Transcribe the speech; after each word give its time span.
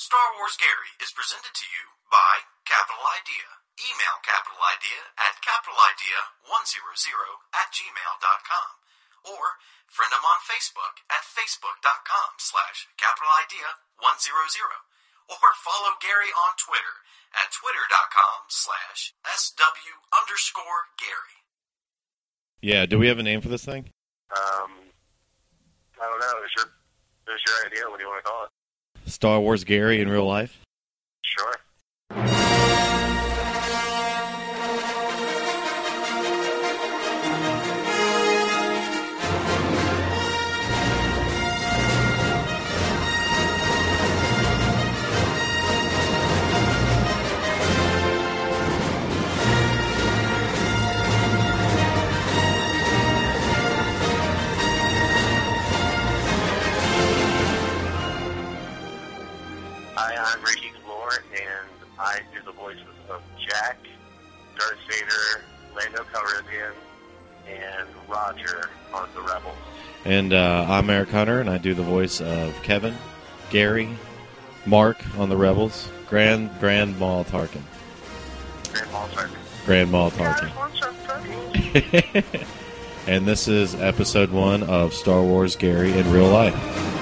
Star 0.00 0.32
Wars 0.40 0.56
Gary 0.56 0.96
is 0.96 1.12
presented 1.12 1.52
to 1.52 1.68
you 1.68 1.92
by 2.08 2.48
Capital 2.64 3.04
Idea. 3.20 3.60
Email 3.84 4.16
Capital 4.24 4.56
Idea 4.56 5.12
at 5.20 5.36
capitalidea100 5.44 6.40
at 7.52 7.68
gmail.com 7.68 8.70
or 9.28 9.60
friend 9.84 10.08
them 10.08 10.24
on 10.24 10.40
Facebook 10.48 11.04
at 11.12 11.20
facebook.com 11.28 12.40
slash 12.40 12.88
capitalidea100 12.96 14.72
or 15.28 15.48
follow 15.60 15.92
Gary 16.00 16.32
on 16.32 16.56
Twitter 16.56 17.04
at 17.36 17.52
twitter.com 17.52 18.48
slash 18.48 19.12
sw 19.36 20.00
underscore 20.16 20.96
Gary. 20.96 21.44
Yeah, 22.64 22.88
do 22.88 22.96
we 22.96 23.12
have 23.12 23.20
a 23.20 23.26
name 23.28 23.44
for 23.44 23.52
this 23.52 23.68
thing? 23.68 23.92
Um, 24.32 24.80
I 26.00 26.08
don't 26.08 26.24
know. 26.24 26.40
Is 26.48 26.56
your 26.56 26.72
is 27.36 27.44
your 27.44 27.68
idea? 27.68 27.84
What 27.84 28.00
do 28.00 28.08
you 28.08 28.08
want 28.08 28.24
to 28.24 28.30
call 28.30 28.48
it? 28.48 28.50
Star 29.10 29.40
Wars 29.40 29.64
Gary 29.64 30.00
in 30.00 30.08
real 30.08 30.26
life? 30.26 30.60
Sure. 31.22 32.49
Of 63.60 63.66
Jack, 63.66 63.78
Darth 64.58 64.78
Vader, 64.88 65.44
Lando 65.76 66.04
Calrissian, 66.12 66.72
and 67.48 67.88
Roger 68.08 68.70
on 68.92 69.08
the 69.14 69.20
Rebels. 69.22 69.56
And 70.04 70.32
uh, 70.32 70.66
I'm 70.68 70.88
Eric 70.88 71.10
Hunter, 71.10 71.40
and 71.40 71.50
I 71.50 71.58
do 71.58 71.74
the 71.74 71.82
voice 71.82 72.20
of 72.20 72.54
Kevin, 72.62 72.94
Gary, 73.50 73.90
Mark 74.66 75.02
on 75.18 75.28
the 75.28 75.36
Rebels, 75.36 75.88
Grand 76.08 76.50
Grand 76.60 76.98
Maul 76.98 77.24
Tarkin. 77.24 77.62
Grand 78.72 78.90
Paul 78.90 79.08
Sarkin. 79.08 79.66
Grand 79.66 79.90
Maul 79.90 80.10
Tarkin. 80.10 80.50
and 83.06 83.26
this 83.26 83.48
is 83.48 83.74
episode 83.74 84.30
one 84.30 84.62
of 84.64 84.94
Star 84.94 85.22
Wars 85.22 85.56
Gary 85.56 85.92
in 85.92 86.10
real 86.10 86.28
life. 86.28 86.99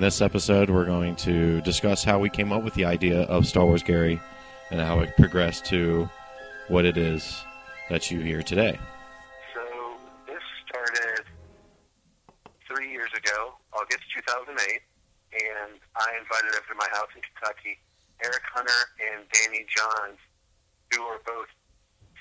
In 0.00 0.08
this 0.08 0.22
episode, 0.22 0.70
we're 0.70 0.86
going 0.86 1.14
to 1.28 1.60
discuss 1.60 2.02
how 2.02 2.18
we 2.18 2.30
came 2.30 2.56
up 2.56 2.64
with 2.64 2.72
the 2.72 2.86
idea 2.86 3.28
of 3.28 3.46
Star 3.46 3.66
Wars 3.66 3.82
Gary 3.82 4.18
and 4.70 4.80
how 4.80 5.00
it 5.00 5.14
progressed 5.18 5.66
to 5.66 6.08
what 6.68 6.86
it 6.86 6.96
is 6.96 7.44
that 7.90 8.10
you 8.10 8.20
hear 8.20 8.40
today. 8.40 8.80
So 9.52 9.60
this 10.24 10.40
started 10.64 11.28
three 12.64 12.90
years 12.90 13.12
ago, 13.12 13.52
August 13.76 14.00
2008, 14.16 14.56
and 15.36 15.76
I 15.92 16.08
invited 16.16 16.56
over 16.56 16.64
to 16.72 16.78
my 16.80 16.88
house 16.96 17.12
in 17.14 17.20
Kentucky 17.20 17.76
Eric 18.24 18.40
Hunter 18.56 18.80
and 19.04 19.28
Danny 19.28 19.66
Johns, 19.68 20.16
who 20.96 21.02
are 21.12 21.20
both 21.26 21.52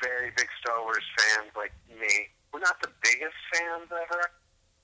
very 0.04 0.36
big 0.36 0.50
Star 0.60 0.84
Wars 0.84 1.08
fans 1.16 1.56
like 1.56 1.72
me. 1.88 2.28
We're 2.52 2.60
not 2.60 2.76
the 2.82 2.92
biggest 3.02 3.40
fans 3.56 3.88
ever, 3.88 4.32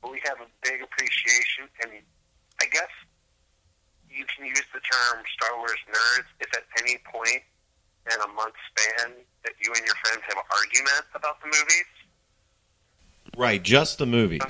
but 0.01 0.13
we 0.13 0.22
have 0.23 0.39
a 0.39 0.47
big 0.63 0.79
appreciation, 0.79 1.67
and 1.84 1.91
I 2.61 2.66
guess 2.71 2.91
you 4.09 4.25
can 4.25 4.45
use 4.45 4.63
the 4.73 4.79
term 4.79 5.23
Star 5.33 5.57
Wars 5.57 5.79
nerds 5.89 6.25
if 6.39 6.49
at 6.55 6.63
any 6.81 6.97
point 7.11 7.43
in 8.13 8.21
a 8.21 8.33
month 8.33 8.53
span 8.71 9.13
that 9.43 9.53
you 9.61 9.73
and 9.73 9.85
your 9.85 9.95
friends 10.03 10.21
have 10.27 10.38
an 10.38 10.43
argument 10.51 11.05
about 11.13 11.41
the 11.41 11.47
movies. 11.47 11.89
Right, 13.38 13.61
just 13.61 13.97
the 13.97 14.05
movies. 14.05 14.41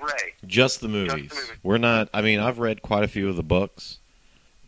Right. 0.00 0.34
Just 0.46 0.80
the 0.80 0.88
movies. 0.88 1.30
movies. 1.32 1.52
We're 1.62 1.78
not. 1.78 2.08
I 2.12 2.22
mean, 2.22 2.38
I've 2.38 2.58
read 2.58 2.82
quite 2.82 3.02
a 3.02 3.08
few 3.08 3.28
of 3.28 3.36
the 3.36 3.42
books, 3.42 3.98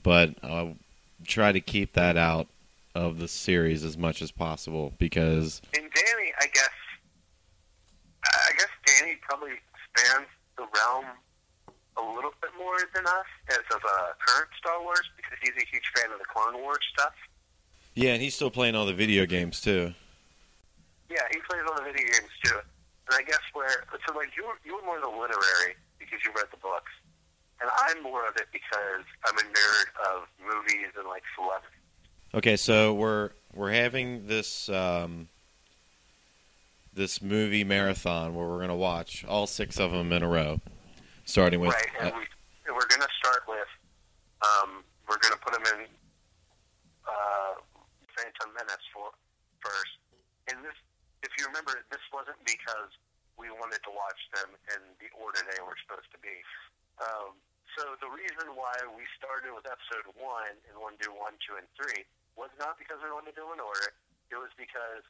but 0.02 0.34
I'll 0.42 0.76
try 1.24 1.52
to 1.52 1.60
keep 1.60 1.94
that 1.94 2.16
out 2.16 2.48
of 2.94 3.18
the 3.18 3.28
series 3.28 3.84
as 3.84 3.96
much 3.96 4.22
as 4.22 4.30
possible 4.30 4.92
because 4.98 5.60
And 5.74 5.84
Danny, 5.92 6.32
I 6.40 6.46
guess, 6.46 6.70
I 8.24 8.50
guess 8.56 8.68
Danny 8.86 9.16
probably 9.20 9.52
spans 9.84 10.26
the 10.56 10.66
realm 10.74 11.06
a 11.98 12.14
little 12.14 12.32
bit 12.40 12.50
more 12.58 12.78
than 12.94 13.06
us 13.06 13.26
as 13.50 13.64
of 13.74 13.80
uh, 13.84 14.12
current 14.24 14.48
Star 14.58 14.80
Wars 14.82 15.02
because 15.16 15.38
he's 15.42 15.56
a 15.56 15.66
huge 15.66 15.90
fan 15.96 16.12
of 16.12 16.18
the 16.18 16.24
Clone 16.24 16.60
Wars 16.62 16.78
stuff. 16.92 17.12
yeah, 17.94 18.12
and 18.12 18.22
he's 18.22 18.34
still 18.34 18.50
playing 18.50 18.74
all 18.74 18.86
the 18.86 18.94
video 18.94 19.26
games 19.26 19.60
too. 19.60 19.92
Yeah, 21.10 21.22
he 21.32 21.38
plays 21.48 21.62
all 21.68 21.76
the 21.76 21.90
video 21.90 22.06
games 22.06 22.30
too. 22.44 22.58
And 23.10 23.16
I 23.16 23.22
guess 23.22 23.40
where 23.54 23.84
so 24.06 24.14
like 24.14 24.28
you 24.36 24.44
were 24.46 24.58
you 24.64 24.76
were 24.76 24.82
more 24.84 24.96
of 24.96 25.02
the 25.02 25.08
literary 25.08 25.74
because 25.98 26.18
you 26.24 26.30
read 26.36 26.46
the 26.50 26.58
books, 26.58 26.92
and 27.60 27.70
I'm 27.88 28.02
more 28.02 28.26
of 28.28 28.36
it 28.36 28.46
because 28.52 29.04
I'm 29.26 29.36
a 29.38 29.42
nerd 29.42 30.14
of 30.14 30.28
movies 30.46 30.92
and 30.98 31.08
like 31.08 31.22
celebrities. 31.34 31.70
Okay, 32.34 32.56
so 32.56 32.92
we're 32.92 33.30
we're 33.54 33.72
having 33.72 34.26
this 34.26 34.68
um, 34.68 35.28
this 36.92 37.22
movie 37.22 37.64
marathon 37.64 38.34
where 38.34 38.46
we're 38.46 38.60
gonna 38.60 38.76
watch 38.76 39.24
all 39.26 39.46
six 39.46 39.80
of 39.80 39.90
them 39.92 40.12
in 40.12 40.22
a 40.22 40.28
row, 40.28 40.60
starting 41.28 41.60
with. 41.60 41.76
right, 41.76 41.92
and 42.00 42.08
uh, 42.08 42.16
we, 42.16 42.24
we're 42.72 42.88
going 42.88 43.04
to 43.04 43.14
start 43.20 43.44
with 43.44 43.68
um, 44.40 44.80
we're 45.04 45.20
going 45.20 45.36
to 45.36 45.42
put 45.44 45.52
them 45.52 45.66
in 45.76 45.80
uh, 47.04 47.54
Phantom 48.16 48.48
Menace 48.56 48.88
for 48.96 49.12
first. 49.60 50.00
And 50.48 50.64
this, 50.64 50.74
if 51.20 51.28
you 51.36 51.44
remember, 51.44 51.76
this 51.92 52.02
wasn't 52.16 52.40
because 52.48 52.96
we 53.36 53.52
wanted 53.52 53.84
to 53.84 53.92
watch 53.92 54.18
them 54.32 54.56
in 54.72 54.80
the 55.04 55.12
order 55.20 55.44
they 55.44 55.60
were 55.60 55.76
supposed 55.84 56.08
to 56.16 56.20
be. 56.24 56.32
Um, 56.98 57.36
so 57.76 57.94
the 58.00 58.10
reason 58.10 58.56
why 58.56 58.74
we 58.96 59.04
started 59.20 59.52
with 59.52 59.68
episode 59.68 60.08
one 60.16 60.56
and 60.66 60.74
wanted 60.80 61.04
to 61.04 61.12
do 61.12 61.14
one, 61.14 61.36
two, 61.44 61.60
and 61.60 61.68
three 61.76 62.08
was 62.34 62.50
not 62.56 62.80
because 62.80 62.98
we 63.04 63.12
wanted 63.12 63.36
to 63.36 63.44
do 63.44 63.46
an 63.52 63.60
order. 63.60 63.92
It 64.32 64.40
was 64.40 64.50
because 64.56 65.04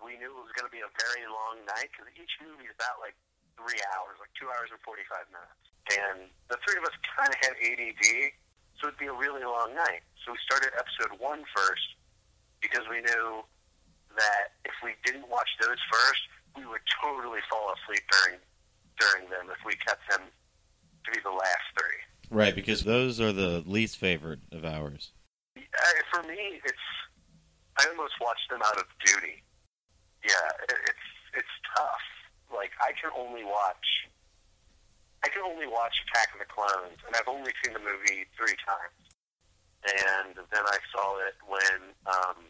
we 0.00 0.16
knew 0.16 0.32
it 0.32 0.42
was 0.42 0.50
going 0.56 0.66
to 0.66 0.74
be 0.74 0.82
a 0.82 0.90
very 0.90 1.28
long 1.28 1.62
night 1.68 1.92
because 1.92 2.08
each 2.16 2.34
movie 2.40 2.66
is 2.66 2.74
about 2.74 2.98
like 3.04 3.14
three 3.60 3.80
hours, 3.92 4.16
like 4.20 4.32
two 4.40 4.48
hours 4.48 4.72
and 4.72 4.80
45 4.82 5.28
minutes. 5.28 5.60
And 5.92 6.18
the 6.48 6.56
three 6.64 6.78
of 6.80 6.84
us 6.88 6.96
kind 7.04 7.28
of 7.28 7.38
had 7.44 7.54
ADD, 7.60 8.32
so 8.80 8.88
it'd 8.88 8.98
be 9.00 9.06
a 9.10 9.16
really 9.16 9.44
long 9.44 9.74
night. 9.74 10.00
So 10.24 10.32
we 10.32 10.38
started 10.46 10.72
episode 10.78 11.18
one 11.20 11.44
first 11.52 11.86
because 12.64 12.86
we 12.88 13.00
knew 13.04 13.42
that 14.16 14.56
if 14.64 14.72
we 14.84 14.94
didn't 15.04 15.28
watch 15.28 15.48
those 15.60 15.80
first, 15.90 16.22
we 16.56 16.64
would 16.66 16.82
totally 17.02 17.40
fall 17.50 17.72
asleep 17.76 18.02
during 18.10 18.38
during 18.98 19.30
them 19.30 19.48
if 19.48 19.56
we 19.64 19.72
kept 19.80 20.02
them 20.10 20.28
to 21.04 21.08
be 21.10 21.18
the 21.24 21.30
last 21.32 21.64
three. 21.72 22.00
right, 22.28 22.54
because 22.54 22.84
those 22.84 23.18
are 23.20 23.32
the 23.32 23.64
least 23.66 23.96
favorite 23.96 24.40
of 24.52 24.64
ours. 24.64 25.12
Uh, 25.56 25.60
for 26.12 26.22
me, 26.28 26.60
it's 26.64 26.86
I 27.80 27.86
almost 27.88 28.12
watch 28.20 28.38
them 28.50 28.60
out 28.62 28.76
of 28.76 28.84
duty. 29.04 29.42
Yeah, 30.22 30.34
it- 30.68 30.84
it's 30.84 31.08
it's 31.38 31.54
tough. 31.74 32.06
Like 32.52 32.74
I 32.82 32.92
can 32.98 33.14
only 33.16 33.46
watch 33.46 34.10
I 35.24 35.28
can 35.28 35.44
only 35.44 35.68
watch 35.68 35.92
Attack 36.08 36.32
of 36.32 36.40
the 36.40 36.48
Clones, 36.48 36.96
and 37.04 37.12
I've 37.12 37.28
only 37.28 37.52
seen 37.60 37.76
the 37.76 37.84
movie 37.84 38.24
three 38.36 38.56
times. 38.64 38.96
And 39.84 40.36
then 40.36 40.64
I 40.64 40.78
saw 40.92 41.20
it 41.24 41.36
when 41.44 41.92
um, 42.08 42.40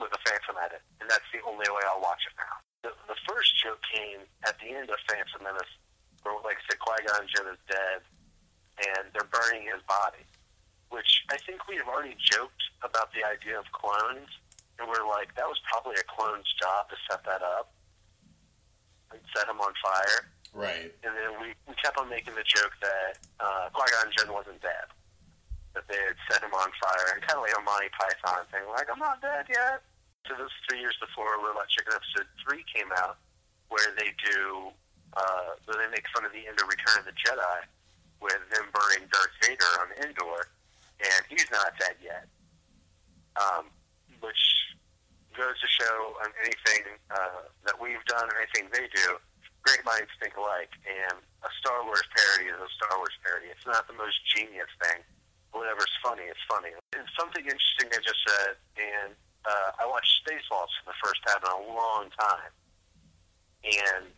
with 0.00 0.12
the 0.12 0.20
Phantom 0.24 0.56
edit, 0.60 0.80
and 1.00 1.08
that's 1.08 1.28
the 1.32 1.44
only 1.44 1.68
way 1.68 1.84
I'll 1.88 2.00
watch 2.00 2.24
it 2.24 2.36
now. 2.36 2.56
The, 2.84 2.92
the 3.08 3.16
first 3.28 3.52
joke 3.60 3.80
came 3.84 4.24
at 4.48 4.56
the 4.60 4.72
end 4.72 4.88
of 4.88 4.96
Phantom 5.08 5.40
Menace, 5.44 5.72
where 6.24 6.36
like 6.44 6.60
said, 6.68 6.80
Qui 6.80 7.00
Gon 7.04 7.24
Jinn 7.28 7.48
is 7.52 7.60
dead, 7.68 8.00
and 8.80 9.12
they're 9.12 9.28
burning 9.28 9.68
his 9.68 9.80
body 9.84 10.24
which 10.94 11.26
I 11.26 11.36
think 11.42 11.66
we 11.66 11.74
have 11.82 11.90
already 11.90 12.14
joked 12.22 12.62
about 12.86 13.10
the 13.10 13.26
idea 13.26 13.58
of 13.58 13.66
clones, 13.74 14.30
and 14.78 14.86
we're 14.86 15.02
like, 15.02 15.34
that 15.34 15.50
was 15.50 15.58
probably 15.66 15.98
a 15.98 16.06
clone's 16.06 16.46
job 16.54 16.86
to 16.86 16.96
set 17.10 17.26
that 17.26 17.42
up 17.42 17.74
set 19.34 19.48
him 19.48 19.60
on 19.60 19.72
fire. 19.82 20.30
Right. 20.54 20.94
And 21.02 21.12
then 21.18 21.34
we, 21.42 21.54
we 21.66 21.74
kept 21.82 21.98
on 21.98 22.08
making 22.08 22.34
the 22.34 22.46
joke 22.46 22.72
that 22.80 23.18
uh, 23.42 23.68
Qui 23.74 23.86
Gon 23.90 24.10
Jinn 24.14 24.30
wasn't 24.32 24.62
dead. 24.62 24.86
that 25.74 25.86
they 25.90 25.98
had 25.98 26.16
set 26.30 26.40
him 26.42 26.54
on 26.54 26.70
fire, 26.78 27.06
and 27.12 27.20
kind 27.26 27.36
of 27.38 27.42
like 27.42 27.54
a 27.58 27.62
Monty 27.62 27.90
Python 27.90 28.46
thing, 28.50 28.62
like 28.70 28.86
I'm 28.86 29.02
not 29.02 29.20
dead 29.20 29.46
yet. 29.50 29.82
So 30.26 30.38
this 30.38 30.46
is 30.46 30.56
three 30.70 30.80
years 30.80 30.96
before 31.02 31.36
Robot 31.42 31.68
Chicken 31.68 31.92
episode 31.92 32.30
three 32.40 32.64
came 32.70 32.88
out, 32.96 33.18
where 33.68 33.92
they 33.98 34.14
do, 34.24 34.70
uh, 35.18 35.58
where 35.66 35.76
they 35.76 35.90
make 35.90 36.06
fun 36.14 36.24
of 36.24 36.32
the 36.32 36.46
end 36.46 36.56
of 36.56 36.66
Return 36.70 37.02
of 37.02 37.06
the 37.10 37.16
Jedi, 37.18 37.58
with 38.22 38.40
them 38.54 38.70
burning 38.72 39.04
Darth 39.12 39.34
Vader 39.42 39.68
on 39.82 39.90
Endor, 40.00 40.48
and 41.02 41.20
he's 41.28 41.50
not 41.50 41.74
dead 41.76 41.98
yet. 42.00 42.24
Um, 43.36 43.66
which 44.22 44.63
goes 45.34 45.58
to 45.60 45.68
show 45.68 46.16
on 46.22 46.30
anything 46.42 46.98
uh, 47.10 47.50
that 47.66 47.76
we've 47.78 48.02
done 48.06 48.26
or 48.30 48.36
anything 48.38 48.70
they 48.70 48.86
do, 48.90 49.18
great 49.62 49.82
minds 49.84 50.10
think 50.22 50.36
alike. 50.38 50.70
And 50.86 51.18
a 51.42 51.50
Star 51.60 51.82
Wars 51.84 52.06
parody 52.14 52.50
is 52.50 52.58
a 52.58 52.70
Star 52.78 52.94
Wars 52.98 53.14
parody. 53.22 53.50
It's 53.50 53.66
not 53.66 53.86
the 53.90 53.98
most 53.98 54.16
genius 54.30 54.70
thing. 54.80 55.02
Whatever's 55.52 55.92
funny, 56.02 56.26
it's 56.26 56.42
funny. 56.50 56.74
And 56.94 57.06
something 57.14 57.42
interesting 57.42 57.90
I 57.94 58.00
just 58.02 58.22
said, 58.26 58.58
and 58.74 59.14
uh, 59.46 59.82
I 59.82 59.86
watched 59.86 60.24
Spaceballs 60.26 60.70
for 60.82 60.90
the 60.90 60.98
first 60.98 61.22
time 61.26 61.42
in 61.42 61.50
a 61.50 61.62
long 61.74 62.10
time. 62.18 62.52
And 63.64 64.10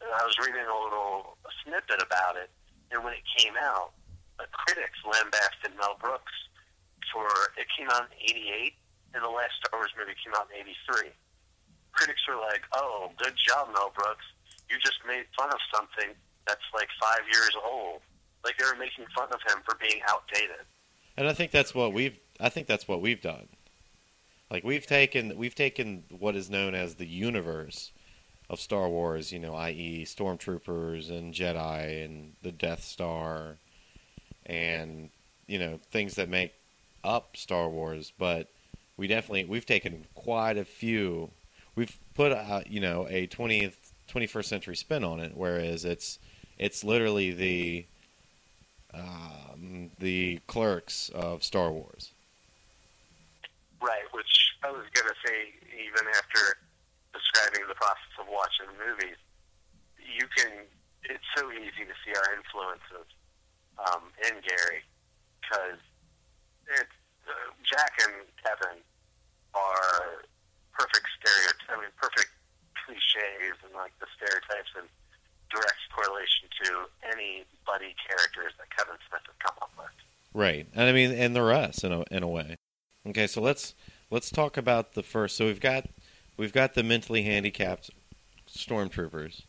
I 0.00 0.22
was 0.24 0.36
reading 0.40 0.64
a 0.64 0.78
little 0.84 1.36
snippet 1.62 2.00
about 2.02 2.36
it, 2.36 2.50
and 2.90 3.04
when 3.04 3.12
it 3.12 3.24
came 3.36 3.54
out, 3.60 3.92
the 4.38 4.44
critics 4.52 4.98
lambasted 5.04 5.72
Mel 5.78 5.96
Brooks 6.00 6.32
for 7.12 7.26
it 7.56 7.66
came 7.78 7.88
out 7.90 8.08
in 8.10 8.36
'88, 8.36 8.74
and 9.16 9.24
the 9.24 9.32
last 9.32 9.56
Star 9.64 9.80
Wars 9.80 9.90
movie 9.96 10.12
came 10.20 10.36
out 10.36 10.52
in 10.52 10.60
'83. 10.60 11.08
Critics 11.96 12.20
were 12.28 12.36
like, 12.36 12.62
"Oh, 12.76 13.10
good 13.16 13.34
job, 13.40 13.72
Mel 13.72 13.90
Brooks. 13.96 14.28
You 14.68 14.76
just 14.84 15.00
made 15.08 15.24
fun 15.32 15.48
of 15.48 15.60
something 15.72 16.12
that's 16.44 16.68
like 16.76 16.88
five 17.00 17.24
years 17.32 17.56
old." 17.64 18.04
Like 18.44 18.58
they 18.58 18.66
were 18.68 18.76
making 18.76 19.06
fun 19.16 19.32
of 19.32 19.40
him 19.48 19.64
for 19.64 19.74
being 19.80 20.04
outdated. 20.08 20.68
And 21.16 21.26
I 21.26 21.32
think 21.32 21.50
that's 21.50 21.74
what 21.74 21.92
we've. 21.92 22.16
I 22.38 22.50
think 22.50 22.68
that's 22.68 22.86
what 22.86 23.00
we've 23.00 23.20
done. 23.20 23.48
Like 24.50 24.62
we've 24.62 24.86
taken 24.86 25.36
we've 25.36 25.54
taken 25.54 26.04
what 26.10 26.36
is 26.36 26.48
known 26.50 26.74
as 26.74 26.94
the 26.94 27.06
universe 27.06 27.90
of 28.48 28.60
Star 28.60 28.88
Wars, 28.88 29.32
you 29.32 29.40
know, 29.40 29.54
i.e., 29.54 30.04
stormtroopers 30.06 31.10
and 31.10 31.34
Jedi 31.34 32.04
and 32.04 32.34
the 32.42 32.52
Death 32.52 32.84
Star, 32.84 33.56
and 34.44 35.10
you 35.46 35.58
know 35.58 35.80
things 35.90 36.14
that 36.14 36.28
make 36.28 36.52
up 37.02 37.36
Star 37.36 37.68
Wars. 37.68 38.12
But 38.16 38.48
we 38.96 39.06
definitely 39.06 39.44
we've 39.44 39.66
taken 39.66 40.06
quite 40.14 40.56
a 40.56 40.64
few. 40.64 41.30
We've 41.74 41.96
put 42.14 42.32
you 42.66 42.80
know 42.80 43.06
a 43.08 43.26
twentieth 43.26 43.92
twenty 44.08 44.26
first 44.26 44.48
century 44.48 44.76
spin 44.76 45.04
on 45.04 45.20
it, 45.20 45.32
whereas 45.36 45.84
it's 45.84 46.18
it's 46.58 46.82
literally 46.84 47.32
the 47.32 47.86
um, 48.94 49.90
the 49.98 50.40
clerks 50.46 51.10
of 51.10 51.42
Star 51.44 51.70
Wars. 51.70 52.12
Right, 53.80 54.08
which 54.12 54.56
I 54.64 54.70
was 54.70 54.86
going 54.94 55.06
to 55.06 55.14
say, 55.26 55.52
even 55.76 56.08
after 56.16 56.56
describing 57.12 57.68
the 57.68 57.74
process 57.74 58.14
of 58.18 58.26
watching 58.32 58.72
movies, 58.80 59.16
you 59.98 60.26
can. 60.36 60.64
It's 61.08 61.22
so 61.36 61.52
easy 61.52 61.86
to 61.86 61.94
see 62.02 62.10
our 62.18 62.34
influences 62.34 63.06
um, 63.78 64.10
in 64.26 64.42
Gary 64.42 64.82
because 65.38 65.78
it's 66.66 66.98
Jack 67.66 67.92
and 68.06 68.26
Kevin 68.42 68.78
are 69.54 70.22
perfect 70.72 71.06
stereotypes. 71.18 71.64
I 71.68 71.80
mean, 71.80 71.92
perfect 71.96 72.30
cliches 72.84 73.58
and 73.64 73.74
like 73.74 73.92
the 73.98 74.06
stereotypes 74.14 74.70
and 74.78 74.86
direct 75.50 75.80
correlation 75.94 76.48
to 76.62 76.86
any 77.10 77.44
buddy 77.66 77.94
characters 78.06 78.52
that 78.58 78.70
Kevin 78.76 78.96
Smith 79.08 79.22
has 79.26 79.36
come 79.40 79.56
up 79.62 79.72
with. 79.78 79.94
Right, 80.34 80.66
and 80.74 80.88
I 80.88 80.92
mean, 80.92 81.12
and 81.12 81.34
the 81.34 81.42
rest 81.42 81.84
in 81.84 81.92
a 81.92 82.04
in 82.10 82.22
a 82.22 82.28
way. 82.28 82.56
Okay, 83.06 83.26
so 83.26 83.40
let's 83.40 83.74
let's 84.10 84.30
talk 84.30 84.56
about 84.56 84.92
the 84.92 85.02
first. 85.02 85.36
So 85.36 85.46
we've 85.46 85.60
got 85.60 85.88
we've 86.36 86.52
got 86.52 86.74
the 86.74 86.82
mentally 86.82 87.22
handicapped 87.22 87.90
stormtroopers 88.48 89.42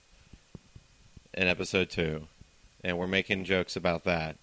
in 1.34 1.48
episode 1.48 1.90
two, 1.90 2.28
and 2.84 2.98
we're 2.98 3.08
making 3.08 3.44
jokes 3.44 3.76
about 3.76 4.04
that. 4.06 4.38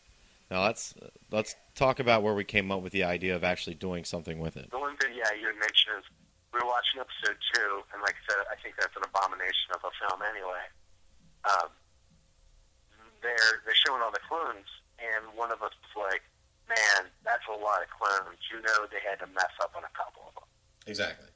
Now 0.55 0.71
let's 0.71 0.95
let's 1.35 1.59
talk 1.75 1.99
about 1.99 2.23
where 2.23 2.39
we 2.39 2.47
came 2.47 2.71
up 2.71 2.79
with 2.79 2.95
the 2.95 3.03
idea 3.03 3.35
of 3.35 3.43
actually 3.43 3.75
doing 3.75 4.07
something 4.07 4.39
with 4.39 4.55
it. 4.55 4.71
The 4.71 4.79
one 4.79 4.95
thing, 5.03 5.11
yeah, 5.11 5.35
you 5.35 5.51
had 5.51 5.59
mentioned 5.59 5.99
is 5.99 6.07
we 6.55 6.63
were 6.63 6.71
watching 6.71 7.03
episode 7.03 7.35
two, 7.51 7.83
and 7.91 7.99
like 8.07 8.15
I 8.15 8.23
said, 8.31 8.39
I 8.47 8.55
think 8.63 8.79
that's 8.79 8.95
an 8.95 9.03
abomination 9.03 9.75
of 9.75 9.83
a 9.83 9.91
film 9.99 10.23
anyway. 10.23 10.63
Um, 11.43 11.75
they're 13.19 13.67
they're 13.67 13.83
showing 13.83 13.99
all 13.99 14.15
the 14.15 14.23
clones, 14.31 14.71
and 15.03 15.27
one 15.35 15.51
of 15.51 15.59
us 15.59 15.75
was 15.75 15.95
like, 15.99 16.23
"Man, 16.71 17.11
that's 17.27 17.43
a 17.51 17.59
lot 17.59 17.83
of 17.83 17.91
clones." 17.91 18.39
You 18.47 18.63
know, 18.63 18.87
they 18.95 19.03
had 19.03 19.19
to 19.27 19.29
mess 19.35 19.51
up 19.59 19.75
on 19.75 19.83
a 19.83 19.91
couple 19.91 20.23
of 20.31 20.39
them. 20.39 20.47
Exactly. 20.87 21.35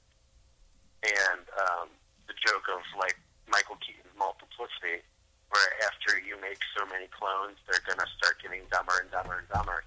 And 1.03 1.43
um, 1.59 1.91
the 2.31 2.39
joke 2.39 2.71
of 2.71 2.87
like 2.95 3.19
Michael 3.51 3.83
Keaton's 3.83 4.15
multiplicity, 4.15 5.03
where 5.51 5.69
after 5.89 6.21
you 6.21 6.37
make 6.41 6.59
so 6.77 6.85
many 6.87 7.09
clones, 7.09 7.57
they're 7.67 7.85
gonna 7.87 8.09
start 8.17 8.41
getting 8.43 8.63
dumber 8.71 9.01
and 9.01 9.11
dumber 9.11 9.41
and 9.41 9.49
dumber. 9.49 9.85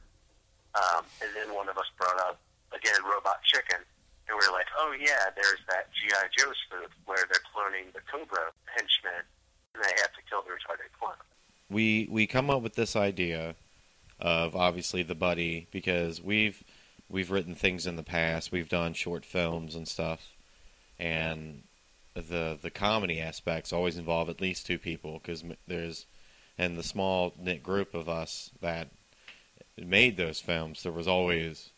Um, 0.74 1.04
and 1.22 1.30
then 1.36 1.54
one 1.54 1.70
of 1.70 1.78
us 1.78 1.90
brought 1.98 2.18
up 2.28 2.40
again 2.72 2.98
Robot 3.04 3.44
Chicken, 3.44 3.82
and 4.28 4.34
we 4.34 4.42
were 4.42 4.54
like, 4.54 4.68
"Oh 4.78 4.96
yeah, 4.98 5.30
there's 5.36 5.62
that 5.70 5.92
GI 5.94 6.26
Joe 6.38 6.54
spoof 6.66 6.92
where 7.06 7.26
they're 7.30 7.46
cloning 7.52 7.92
the 7.94 8.02
Cobra 8.10 8.52
henchman, 8.66 9.24
and 9.76 9.84
they 9.84 9.94
have 10.02 10.14
to 10.16 10.22
kill 10.30 10.42
the 10.42 10.52
retarded 10.56 10.90
clone." 10.98 11.20
we 11.72 12.08
we 12.12 12.28
come 12.28 12.50
up 12.50 12.62
with 12.62 12.76
this 12.76 12.96
idea 12.96 13.56
of 14.20 14.56
obviously 14.56 15.02
the 15.02 15.16
buddy 15.16 15.68
because 15.72 16.22
we've 16.22 16.64
we've 17.10 17.32
written 17.32 17.56
things 17.56 17.88
in 17.88 17.96
the 17.96 18.04
past. 18.04 18.52
We've 18.52 18.70
done 18.70 18.94
short 18.94 19.26
films 19.26 19.74
and 19.74 19.88
stuff, 19.88 20.34
and 21.00 21.64
the 22.14 22.58
the 22.62 22.70
comedy 22.70 23.20
aspects 23.20 23.72
always 23.72 23.98
involve 23.98 24.30
at 24.30 24.42
least 24.42 24.66
two 24.66 24.78
people 24.78 25.20
because 25.22 25.44
there's 25.68 26.06
and 26.58 26.78
the 26.78 26.84
small 26.84 27.34
knit 27.40 27.64
group 27.64 27.94
of 27.94 28.10
us 28.10 28.52
that 28.62 28.90
made 29.78 30.18
those 30.18 30.40
films. 30.40 30.84
There 30.84 30.92
was 30.92 31.08
always 31.08 31.72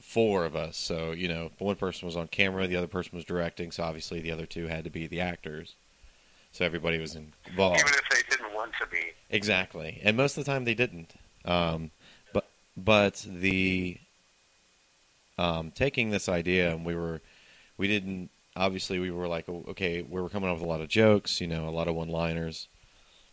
four 0.00 0.44
of 0.44 0.56
us. 0.56 0.76
So 0.76 1.12
you 1.12 1.28
know, 1.28 1.50
one 1.58 1.76
person 1.76 2.06
was 2.06 2.16
on 2.16 2.28
camera, 2.28 2.66
the 2.66 2.76
other 2.76 2.86
person 2.86 3.16
was 3.16 3.24
directing. 3.24 3.70
So 3.72 3.82
obviously, 3.82 4.20
the 4.20 4.30
other 4.30 4.46
two 4.46 4.66
had 4.66 4.84
to 4.84 4.90
be 4.90 5.06
the 5.06 5.20
actors. 5.20 5.74
So 6.52 6.64
everybody 6.64 6.98
was 6.98 7.14
involved. 7.14 7.80
Even 7.80 7.92
if 7.92 8.08
they 8.10 8.36
didn't 8.36 8.54
want 8.54 8.72
to 8.80 8.86
be. 8.88 9.12
Exactly, 9.28 10.00
and 10.02 10.16
most 10.16 10.36
of 10.36 10.44
the 10.44 10.50
time 10.50 10.64
they 10.64 10.74
didn't. 10.74 11.12
Um, 11.44 11.90
but 12.32 12.48
but 12.76 13.24
the 13.28 13.98
um, 15.38 15.70
taking 15.70 16.10
this 16.10 16.28
idea, 16.28 16.70
and 16.70 16.84
we 16.84 16.94
were 16.94 17.20
we 17.76 17.88
didn't 17.88 18.30
obviously 18.56 18.98
we 18.98 19.10
were 19.10 19.28
like 19.28 19.48
okay, 19.48 20.02
we 20.02 20.20
were 20.20 20.28
coming 20.28 20.48
up 20.48 20.56
with 20.56 20.64
a 20.64 20.68
lot 20.68 20.80
of 20.80 20.88
jokes, 20.88 21.40
you 21.40 21.46
know, 21.46 21.68
a 21.68 21.70
lot 21.70 21.88
of 21.88 21.94
one-liners, 21.94 22.68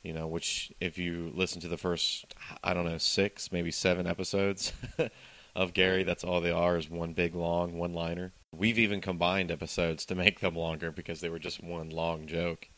you 0.03 0.13
know, 0.13 0.27
which 0.27 0.71
if 0.79 0.97
you 0.97 1.31
listen 1.33 1.62
to 1.62 1.67
the 1.67 1.77
first 1.77 2.33
I 2.63 2.74
don't 2.74 2.86
know 2.86 2.97
six 2.97 3.51
maybe 3.51 3.71
seven 3.71 4.07
episodes 4.07 4.74
of 5.55 5.74
Gary, 5.74 6.03
that's 6.03 6.24
all 6.24 6.41
they 6.41 6.51
are 6.51 6.77
is 6.77 6.89
one 6.89 7.13
big 7.13 7.36
long 7.36 7.77
one-liner. 7.77 8.33
We've 8.51 8.79
even 8.79 9.01
combined 9.01 9.51
episodes 9.51 10.05
to 10.05 10.15
make 10.15 10.39
them 10.39 10.55
longer 10.55 10.91
because 10.91 11.21
they 11.21 11.29
were 11.29 11.39
just 11.39 11.63
one 11.63 11.89
long 11.89 12.27
joke. 12.27 12.69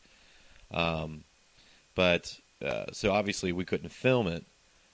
Um, 0.70 1.24
but 1.94 2.38
uh, 2.64 2.86
so 2.92 3.12
obviously 3.12 3.52
we 3.52 3.64
couldn't 3.64 3.88
film 3.90 4.26
it, 4.26 4.44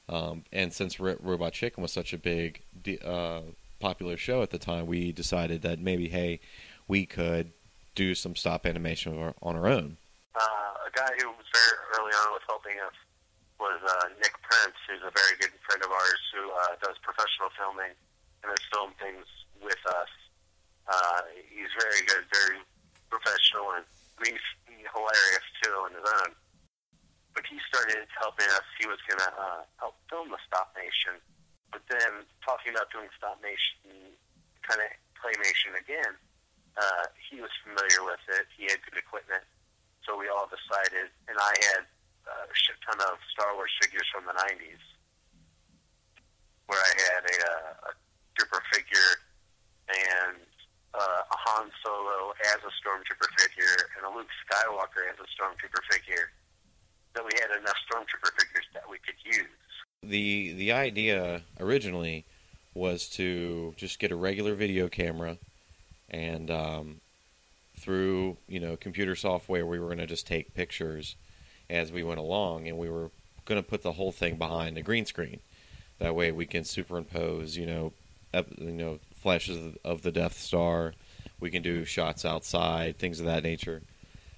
um, 0.08 0.44
and 0.52 0.72
since 0.72 1.00
Robot 1.00 1.52
Chicken 1.52 1.82
was 1.82 1.92
such 1.92 2.12
a 2.12 2.18
big, 2.18 2.62
uh, 3.04 3.40
popular 3.80 4.16
show 4.16 4.42
at 4.42 4.50
the 4.50 4.58
time, 4.58 4.86
we 4.86 5.12
decided 5.12 5.62
that 5.62 5.80
maybe 5.80 6.08
hey, 6.08 6.40
we 6.88 7.06
could 7.06 7.52
do 7.94 8.14
some 8.14 8.36
stop 8.36 8.66
animation 8.66 9.16
on 9.16 9.22
our, 9.22 9.34
on 9.42 9.56
our 9.56 9.66
own. 9.66 9.96
Uh, 10.34 10.86
a 10.86 10.90
guy 10.92 11.10
who 11.18 11.28
was 11.32 11.48
very 11.52 11.76
early 11.98 12.12
on 12.12 12.32
with 12.34 12.44
helping 12.46 12.78
us 12.84 12.94
was 13.58 13.80
uh, 13.80 14.12
Nick 14.20 14.36
Prince, 14.44 14.76
who's 14.84 15.00
a 15.00 15.12
very 15.16 15.34
good 15.40 15.52
friend 15.64 15.80
of 15.82 15.90
ours 15.90 16.22
who 16.34 16.44
uh, 16.52 16.76
does 16.84 16.96
professional 17.00 17.48
filming 17.56 17.96
and 18.44 18.52
has 18.52 18.62
filmed 18.68 18.94
things 19.00 19.24
with 19.64 19.80
us. 19.88 20.12
Uh, 20.86 21.20
he's 21.48 21.72
very 21.80 22.04
good, 22.06 22.22
very 22.30 22.60
professional, 23.08 23.74
and 23.74 23.84
he's 24.22 24.44
hilarious 24.68 25.46
too 25.64 25.74
on 25.82 25.90
his 25.96 26.04
own. 26.22 26.30
But 27.34 27.44
he 27.48 27.58
started 27.68 28.06
helping 28.16 28.48
us. 28.54 28.64
He 28.78 28.86
was 28.86 29.00
going 29.08 29.20
to 29.20 29.32
uh, 29.34 29.62
help 29.80 29.96
film 30.08 30.30
the 30.30 30.40
stop 30.46 30.72
nation, 30.76 31.20
but 31.72 31.82
then 31.88 32.24
talking 32.44 32.72
about 32.72 32.92
doing 32.92 33.08
stop 33.16 33.40
nation, 33.40 34.14
kind 34.62 34.80
of 34.84 34.88
claymation 35.16 35.74
again. 35.76 36.16
Uh, 36.76 37.04
he 37.30 37.40
was 37.40 37.50
familiar 37.64 38.04
with 38.04 38.21
it. 38.37 38.47
He 38.56 38.64
had 38.68 38.78
good 38.85 39.00
equipment, 39.00 39.42
so 40.04 40.16
we 40.16 40.28
all 40.28 40.49
decided. 40.49 41.09
And 41.28 41.37
I 41.40 41.52
had 41.73 41.83
a 42.28 42.52
shit 42.52 42.76
ton 42.85 43.00
of 43.00 43.16
Star 43.33 43.54
Wars 43.56 43.73
figures 43.80 44.04
from 44.12 44.25
the 44.28 44.37
'90s, 44.37 44.85
where 46.66 46.80
I 46.80 46.92
had 47.12 47.23
a, 47.25 47.37
uh, 47.49 47.90
a 47.90 47.92
trooper 48.37 48.62
figure 48.73 49.12
and 49.88 50.37
uh, 50.95 51.23
a 51.33 51.37
Han 51.49 51.71
Solo 51.85 52.33
as 52.52 52.61
a 52.61 52.73
stormtrooper 52.83 53.28
figure 53.38 53.76
and 53.97 54.04
a 54.04 54.11
Luke 54.16 54.28
Skywalker 54.45 55.06
as 55.09 55.16
a 55.21 55.28
stormtrooper 55.33 55.80
figure, 55.90 56.33
that 57.14 57.25
we 57.25 57.30
had 57.40 57.56
enough 57.59 57.76
stormtrooper 57.88 58.33
figures 58.38 58.66
that 58.75 58.85
we 58.90 58.99
could 58.99 59.16
use. 59.25 59.47
the 60.02 60.52
the 60.52 60.73
idea 60.73 61.42
originally 61.61 62.26
was 62.75 63.09
to 63.09 63.73
just 63.76 63.99
get 63.99 64.12
a 64.12 64.16
regular 64.16 64.54
video 64.54 64.88
camera, 64.88 65.38
and 66.10 66.50
um, 66.50 67.00
through 67.78 68.36
you 68.48 68.60
know 68.60 68.76
computer 68.76 69.14
software, 69.16 69.66
we 69.66 69.78
were 69.78 69.86
going 69.86 69.98
to 69.98 70.06
just 70.06 70.26
take 70.26 70.54
pictures 70.54 71.16
as 71.68 71.92
we 71.92 72.02
went 72.02 72.20
along, 72.20 72.68
and 72.68 72.78
we 72.78 72.88
were 72.88 73.10
going 73.44 73.62
to 73.62 73.68
put 73.68 73.82
the 73.82 73.92
whole 73.92 74.12
thing 74.12 74.36
behind 74.36 74.76
a 74.76 74.82
green 74.82 75.06
screen. 75.06 75.40
That 75.98 76.14
way, 76.14 76.30
we 76.30 76.46
can 76.46 76.64
superimpose, 76.64 77.56
you 77.56 77.66
know, 77.66 77.92
ep- 78.34 78.58
you 78.58 78.72
know, 78.72 78.98
flashes 79.14 79.76
of- 79.84 80.02
the 80.02 80.12
Death 80.12 80.38
Star. 80.38 80.94
We 81.40 81.50
can 81.50 81.62
do 81.62 81.84
shots 81.84 82.25
outside, 82.25 82.98
things 82.98 83.20
of 83.20 83.26
that 83.26 83.42
nature. 83.42 83.82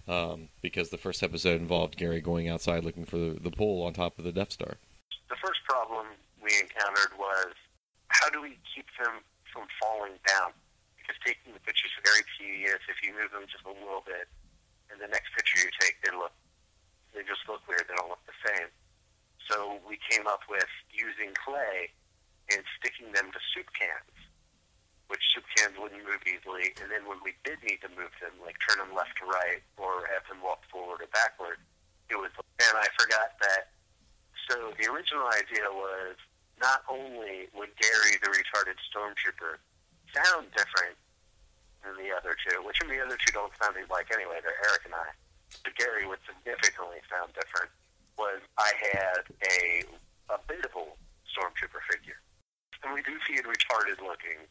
Um, 0.06 0.48
because 0.62 0.88
the 0.88 0.96
first 0.96 1.22
episode 1.22 1.60
involved 1.60 1.98
Gary 1.98 2.20
going 2.22 2.48
outside 2.48 2.82
looking 2.82 3.04
for 3.04 3.18
the, 3.18 3.38
the 3.40 3.50
pool 3.50 3.84
on 3.84 3.92
top 3.92 4.18
of 4.18 4.24
the 4.24 4.32
Death 4.32 4.52
Star. 4.52 4.76
The 5.28 5.36
first 5.44 5.60
problem 5.68 6.06
we 6.42 6.48
encountered 6.62 7.18
was 7.18 7.52
how 8.08 8.30
do 8.30 8.40
we 8.40 8.56
keep 8.74 8.86
them 9.02 9.20
from 9.52 9.66
falling 9.82 10.12
down? 10.26 10.52
Because 11.08 11.24
taking 11.24 11.56
the 11.56 11.64
pictures 11.64 11.88
is 11.96 12.04
very 12.04 12.20
tedious. 12.36 12.84
If 12.84 13.00
you 13.00 13.16
move 13.16 13.32
them 13.32 13.48
just 13.48 13.64
a 13.64 13.72
little 13.72 14.04
bit, 14.04 14.28
and 14.92 15.00
the 15.00 15.08
next 15.08 15.32
picture 15.32 15.56
you 15.64 15.72
take, 15.80 15.96
they 16.04 16.12
look 16.12 16.36
they 17.16 17.24
just 17.24 17.40
look 17.48 17.64
weird. 17.64 17.88
They 17.88 17.96
don't 17.96 18.12
look 18.12 18.22
the 18.28 18.36
same. 18.44 18.68
So 19.48 19.80
we 19.88 19.96
came 20.12 20.28
up 20.28 20.44
with 20.48 20.68
using 20.92 21.32
clay 21.40 21.88
and 22.52 22.60
sticking 22.76 23.12
them 23.16 23.32
to 23.32 23.40
soup 23.52 23.68
cans, 23.72 24.16
which 25.08 25.24
soup 25.32 25.44
cans 25.56 25.76
wouldn't 25.80 26.04
move 26.04 26.20
easily. 26.28 26.76
And 26.80 26.92
then 26.92 27.08
when 27.08 27.20
we 27.24 27.32
did 27.48 27.60
need 27.64 27.80
to 27.80 27.90
move 27.96 28.12
them, 28.20 28.36
like 28.44 28.60
turn 28.60 28.76
them 28.76 28.92
left 28.92 29.16
to 29.18 29.24
right 29.24 29.64
or 29.80 30.04
have 30.12 30.28
them 30.28 30.44
walk 30.44 30.68
forward 30.68 31.00
or 31.00 31.08
backward, 31.10 31.60
it 32.12 32.16
was. 32.20 32.28
And 32.36 32.76
I 32.76 32.88
forgot 33.00 33.40
that. 33.40 33.72
So 34.48 34.76
the 34.76 34.88
original 34.92 35.28
idea 35.32 35.68
was 35.72 36.16
not 36.60 36.84
only 36.88 37.48
would 37.56 37.72
Gary, 37.80 38.16
the 38.20 38.28
retarded 38.32 38.76
stormtrooper, 38.88 39.60
sound 40.14 40.48
different 40.56 40.96
than 41.84 41.94
the 41.98 42.10
other 42.14 42.36
two, 42.42 42.60
which 42.64 42.78
the 42.80 43.00
other 43.00 43.16
two 43.20 43.32
don't 43.32 43.52
sound 43.60 43.76
like 43.90 44.10
anyway. 44.12 44.40
They're 44.42 44.58
Eric 44.68 44.84
and 44.84 44.94
I. 44.94 45.08
But 45.64 45.74
Gary 45.76 46.06
would 46.06 46.20
significantly 46.28 47.00
sound 47.08 47.32
different. 47.32 47.72
Was 48.18 48.42
I 48.58 48.72
had 48.92 49.22
a 49.46 49.86
a 50.28 50.38
biddable 50.44 50.98
stormtrooper 51.24 51.80
figure, 51.88 52.20
and 52.84 52.92
we 52.92 53.00
do 53.02 53.16
see 53.26 53.34
it 53.38 53.46
retarded 53.46 54.02
looking. 54.02 54.44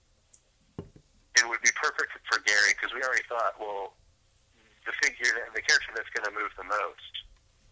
It 1.38 1.48
would 1.48 1.62
be 1.62 1.70
perfect 1.76 2.18
for 2.26 2.40
Gary 2.42 2.74
because 2.74 2.96
we 2.96 3.04
already 3.04 3.22
thought, 3.30 3.54
well, 3.60 3.94
the 4.88 4.94
figure, 5.04 5.30
that, 5.38 5.54
the 5.54 5.62
character 5.62 5.92
that's 5.94 6.10
going 6.10 6.26
to 6.26 6.40
move 6.40 6.50
the 6.58 6.64
most 6.64 7.14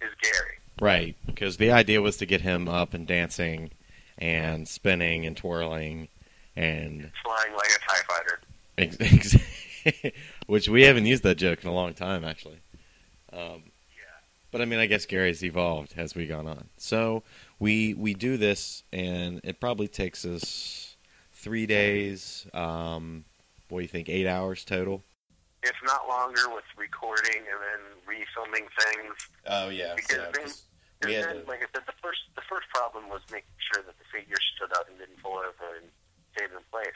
is 0.01 0.13
Gary. 0.21 0.59
Right, 0.79 1.15
because 1.25 1.57
the 1.57 1.71
idea 1.71 2.01
was 2.01 2.17
to 2.17 2.27
get 2.27 2.41
him 2.41 2.67
up 2.67 2.93
and 2.93 3.07
dancing 3.07 3.71
and 4.17 4.67
spinning 4.67 5.25
and 5.25 5.35
twirling 5.35 6.09
and 6.55 7.11
flying 7.23 7.53
like 7.55 7.69
a 7.69 7.79
TIE 7.79 8.03
fighter. 8.07 8.39
ex- 8.77 9.35
ex- 10.05 10.15
which 10.47 10.67
we 10.69 10.83
haven't 10.83 11.05
used 11.05 11.23
that 11.23 11.35
joke 11.35 11.63
in 11.63 11.69
a 11.69 11.73
long 11.73 11.93
time 11.93 12.23
actually. 12.23 12.59
Um, 13.33 13.63
Yeah. 13.95 14.03
but 14.51 14.61
I 14.61 14.65
mean, 14.65 14.79
I 14.79 14.85
guess 14.85 15.05
Gary's 15.05 15.43
evolved 15.43 15.93
as 15.97 16.15
we 16.15 16.25
gone 16.27 16.47
on. 16.47 16.65
So 16.77 17.23
we 17.59 17.93
we 17.93 18.13
do 18.13 18.37
this, 18.37 18.83
and 18.93 19.41
it 19.43 19.59
probably 19.59 19.87
takes 19.87 20.25
us 20.25 20.95
three 21.33 21.65
days. 21.65 22.47
Um, 22.53 23.25
what 23.69 23.79
do 23.79 23.83
you 23.83 23.89
think? 23.89 24.09
Eight 24.09 24.27
hours 24.27 24.63
total. 24.63 25.03
If 25.63 25.75
not 25.83 26.07
longer 26.07 26.47
with 26.53 26.63
recording 26.77 27.41
and 27.41 27.59
then 27.59 27.81
refilming 28.07 28.67
things. 28.79 29.15
Oh 29.47 29.69
yeah, 29.69 29.95
Because 29.95 30.17
then- 30.33 30.53
we 31.03 31.13
had 31.13 31.25
then, 31.25 31.35
to- 31.43 31.47
like 31.49 31.59
I 31.59 31.67
said, 31.73 31.83
the 31.85 31.93
first 32.01 32.21
the 32.35 32.41
first 32.49 32.67
problem 32.73 33.09
was 33.09 33.21
making 33.31 33.49
sure 33.73 33.83
that 33.83 33.95
the 33.97 34.05
figure 34.13 34.37
stood 34.55 34.71
up 34.73 34.87
and 34.89 34.97
didn't 34.97 35.19
fall 35.19 35.37
over 35.37 35.75
and 35.81 35.85
stayed 36.35 36.51
in 36.51 36.59
place. 36.71 36.95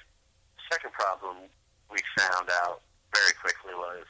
The 0.60 0.64
second 0.76 0.92
problem 0.92 1.48
we 1.88 1.98
found 2.20 2.52
out 2.68 2.84
very 3.16 3.32
quickly 3.40 3.72
was, 3.74 4.04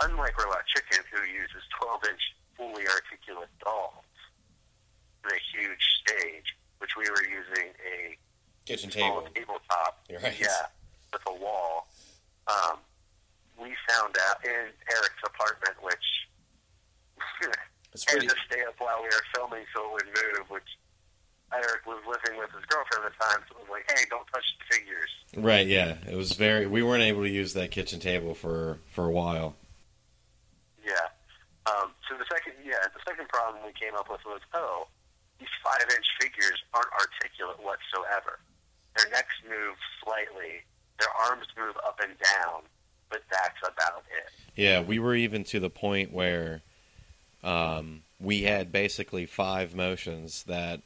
unlike 0.00 0.32
Robot 0.40 0.64
Chicken, 0.72 1.04
who 1.12 1.20
uses 1.28 1.60
12 1.78 2.00
inch 2.10 2.24
fully 2.56 2.88
articulate 2.88 3.52
dolls 3.60 4.08
in 5.24 5.30
a 5.30 5.40
huge 5.52 5.84
stage, 6.00 6.48
which 6.78 6.96
we 6.96 7.04
were 7.12 7.22
using 7.28 7.68
a 7.84 8.16
kitchen 8.64 8.90
small 8.90 9.22
tabletop, 9.34 10.00
right. 10.10 10.40
yeah, 10.40 10.72
with 11.12 11.22
a 11.28 11.34
wall. 11.36 11.86
Um, 12.48 12.78
we 13.60 13.76
found 13.88 14.16
out 14.28 14.40
in 14.44 14.72
Eric's 14.88 15.22
apartment, 15.24 15.76
which 15.84 16.06
It's 17.92 18.04
had 18.04 18.18
pretty. 18.18 18.26
to 18.28 18.34
stay 18.48 18.62
up 18.68 18.74
while 18.78 19.00
we 19.00 19.08
were 19.08 19.24
filming 19.34 19.64
so 19.74 19.84
it 19.88 19.92
would 19.92 20.06
move, 20.06 20.50
which 20.50 20.68
Eric 21.58 21.86
was 21.86 22.02
living 22.06 22.38
with 22.38 22.50
his 22.52 22.64
girlfriend 22.66 23.04
at 23.04 23.12
the 23.12 23.24
time, 23.24 23.44
so 23.48 23.56
it 23.56 23.62
was 23.62 23.70
like, 23.70 23.90
hey, 23.90 24.04
don't 24.10 24.26
touch 24.32 24.44
the 24.58 24.76
figures. 24.76 25.10
Right. 25.36 25.66
Yeah. 25.66 25.96
It 26.10 26.16
was 26.16 26.32
very. 26.32 26.66
We 26.66 26.82
weren't 26.82 27.02
able 27.02 27.22
to 27.22 27.28
use 27.28 27.52
that 27.54 27.70
kitchen 27.70 28.00
table 28.00 28.34
for 28.34 28.78
for 28.90 29.04
a 29.04 29.10
while. 29.10 29.54
Yeah. 30.84 31.08
Um, 31.66 31.90
so 32.08 32.16
the 32.16 32.24
second, 32.30 32.54
yeah, 32.64 32.78
the 32.94 33.00
second 33.08 33.28
problem 33.28 33.62
we 33.66 33.72
came 33.72 33.94
up 33.96 34.08
with 34.08 34.20
was, 34.24 34.40
oh, 34.54 34.86
these 35.40 35.48
five-inch 35.64 36.06
figures 36.20 36.62
aren't 36.72 36.92
articulate 36.92 37.58
whatsoever. 37.58 38.38
Their 38.96 39.10
necks 39.10 39.34
move 39.48 39.76
slightly, 40.02 40.62
their 41.00 41.08
arms 41.28 41.46
move 41.58 41.74
up 41.84 42.00
and 42.00 42.12
down, 42.18 42.62
but 43.10 43.22
that's 43.30 43.58
about 43.62 44.04
it. 44.16 44.30
Yeah, 44.54 44.80
we 44.80 45.00
were 45.00 45.14
even 45.14 45.42
to 45.44 45.58
the 45.58 45.68
point 45.68 46.12
where 46.12 46.62
um, 47.42 48.02
we 48.20 48.42
had 48.42 48.70
basically 48.70 49.26
five 49.26 49.74
motions 49.74 50.44
that 50.44 50.82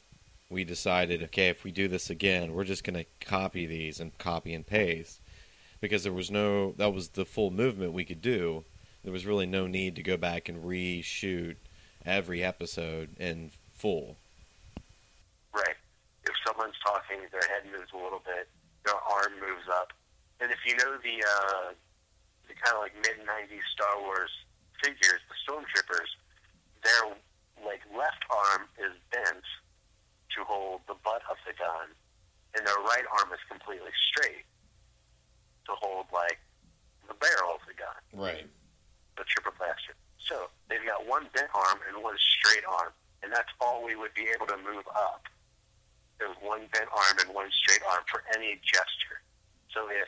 we 0.51 0.63
decided, 0.65 1.23
okay, 1.23 1.47
if 1.47 1.63
we 1.63 1.71
do 1.71 1.87
this 1.87 2.09
again, 2.09 2.53
we're 2.53 2.65
just 2.65 2.83
going 2.83 2.99
to 2.99 3.05
copy 3.25 3.65
these 3.65 3.99
and 3.99 4.15
copy 4.17 4.53
and 4.53 4.67
paste 4.67 5.21
because 5.79 6.03
there 6.03 6.13
was 6.13 6.29
no 6.29 6.73
that 6.73 6.93
was 6.93 7.09
the 7.09 7.25
full 7.25 7.49
movement 7.49 7.93
we 7.93 8.05
could 8.05 8.21
do. 8.21 8.65
There 9.03 9.13
was 9.13 9.25
really 9.25 9.47
no 9.47 9.65
need 9.65 9.95
to 9.95 10.03
go 10.03 10.17
back 10.17 10.49
and 10.49 10.63
reshoot 10.63 11.55
every 12.05 12.43
episode 12.43 13.09
in 13.17 13.51
full. 13.73 14.17
Right. 15.53 15.75
If 16.23 16.35
someone's 16.45 16.77
talking, 16.85 17.17
their 17.31 17.47
head 17.49 17.71
moves 17.71 17.89
a 17.93 17.97
little 17.97 18.21
bit, 18.23 18.47
their 18.85 18.95
arm 18.95 19.33
moves 19.39 19.67
up. 19.71 19.93
And 20.39 20.51
if 20.51 20.59
you 20.67 20.75
know 20.77 20.97
the 21.01 21.25
uh, 21.25 21.73
the 22.47 22.53
kind 22.61 22.75
of 22.75 22.81
like 22.81 22.93
mid 22.95 23.25
'90s 23.25 23.65
Star 23.73 24.01
Wars 24.01 24.29
figures, 24.83 25.21
the 25.29 25.37
stormtroopers, 25.47 26.11
their 26.83 27.15
like 27.65 27.81
left 27.97 28.21
arm 28.29 28.67
is 28.77 28.93
bent 29.11 29.45
to 30.37 30.43
hold 30.45 30.81
the 30.87 30.95
butt 31.03 31.21
of 31.29 31.37
the 31.45 31.53
gun, 31.57 31.87
and 32.55 32.65
their 32.65 32.79
right 32.83 33.05
arm 33.19 33.31
is 33.33 33.39
completely 33.49 33.91
straight 34.11 34.45
to 35.67 35.73
hold 35.77 36.05
like 36.11 36.39
the 37.07 37.13
barrel 37.15 37.55
of 37.55 37.63
the 37.67 37.75
gun 37.75 37.99
Right. 38.13 38.47
the 39.17 39.23
triple 39.27 39.53
blaster. 39.57 39.93
So 40.19 40.47
they've 40.69 40.83
got 40.85 41.05
one 41.07 41.27
bent 41.33 41.49
arm 41.53 41.79
and 41.87 42.03
one 42.03 42.17
straight 42.19 42.63
arm, 42.65 42.91
and 43.23 43.31
that's 43.31 43.51
all 43.59 43.83
we 43.83 43.95
would 43.95 44.13
be 44.13 44.27
able 44.33 44.47
to 44.47 44.57
move 44.57 44.85
up. 44.95 45.27
There's 46.19 46.37
one 46.41 46.67
bent 46.71 46.87
arm 46.93 47.17
and 47.25 47.33
one 47.33 47.49
straight 47.51 47.81
arm 47.89 48.03
for 48.09 48.23
any 48.35 48.59
gesture. 48.63 49.19
So 49.73 49.89
if 49.89 50.07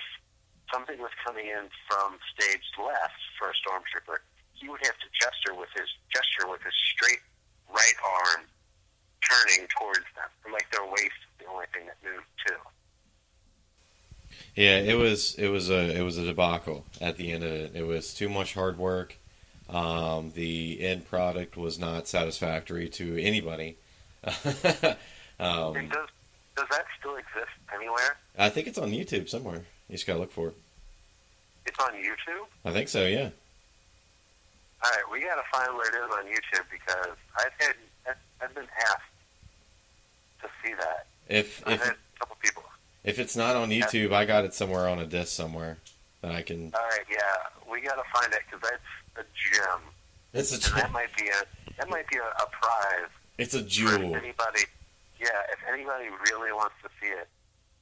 something 0.72 1.00
was 1.00 1.12
coming 1.26 1.48
in 1.48 1.68
from 1.90 2.18
stage 2.38 2.64
left 2.78 3.20
for 3.38 3.50
a 3.50 3.56
stormtrooper, 3.58 4.22
he 4.54 4.70
would 4.70 4.82
have 4.86 4.98
to 5.02 5.10
gesture 5.12 5.54
with 5.58 5.70
his 5.76 5.90
gesture 6.14 6.48
with 6.48 6.62
his 6.62 6.74
straight 6.94 7.20
right 7.68 7.98
arm 8.04 8.46
turning 9.30 9.68
towards 9.80 10.06
them. 10.16 10.30
And 10.46 10.54
like 10.54 10.70
their 10.72 10.86
waist 10.86 11.04
is 11.04 11.40
the 11.40 11.46
only 11.52 11.66
thing 11.74 11.86
that 11.88 11.98
moved 12.04 12.26
too. 12.46 12.56
Yeah, 14.56 14.78
it 14.80 14.98
was 14.98 15.36
it 15.36 15.48
was 15.50 15.70
a 15.70 15.98
it 15.98 16.02
was 16.02 16.18
a 16.18 16.26
debacle 16.26 16.86
at 17.02 17.18
the 17.18 17.32
end 17.32 17.44
of 17.44 17.52
it. 17.52 17.72
It 17.76 17.84
was 17.84 18.14
too 18.14 18.30
much 18.30 18.54
hard 18.54 18.78
work. 18.78 19.16
Um, 19.70 20.32
the 20.36 20.82
end 20.82 21.08
product 21.10 21.58
was 21.58 21.80
not 21.80 22.08
satisfactory 22.08 22.90
to 22.90 23.18
anybody. 23.22 23.78
um, 24.24 25.74
does 25.74 26.08
does 26.56 26.68
that 26.70 26.86
still 27.00 27.16
exist 27.16 27.52
anywhere? 27.74 28.18
I 28.38 28.50
think 28.50 28.68
it's 28.68 28.78
on 28.78 28.92
YouTube 28.92 29.30
somewhere. 29.30 29.64
You 29.90 29.96
just 29.96 30.06
gotta 30.06 30.20
look 30.20 30.32
for 30.32 30.50
it. 30.50 30.56
It's 31.66 31.80
on 31.80 31.94
YouTube. 31.94 32.46
I 32.66 32.72
think 32.72 32.90
so. 32.90 33.06
Yeah. 33.06 33.30
All 34.84 34.92
right, 34.92 35.04
we 35.12 35.22
got 35.22 35.36
to 35.36 35.44
find 35.50 35.74
where 35.78 35.88
it 35.88 35.96
is 35.96 36.12
on 36.14 36.26
YouTube 36.26 36.66
because 36.70 37.16
I've 37.38 37.54
had 37.58 37.76
I've- 38.08 38.20
I've 38.42 38.54
been 38.54 38.68
asked 38.82 39.14
to 40.42 40.50
see 40.62 40.74
that. 40.74 41.08
If 41.34 41.64
I've 41.66 41.74
if 41.74 41.82
a 41.82 41.96
couple 42.20 42.38
people. 42.40 42.64
if 43.04 43.18
it's 43.18 43.36
not 43.36 43.56
on 43.56 43.70
YouTube, 43.70 44.14
I 44.14 44.26
got 44.26 44.46
it 44.46 44.54
somewhere 44.54 44.88
on 44.88 45.00
a 45.00 45.06
disc 45.08 45.34
somewhere 45.34 45.80
that 46.22 46.32
I 46.32 46.44
can. 46.44 46.72
All 46.76 46.82
right, 46.82 47.06
yeah, 47.10 47.72
we 47.72 47.82
got 47.82 47.96
to 47.96 48.04
find 48.14 48.32
it 48.32 48.42
because 48.46 48.62
that's 48.62 49.26
a 49.26 49.26
gem, 49.34 49.82
It's 50.34 50.52
a 50.52 50.72
and 50.72 50.82
that 50.82 50.92
might 50.92 51.16
be 51.18 51.26
a 51.28 51.42
that 51.80 51.90
might 51.90 52.08
be 52.08 52.18
a, 52.18 52.22
a 52.22 52.48
prize 52.62 53.10
it's 53.38 53.56
a 53.56 53.64
jewel. 53.64 54.14
anybody. 54.16 54.62
Yeah, 55.20 55.34
if 55.50 55.60
anybody 55.66 56.06
really 56.30 56.54
wants 56.54 56.76
to 56.84 56.90
see 57.02 57.10
it, 57.10 57.28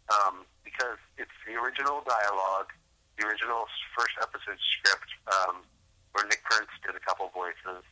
um, 0.07 0.45
because 0.63 0.97
it's 1.17 1.35
the 1.45 1.59
original 1.59 2.03
dialogue, 2.07 2.71
the 3.19 3.27
original 3.27 3.65
first 3.97 4.15
episode 4.21 4.59
script, 4.79 5.11
um, 5.27 5.57
where 6.13 6.25
Nick 6.27 6.43
Prince 6.45 6.71
did 6.85 6.95
a 6.95 7.03
couple 7.03 7.27
voices. 7.35 7.83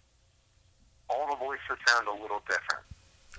All 1.09 1.27
the 1.27 1.35
voices 1.35 1.75
sound 1.87 2.07
a 2.07 2.15
little 2.15 2.39
different. 2.47 2.85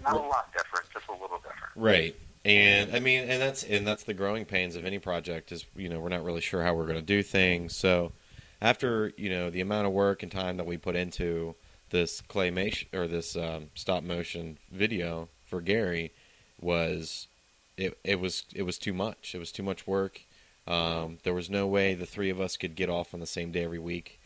Not 0.03 0.15
a 0.15 0.19
lot 0.19 0.53
different, 0.53 0.87
just 0.93 1.09
a 1.09 1.13
little 1.13 1.39
different. 1.39 1.73
Right. 1.77 2.17
And 2.45 2.95
I 2.95 3.01
mean, 3.01 3.29
and 3.29 3.41
that's 3.41 3.63
and 3.65 3.87
that's 3.87 4.05
the 4.05 4.15
growing 4.15 4.47
pains 4.47 4.75
of 4.75 4.85
any 4.85 4.99
project 4.99 5.53
is 5.53 5.67
you 5.77 5.89
know 5.89 6.01
we're 6.01 6.09
not 6.09 6.25
really 6.25 6.41
sure 6.41 6.63
how 6.63 6.75
we're 6.75 6.87
going 6.87 6.97
to 6.97 7.03
do 7.03 7.23
things. 7.23 7.77
So 7.77 8.13
after 8.63 9.13
you 9.17 9.29
know 9.29 9.51
the 9.51 9.61
amount 9.61 9.87
of 9.87 9.93
work 9.93 10.23
and 10.23 10.33
time 10.33 10.57
that 10.57 10.67
we 10.67 10.79
put 10.79 10.97
into 10.97 11.55
this 11.91 12.23
claymation 12.23 12.87
or 12.95 13.07
this 13.07 13.37
um, 13.37 13.69
stop 13.75 14.03
motion 14.03 14.59
video 14.71 15.29
for 15.45 15.61
Gary 15.61 16.13
was 16.61 17.29
it 17.77 17.99
it 18.05 18.21
was 18.21 18.45
it 18.55 18.63
was 18.63 18.79
too 18.79 18.95
much. 18.95 19.35
It 19.35 19.39
was 19.39 19.53
too 19.53 19.63
much 19.63 19.87
work. 19.87 20.23
Um, 20.67 21.19
there 21.25 21.35
was 21.35 21.51
no 21.51 21.67
way 21.67 21.95
the 21.95 22.07
three 22.07 22.31
of 22.31 22.41
us 22.41 22.57
could 22.57 22.75
get 22.75 22.89
off 22.89 23.13
on 23.13 23.21
the 23.21 23.27
same 23.27 23.51
day 23.51 23.65
every 23.65 23.79
week 23.79 24.21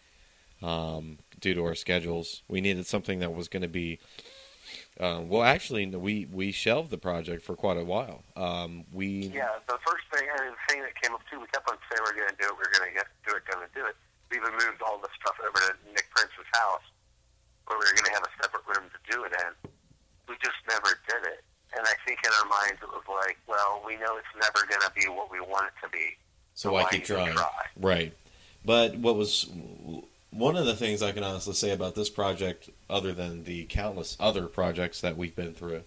um, 0.62 1.19
due 1.40 1.54
to 1.54 1.64
our 1.64 1.75
schedules. 1.75 2.43
We 2.49 2.61
needed 2.61 2.87
something 2.87 3.21
that 3.21 3.35
was 3.35 3.49
going 3.49 3.62
to 3.62 3.69
be 3.69 3.99
um, 5.00 5.28
well, 5.28 5.43
actually, 5.43 5.87
we 5.87 6.26
we 6.31 6.52
shelved 6.52 6.90
the 6.90 6.99
project 6.99 7.43
for 7.43 7.57
quite 7.57 7.76
a 7.76 7.85
while. 7.85 8.23
Um, 8.37 8.85
we 8.93 9.31
Yeah, 9.35 9.50
the 9.66 9.78
first 9.87 10.04
thing, 10.12 10.28
the 10.31 10.54
thing 10.69 10.83
that 10.83 10.95
came 11.00 11.14
up 11.14 11.23
too, 11.31 11.40
we 11.40 11.47
kept 11.50 11.69
on 11.71 11.76
saying 11.90 12.02
we're 12.07 12.14
going 12.14 12.31
to 12.31 12.38
do 12.38 12.47
it, 12.47 12.54
we're 12.54 12.73
going 12.73 12.88
to 12.90 12.95
get 12.95 13.07
do 13.26 13.35
it, 13.35 13.43
going 13.50 13.66
to 13.66 13.73
do 13.75 13.85
it. 13.87 13.97
We 14.31 14.38
even 14.38 14.52
moved 14.52 14.83
all 14.87 14.99
the 14.99 15.11
stuff 15.19 15.37
over 15.43 15.59
to 15.59 15.73
Nick 15.93 16.07
Prince's 16.14 16.49
house, 16.54 16.87
where 17.66 17.78
we 17.78 17.85
were 17.87 17.97
going 17.99 18.11
to 18.11 18.16
have 18.19 18.26
a 18.26 18.35
separate 18.43 18.66
room 18.66 18.87
to 18.90 19.00
do 19.11 19.25
it 19.25 19.33
in. 19.35 19.50
We 20.28 20.35
just 20.40 20.59
never 20.71 20.95
did 21.11 21.26
it, 21.26 21.43
and 21.76 21.83
I 21.83 21.95
think 22.07 22.23
in 22.23 22.33
our 22.38 22.49
minds 22.49 22.81
it 22.81 22.90
was 22.90 23.04
like, 23.11 23.37
well, 23.47 23.83
we 23.87 23.99
know 23.99 24.16
it's 24.16 24.35
never 24.38 24.62
going 24.66 24.83
to 24.83 24.93
be 24.95 25.11
what 25.11 25.31
we 25.31 25.43
want 25.43 25.69
it 25.69 25.76
to 25.85 25.88
be. 25.90 26.16
so 26.54 26.73
why 26.73 26.87
keep 26.90 27.04
trying? 27.04 27.35
Try? 27.35 27.50
Right. 27.76 28.12
But 28.64 28.97
what 28.97 29.16
was 29.16 29.50
one 30.35 30.57
of 30.57 30.67
the 30.67 30.75
things 30.75 31.03
I 31.03 31.12
can 31.12 31.23
honestly 31.23 31.55
say 31.55 31.71
about 31.71 31.95
this 31.95 32.11
project, 32.11 32.69
other 32.91 33.12
than 33.12 33.45
the 33.45 33.64
countless 33.67 34.17
other 34.19 34.47
projects 34.47 35.00
that 35.00 35.17
we've 35.17 35.37
been 35.37 35.55
through, 35.55 35.83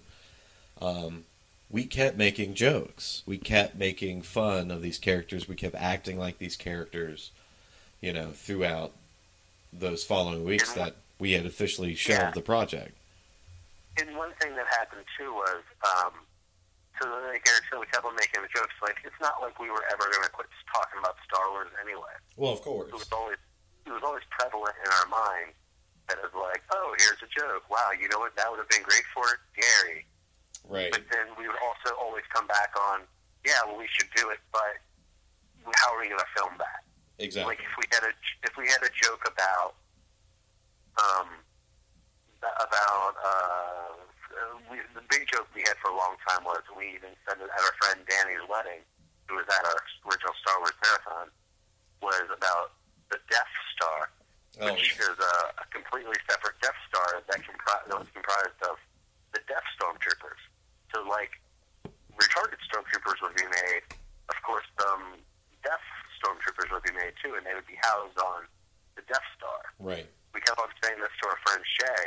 um, 0.82 1.26
we 1.70 1.84
kept 1.86 2.18
making 2.18 2.54
jokes. 2.54 3.24
We 3.26 3.38
kept 3.38 3.76
making 3.76 4.22
fun 4.22 4.72
of 4.72 4.82
these 4.82 4.98
characters. 4.98 5.50
We 5.50 5.56
kept 5.56 5.76
acting 5.76 6.18
like 6.18 6.38
these 6.38 6.56
characters, 6.56 7.32
you 8.00 8.14
know, 8.14 8.32
throughout 8.32 8.94
those 9.74 10.04
following 10.06 10.46
weeks 10.46 10.72
that 10.74 10.96
we 11.20 11.34
had 11.34 11.46
officially 11.46 11.94
shelved 11.94 12.22
Yeah. 12.22 12.32
the 12.32 12.42
project. 12.42 12.94
And 14.00 14.16
one 14.16 14.32
thing 14.40 14.56
that 14.56 14.68
happened 14.68 15.04
too 15.18 15.34
was, 15.34 15.64
um, 15.84 16.14
so 17.02 17.10
like 17.10 17.44
Eric 17.50 17.64
said, 17.70 17.80
we 17.80 17.86
kept 17.88 18.06
on 18.06 18.16
making 18.16 18.42
the 18.44 18.48
jokes. 18.56 18.74
Like 18.82 18.96
it's 19.04 19.20
not 19.20 19.42
like 19.42 19.60
we 19.60 19.70
were 19.70 19.84
ever 19.92 20.04
going 20.10 20.24
to 20.24 20.30
quit 20.30 20.48
talking 20.74 21.00
about 21.00 21.16
Star 21.28 21.50
Wars 21.52 21.68
anyway. 21.84 22.16
Well, 22.38 22.54
of 22.54 22.62
course. 22.62 22.88
It 22.90 22.94
was 22.94 23.12
always 23.12 23.38
it 23.88 23.96
was 23.96 24.04
always 24.04 24.28
prevalent 24.30 24.76
in 24.84 24.90
our 24.92 25.08
mind 25.08 25.56
that 26.08 26.20
it 26.20 26.28
was 26.28 26.36
like, 26.36 26.64
oh, 26.72 26.96
here's 27.00 27.20
a 27.24 27.30
joke. 27.32 27.68
Wow, 27.72 27.92
you 27.96 28.08
know 28.08 28.20
what? 28.20 28.36
That 28.36 28.52
would 28.52 28.60
have 28.60 28.70
been 28.70 28.84
great 28.84 29.04
for 29.12 29.26
Gary. 29.56 30.08
Right. 30.68 30.92
But 30.92 31.08
then 31.12 31.32
we 31.40 31.48
would 31.48 31.60
also 31.64 31.96
always 31.96 32.24
come 32.32 32.48
back 32.48 32.76
on, 32.76 33.08
yeah, 33.44 33.64
well, 33.68 33.80
we 33.80 33.88
should 33.92 34.12
do 34.16 34.30
it, 34.32 34.40
but 34.52 34.80
how 35.76 35.96
are 35.96 36.00
we 36.00 36.08
going 36.08 36.20
to 36.20 36.32
film 36.36 36.56
that? 36.60 36.84
Exactly. 37.20 37.56
Like 37.56 37.64
if 37.64 37.74
we 37.76 37.86
had 37.90 38.04
a 38.06 38.14
if 38.46 38.54
we 38.56 38.70
had 38.70 38.82
a 38.86 38.94
joke 38.94 39.26
about 39.26 39.74
um 41.02 41.42
about 42.46 43.14
uh 43.18 43.98
we, 44.70 44.78
the 44.94 45.02
big 45.10 45.26
joke 45.26 45.50
we 45.58 45.66
had 45.66 45.74
for 45.82 45.90
a 45.90 45.98
long 45.98 46.14
time 46.30 46.46
was 46.46 46.62
we 46.78 46.94
even 46.94 47.18
said 47.26 47.42
it 47.42 47.50
at 47.50 47.58
our 47.58 47.76
friend 47.82 48.06
Danny's 48.06 48.46
wedding, 48.46 48.86
who 49.26 49.42
was 49.42 49.50
at 49.50 49.66
our 49.66 49.82
original 50.06 50.36
Star 50.46 50.62
Wars 50.62 50.78
marathon, 50.78 51.34
was 52.06 52.30
about 52.30 52.78
the 53.10 53.20
Death 53.30 53.54
Star, 53.76 54.10
Oh, 54.60 54.74
which 54.74 54.98
is 54.98 55.18
a, 55.22 55.36
a 55.62 55.66
completely 55.70 56.18
separate 56.26 56.58
Death 56.66 56.78
Star 56.90 57.22
that, 57.30 57.40
compri- 57.46 57.86
that 57.88 57.94
was 57.94 58.10
comprised 58.10 58.58
of 58.66 58.82
the 59.34 59.42
Deaf 59.46 59.62
Stormtroopers. 59.78 60.42
So 60.90 61.06
like 61.06 61.38
retarded 62.18 62.58
Stormtroopers 62.66 63.22
would 63.22 63.38
be 63.38 63.46
made, 63.46 63.86
of 64.34 64.38
course, 64.42 64.66
um, 64.90 65.22
Deaf 65.62 65.78
Stormtroopers 66.18 66.74
would 66.74 66.82
be 66.82 66.96
made 66.98 67.14
too, 67.22 67.38
and 67.38 67.46
they 67.46 67.54
would 67.54 67.70
be 67.70 67.78
housed 67.86 68.18
on 68.18 68.50
the 68.98 69.06
Death 69.06 69.26
Star. 69.38 69.62
right. 69.78 70.08
We 70.34 70.42
kept 70.42 70.58
on 70.58 70.70
saying 70.82 70.98
this 71.02 71.14
to 71.22 71.24
our 71.30 71.40
friend 71.46 71.62
Shay, 71.66 72.04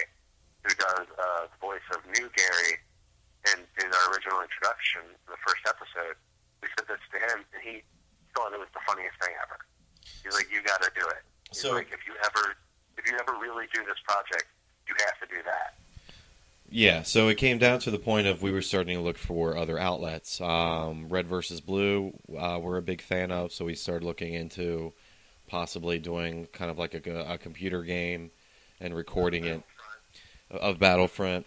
who 0.66 0.74
does 0.74 1.06
uh, 1.06 1.46
the 1.50 1.58
voice 1.62 1.86
of 1.94 2.02
New 2.18 2.26
Gary, 2.34 2.82
and 3.54 3.62
in 3.78 3.88
our 3.94 4.04
original 4.10 4.42
introduction, 4.42 5.02
the 5.30 5.38
first 5.46 5.62
episode. 5.70 6.18
We 6.62 6.68
said 6.74 6.86
this 6.90 7.02
to 7.14 7.18
him, 7.30 7.46
and 7.54 7.62
he 7.62 7.82
thought 8.34 8.50
it 8.52 8.58
was 8.60 8.70
the 8.74 8.82
funniest 8.86 9.16
thing 9.22 9.34
ever. 9.38 9.59
He's 10.30 10.38
like, 10.38 10.52
"You 10.52 10.62
got 10.62 10.82
to 10.82 10.90
do 10.98 11.06
it." 11.06 11.16
He's 11.50 11.60
So- 11.60 11.72
like, 11.72 11.88
"If 11.92 12.06
you 12.06 12.14
ever, 12.24 12.56
if 12.96 13.10
you 13.10 13.18
ever 13.18 13.38
really 13.40 13.66
do 13.74 13.84
this 13.84 13.98
project, 14.04 14.46
you 14.88 14.94
have 15.04 15.28
to 15.28 15.34
do 15.34 15.42
that." 15.44 15.74
Yeah, 16.72 17.02
so 17.02 17.26
it 17.28 17.34
came 17.36 17.58
down 17.58 17.80
to 17.80 17.90
the 17.90 17.98
point 17.98 18.28
of 18.28 18.42
we 18.42 18.52
were 18.52 18.62
starting 18.62 18.96
to 18.96 19.02
look 19.02 19.18
for 19.18 19.56
other 19.56 19.76
outlets. 19.76 20.40
Um, 20.40 21.08
Red 21.08 21.26
versus 21.26 21.60
Blue, 21.60 22.12
uh, 22.38 22.60
we're 22.62 22.76
a 22.76 22.82
big 22.82 23.00
fan 23.02 23.32
of, 23.32 23.52
so 23.52 23.64
we 23.64 23.74
started 23.74 24.04
looking 24.06 24.34
into 24.34 24.92
possibly 25.48 25.98
doing 25.98 26.46
kind 26.52 26.70
of 26.70 26.78
like 26.78 26.94
a, 26.94 27.32
a 27.32 27.38
computer 27.38 27.82
game 27.82 28.30
and 28.80 28.94
recording 28.94 29.46
it 29.46 29.62
of 30.52 30.78
Battlefront. 30.78 31.44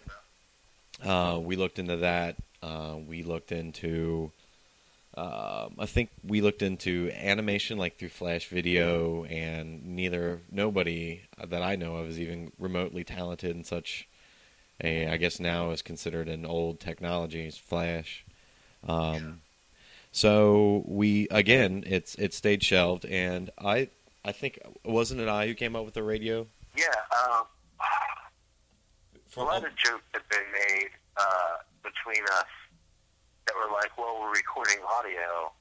Uh, 1.02 1.38
we 1.42 1.56
looked 1.56 1.78
into 1.78 1.96
that. 1.96 2.36
Uh, 2.62 2.96
we 3.06 3.22
looked 3.22 3.50
into, 3.50 4.30
um, 5.16 5.76
I 5.78 5.86
think 5.86 6.10
we 6.24 6.40
looked 6.40 6.62
into 6.62 7.10
animation 7.14 7.78
like 7.78 7.98
through 7.98 8.08
Flash 8.08 8.48
Video, 8.48 9.24
and 9.24 9.84
neither 9.84 10.40
nobody 10.50 11.22
that 11.42 11.62
I 11.62 11.76
know 11.76 11.96
of 11.96 12.08
is 12.08 12.18
even 12.18 12.50
remotely 12.58 13.04
talented 13.04 13.54
in 13.54 13.62
such 13.62 14.08
a 14.82 15.06
I 15.06 15.16
guess 15.16 15.38
now 15.38 15.70
is 15.70 15.82
considered 15.82 16.28
an 16.28 16.44
old 16.44 16.80
technology 16.80 17.46
is 17.46 17.56
Flash. 17.56 18.24
Um, 18.86 19.42
so 20.10 20.82
we 20.86 21.28
again, 21.30 21.84
it's 21.86 22.16
it 22.16 22.34
stayed 22.34 22.64
shelved, 22.64 23.04
and 23.04 23.50
I 23.58 23.90
I 24.24 24.32
think 24.32 24.58
wasn't 24.84 25.20
it 25.20 25.28
I 25.28 25.46
who 25.46 25.54
came 25.54 25.76
up 25.76 25.84
with 25.84 25.94
the 25.94 26.02
radio? 26.02 26.48
Yeah, 26.76 26.86
um, 27.24 27.46
a 29.36 29.42
lot 29.42 29.64
of 29.64 29.76
jokes 29.76 30.02
have 30.12 30.28
been 30.28 30.40
made 30.52 30.90
uh, 31.16 31.56
between 31.82 32.24
us 32.24 32.46
that 33.54 33.62
were 33.62 33.72
like, 33.72 33.94
"Well, 33.96 34.18
we're 34.20 34.34
recording 34.34 34.82
audio. 34.82 35.52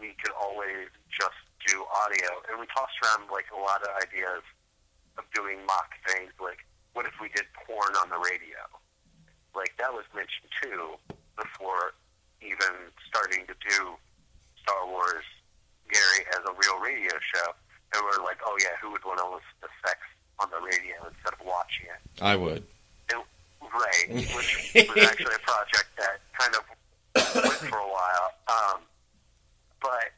We 0.00 0.16
could 0.16 0.32
always 0.32 0.88
just 1.12 1.36
do 1.68 1.84
audio." 1.92 2.40
And 2.48 2.58
we 2.58 2.66
tossed 2.72 2.96
around 3.04 3.28
like 3.30 3.46
a 3.52 3.60
lot 3.60 3.82
of 3.82 3.88
ideas 4.00 4.42
of 5.18 5.24
doing 5.34 5.64
mock 5.66 5.92
things, 6.08 6.32
like 6.40 6.64
what 6.92 7.04
if 7.04 7.12
we 7.20 7.28
did 7.28 7.44
porn 7.52 7.92
on 8.00 8.08
the 8.08 8.16
radio? 8.16 8.60
Like 9.54 9.76
that 9.76 9.92
was 9.92 10.04
mentioned 10.14 10.48
too 10.60 10.96
before 11.36 11.92
even 12.40 12.92
starting 13.08 13.44
to 13.46 13.56
do 13.68 13.96
Star 14.60 14.86
Wars 14.88 15.24
Gary 15.92 16.24
as 16.32 16.40
a 16.48 16.52
real 16.52 16.80
radio 16.80 17.12
show. 17.20 17.52
And 17.92 18.02
we're 18.04 18.24
like, 18.24 18.40
oh 18.44 18.56
yeah, 18.60 18.76
who 18.80 18.92
would 18.92 19.04
want 19.04 19.18
to 19.20 19.28
listen 19.28 19.56
to 19.60 19.68
sex 19.84 20.00
on 20.40 20.48
the 20.50 20.60
radio 20.60 20.96
instead 21.08 21.32
of 21.32 21.40
watching 21.44 21.86
it? 21.92 22.00
I 22.22 22.36
would. 22.36 22.64
Right, 23.76 24.08
which 24.08 24.72
was 24.72 24.72
actually 25.04 25.34
a 25.34 25.44
project 25.44 25.88
that 25.98 26.20
kind 26.32 26.54
of 26.54 26.62
for 27.70 27.78
a 27.78 27.88
while. 27.88 28.28
Um, 28.48 28.80
but 29.80 30.12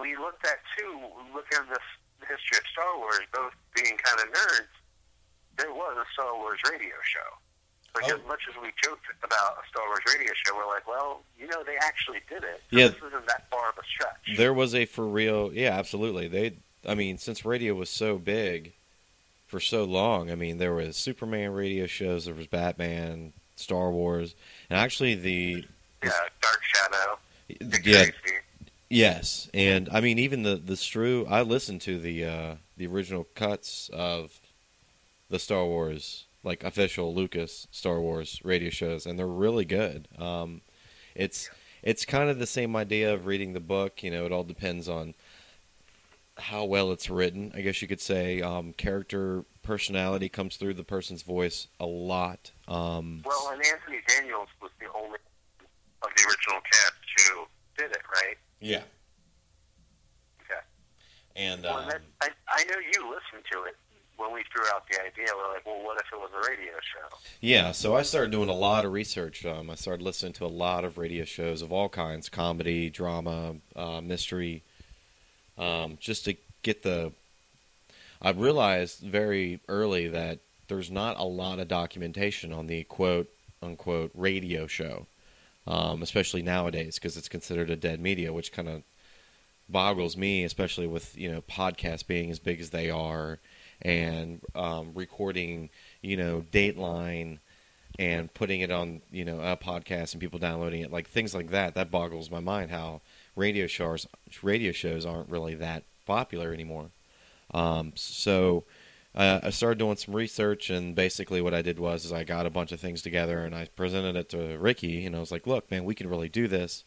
we 0.00 0.16
looked 0.16 0.44
at 0.46 0.58
too, 0.78 0.98
looking 1.34 1.58
at 1.58 1.68
this 1.68 1.86
the 2.20 2.26
history 2.26 2.58
of 2.58 2.64
Star 2.72 2.98
Wars, 2.98 3.26
both 3.34 3.52
being 3.74 3.96
kind 3.98 4.20
of 4.20 4.32
nerds. 4.32 4.70
There 5.58 5.72
was 5.72 5.96
a 5.98 6.06
Star 6.12 6.34
Wars 6.38 6.60
radio 6.70 6.94
show. 7.02 7.28
Like 7.94 8.10
Oh. 8.10 8.16
as 8.16 8.26
much 8.26 8.40
as 8.48 8.54
we 8.62 8.70
joked 8.82 9.04
about 9.22 9.58
a 9.58 9.68
Star 9.68 9.84
Wars 9.86 10.00
radio 10.06 10.32
show, 10.46 10.56
we're 10.56 10.66
like, 10.68 10.86
well, 10.88 11.22
you 11.38 11.46
know, 11.48 11.62
they 11.64 11.76
actually 11.76 12.20
did 12.28 12.44
it. 12.44 12.62
So 12.70 12.78
Yeah. 12.78 12.88
this 12.88 12.96
isn't 12.98 13.26
that 13.26 13.50
far 13.50 13.68
of 13.70 13.76
a 13.76 13.84
stretch. 13.84 14.36
There 14.38 14.54
was 14.54 14.74
a 14.74 14.86
for 14.86 15.06
real, 15.06 15.52
yeah, 15.52 15.70
absolutely. 15.76 16.28
They, 16.28 16.54
I 16.88 16.94
mean, 16.94 17.18
since 17.18 17.44
radio 17.44 17.74
was 17.74 17.90
so 17.90 18.16
big 18.18 18.72
for 19.46 19.58
so 19.60 19.84
long, 19.84 20.30
I 20.30 20.36
mean, 20.36 20.58
there 20.58 20.72
was 20.74 20.96
Superman 20.96 21.52
radio 21.52 21.86
shows, 21.86 22.24
there 22.24 22.34
was 22.34 22.46
Batman, 22.46 23.32
Star 23.56 23.90
Wars, 23.90 24.34
and 24.72 24.80
actually 24.80 25.14
the 25.14 25.64
yeah, 26.02 26.10
Dark 26.40 26.60
Shadow, 26.62 27.18
Dick 27.48 27.84
yeah, 27.84 28.04
Tracy. 28.04 28.36
Yes, 28.88 29.50
and 29.52 29.86
I 29.92 30.00
mean 30.00 30.18
even 30.18 30.44
the 30.44 30.56
the 30.56 30.74
Stru. 30.74 31.30
I 31.30 31.42
listened 31.42 31.82
to 31.82 31.98
the 31.98 32.24
uh, 32.24 32.54
the 32.78 32.86
original 32.86 33.26
cuts 33.34 33.90
of 33.92 34.40
the 35.28 35.38
Star 35.38 35.66
Wars, 35.66 36.24
like 36.42 36.64
official 36.64 37.14
Lucas 37.14 37.68
Star 37.70 38.00
Wars 38.00 38.40
radio 38.44 38.70
shows, 38.70 39.04
and 39.04 39.18
they're 39.18 39.26
really 39.26 39.66
good. 39.66 40.08
Um, 40.18 40.62
it's 41.14 41.50
it's 41.82 42.06
kind 42.06 42.30
of 42.30 42.38
the 42.38 42.46
same 42.46 42.74
idea 42.74 43.12
of 43.12 43.26
reading 43.26 43.52
the 43.52 43.60
book. 43.60 44.02
You 44.02 44.10
know, 44.10 44.24
it 44.24 44.32
all 44.32 44.42
depends 44.42 44.88
on 44.88 45.12
how 46.38 46.64
well 46.64 46.92
it's 46.92 47.10
written. 47.10 47.52
I 47.54 47.60
guess 47.60 47.82
you 47.82 47.88
could 47.88 48.00
say 48.00 48.40
um, 48.40 48.72
character 48.72 49.44
personality 49.62 50.28
comes 50.28 50.56
through 50.56 50.74
the 50.74 50.84
person's 50.84 51.22
voice 51.22 51.68
a 51.78 51.86
lot. 51.86 52.50
Um, 52.68 53.22
Well, 53.24 53.50
and 53.52 53.62
Anthony 53.64 53.98
Daniels 54.08 54.48
was 54.60 54.70
the 54.80 54.86
only 54.94 55.18
of 56.02 56.10
the 56.16 56.22
original 56.28 56.60
cast 56.60 56.94
who 57.28 57.44
did 57.76 57.90
it, 57.92 58.02
right? 58.14 58.36
yeah, 58.60 58.82
Okay. 60.42 60.60
and 61.36 61.62
Well, 61.62 61.78
um, 61.78 61.88
that, 61.88 62.02
I, 62.20 62.28
I 62.48 62.64
know 62.64 62.76
you 62.78 63.08
listened 63.08 63.44
to 63.52 63.62
it 63.64 63.76
when 64.16 64.32
we 64.32 64.44
threw 64.54 64.64
out 64.72 64.84
the 64.88 65.00
idea, 65.00 65.26
we're 65.34 65.52
like, 65.54 65.66
well, 65.66 65.82
what 65.82 65.96
if 65.98 66.06
it 66.12 66.18
was 66.18 66.30
a 66.32 66.48
radio 66.50 66.72
show? 66.94 67.16
Yeah, 67.40 67.72
so 67.72 67.96
I 67.96 68.02
started 68.02 68.30
doing 68.30 68.48
a 68.48 68.54
lot 68.54 68.84
of 68.84 68.92
research. 68.92 69.44
Um, 69.44 69.70
I 69.70 69.74
started 69.74 70.02
listening 70.02 70.32
to 70.34 70.44
a 70.44 70.46
lot 70.46 70.84
of 70.84 70.96
radio 70.98 71.24
shows 71.24 71.62
of 71.62 71.72
all 71.72 71.88
kinds 71.88 72.28
comedy, 72.28 72.88
drama, 72.90 73.56
uh, 73.74 74.00
mystery, 74.00 74.62
um, 75.58 75.96
just 76.00 76.24
to 76.26 76.36
get 76.62 76.82
the. 76.82 77.12
I 78.22 78.30
realized 78.30 79.00
very 79.00 79.60
early 79.68 80.06
that 80.08 80.38
there's 80.68 80.90
not 80.90 81.18
a 81.18 81.24
lot 81.24 81.58
of 81.58 81.66
documentation 81.66 82.52
on 82.52 82.68
the 82.68 82.84
quote 82.84 83.28
unquote 83.60 84.12
radio 84.14 84.68
show, 84.68 85.06
um, 85.66 86.02
especially 86.02 86.42
nowadays 86.42 86.94
because 86.94 87.16
it's 87.16 87.28
considered 87.28 87.68
a 87.68 87.76
dead 87.76 88.00
media, 88.00 88.32
which 88.32 88.52
kind 88.52 88.68
of 88.68 88.82
boggles 89.68 90.16
me, 90.16 90.44
especially 90.44 90.86
with 90.86 91.18
you 91.18 91.30
know 91.30 91.42
podcasts 91.42 92.06
being 92.06 92.30
as 92.30 92.38
big 92.38 92.60
as 92.60 92.70
they 92.70 92.90
are 92.90 93.40
and 93.82 94.40
um, 94.54 94.92
recording, 94.94 95.68
you 96.00 96.16
know, 96.16 96.44
Dateline 96.52 97.38
and 97.98 98.32
putting 98.32 98.60
it 98.60 98.70
on, 98.70 99.02
you 99.10 99.24
know, 99.24 99.40
a 99.40 99.56
podcast 99.56 100.12
and 100.12 100.20
people 100.20 100.38
downloading 100.38 100.80
it, 100.80 100.92
like 100.92 101.08
things 101.08 101.34
like 101.34 101.50
that. 101.50 101.74
That 101.74 101.90
boggles 101.90 102.30
my 102.30 102.40
mind 102.40 102.70
how 102.70 103.00
radio 103.34 103.66
shows 103.66 104.06
radio 104.42 104.70
shows 104.70 105.04
aren't 105.04 105.28
really 105.28 105.56
that 105.56 105.82
popular 106.06 106.54
anymore. 106.54 106.90
Um, 107.52 107.92
so 107.94 108.64
uh, 109.14 109.40
I 109.42 109.50
started 109.50 109.78
doing 109.78 109.96
some 109.96 110.14
research, 110.14 110.70
and 110.70 110.94
basically 110.94 111.40
what 111.40 111.54
I 111.54 111.62
did 111.62 111.78
was 111.78 112.04
is 112.04 112.12
I 112.12 112.24
got 112.24 112.46
a 112.46 112.50
bunch 112.50 112.72
of 112.72 112.80
things 112.80 113.02
together 113.02 113.44
and 113.44 113.54
I 113.54 113.66
presented 113.76 114.16
it 114.16 114.28
to 114.30 114.58
Ricky, 114.58 115.06
and 115.06 115.14
I 115.16 115.20
was 115.20 115.30
like, 115.32 115.46
"Look, 115.46 115.70
man, 115.70 115.84
we 115.84 115.94
can 115.94 116.08
really 116.08 116.28
do 116.28 116.48
this. 116.48 116.84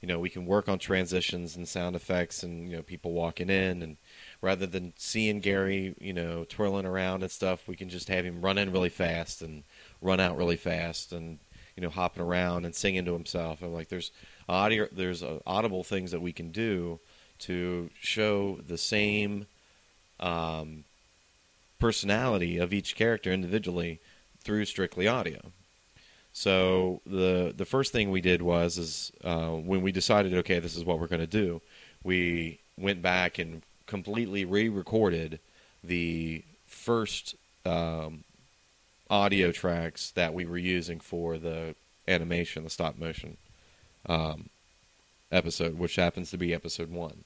You 0.00 0.08
know, 0.08 0.20
we 0.20 0.30
can 0.30 0.46
work 0.46 0.68
on 0.68 0.78
transitions 0.78 1.56
and 1.56 1.66
sound 1.68 1.96
effects, 1.96 2.42
and 2.42 2.68
you 2.68 2.76
know, 2.76 2.82
people 2.82 3.12
walking 3.12 3.50
in 3.50 3.82
and." 3.82 3.96
rather 4.40 4.66
than 4.66 4.92
seeing 4.96 5.40
Gary, 5.40 5.94
you 6.00 6.12
know, 6.12 6.44
twirling 6.44 6.86
around 6.86 7.22
and 7.22 7.30
stuff, 7.30 7.66
we 7.66 7.76
can 7.76 7.88
just 7.88 8.08
have 8.08 8.24
him 8.24 8.40
run 8.40 8.58
in 8.58 8.72
really 8.72 8.88
fast 8.88 9.42
and 9.42 9.64
run 10.00 10.20
out 10.20 10.36
really 10.36 10.56
fast 10.56 11.12
and 11.12 11.38
you 11.76 11.82
know 11.82 11.90
hopping 11.90 12.22
around 12.22 12.64
and 12.64 12.74
singing 12.74 13.04
to 13.04 13.12
himself. 13.12 13.62
I'm 13.62 13.72
like 13.72 13.88
there's 13.88 14.10
audio, 14.48 14.88
there's 14.92 15.22
uh, 15.22 15.40
audible 15.46 15.84
things 15.84 16.10
that 16.10 16.20
we 16.22 16.32
can 16.32 16.50
do 16.50 17.00
to 17.40 17.90
show 18.00 18.60
the 18.66 18.78
same 18.78 19.46
um, 20.20 20.84
personality 21.78 22.58
of 22.58 22.72
each 22.72 22.96
character 22.96 23.32
individually 23.32 24.00
through 24.42 24.64
strictly 24.64 25.06
audio. 25.06 25.40
So 26.32 27.00
the 27.06 27.52
the 27.56 27.64
first 27.64 27.92
thing 27.92 28.10
we 28.10 28.20
did 28.20 28.42
was 28.42 28.78
is 28.78 29.12
uh, 29.24 29.48
when 29.48 29.82
we 29.82 29.92
decided, 29.92 30.34
okay, 30.34 30.60
this 30.60 30.76
is 30.76 30.84
what 30.84 31.00
we're 31.00 31.06
going 31.06 31.20
to 31.20 31.26
do. 31.26 31.60
We 32.04 32.60
went 32.76 33.02
back 33.02 33.38
and 33.38 33.62
completely 33.86 34.44
re-recorded 34.44 35.40
the 35.82 36.44
first 36.66 37.34
um, 37.66 38.24
audio 39.10 39.50
tracks 39.50 40.10
that 40.12 40.34
we 40.34 40.46
were 40.46 40.58
using 40.58 41.00
for 41.00 41.38
the 41.38 41.74
animation, 42.06 42.64
the 42.64 42.70
stop 42.70 42.98
motion 42.98 43.36
um, 44.06 44.48
episode, 45.32 45.78
which 45.78 45.96
happens 45.96 46.30
to 46.30 46.38
be 46.38 46.54
episode 46.54 46.90
one. 46.90 47.24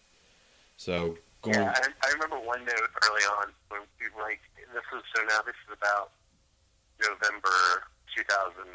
So 0.76 1.18
going. 1.42 1.59
Yeah, 1.59 1.74
I, 1.74 1.90
I 1.90 2.09
remember 2.14 2.38
one 2.38 2.64
note 2.64 2.90
early 3.07 3.26
on 3.42 3.52
when 3.68 3.83
we 3.98 4.07
like 4.18 4.40
this 4.57 4.87
was 4.94 5.05
so 5.12 5.20
now 5.26 5.42
this 5.44 5.59
is 5.68 5.74
about 5.74 6.14
November 7.02 7.90
2009 8.14 8.70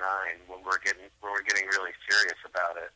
when 0.52 0.60
we're 0.62 0.82
getting 0.84 1.08
when 1.24 1.32
we're 1.32 1.48
getting 1.48 1.66
really 1.72 1.96
serious 2.06 2.40
about 2.44 2.76
it. 2.78 2.92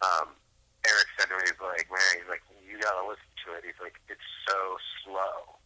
Um, 0.00 0.38
Eric 0.86 1.08
said 1.16 1.32
to 1.32 1.36
me, 1.36 1.48
he's 1.48 1.60
like, 1.60 1.88
man, 1.88 2.12
he's 2.20 2.28
like, 2.28 2.44
you 2.60 2.76
gotta 2.76 3.04
listen 3.08 3.30
to 3.44 3.56
it. 3.56 3.64
He's 3.64 3.80
like, 3.80 3.96
it's 4.06 4.28
so 4.46 4.76
slow. 5.02 5.58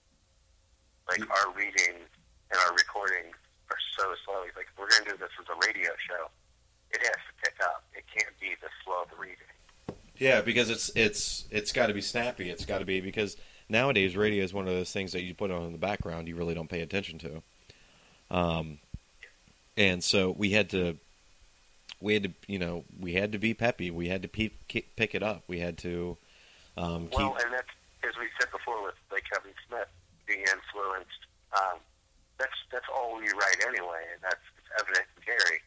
Like 1.10 1.22
mm-hmm. 1.22 1.36
our 1.42 1.48
readings 1.52 2.08
and 2.48 2.56
our 2.64 2.72
recordings 2.72 3.36
are 3.68 3.82
so 3.98 4.14
slow. 4.24 4.46
He's 4.46 4.56
like, 4.56 4.70
we're 4.78 4.88
gonna 4.88 5.12
do 5.12 5.18
this 5.18 5.34
as 5.36 5.48
a 5.50 5.58
radio 5.58 5.92
show. 6.00 6.30
It 6.94 7.04
has 7.04 7.20
to 7.28 7.32
pick 7.44 7.58
up. 7.60 7.84
It 7.92 8.08
can't 8.08 8.32
be 8.40 8.56
this 8.62 8.72
slow 8.86 9.04
of 9.04 9.12
reading. 9.18 9.52
Yeah, 10.18 10.40
because 10.40 10.70
it's 10.70 10.90
it's 10.94 11.46
it's 11.50 11.72
got 11.72 11.87
to 11.87 11.94
be 11.94 12.00
snappy. 12.00 12.50
It's 12.50 12.64
got 12.64 12.78
to 12.78 12.85
be 12.85 13.00
because 13.00 13.37
nowadays 13.68 14.16
radio 14.16 14.44
is 14.44 14.52
one 14.52 14.66
of 14.66 14.74
those 14.74 14.92
things 14.92 15.12
that 15.12 15.22
you 15.22 15.35
put 15.35 15.50
on 15.50 15.62
in 15.64 15.72
the 15.72 15.78
background 15.78 16.28
you 16.28 16.37
really 16.37 16.54
don't 16.54 16.68
pay 16.68 16.81
attention 16.81 17.18
to. 17.18 17.42
Um, 18.31 18.78
and 19.76 20.02
so 20.02 20.31
we 20.37 20.50
had 20.50 20.70
to 20.70 20.98
we 22.00 22.14
had 22.14 22.22
to 22.24 22.31
you 22.46 22.59
know 22.59 22.85
we 22.98 23.14
had 23.14 23.33
to 23.33 23.38
be 23.38 23.54
peppy. 23.54 23.90
We 23.90 24.09
had 24.09 24.22
to 24.22 24.28
pe- 24.28 24.50
pick 24.68 25.14
it 25.14 25.22
up. 25.22 25.44
We 25.46 25.61
had 25.61 25.78
to 25.78 26.16
um, 26.76 27.11
well, 27.12 27.37
and 27.42 27.52
that's 27.52 27.70
as 28.02 28.14
we 28.18 28.26
said 28.38 28.50
before 28.50 28.83
with 28.83 28.94
like 29.11 29.24
Kevin 29.33 29.54
Smith 29.66 29.88
being 30.26 30.40
influenced. 30.40 31.22
Um, 31.54 31.78
that's 32.38 32.59
that's 32.70 32.87
all 32.94 33.16
we 33.16 33.26
write 33.35 33.59
anyway, 33.66 34.02
and 34.14 34.20
that's 34.22 34.42
it's 34.59 34.70
evident 34.78 35.07
Gary. 35.24 35.59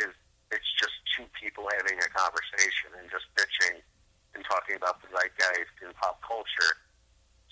Is 0.00 0.14
it's 0.52 0.70
just 0.80 0.96
two 1.16 1.24
people 1.40 1.68
having 1.76 1.98
a 1.98 2.08
conversation 2.12 2.92
and 3.00 3.08
just 3.10 3.24
bitching 3.36 3.80
and 4.34 4.44
talking 4.44 4.76
about 4.76 5.00
the 5.02 5.08
zeitgeist 5.08 5.76
in 5.80 5.92
pop 5.96 6.20
culture. 6.22 6.76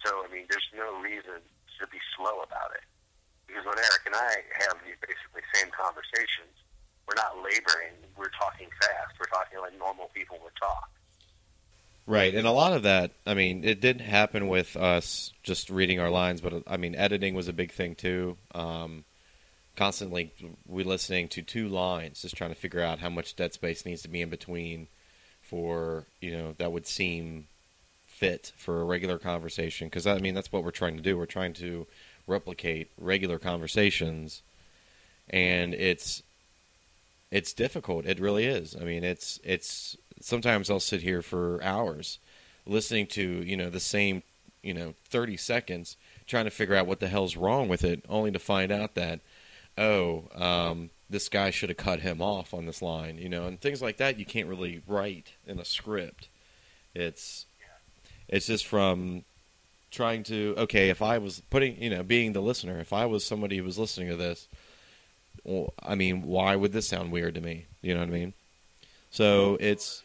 So 0.05 0.25
I 0.25 0.29
mean, 0.33 0.47
there's 0.51 0.71
no 0.77 1.01
reason 1.01 1.41
to 1.81 1.87
be 1.89 2.01
slow 2.17 2.41
about 2.41 2.73
it 2.77 2.85
because 3.47 3.65
when 3.65 3.79
Eric 3.79 4.03
and 4.07 4.15
I 4.15 4.43
have 4.67 4.77
these 4.85 4.99
basically 5.01 5.43
same 5.55 5.71
conversations, 5.71 6.55
we're 7.07 7.17
not 7.17 7.37
laboring. 7.39 7.95
We're 8.17 8.35
talking 8.39 8.69
fast. 8.81 9.15
We're 9.19 9.31
talking 9.31 9.59
like 9.61 9.79
normal 9.79 10.11
people 10.15 10.39
would 10.43 10.57
talk. 10.61 10.91
Right, 12.09 12.35
and 12.35 12.47
a 12.47 12.53
lot 12.53 12.73
of 12.73 12.85
that, 12.85 13.13
I 13.27 13.35
mean, 13.35 13.65
it 13.65 13.81
did 13.81 14.01
happen 14.01 14.47
with 14.47 14.77
us 14.77 15.33
just 15.43 15.71
reading 15.71 15.99
our 15.99 16.11
lines, 16.11 16.41
but 16.41 16.63
I 16.67 16.77
mean, 16.77 16.95
editing 16.95 17.35
was 17.35 17.49
a 17.49 17.53
big 17.53 17.73
thing 17.73 17.97
too. 17.97 18.37
Um, 18.55 19.05
constantly, 19.75 20.33
we 20.69 20.85
listening 20.85 21.27
to 21.31 21.43
two 21.43 21.69
lines, 21.69 22.23
just 22.23 22.37
trying 22.37 22.51
to 22.51 22.57
figure 22.57 22.81
out 22.81 23.01
how 23.01 23.11
much 23.11 23.35
dead 23.35 23.55
space 23.55 23.85
needs 23.85 24.03
to 24.03 24.09
be 24.09 24.23
in 24.23 24.31
between 24.31 24.87
for 25.49 26.07
you 26.21 26.31
know 26.31 26.55
that 26.59 26.73
would 26.73 26.87
seem 26.87 27.47
fit 28.07 28.53
for 28.57 28.81
a 28.81 28.85
regular 28.85 29.19
conversation. 29.19 29.89
Because 29.89 30.07
I 30.07 30.19
mean, 30.19 30.35
that's 30.35 30.53
what 30.53 30.65
we're 30.65 30.71
trying 30.71 30.97
to 30.97 31.03
do. 31.03 31.17
We're 31.17 31.27
trying 31.27 31.53
to 31.55 31.87
replicate 32.27 32.91
regular 32.99 33.39
conversations, 33.39 34.43
and 35.31 35.75
it's 35.75 36.23
it's 37.31 37.53
difficult. 37.53 38.07
It 38.07 38.21
really 38.21 38.47
is. 38.47 38.77
I 38.77 38.85
mean, 38.85 39.05
it's 39.05 39.39
it's 39.45 39.97
sometimes 40.21 40.71
I'll 40.71 40.81
sit 40.81 41.03
here 41.03 41.23
for 41.23 41.63
hours 41.63 42.19
listening 42.67 43.07
to 43.07 43.23
you 43.23 43.57
know 43.57 43.71
the 43.71 43.81
same 43.81 44.23
you 44.63 44.75
know 44.75 44.95
30 45.09 45.37
seconds 45.37 45.97
trying 46.27 46.45
to 46.45 46.51
figure 46.51 46.75
out 46.75 46.87
what 46.87 46.99
the 46.99 47.09
hell's 47.09 47.37
wrong 47.37 47.69
with 47.69 47.85
it 47.85 48.05
only 48.09 48.33
to 48.33 48.39
find 48.39 48.73
out 48.73 48.95
that 48.97 49.21
oh 49.79 50.25
um, 50.35 50.91
this 51.09 51.29
guy 51.29 51.51
should 51.51 51.69
have 51.69 51.79
cut 51.79 52.01
him 52.01 52.21
off 52.21 52.53
on 52.53 52.67
this 52.67 52.83
line 52.83 53.17
you 53.19 53.29
know 53.29 53.47
and 53.47 53.61
things 53.61 53.81
like 53.81 53.97
that 53.97 54.19
you 54.19 54.25
can't 54.25 54.49
really 54.49 54.83
write 54.87 55.33
in 55.47 55.59
a 55.59 55.65
script. 55.65 56.29
It's 56.95 57.47
it's 58.29 58.47
just 58.47 58.67
from 58.67 59.25
trying 59.91 60.23
to 60.25 60.55
okay 60.59 60.91
if 60.91 61.01
i 61.01 61.17
was 61.17 61.41
putting 61.49 61.81
you 61.81 61.89
know 61.89 62.03
being 62.03 62.33
the 62.33 62.41
listener 62.43 62.79
if 62.81 62.93
i 62.93 63.07
was 63.07 63.25
somebody 63.25 63.57
who 63.57 63.65
was 63.65 63.79
listening 63.79 64.09
to 64.09 64.17
this 64.17 64.49
well, 65.45 65.73
i 65.83 65.95
mean 65.95 66.23
why 66.23 66.57
would 66.57 66.73
this 66.73 66.89
sound 66.89 67.13
weird 67.13 67.35
to 67.37 67.41
me? 67.41 67.67
You 67.83 67.95
know 67.95 68.01
what 68.01 68.09
i 68.09 68.13
mean? 68.13 68.33
So 69.11 69.57
it's 69.61 70.03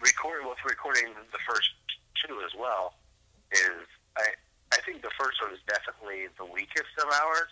recording 0.00 0.46
with 0.48 0.58
recording 0.64 1.06
the 1.32 1.38
first 1.48 1.70
two 2.26 2.40
as 2.44 2.52
well 2.58 2.94
is 3.52 3.86
I 4.18 4.26
I 4.72 4.78
think 4.86 5.02
the 5.02 5.10
first 5.18 5.40
one 5.42 5.52
is 5.52 5.58
definitely 5.66 6.28
the 6.38 6.44
weakest 6.44 6.94
of 7.02 7.10
ours, 7.10 7.48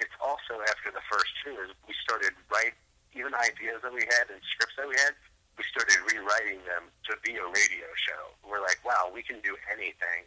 it's 0.00 0.14
also 0.20 0.60
after 0.70 0.90
the 0.90 1.04
first 1.10 1.30
two 1.44 1.54
is 1.62 1.70
we 1.86 1.94
started 2.02 2.32
write 2.50 2.74
even 3.14 3.34
ideas 3.34 3.78
that 3.82 3.92
we 3.92 4.02
had 4.02 4.26
and 4.30 4.40
scripts 4.54 4.74
that 4.76 4.88
we 4.88 4.96
had 4.98 5.14
we 5.58 5.64
started 5.70 5.96
rewriting 6.12 6.58
them 6.66 6.90
to 7.04 7.16
be 7.24 7.36
a 7.36 7.44
radio 7.44 7.86
show. 7.94 8.48
We're 8.48 8.60
like, 8.60 8.78
wow, 8.84 9.10
we 9.12 9.22
can 9.22 9.36
do 9.40 9.56
anything. 9.72 10.24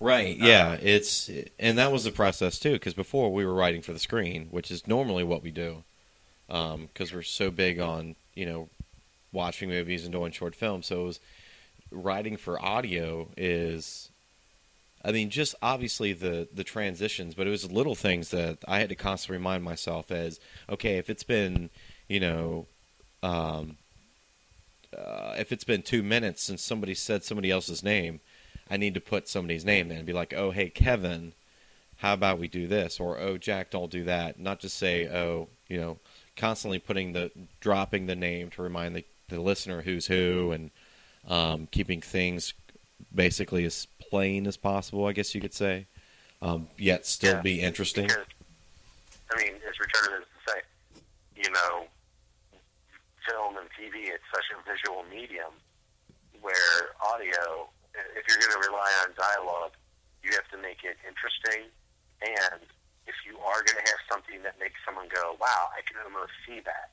Right. 0.00 0.36
Yeah. 0.36 0.74
It's 0.74 1.30
and 1.58 1.78
that 1.78 1.92
was 1.92 2.04
the 2.04 2.10
process 2.10 2.58
too, 2.58 2.72
because 2.72 2.94
before 2.94 3.32
we 3.32 3.44
were 3.44 3.54
writing 3.54 3.82
for 3.82 3.92
the 3.92 3.98
screen, 3.98 4.48
which 4.50 4.70
is 4.70 4.86
normally 4.86 5.24
what 5.24 5.42
we 5.42 5.50
do, 5.50 5.84
because 6.48 6.74
um, 6.74 6.88
we're 7.14 7.22
so 7.22 7.50
big 7.50 7.78
on 7.78 8.16
you 8.34 8.46
know 8.46 8.68
watching 9.32 9.68
movies 9.68 10.04
and 10.04 10.12
doing 10.12 10.32
short 10.32 10.56
films. 10.56 10.86
So 10.86 11.02
it 11.02 11.04
was 11.04 11.20
writing 11.92 12.36
for 12.36 12.60
audio 12.60 13.28
is 13.36 14.09
I 15.04 15.12
mean, 15.12 15.30
just 15.30 15.54
obviously 15.62 16.12
the 16.12 16.48
the 16.52 16.64
transitions, 16.64 17.34
but 17.34 17.46
it 17.46 17.50
was 17.50 17.70
little 17.70 17.94
things 17.94 18.30
that 18.30 18.58
I 18.68 18.80
had 18.80 18.90
to 18.90 18.94
constantly 18.94 19.38
remind 19.38 19.64
myself 19.64 20.10
as 20.10 20.40
okay, 20.68 20.98
if 20.98 21.08
it's 21.08 21.22
been, 21.22 21.70
you 22.08 22.20
know, 22.20 22.66
um, 23.22 23.76
uh, 24.96 25.34
if 25.38 25.52
it's 25.52 25.64
been 25.64 25.82
two 25.82 26.02
minutes 26.02 26.42
since 26.42 26.62
somebody 26.62 26.94
said 26.94 27.24
somebody 27.24 27.50
else's 27.50 27.82
name, 27.82 28.20
I 28.70 28.76
need 28.76 28.94
to 28.94 29.00
put 29.00 29.28
somebody's 29.28 29.64
name 29.64 29.88
there 29.88 29.98
and 29.98 30.06
be 30.06 30.12
like, 30.12 30.34
oh, 30.34 30.50
hey, 30.50 30.68
Kevin, 30.68 31.32
how 31.96 32.14
about 32.14 32.38
we 32.38 32.48
do 32.48 32.66
this? 32.66 33.00
Or 33.00 33.18
oh, 33.18 33.38
Jack, 33.38 33.70
don't 33.70 33.90
do 33.90 34.04
that. 34.04 34.38
Not 34.38 34.60
just 34.60 34.76
say, 34.76 35.08
oh, 35.08 35.48
you 35.68 35.80
know, 35.80 35.98
constantly 36.36 36.78
putting 36.78 37.12
the 37.12 37.30
dropping 37.60 38.06
the 38.06 38.16
name 38.16 38.50
to 38.50 38.62
remind 38.62 38.96
the 38.96 39.04
the 39.28 39.40
listener 39.40 39.82
who's 39.82 40.06
who 40.06 40.52
and 40.52 40.70
um, 41.28 41.68
keeping 41.70 42.00
things 42.00 42.52
basically 43.14 43.64
as 43.64 43.86
plain 44.10 44.46
as 44.46 44.56
possible. 44.56 45.06
I 45.06 45.12
guess 45.12 45.34
you 45.34 45.40
could 45.40 45.54
say. 45.54 45.86
um, 46.42 46.68
yet 46.78 47.06
still 47.06 47.36
Yeah, 47.36 47.42
be 47.42 47.60
interesting. 47.60 48.06
Because, 48.08 48.24
I 49.30 49.36
mean, 49.36 49.54
as 49.68 49.76
as 49.76 50.24
to 50.24 50.38
say, 50.48 50.58
you 51.36 51.50
know, 51.52 51.84
film 53.28 53.56
and 53.56 53.68
TV, 53.76 54.08
it's 54.08 54.24
such 54.32 54.48
a 54.56 54.58
visual 54.64 55.04
medium 55.12 55.52
where 56.40 56.96
audio, 57.04 57.68
if 58.16 58.24
you're 58.26 58.40
going 58.40 58.56
to 58.56 58.64
rely 58.68 58.90
on 59.04 59.12
dialogue, 59.16 59.76
you 60.24 60.32
have 60.32 60.48
to 60.48 60.58
make 60.58 60.80
it 60.82 60.96
interesting. 61.04 61.68
And 62.24 62.64
if 63.06 63.16
you 63.28 63.36
are 63.38 63.60
going 63.60 63.76
to 63.76 63.88
have 63.92 64.00
something 64.08 64.42
that 64.42 64.56
makes 64.58 64.80
someone 64.84 65.08
go, 65.12 65.36
wow, 65.40 65.68
I 65.76 65.84
can 65.84 66.00
almost 66.00 66.32
see 66.48 66.60
that, 66.64 66.88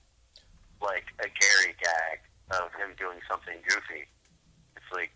like 0.84 1.08
a 1.24 1.32
Gary 1.32 1.72
gag 1.80 2.20
of 2.52 2.72
him 2.76 2.96
doing 3.00 3.20
something 3.32 3.56
goofy, 3.64 4.08
it's 4.76 4.92
like 4.92 5.12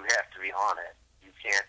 you, 0.00 0.16
have 0.16 0.28
to 0.32 0.40
be 0.40 0.52
on 0.52 0.76
it. 0.80 0.96
You 1.22 1.32
can't 1.36 1.68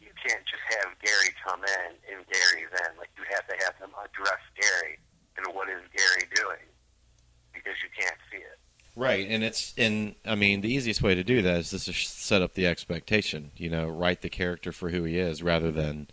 you 0.00 0.10
can't 0.22 0.44
just 0.46 0.62
have 0.78 0.94
Gary 1.02 1.32
come 1.42 1.60
in 1.60 1.90
and 2.14 2.26
Gary 2.26 2.66
then. 2.70 2.94
Like 2.98 3.10
you 3.18 3.24
have 3.34 3.46
to 3.48 3.56
have 3.64 3.74
them 3.80 3.90
address 3.98 4.40
Gary 4.54 4.98
and 5.36 5.46
what 5.54 5.68
is 5.68 5.82
Gary 5.90 6.28
doing 6.34 6.64
because 7.52 7.74
you 7.82 7.90
can't 7.98 8.18
see 8.30 8.38
it. 8.38 8.58
Right, 8.96 9.26
and 9.28 9.42
it's 9.42 9.74
and 9.76 10.14
I 10.24 10.36
mean 10.36 10.60
the 10.60 10.72
easiest 10.72 11.02
way 11.02 11.14
to 11.14 11.24
do 11.24 11.42
that 11.42 11.58
is 11.58 11.70
just 11.70 11.86
to 11.86 11.92
set 11.92 12.42
up 12.42 12.54
the 12.54 12.66
expectation. 12.66 13.50
You 13.56 13.70
know, 13.70 13.88
write 13.88 14.22
the 14.22 14.28
character 14.28 14.70
for 14.70 14.90
who 14.90 15.02
he 15.02 15.18
is, 15.18 15.42
rather 15.42 15.72
than 15.72 16.06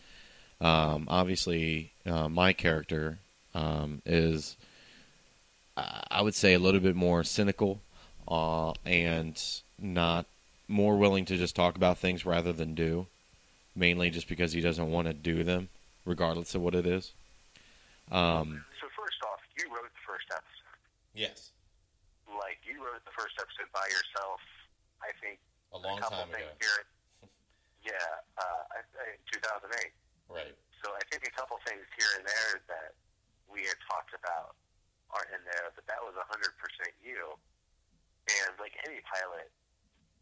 um, 0.59 1.05
obviously 1.07 1.91
uh, 2.05 2.27
my 2.27 2.53
character 2.53 3.19
um, 3.53 4.01
is, 4.05 4.57
I 5.77 6.21
would 6.21 6.35
say, 6.35 6.53
a 6.53 6.59
little 6.59 6.79
bit 6.79 6.95
more 6.95 7.23
cynical 7.23 7.81
uh, 8.27 8.73
and 8.85 9.41
not 9.79 10.25
more 10.71 10.97
willing 10.97 11.25
to 11.25 11.37
just 11.37 11.55
talk 11.55 11.75
about 11.75 11.97
things 11.97 12.25
rather 12.25 12.53
than 12.53 12.73
do, 12.73 13.07
mainly 13.75 14.09
just 14.09 14.27
because 14.27 14.53
he 14.53 14.61
doesn't 14.61 14.89
want 14.89 15.07
to 15.07 15.13
do 15.13 15.43
them, 15.43 15.69
regardless 16.05 16.55
of 16.55 16.61
what 16.61 16.75
it 16.75 16.87
is. 16.87 17.11
Um, 18.11 18.63
So 18.79 18.87
first 18.97 19.19
off, 19.27 19.39
you 19.59 19.67
wrote 19.69 19.91
the 19.91 20.05
first 20.07 20.27
episode. 20.31 20.79
yes, 21.13 21.51
Like 22.27 22.59
you 22.65 22.79
wrote 22.83 23.03
the 23.05 23.15
first 23.15 23.35
episode 23.39 23.69
by 23.71 23.85
yourself. 23.87 24.39
I 25.03 25.11
think 25.21 25.39
a 25.73 25.77
a 25.77 25.99
couple 25.99 26.25
things 26.31 26.51
here. 26.59 26.79
Yeah, 27.81 27.93
uh, 28.37 28.61
I, 28.77 28.79
I, 28.99 29.05
2008. 29.31 29.91
Right. 30.29 30.53
So 30.83 30.91
I 30.93 31.01
think 31.09 31.25
a 31.25 31.33
couple 31.33 31.57
things 31.65 31.81
here 31.97 32.11
and 32.19 32.25
there 32.25 32.61
that 32.69 32.93
we 33.49 33.65
had 33.65 33.77
talked 33.89 34.13
about 34.13 34.55
are 35.11 35.25
in 35.33 35.41
there, 35.43 35.69
but 35.75 35.85
that 35.87 35.99
was 36.03 36.13
100% 36.15 36.29
you. 37.03 37.35
And 38.29 38.51
like 38.61 38.75
any 38.85 39.01
pilot, 39.07 39.49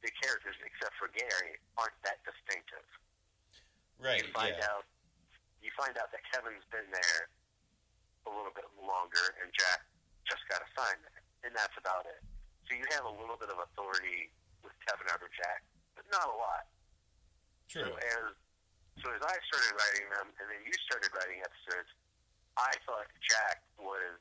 the 0.02 0.12
characters, 0.20 0.56
except 0.64 0.96
for 0.96 1.12
Gary, 1.12 1.60
aren't 1.76 1.96
that 2.08 2.24
distinctive. 2.24 2.86
Right. 4.00 4.24
You 4.24 4.32
find 4.32 4.56
out, 4.64 4.88
you 5.60 5.72
find 5.76 5.96
out 6.00 6.12
that 6.16 6.24
Kevin's 6.32 6.64
been 6.72 6.88
there 6.88 7.22
a 8.28 8.32
little 8.32 8.54
bit 8.56 8.68
longer, 8.80 9.36
and 9.44 9.52
Jack 9.52 9.84
just 10.24 10.44
got 10.48 10.64
assigned 10.72 11.04
there, 11.04 11.24
and 11.48 11.52
that's 11.52 11.76
about 11.76 12.08
it. 12.08 12.24
So 12.68 12.78
you 12.78 12.86
have 12.96 13.04
a 13.04 13.14
little 13.20 13.36
bit 13.36 13.52
of 13.52 13.60
authority 13.60 14.32
with 14.64 14.76
Kevin 14.88 15.10
over 15.12 15.28
Jack, 15.36 15.66
but 15.98 16.06
not 16.14 16.30
a 16.32 16.38
lot. 16.38 16.70
True. 17.68 17.86
So 17.86 17.98
as 17.98 18.26
so 19.04 19.08
as 19.16 19.24
I 19.24 19.36
started 19.48 19.74
writing 19.80 20.08
them, 20.12 20.28
and 20.44 20.46
then 20.52 20.62
you 20.68 20.76
started 20.84 21.08
writing 21.16 21.40
episodes, 21.40 21.88
I 22.60 22.76
thought 22.84 23.08
Jack 23.24 23.64
was 23.80 24.20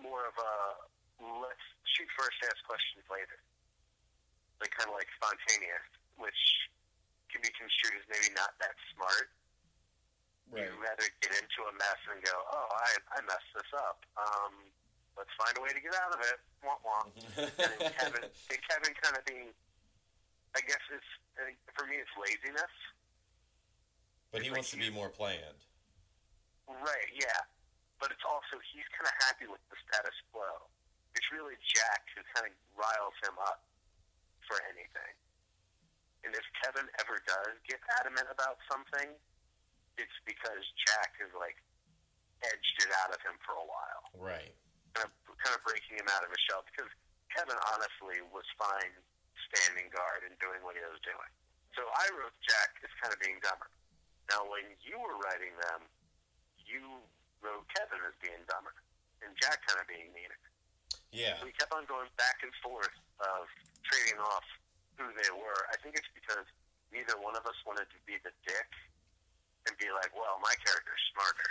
more 0.00 0.24
of 0.24 0.36
a 0.40 0.52
let's 1.42 1.66
shoot 1.94 2.08
first, 2.16 2.38
ask 2.46 2.58
questions 2.64 3.04
later, 3.10 3.38
like 4.60 4.74
kind 4.74 4.90
of 4.90 4.96
like 4.98 5.08
spontaneous, 5.18 5.86
which 6.18 6.42
can 7.30 7.40
be 7.44 7.50
construed 7.54 7.94
as 7.98 8.06
maybe 8.10 8.34
not 8.34 8.54
that 8.58 8.74
smart. 8.94 9.30
You'd 10.64 10.80
rather 10.80 11.04
get 11.20 11.36
into 11.36 11.60
a 11.68 11.72
mess 11.76 12.00
and 12.08 12.18
go, 12.24 12.32
oh, 12.32 12.68
I 12.72 12.90
I 13.14 13.18
messed 13.28 13.52
this 13.52 13.68
up. 13.76 14.00
Um, 14.16 14.72
let's 15.14 15.30
find 15.36 15.52
a 15.58 15.60
way 15.60 15.76
to 15.76 15.82
get 15.82 15.92
out 15.92 16.16
of 16.16 16.20
it. 16.24 16.38
Womp 16.64 16.80
womp 16.82 17.12
and 17.44 17.78
Kevin, 18.00 18.24
Kevin 18.48 18.92
kind 18.96 19.14
of 19.14 19.22
being, 19.28 19.52
I 20.56 20.60
guess 20.64 20.80
it's 20.88 21.10
for 21.76 21.84
me 21.86 22.00
it's 22.00 22.10
laziness, 22.16 22.74
but 24.32 24.40
he 24.40 24.48
wants 24.50 24.72
to 24.72 24.80
be 24.80 24.88
more 24.88 25.12
planned. 25.12 25.68
right? 26.66 27.08
Yeah, 27.12 27.44
but 28.00 28.08
it's 28.10 28.24
also 28.24 28.56
he's 28.72 28.88
kind 28.96 29.04
of 29.04 29.14
happy 29.28 29.46
with 29.46 29.60
the 29.68 29.76
status 29.84 30.16
quo. 30.32 30.48
It's 31.12 31.28
really 31.28 31.60
Jack 31.60 32.08
who 32.16 32.24
kind 32.32 32.48
of 32.48 32.54
riles 32.72 33.14
him 33.20 33.36
up 33.44 33.67
for 34.48 34.56
anything. 34.72 35.14
And 36.26 36.34
if 36.34 36.42
Kevin 36.64 36.88
ever 36.98 37.20
does 37.28 37.54
get 37.68 37.78
adamant 38.00 38.26
about 38.32 38.58
something, 38.66 39.14
it's 40.00 40.18
because 40.26 40.64
Jack 40.88 41.14
has 41.22 41.30
like 41.36 41.60
edged 42.42 42.76
it 42.82 42.90
out 43.04 43.14
of 43.14 43.20
him 43.22 43.36
for 43.44 43.54
a 43.54 43.66
while. 43.66 44.04
Right. 44.16 44.54
kind 44.96 45.06
of, 45.06 45.12
kind 45.38 45.54
of 45.54 45.62
breaking 45.62 46.00
him 46.00 46.08
out 46.10 46.26
of 46.26 46.30
his 46.32 46.40
shell 46.48 46.66
because 46.66 46.90
Kevin 47.30 47.58
honestly 47.76 48.24
was 48.34 48.46
fine 48.58 48.94
standing 49.52 49.88
guard 49.94 50.26
and 50.26 50.34
doing 50.42 50.64
what 50.66 50.74
he 50.74 50.82
was 50.82 50.98
doing. 51.06 51.30
So 51.76 51.86
I 51.86 52.10
wrote 52.18 52.34
Jack 52.42 52.74
as 52.82 52.90
kind 52.98 53.14
of 53.14 53.18
being 53.22 53.38
dumber. 53.44 53.70
Now, 54.28 54.44
when 54.50 54.66
you 54.82 54.98
were 54.98 55.16
writing 55.22 55.54
them, 55.70 55.86
you 56.58 57.00
wrote 57.40 57.64
Kevin 57.72 58.02
as 58.04 58.16
being 58.20 58.42
dumber 58.50 58.74
and 59.22 59.32
Jack 59.38 59.62
kind 59.66 59.80
of 59.80 59.86
being 59.86 60.10
meaner. 60.12 60.38
Yeah. 61.14 61.40
We 61.40 61.54
kept 61.56 61.72
on 61.72 61.88
going 61.88 62.10
back 62.20 62.44
and 62.44 62.52
forth 62.60 62.92
of 63.20 63.46
trading 63.84 64.20
off 64.20 64.44
who 64.96 65.06
they 65.22 65.30
were. 65.30 65.62
I 65.72 65.76
think 65.82 65.96
it's 65.96 66.10
because 66.14 66.44
neither 66.92 67.14
one 67.20 67.36
of 67.36 67.44
us 67.46 67.56
wanted 67.66 67.86
to 67.90 67.98
be 68.06 68.14
the 68.24 68.32
dick 68.46 68.70
and 69.66 69.76
be 69.78 69.86
like, 69.92 70.14
well, 70.14 70.38
my 70.42 70.54
character's 70.64 71.02
smarter. 71.12 71.50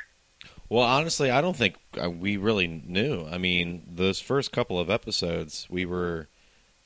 Well, 0.70 0.84
honestly, 0.84 1.32
I 1.32 1.42
don't 1.42 1.56
think 1.56 1.76
uh, 2.02 2.10
we 2.10 2.38
really 2.38 2.68
knew. 2.68 3.26
I 3.30 3.38
mean, 3.38 3.84
those 3.88 4.20
first 4.20 4.52
couple 4.52 4.80
of 4.80 4.90
episodes, 4.90 5.68
we 5.70 5.86
were 5.86 6.28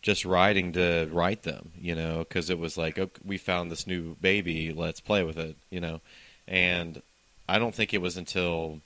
just 0.01 0.25
writing 0.25 0.71
to 0.73 1.09
write 1.11 1.43
them, 1.43 1.71
you 1.79 1.95
know, 1.95 2.19
because 2.19 2.49
it 2.49 2.59
was 2.59 2.77
like, 2.77 2.97
okay, 2.97 3.21
we 3.23 3.37
found 3.37 3.71
this 3.71 3.87
new 3.87 4.15
baby, 4.21 4.71
let's 4.71 4.99
play 4.99 5.23
with 5.23 5.37
it, 5.37 5.57
you 5.69 5.79
know. 5.79 6.01
And 6.47 7.01
I 7.47 7.59
don't 7.59 7.73
think 7.73 7.93
it 7.93 8.01
was 8.01 8.17
until 8.17 8.81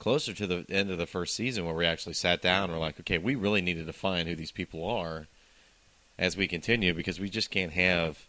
closer 0.00 0.32
to 0.32 0.46
the 0.48 0.66
end 0.68 0.90
of 0.90 0.98
the 0.98 1.06
first 1.06 1.36
season 1.36 1.64
where 1.64 1.74
we 1.74 1.86
actually 1.86 2.14
sat 2.14 2.42
down 2.42 2.64
and 2.64 2.72
were 2.72 2.78
like, 2.78 2.98
okay, 2.98 3.18
we 3.18 3.36
really 3.36 3.60
need 3.62 3.74
to 3.74 3.84
define 3.84 4.26
who 4.26 4.34
these 4.34 4.50
people 4.50 4.84
are 4.84 5.28
as 6.18 6.36
we 6.36 6.48
continue 6.48 6.92
because 6.92 7.20
we 7.20 7.30
just 7.30 7.52
can't 7.52 7.72
have 7.72 8.26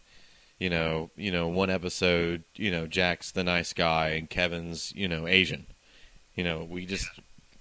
you 0.62 0.70
know, 0.70 1.10
you 1.16 1.32
know, 1.32 1.48
one 1.48 1.70
episode, 1.70 2.44
you 2.54 2.70
know, 2.70 2.86
Jack's 2.86 3.32
the 3.32 3.42
nice 3.42 3.72
guy 3.72 4.10
and 4.10 4.30
Kevin's, 4.30 4.92
you 4.94 5.08
know, 5.08 5.26
Asian. 5.26 5.66
You 6.36 6.44
know, 6.44 6.62
we 6.62 6.86
just 6.86 7.08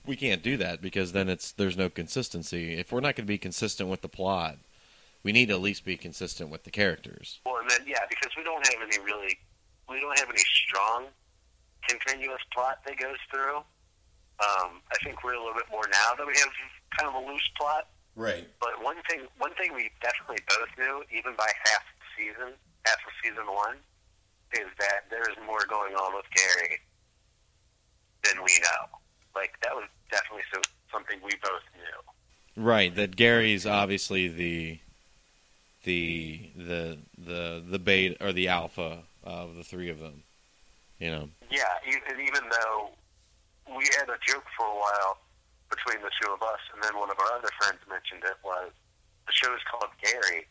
we 0.06 0.15
can't 0.15 0.43
do 0.43 0.56
that 0.58 0.84
because 0.84 1.12
then 1.12 1.28
it's 1.28 1.52
there's 1.52 1.76
no 1.76 1.89
consistency. 1.89 2.76
If 2.76 2.91
we're 2.91 3.00
not 3.00 3.15
going 3.15 3.26
to 3.26 3.34
be 3.34 3.39
consistent 3.39 3.89
with 3.89 4.02
the 4.02 4.08
plot, 4.08 4.58
we 5.24 5.32
need 5.32 5.47
to 5.47 5.56
at 5.56 5.62
least 5.62 5.84
be 5.84 5.97
consistent 5.97 6.52
with 6.52 6.63
the 6.63 6.69
characters. 6.69 7.39
Well, 7.43 7.58
and 7.58 7.67
then 7.71 7.80
yeah, 7.88 8.06
because 8.08 8.38
we 8.38 8.43
don't 8.43 8.63
have 8.67 8.88
any 8.88 9.04
really, 9.04 9.39
we 9.89 10.00
don't 10.00 10.19
have 10.19 10.30
any 10.30 10.38
strong, 10.38 11.06
continuous 11.88 12.41
plot 12.54 12.82
that 12.86 12.97
goes 13.00 13.17
through. 13.32 13.62
Um, 14.42 14.82
I 14.90 14.98
think 15.04 15.24
we're 15.24 15.34
a 15.34 15.40
little 15.40 15.54
bit 15.54 15.70
more 15.70 15.86
now 15.92 16.18
that 16.18 16.26
we 16.26 16.34
have 16.38 16.50
kind 16.98 17.08
of 17.08 17.16
a 17.16 17.24
loose 17.30 17.48
plot. 17.58 17.88
Right. 18.16 18.48
But 18.60 18.82
one 18.84 18.98
thing, 19.10 19.22
one 19.38 19.54
thing 19.54 19.74
we 19.74 19.90
definitely 20.02 20.44
both 20.50 20.70
knew, 20.78 21.04
even 21.16 21.36
by 21.38 21.48
half 21.64 21.84
the 22.00 22.08
season, 22.18 22.54
half 22.86 22.98
of 23.06 23.14
season 23.24 23.46
one, 23.46 23.78
is 24.54 24.68
that 24.80 25.10
there 25.10 25.30
is 25.30 25.38
more 25.46 25.66
going 25.70 25.94
on 25.94 26.16
with 26.16 26.26
Gary 26.36 26.80
than 28.24 28.44
we 28.44 28.52
know. 28.60 28.98
Like 29.36 29.54
that 29.64 29.76
was 29.76 29.86
definitely 30.12 30.44
so, 30.54 30.62
something 30.92 31.20
we 31.24 31.32
both 31.42 31.64
knew. 31.76 32.64
Right. 32.64 32.94
That 32.94 33.16
Gary's 33.16 33.66
obviously 33.66 34.28
the 34.28 34.80
the 35.84 36.50
the 36.56 36.98
the 37.18 37.64
the 37.70 37.80
beta 37.80 38.24
or 38.24 38.34
the 38.34 38.50
alpha 38.50 39.04
of 39.24 39.56
the 39.56 39.64
three 39.64 39.90
of 39.90 40.00
them. 40.00 40.24
You 41.00 41.12
know. 41.12 41.30
Yeah, 41.50 41.64
e- 41.88 41.96
and 42.10 42.20
even 42.20 42.44
though 42.50 42.90
we 43.76 43.88
had 43.96 44.10
a 44.12 44.20
joke 44.24 44.46
for 44.58 44.68
a 44.68 44.78
while 44.78 45.22
between 45.72 46.04
the 46.04 46.12
two 46.20 46.28
of 46.32 46.44
us, 46.44 46.60
and 46.76 46.84
then 46.84 46.98
one 47.00 47.08
of 47.08 47.18
our 47.20 47.32
other 47.40 47.52
friends 47.60 47.80
mentioned 47.88 48.24
it 48.28 48.40
was 48.44 48.76
the 49.28 49.34
show 49.34 49.54
is 49.56 49.64
called 49.64 49.88
Gary, 50.04 50.48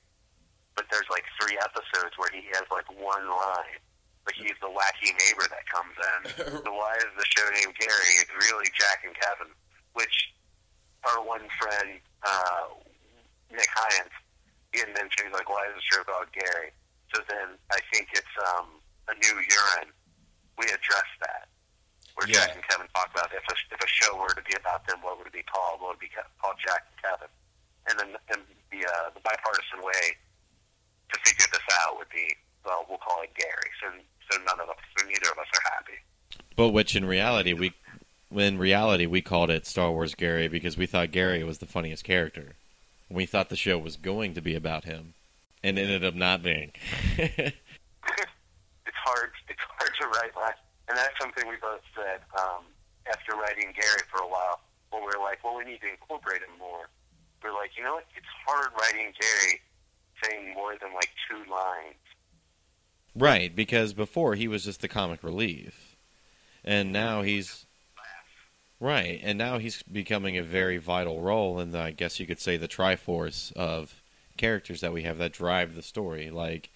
but 0.72 0.88
there's 0.88 1.08
like 1.12 1.28
three 1.36 1.60
episodes 1.60 2.16
where 2.16 2.32
he 2.32 2.48
has 2.56 2.64
like 2.72 2.88
one 2.88 3.28
line, 3.28 3.80
but 4.24 4.32
he's 4.32 4.56
the 4.64 4.72
wacky 4.72 5.12
neighbor 5.12 5.44
that 5.52 5.64
comes 5.68 5.96
in. 5.96 6.20
so 6.64 6.70
why 6.72 6.96
is 7.04 7.12
the 7.20 7.28
show 7.28 7.44
named 7.52 7.76
Gary? 7.76 8.12
It's 8.24 8.32
really 8.48 8.68
Jack 8.72 9.04
and 9.04 9.12
Kevin, 9.12 9.52
which 9.92 10.32
our 11.04 11.20
one 11.20 11.44
friend 11.60 12.00
uh, 12.24 12.72
Nick 13.52 13.68
Hyens, 13.76 14.14
he 14.72 14.80
had 14.80 14.92
mentioned 14.96 15.28
he's 15.28 15.36
like, 15.36 15.50
why 15.50 15.68
is 15.68 15.76
the 15.76 15.84
show 15.84 16.00
called 16.04 16.32
Gary? 16.32 16.72
So 17.12 17.20
then 17.28 17.58
I 17.68 17.80
think 17.92 18.08
it's 18.14 18.36
um, 18.56 18.80
a 19.10 19.14
new 19.20 19.36
urine. 19.36 19.92
We 20.56 20.64
addressed 20.66 21.18
that 21.20 21.50
where 22.20 22.28
Yeah. 22.28 22.44
Jack 22.44 22.60
and 22.60 22.64
Kevin 22.68 22.86
talk 22.92 23.08
about 23.16 23.32
if 23.32 23.40
a, 23.48 23.56
if 23.72 23.80
a 23.80 23.88
show 23.88 24.12
were 24.20 24.28
to 24.36 24.44
be 24.44 24.52
about 24.60 24.84
them, 24.86 25.00
what 25.00 25.16
would 25.16 25.26
it 25.26 25.32
be 25.32 25.42
called? 25.48 25.80
What 25.80 25.96
would 25.96 26.04
it 26.04 26.12
be 26.12 26.12
ca- 26.12 26.28
called 26.40 26.60
Jack 26.60 26.84
and 26.84 26.96
Kevin? 27.00 27.32
And 27.88 27.94
then 27.98 28.10
and 28.28 28.40
the 28.70 28.84
uh, 28.84 29.08
the 29.16 29.20
bipartisan 29.24 29.80
way 29.80 30.20
to 31.12 31.18
figure 31.24 31.46
this 31.50 31.64
out 31.80 31.96
would 31.96 32.12
be 32.12 32.28
well, 32.64 32.84
we'll 32.88 32.98
call 33.00 33.22
it 33.22 33.32
Gary. 33.34 33.70
So 33.80 33.88
so 34.30 34.38
none 34.44 34.60
of 34.60 34.68
us, 34.68 34.76
so 34.98 35.06
neither 35.06 35.32
of 35.32 35.38
us 35.38 35.48
are 35.48 35.72
happy. 35.72 35.98
But 36.56 36.70
which 36.70 36.94
in 36.94 37.04
reality 37.06 37.54
we, 37.54 37.72
in 38.30 38.58
reality 38.58 39.06
we 39.06 39.22
called 39.22 39.50
it 39.50 39.66
Star 39.66 39.90
Wars 39.90 40.14
Gary 40.14 40.46
because 40.46 40.76
we 40.76 40.86
thought 40.86 41.10
Gary 41.10 41.42
was 41.42 41.58
the 41.58 41.66
funniest 41.66 42.04
character. 42.04 42.52
We 43.08 43.24
thought 43.26 43.48
the 43.48 43.56
show 43.56 43.78
was 43.78 43.96
going 43.96 44.34
to 44.34 44.40
be 44.40 44.54
about 44.54 44.84
him, 44.84 45.14
and 45.64 45.78
ended 45.78 46.04
up 46.04 46.14
not 46.14 46.42
being. 46.44 46.70
it's 47.18 47.56
hard. 49.04 49.32
It's 49.48 49.60
hard 49.78 49.90
to 50.00 50.06
write 50.08 50.36
last, 50.36 50.58
and 50.90 50.98
that's 50.98 51.14
something 51.22 51.46
we 51.46 51.54
both 51.62 51.80
said 51.94 52.20
um, 52.34 52.66
after 53.06 53.38
writing 53.38 53.70
Gary 53.78 54.02
for 54.10 54.20
a 54.22 54.28
while. 54.28 54.60
When 54.90 55.02
we 55.02 55.06
were 55.06 55.22
like, 55.22 55.38
well, 55.44 55.56
we 55.56 55.64
need 55.64 55.80
to 55.82 55.90
incorporate 55.90 56.42
him 56.42 56.58
more. 56.58 56.90
We're 57.44 57.54
like, 57.54 57.70
you 57.78 57.84
know 57.84 57.94
what? 57.94 58.06
It's 58.16 58.26
hard 58.44 58.72
writing 58.74 59.12
Gary 59.14 59.60
saying 60.24 60.52
more 60.52 60.74
than 60.82 60.92
like 60.92 61.10
two 61.30 61.38
lines. 61.50 61.94
right, 63.14 63.54
because 63.54 63.92
before 63.94 64.34
he 64.34 64.48
was 64.48 64.64
just 64.64 64.80
the 64.80 64.88
comic 64.88 65.22
relief, 65.22 65.96
and 66.64 66.92
now 66.92 67.22
he's 67.22 67.66
Right, 68.80 69.20
and 69.22 69.36
now 69.36 69.58
he's 69.58 69.82
becoming 69.82 70.38
a 70.38 70.42
very 70.42 70.78
vital 70.78 71.20
role 71.20 71.60
in 71.60 71.70
the, 71.70 71.78
I 71.78 71.90
guess 71.90 72.18
you 72.18 72.26
could 72.26 72.40
say, 72.40 72.56
the 72.56 72.66
Triforce 72.66 73.52
of 73.52 74.02
characters 74.38 74.80
that 74.80 74.94
we 74.94 75.02
have 75.02 75.18
that 75.18 75.34
drive 75.34 75.74
the 75.74 75.82
story. 75.82 76.30
Like 76.30 76.70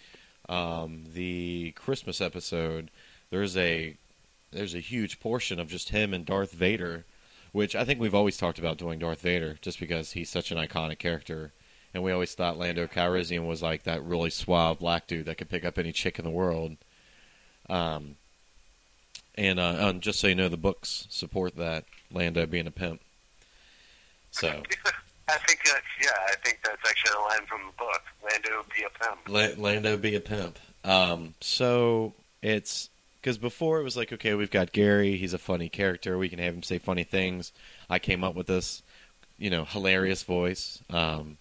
um, 0.46 1.04
the 1.14 1.72
Christmas 1.72 2.20
episode, 2.20 2.90
there's 3.30 3.56
a 3.56 3.96
there's 4.54 4.74
a 4.74 4.80
huge 4.80 5.20
portion 5.20 5.58
of 5.60 5.68
just 5.68 5.90
him 5.90 6.14
and 6.14 6.24
Darth 6.24 6.52
Vader, 6.52 7.04
which 7.52 7.74
I 7.76 7.84
think 7.84 8.00
we've 8.00 8.14
always 8.14 8.36
talked 8.36 8.58
about 8.58 8.78
doing 8.78 8.98
Darth 8.98 9.20
Vader, 9.20 9.58
just 9.60 9.78
because 9.78 10.12
he's 10.12 10.30
such 10.30 10.50
an 10.50 10.58
iconic 10.58 10.98
character, 10.98 11.52
and 11.92 12.02
we 12.02 12.12
always 12.12 12.34
thought 12.34 12.58
Lando 12.58 12.86
Calrissian 12.86 13.46
was 13.46 13.62
like 13.62 13.82
that 13.84 14.02
really 14.02 14.30
suave 14.30 14.78
black 14.78 15.06
dude 15.06 15.26
that 15.26 15.38
could 15.38 15.50
pick 15.50 15.64
up 15.64 15.78
any 15.78 15.92
chick 15.92 16.18
in 16.18 16.24
the 16.24 16.30
world. 16.30 16.76
Um, 17.68 18.16
and, 19.36 19.58
uh, 19.58 19.76
and 19.78 20.00
just 20.00 20.20
so 20.20 20.28
you 20.28 20.34
know, 20.34 20.48
the 20.48 20.56
books 20.56 21.06
support 21.10 21.56
that 21.56 21.84
Lando 22.10 22.46
being 22.46 22.66
a 22.66 22.70
pimp. 22.70 23.00
So 24.30 24.48
I 25.28 25.38
think 25.46 25.60
that's 25.64 25.86
yeah. 26.02 26.10
I 26.28 26.34
think 26.44 26.60
that's 26.64 26.88
actually 26.88 27.16
a 27.16 27.22
line 27.22 27.46
from 27.46 27.60
the 27.66 27.72
book. 27.78 28.02
Lando 28.22 28.64
be 28.74 28.84
a 28.84 29.04
pimp. 29.04 29.28
La- 29.28 29.62
Lando 29.62 29.96
be 29.96 30.16
a 30.16 30.20
pimp. 30.20 30.58
Um, 30.84 31.34
so 31.40 32.14
it's 32.42 32.90
because 33.24 33.38
before 33.38 33.80
it 33.80 33.84
was 33.84 33.96
like, 33.96 34.12
okay, 34.12 34.34
we've 34.34 34.50
got 34.50 34.72
Gary. 34.72 35.16
He's 35.16 35.32
a 35.32 35.38
funny 35.38 35.70
character. 35.70 36.18
We 36.18 36.28
can 36.28 36.38
have 36.38 36.52
him 36.52 36.62
say 36.62 36.76
funny 36.76 37.04
things. 37.04 37.52
I 37.88 37.98
came 37.98 38.22
up 38.22 38.34
with 38.34 38.48
this, 38.48 38.82
you 39.38 39.48
know, 39.48 39.64
hilarious 39.64 40.22
voice. 40.22 40.80
Um, 40.90 41.38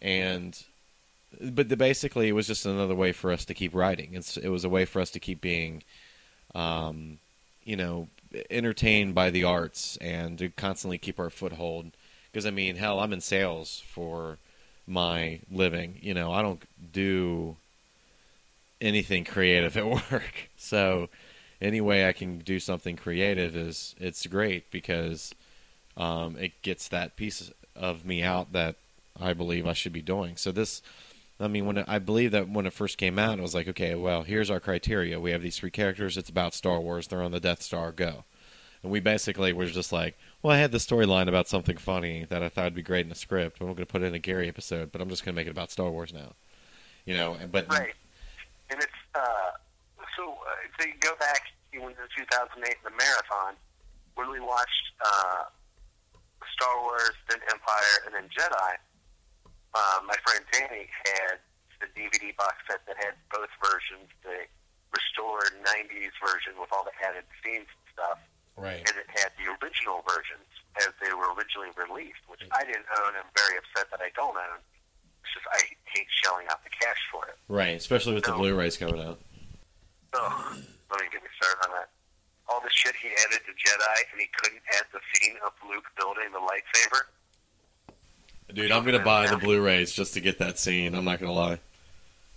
and 0.00 0.60
but 1.40 1.68
the, 1.68 1.76
basically, 1.76 2.26
it 2.26 2.32
was 2.32 2.48
just 2.48 2.66
another 2.66 2.96
way 2.96 3.12
for 3.12 3.30
us 3.30 3.44
to 3.44 3.54
keep 3.54 3.76
writing. 3.76 4.14
It's, 4.14 4.36
it 4.36 4.48
was 4.48 4.64
a 4.64 4.68
way 4.68 4.84
for 4.84 5.00
us 5.00 5.10
to 5.12 5.20
keep 5.20 5.40
being, 5.40 5.84
um, 6.52 7.18
you 7.62 7.76
know, 7.76 8.08
entertained 8.50 9.14
by 9.14 9.30
the 9.30 9.44
arts 9.44 9.96
and 10.00 10.36
to 10.38 10.48
constantly 10.48 10.98
keep 10.98 11.20
our 11.20 11.30
foothold. 11.30 11.92
Because 12.32 12.44
I 12.44 12.50
mean, 12.50 12.74
hell, 12.74 12.98
I'm 12.98 13.12
in 13.12 13.20
sales 13.20 13.84
for 13.86 14.38
my 14.88 15.38
living. 15.48 16.00
You 16.02 16.14
know, 16.14 16.32
I 16.32 16.42
don't 16.42 16.64
do 16.92 17.56
anything 18.82 19.24
creative 19.24 19.76
at 19.76 19.86
work. 20.12 20.50
So 20.58 21.08
any 21.60 21.80
way 21.80 22.06
I 22.06 22.12
can 22.12 22.38
do 22.38 22.58
something 22.60 22.96
creative 22.96 23.56
is 23.56 23.94
it's 23.98 24.26
great 24.26 24.70
because 24.70 25.34
um, 25.96 26.36
it 26.36 26.60
gets 26.62 26.88
that 26.88 27.16
piece 27.16 27.50
of 27.74 28.04
me 28.04 28.22
out 28.22 28.52
that 28.52 28.76
I 29.18 29.32
believe 29.32 29.66
I 29.66 29.72
should 29.72 29.92
be 29.92 30.02
doing. 30.02 30.36
So 30.36 30.52
this, 30.52 30.82
I 31.38 31.48
mean, 31.48 31.64
when 31.64 31.78
it, 31.78 31.84
I 31.88 31.98
believe 31.98 32.32
that 32.32 32.48
when 32.48 32.66
it 32.66 32.72
first 32.72 32.98
came 32.98 33.18
out, 33.18 33.38
it 33.38 33.42
was 33.42 33.54
like, 33.54 33.68
okay, 33.68 33.94
well, 33.94 34.24
here's 34.24 34.50
our 34.50 34.60
criteria. 34.60 35.20
We 35.20 35.30
have 35.30 35.42
these 35.42 35.56
three 35.56 35.70
characters. 35.70 36.16
It's 36.16 36.30
about 36.30 36.54
Star 36.54 36.80
Wars. 36.80 37.06
They're 37.06 37.22
on 37.22 37.32
the 37.32 37.40
Death 37.40 37.62
Star. 37.62 37.92
Go. 37.92 38.24
And 38.82 38.90
we 38.90 38.98
basically 38.98 39.52
were 39.52 39.66
just 39.66 39.92
like, 39.92 40.18
well, 40.42 40.54
I 40.54 40.58
had 40.58 40.72
the 40.72 40.78
storyline 40.78 41.28
about 41.28 41.48
something 41.48 41.76
funny 41.76 42.24
that 42.28 42.42
I 42.42 42.48
thought 42.48 42.64
would 42.64 42.74
be 42.74 42.82
great 42.82 43.06
in 43.06 43.12
a 43.12 43.16
script. 43.16 43.58
but 43.60 43.66
I'm 43.66 43.74
going 43.74 43.86
to 43.86 43.92
put 43.92 44.02
it 44.02 44.06
in 44.06 44.14
a 44.14 44.18
Gary 44.18 44.48
episode, 44.48 44.90
but 44.90 45.00
I'm 45.00 45.08
just 45.08 45.24
going 45.24 45.34
to 45.34 45.36
make 45.36 45.46
it 45.46 45.50
about 45.52 45.70
Star 45.70 45.90
Wars 45.90 46.12
now. 46.12 46.32
You 47.04 47.14
know, 47.14 47.36
but 47.50 47.68
Right. 47.68 47.94
So 50.78 50.86
you 50.86 50.94
go 51.00 51.14
back 51.20 51.42
when 51.72 51.94
to 51.96 52.04
2008 52.16 52.60
the 52.84 52.90
marathon 52.90 53.54
when 54.14 54.28
we 54.30 54.40
watched 54.40 54.86
uh, 55.04 55.48
Star 56.56 56.74
Wars, 56.82 57.16
then 57.28 57.40
Empire, 57.50 57.94
and 58.06 58.12
then 58.14 58.26
Jedi. 58.28 58.72
Uh, 59.72 59.98
my 60.04 60.16
friend 60.26 60.44
Danny 60.52 60.84
had 61.08 61.40
the 61.80 61.88
DVD 61.96 62.36
box 62.36 62.60
set 62.68 62.84
that 62.86 62.96
had 63.00 63.16
both 63.32 63.48
versions, 63.64 64.08
the 64.22 64.44
restored 64.92 65.56
90s 65.64 66.12
version 66.20 66.52
with 66.60 66.68
all 66.76 66.84
the 66.84 66.92
added 67.00 67.24
scenes 67.40 67.64
and 67.64 67.86
stuff, 67.96 68.18
right, 68.60 68.84
and 68.84 68.94
it 69.00 69.08
had 69.16 69.32
the 69.40 69.48
original 69.64 70.04
versions 70.04 70.44
as 70.84 70.92
they 71.00 71.08
were 71.16 71.32
originally 71.32 71.72
released, 71.80 72.20
which 72.28 72.44
I 72.52 72.64
didn't 72.68 72.84
own. 73.00 73.16
I'm 73.16 73.28
very 73.32 73.56
upset 73.56 73.88
that 73.90 74.04
I 74.04 74.12
don't 74.12 74.36
own. 74.36 74.60
It's 75.24 75.32
just 75.32 75.48
I 75.48 75.60
hate 75.88 76.06
shelling 76.22 76.46
out 76.52 76.60
the 76.64 76.70
cash 76.70 77.00
for 77.10 77.24
it. 77.32 77.36
right, 77.48 77.74
especially 77.76 78.12
with 78.14 78.24
the 78.24 78.36
No. 78.36 78.44
Blu-rays 78.44 78.76
coming 78.76 79.00
out. 79.00 79.18
So 80.14 80.20
let 80.90 81.00
me 81.00 81.06
get 81.12 81.22
me 81.22 81.28
started 81.40 81.68
on 81.68 81.70
that. 81.76 81.88
All 82.48 82.60
the 82.60 82.70
shit 82.70 82.94
he 83.00 83.08
added 83.08 83.40
to 83.46 83.52
Jedi, 83.52 83.96
and 84.12 84.20
he 84.20 84.28
couldn't 84.36 84.62
add 84.76 84.84
the 84.92 85.00
scene 85.14 85.36
of 85.46 85.52
Luke 85.68 85.84
building 85.96 86.24
the 86.32 86.40
lightsaber. 86.40 87.02
Dude, 88.52 88.70
I'm 88.70 88.84
going 88.84 88.98
to 88.98 89.04
buy 89.04 89.26
the 89.28 89.38
Blu-rays 89.38 89.92
just 89.92 90.12
to 90.14 90.20
get 90.20 90.38
that 90.40 90.58
scene. 90.58 90.94
I'm 90.94 91.04
not 91.04 91.20
going 91.20 91.32
to 91.32 91.38
lie. 91.38 91.58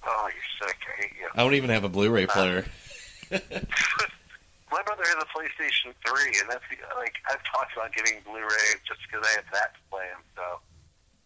Oh, 0.07 0.29
you're 0.31 0.67
sick. 0.69 0.77
I 0.87 1.01
hate 1.01 1.11
you. 1.19 1.27
I 1.33 1.43
don't 1.43 1.55
even 1.55 1.69
have 1.71 1.83
a 1.83 1.89
Blu-ray 1.89 2.27
player. 2.27 2.65
My 3.31 4.81
brother 4.83 5.03
has 5.03 5.15
a 5.19 5.27
PlayStation 5.35 5.93
3, 6.07 6.39
and 6.39 6.49
that's 6.49 6.63
the, 6.69 6.77
like 6.95 7.15
I've 7.29 7.43
talked 7.43 7.75
about 7.75 7.91
getting 7.93 8.21
Blu-ray 8.23 8.79
just 8.87 9.01
because 9.09 9.25
I 9.27 9.35
have 9.35 9.45
that 9.51 9.73
to 9.73 9.79
play 9.91 10.05
him. 10.05 10.21
So, 10.35 10.59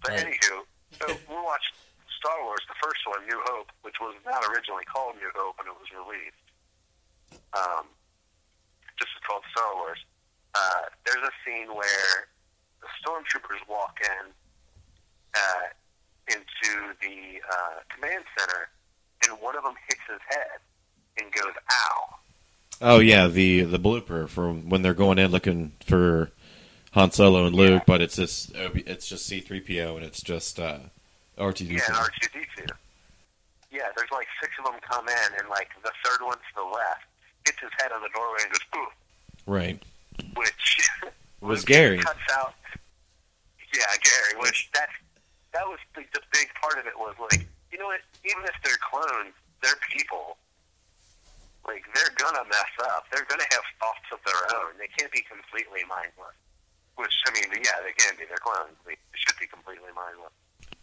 but 0.01 0.11
Right. 0.11 0.25
anywho, 0.25 0.63
so 0.99 1.19
we 1.29 1.35
watched 1.35 1.73
Star 2.19 2.35
Wars, 2.43 2.59
the 2.67 2.75
first 2.83 2.99
one, 3.07 3.23
New 3.31 3.39
Hope, 3.47 3.71
which 3.81 3.95
was 4.03 4.13
not 4.27 4.43
originally 4.51 4.83
called 4.83 5.15
New 5.15 5.31
Hope 5.33 5.55
when 5.57 5.71
it 5.71 5.77
was 5.79 5.87
released. 5.95 6.45
Um, 7.55 7.87
just 8.99 9.11
called 9.23 9.43
Star 9.55 9.71
Wars. 9.75 9.99
Uh, 10.53 10.91
there's 11.05 11.23
a 11.23 11.31
scene 11.47 11.71
where 11.71 12.27
the 12.83 12.91
stormtroopers 12.99 13.63
walk 13.69 13.97
in 14.03 14.31
uh, 15.35 15.67
into 16.27 16.93
the 17.01 17.39
uh, 17.47 17.79
command 17.95 18.23
center, 18.37 18.67
and 19.27 19.39
one 19.41 19.55
of 19.55 19.63
them 19.63 19.75
hits 19.87 20.01
his 20.09 20.19
head 20.29 20.59
and 21.19 21.31
goes, 21.31 21.53
"Ow!" 21.71 22.15
Oh 22.81 22.99
yeah, 22.99 23.27
the 23.27 23.61
the 23.61 23.79
blooper 23.79 24.27
from 24.27 24.69
when 24.69 24.81
they're 24.81 24.93
going 24.93 25.19
in 25.19 25.31
looking 25.31 25.73
for 25.85 26.31
Han 26.93 27.11
Solo 27.11 27.45
and 27.45 27.55
Luke, 27.55 27.83
but 27.85 28.01
it's 28.01 28.15
just 28.15 28.51
it's 28.55 29.07
just 29.07 29.25
C-3PO 29.25 29.95
and 29.95 30.05
it's 30.05 30.21
just 30.21 30.59
uh, 30.59 30.79
R2D2. 31.39 31.71
Yeah, 31.71 31.87
R2D2. 31.95 32.67
Yeah, 33.71 33.87
there's 33.95 34.11
like 34.11 34.27
six 34.41 34.51
of 34.59 34.65
them 34.65 34.79
come 34.81 35.07
in, 35.07 35.29
and 35.39 35.47
like 35.49 35.69
the 35.83 35.91
third 36.03 36.25
one 36.25 36.37
to 36.37 36.51
the 36.55 36.63
left 36.65 37.05
hits 37.45 37.59
his 37.61 37.69
head 37.79 37.91
on 37.91 38.01
the 38.01 38.09
doorway 38.13 38.39
and 38.43 38.51
goes, 38.51 38.65
"Ooh," 38.75 38.91
Right. 39.45 39.77
which 40.35 40.89
Was 41.41 41.63
Gary. 41.63 41.99
cuts 41.99 42.19
out. 42.33 42.53
Yeah, 43.73 43.85
Gary. 44.01 44.41
Which 44.41 44.69
that 44.73 44.89
that 45.53 45.65
was 45.69 45.77
the, 45.95 46.01
the 46.13 46.21
big 46.33 46.49
part 46.59 46.77
of 46.81 46.85
it 46.89 46.97
was 46.97 47.15
like, 47.31 47.45
you 47.71 47.77
know 47.77 47.85
what? 47.87 48.01
Even 48.25 48.43
if 48.43 48.57
they're 48.65 48.81
clones, 48.81 49.33
they're 49.61 49.77
people. 49.93 50.35
Like 51.67 51.85
they're 51.93 52.11
gonna 52.17 52.43
mess 52.49 52.73
up. 52.89 53.05
They're 53.13 53.29
gonna 53.29 53.45
have 53.53 53.63
thoughts 53.79 54.09
of 54.11 54.19
their 54.25 54.41
own. 54.59 54.73
They 54.81 54.89
can't 54.97 55.11
be 55.13 55.21
completely 55.21 55.85
mindless. 55.87 56.33
Which 56.97 57.13
I 57.29 57.31
mean, 57.37 57.45
yeah, 57.63 57.77
they 57.85 57.93
can 57.93 58.17
be. 58.17 58.25
They're 58.25 58.41
clones. 58.41 58.73
They 58.83 58.97
should 59.13 59.37
be 59.39 59.45
completely 59.45 59.93
mindless. 59.93 60.33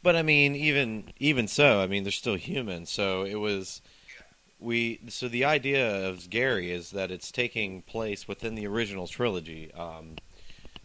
But 0.03 0.17
I 0.17 0.23
mean, 0.23 0.55
even 0.55 1.13
even 1.19 1.49
so, 1.49 1.81
I 1.81 1.87
mean, 1.87 2.05
they're 2.05 2.13
still 2.13 2.37
human. 2.37 2.87
So 2.87 3.25
it 3.25 3.37
was 3.37 3.81
we. 4.61 5.01
So 5.09 5.29
the 5.29 5.45
idea 5.45 6.09
of 6.09 6.31
Gary 6.31 6.71
is 6.71 6.91
that 6.91 7.11
it's 7.11 7.33
taking 7.33 7.83
place 7.83 8.29
within 8.29 8.55
the 8.55 8.67
original 8.67 9.07
trilogy. 9.07 9.73
Um, 9.73 10.17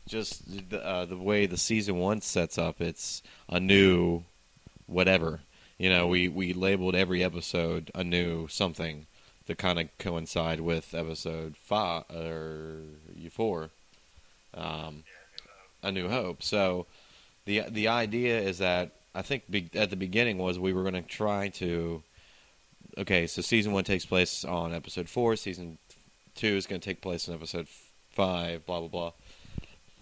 just 0.08 0.70
the, 0.70 0.84
uh, 0.84 1.06
the 1.06 1.18
way 1.18 1.46
the 1.46 1.58
season 1.58 1.98
one 1.98 2.22
sets 2.22 2.58
up, 2.58 2.82
it's 2.82 3.22
a 3.48 3.60
new 3.60 4.24
whatever. 4.88 5.42
You 5.78 5.90
know, 5.90 6.08
we 6.08 6.28
we 6.28 6.54
labeled 6.54 6.96
every 6.96 7.24
episode 7.24 7.92
a 7.96 8.04
new 8.04 8.48
something 8.48 9.08
to 9.48 9.56
kind 9.56 9.80
of 9.80 9.90
coincide 9.98 10.60
with 10.62 10.94
episode 10.94 11.56
five 11.58 12.04
or 12.10 12.82
four, 13.32 13.70
um, 14.54 15.04
a 15.82 15.92
New 15.92 16.08
Hope. 16.08 16.44
So 16.44 16.86
the 17.46 17.64
the 17.70 17.88
idea 17.88 18.40
is 18.40 18.60
that 18.60 18.92
I 19.14 19.22
think 19.22 19.50
be, 19.50 19.70
at 19.74 19.90
the 19.90 19.96
beginning 19.96 20.38
was 20.38 20.58
we 20.58 20.74
were 20.74 20.84
going 20.84 20.94
to 20.94 21.02
try 21.02 21.50
to. 21.50 22.04
Okay, 22.98 23.28
so 23.28 23.42
season 23.42 23.72
one 23.72 23.84
takes 23.84 24.06
place 24.06 24.44
on 24.44 24.74
episode 24.74 25.08
four. 25.10 25.36
Season 25.36 25.78
two 26.36 26.56
is 26.56 26.68
going 26.68 26.82
to 26.82 26.86
take 26.86 27.02
place 27.02 27.28
in 27.28 27.34
episode 27.34 27.68
five. 28.10 28.66
Blah 28.66 28.80
blah 28.80 28.90
blah. 28.90 29.12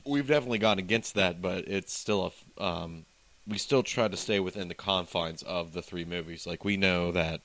We've 0.06 0.28
definitely 0.28 0.60
gone 0.60 0.80
against 0.80 1.16
that, 1.16 1.42
but 1.42 1.68
it's 1.68 1.94
still 1.94 2.34
a. 2.60 2.64
Um, 2.64 3.06
we 3.48 3.58
still 3.58 3.84
try 3.84 4.08
to 4.08 4.18
stay 4.18 4.40
within 4.40 4.68
the 4.68 4.76
confines 4.76 5.42
of 5.44 5.74
the 5.74 5.82
three 5.82 6.06
movies. 6.06 6.46
Like 6.46 6.64
we 6.64 6.78
know 6.78 7.12
that 7.12 7.42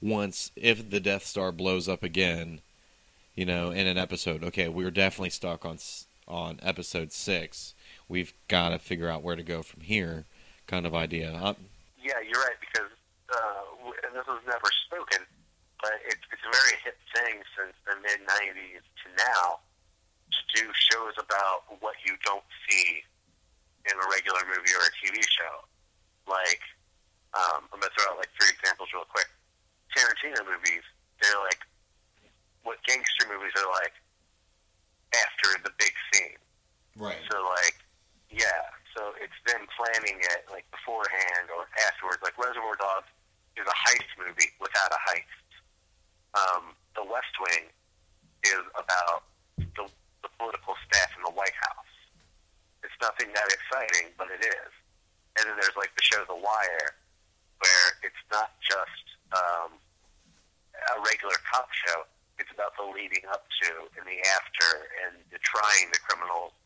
once 0.00 0.50
if 0.56 0.90
the 0.90 1.00
Death 1.00 1.24
Star 1.24 1.52
blows 1.52 1.88
up 1.88 2.02
again, 2.02 2.60
you 3.34 3.44
know, 3.44 3.70
in 3.70 3.86
an 3.86 3.98
episode. 3.98 4.44
Okay, 4.44 4.68
we're 4.68 4.90
definitely 4.90 5.30
stuck 5.30 5.64
on 5.64 5.78
on 6.28 6.58
episode 6.62 7.12
six. 7.12 7.74
We've 8.10 8.34
got 8.50 8.70
to 8.74 8.78
figure 8.82 9.06
out 9.08 9.22
where 9.22 9.36
to 9.38 9.46
go 9.46 9.62
from 9.62 9.86
here, 9.86 10.26
kind 10.66 10.82
of 10.82 10.98
idea. 10.98 11.30
Uh, 11.30 11.54
Yeah, 11.94 12.18
you're 12.26 12.42
right 12.42 12.58
because 12.58 12.90
uh, 13.30 13.62
w- 13.86 13.94
and 14.02 14.10
this 14.18 14.26
was 14.26 14.42
never 14.50 14.66
spoken, 14.90 15.22
but 15.78 15.94
it, 16.02 16.18
it's 16.34 16.42
a 16.42 16.50
very 16.50 16.74
hip 16.82 16.98
thing 17.14 17.38
since 17.54 17.70
the 17.86 17.94
mid 18.02 18.18
'90s 18.26 18.82
to 18.82 19.06
now 19.14 19.62
to 19.62 20.40
do 20.58 20.66
shows 20.90 21.14
about 21.22 21.70
what 21.78 21.94
you 22.02 22.18
don't 22.26 22.42
see 22.66 22.98
in 23.86 23.94
a 23.94 24.06
regular 24.10 24.42
movie 24.50 24.74
or 24.74 24.82
a 24.82 24.92
TV 24.98 25.22
show. 25.30 25.54
Like, 26.26 26.62
um, 27.38 27.70
I'm 27.70 27.78
gonna 27.78 27.94
throw 27.94 28.10
out 28.10 28.18
like 28.18 28.34
three 28.34 28.50
examples 28.50 28.90
real 28.90 29.06
quick. 29.06 29.30
Tarantino 29.94 30.42
movies, 30.50 30.82
they're 31.22 31.38
like 31.46 31.62
what 32.66 32.82
gangster 32.90 33.30
movies 33.30 33.54
are 33.54 33.70
like 33.78 33.94
after 35.14 35.62
the 35.62 35.70
big 35.78 35.94
scene. 36.10 36.38
right. 36.98 37.22
So 37.30 37.38
like, 37.38 37.78
yeah. 38.30 38.62
So 38.96 39.14
it's 39.22 39.36
them 39.46 39.66
planning 39.74 40.18
it 40.18 40.46
like 40.50 40.66
beforehand 40.70 41.50
or 41.54 41.66
afterwards. 41.86 42.22
Like 42.22 42.34
Reservoir 42.38 42.74
Dogs 42.78 43.10
is 43.58 43.66
a 43.66 43.76
heist 43.76 44.10
movie 44.18 44.50
without 44.58 44.90
a 44.90 45.00
heist. 45.06 45.50
Um, 46.34 46.74
the 46.94 47.06
West 47.06 47.34
Wing 47.42 47.70
is 48.46 48.64
about 48.74 49.26
the, 49.58 49.86
the 50.22 50.30
political 50.38 50.74
staff 50.86 51.10
in 51.18 51.22
the 51.26 51.34
White 51.34 51.54
House. 51.70 51.92
It's 52.82 52.96
nothing 53.02 53.30
that 53.34 53.50
exciting, 53.50 54.14
but 54.16 54.30
it 54.30 54.42
is. 54.42 54.72
And 55.38 55.46
then 55.46 55.54
there's 55.58 55.76
like 55.78 55.94
the 55.94 56.02
show 56.02 56.22
The 56.26 56.38
Wire, 56.38 56.90
where 57.62 57.86
it's 58.02 58.22
not 58.30 58.54
just 58.62 59.04
um, 59.34 59.78
a 59.78 60.96
regular 61.02 61.38
cop 61.46 61.70
show. 61.86 62.06
It's 62.38 62.50
about 62.50 62.72
the 62.74 62.88
leading 62.88 63.22
up 63.30 63.44
to 63.62 63.68
and 64.00 64.06
the 64.08 64.18
after 64.34 64.88
and 65.06 65.20
the 65.28 65.38
trying 65.44 65.92
the 65.92 66.00
criminals 66.00 66.56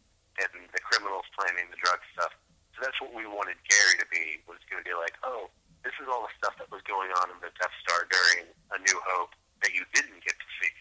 and 0.41 0.67
the 0.73 0.83
criminals 0.83 1.27
planning 1.39 1.71
the 1.71 1.79
drug 1.79 2.01
stuff. 2.15 2.33
So 2.75 2.83
that's 2.83 2.99
what 2.99 3.15
we 3.15 3.27
wanted 3.27 3.59
Gary 3.71 3.97
to 4.03 4.07
be. 4.11 4.43
Was 4.51 4.59
going 4.67 4.83
to 4.83 4.89
be 4.89 4.97
like, 4.97 5.15
oh, 5.23 5.51
this 5.85 5.95
is 6.03 6.09
all 6.11 6.27
the 6.27 6.35
stuff 6.39 6.59
that 6.59 6.71
was 6.73 6.83
going 6.89 7.11
on 7.23 7.31
in 7.31 7.39
the 7.39 7.53
Death 7.61 7.75
Star 7.87 8.09
during 8.11 8.51
A 8.75 8.79
New 8.83 8.99
Hope 9.15 9.31
that 9.63 9.73
you 9.75 9.83
didn't 9.95 10.23
get 10.25 10.35
to 10.35 10.49
see. 10.59 10.73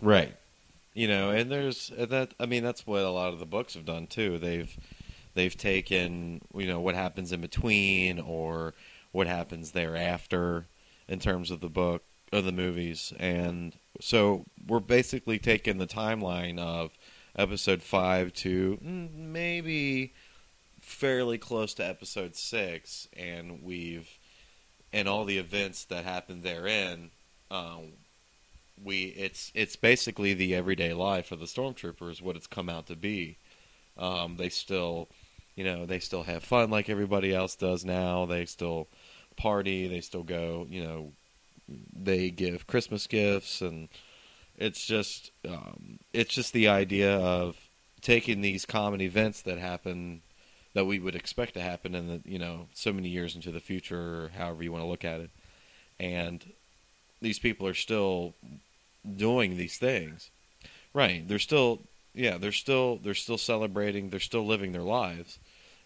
Right. 0.00 0.36
You 0.94 1.08
know, 1.08 1.30
and 1.30 1.50
there's 1.50 1.90
that. 1.96 2.34
I 2.38 2.46
mean, 2.46 2.62
that's 2.62 2.86
what 2.86 3.02
a 3.02 3.10
lot 3.10 3.32
of 3.32 3.38
the 3.38 3.46
books 3.46 3.74
have 3.74 3.86
done 3.86 4.06
too. 4.06 4.38
They've 4.38 4.76
they've 5.34 5.56
taken 5.56 6.42
you 6.54 6.66
know 6.66 6.80
what 6.80 6.94
happens 6.94 7.32
in 7.32 7.40
between 7.40 8.20
or 8.20 8.74
what 9.10 9.26
happens 9.26 9.70
thereafter 9.72 10.66
in 11.08 11.18
terms 11.18 11.50
of 11.50 11.60
the 11.60 11.70
book 11.70 12.02
of 12.30 12.44
the 12.44 12.52
movies, 12.52 13.12
and 13.18 13.74
so 14.00 14.44
we're 14.66 14.80
basically 14.80 15.38
taking 15.38 15.78
the 15.78 15.86
timeline 15.86 16.58
of 16.58 16.90
episode 17.36 17.82
five 17.82 18.32
to 18.34 18.78
mm, 18.84 19.14
maybe 19.14 20.12
fairly 20.80 21.38
close 21.38 21.74
to 21.74 21.86
episode 21.86 22.36
six, 22.36 23.08
and 23.16 23.62
we've 23.62 24.18
and 24.92 25.08
all 25.08 25.24
the 25.24 25.38
events 25.38 25.84
that 25.86 26.04
happen 26.04 26.42
therein. 26.42 27.10
Um, 27.50 27.92
we 28.82 29.04
it's 29.04 29.52
it's 29.54 29.76
basically 29.76 30.34
the 30.34 30.54
everyday 30.54 30.92
life 30.92 31.32
of 31.32 31.40
the 31.40 31.46
stormtroopers 31.46 32.22
what 32.22 32.36
it's 32.36 32.46
come 32.46 32.68
out 32.68 32.86
to 32.86 32.96
be 32.96 33.36
um, 33.96 34.36
they 34.36 34.48
still 34.48 35.08
you 35.54 35.64
know 35.64 35.86
they 35.86 35.98
still 35.98 36.22
have 36.22 36.42
fun 36.42 36.70
like 36.70 36.88
everybody 36.88 37.34
else 37.34 37.54
does 37.54 37.84
now 37.84 38.26
they 38.26 38.44
still 38.46 38.88
party 39.36 39.88
they 39.88 40.00
still 40.00 40.22
go 40.22 40.66
you 40.68 40.82
know 40.82 41.12
they 41.94 42.30
give 42.30 42.66
christmas 42.66 43.06
gifts 43.06 43.60
and 43.60 43.88
it's 44.62 44.86
just 44.86 45.30
um, 45.48 45.98
it's 46.12 46.34
just 46.34 46.52
the 46.52 46.68
idea 46.68 47.16
of 47.16 47.56
taking 48.00 48.40
these 48.40 48.64
common 48.64 49.00
events 49.00 49.42
that 49.42 49.58
happen 49.58 50.22
that 50.74 50.86
we 50.86 50.98
would 50.98 51.14
expect 51.14 51.54
to 51.54 51.60
happen 51.60 51.94
in 51.94 52.08
the 52.08 52.20
you 52.24 52.38
know 52.38 52.66
so 52.72 52.92
many 52.92 53.08
years 53.08 53.34
into 53.34 53.50
the 53.50 53.60
future 53.60 54.24
or 54.24 54.30
however 54.36 54.62
you 54.62 54.72
want 54.72 54.82
to 54.82 54.88
look 54.88 55.04
at 55.04 55.20
it 55.20 55.30
and 55.98 56.44
these 57.22 57.38
people 57.38 57.66
are 57.66 57.74
still 57.74 58.34
doing 59.16 59.56
these 59.56 59.78
things. 59.78 60.30
Right. 60.92 61.26
They're 61.26 61.38
still 61.38 61.80
yeah, 62.14 62.36
they're 62.36 62.52
still 62.52 62.98
they're 62.98 63.14
still 63.14 63.38
celebrating, 63.38 64.10
they're 64.10 64.20
still 64.20 64.44
living 64.44 64.72
their 64.72 64.82
lives. 64.82 65.38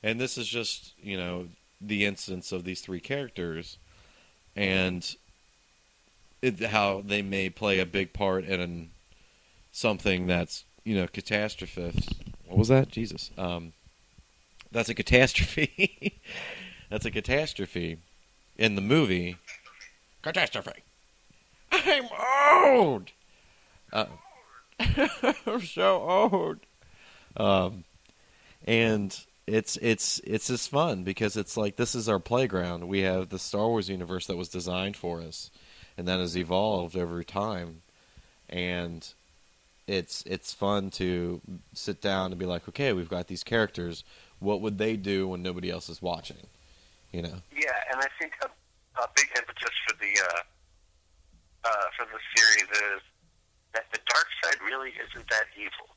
And 0.03 0.20
this 0.20 0.37
is 0.39 0.49
just, 0.49 0.93
you 1.01 1.16
know, 1.16 1.49
the 1.81 2.05
instance 2.05 2.53
of 2.53 2.64
these 2.64 2.81
three 2.81 3.01
characters 3.01 3.79
and 4.55 5.14
it, 6.43 6.61
how 6.61 7.03
they 7.05 7.22
may 7.22 7.51
play 7.51 7.78
a 7.78 7.87
big 7.87 8.12
part 8.12 8.45
in 8.45 8.91
something 9.72 10.26
that's, 10.26 10.64
you 10.84 10.95
know, 10.95 11.07
catastrophist. 11.07 12.14
What 12.47 12.59
was 12.59 12.68
that? 12.68 12.89
Jesus. 12.89 13.30
Um 13.37 13.72
that's 14.72 14.89
a 14.89 14.95
catastrophe. 14.95 16.20
that's 16.91 17.07
a 17.07 17.11
catastrophe 17.11 17.99
in 18.57 18.74
the 18.74 18.82
movie. 18.82 19.37
Catastrophe. 20.22 20.82
I'm 21.70 22.09
old. 22.64 23.11
Uh, 23.93 24.07
I'm 25.47 25.62
so 25.62 26.03
old. 26.03 26.59
Um, 27.37 27.84
and 28.66 29.18
it's 29.47 29.76
it's 29.80 30.20
it's 30.24 30.49
just 30.49 30.70
fun 30.70 31.05
because 31.05 31.37
it's 31.37 31.57
like 31.57 31.76
this 31.76 31.95
is 31.95 32.09
our 32.09 32.18
playground. 32.18 32.89
We 32.89 33.01
have 33.01 33.28
the 33.28 33.39
Star 33.39 33.68
Wars 33.68 33.89
universe 33.89 34.26
that 34.26 34.37
was 34.37 34.49
designed 34.49 34.97
for 34.97 35.20
us, 35.20 35.51
and 35.97 36.07
that 36.07 36.19
has 36.19 36.37
evolved 36.37 36.97
over 36.97 37.23
time. 37.23 37.83
And 38.49 39.07
it's 39.87 40.23
it's 40.27 40.53
fun 40.53 40.91
to 40.91 41.41
sit 41.73 42.01
down 42.01 42.33
and 42.33 42.39
be 42.39 42.47
like, 42.47 42.69
okay, 42.69 42.93
we've 42.93 43.09
got 43.09 43.29
these 43.29 43.43
characters. 43.43 44.05
What 44.39 44.61
would 44.61 44.79
they 44.79 44.97
do 44.97 45.29
when 45.29 45.43
nobody 45.43 45.71
else 45.71 45.89
is 45.89 46.03
watching? 46.03 46.47
You 47.13 47.23
know. 47.23 47.43
Yeah, 47.53 47.73
and 47.93 48.01
I 48.01 48.09
think 48.21 48.35
a, 48.43 48.47
a 49.01 49.09
big 49.15 49.29
impetus 49.37 49.75
for 49.87 49.97
the 49.97 50.13
uh, 50.23 50.43
uh, 51.65 51.87
for 51.97 52.07
the 52.07 52.19
series 52.37 52.71
is 52.71 53.03
that 53.75 53.87
the 53.93 53.99
dark 54.07 54.27
side 54.43 54.59
really 54.65 54.91
isn't 54.91 55.29
that 55.29 55.47
evil. 55.57 55.95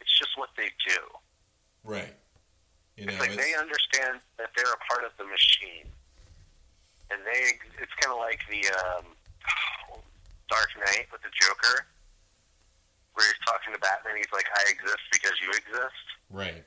It's 0.00 0.18
just 0.18 0.36
what 0.36 0.50
they 0.56 0.68
do. 0.86 1.00
Right. 1.84 2.14
You 2.96 3.06
it's 3.08 3.18
like 3.18 3.34
they 3.36 3.54
understand 3.54 4.20
that 4.38 4.50
they're 4.56 4.72
a 4.72 4.92
part 4.92 5.04
of 5.04 5.12
the 5.16 5.24
machine, 5.24 5.88
and 7.10 7.20
they. 7.24 7.56
It's 7.80 7.92
kind 8.00 8.12
of 8.12 8.18
like 8.18 8.40
the 8.50 8.68
um, 8.68 9.04
Dark 10.52 10.68
Knight 10.76 11.08
with 11.10 11.22
the 11.22 11.32
Joker, 11.32 11.86
where 13.14 13.26
he's 13.26 13.40
talking 13.48 13.72
to 13.72 13.80
Batman. 13.80 14.16
He's 14.16 14.32
like, 14.32 14.46
"I 14.52 14.70
exist 14.70 15.04
because 15.10 15.32
you 15.40 15.50
exist." 15.50 16.06
right. 16.30 16.64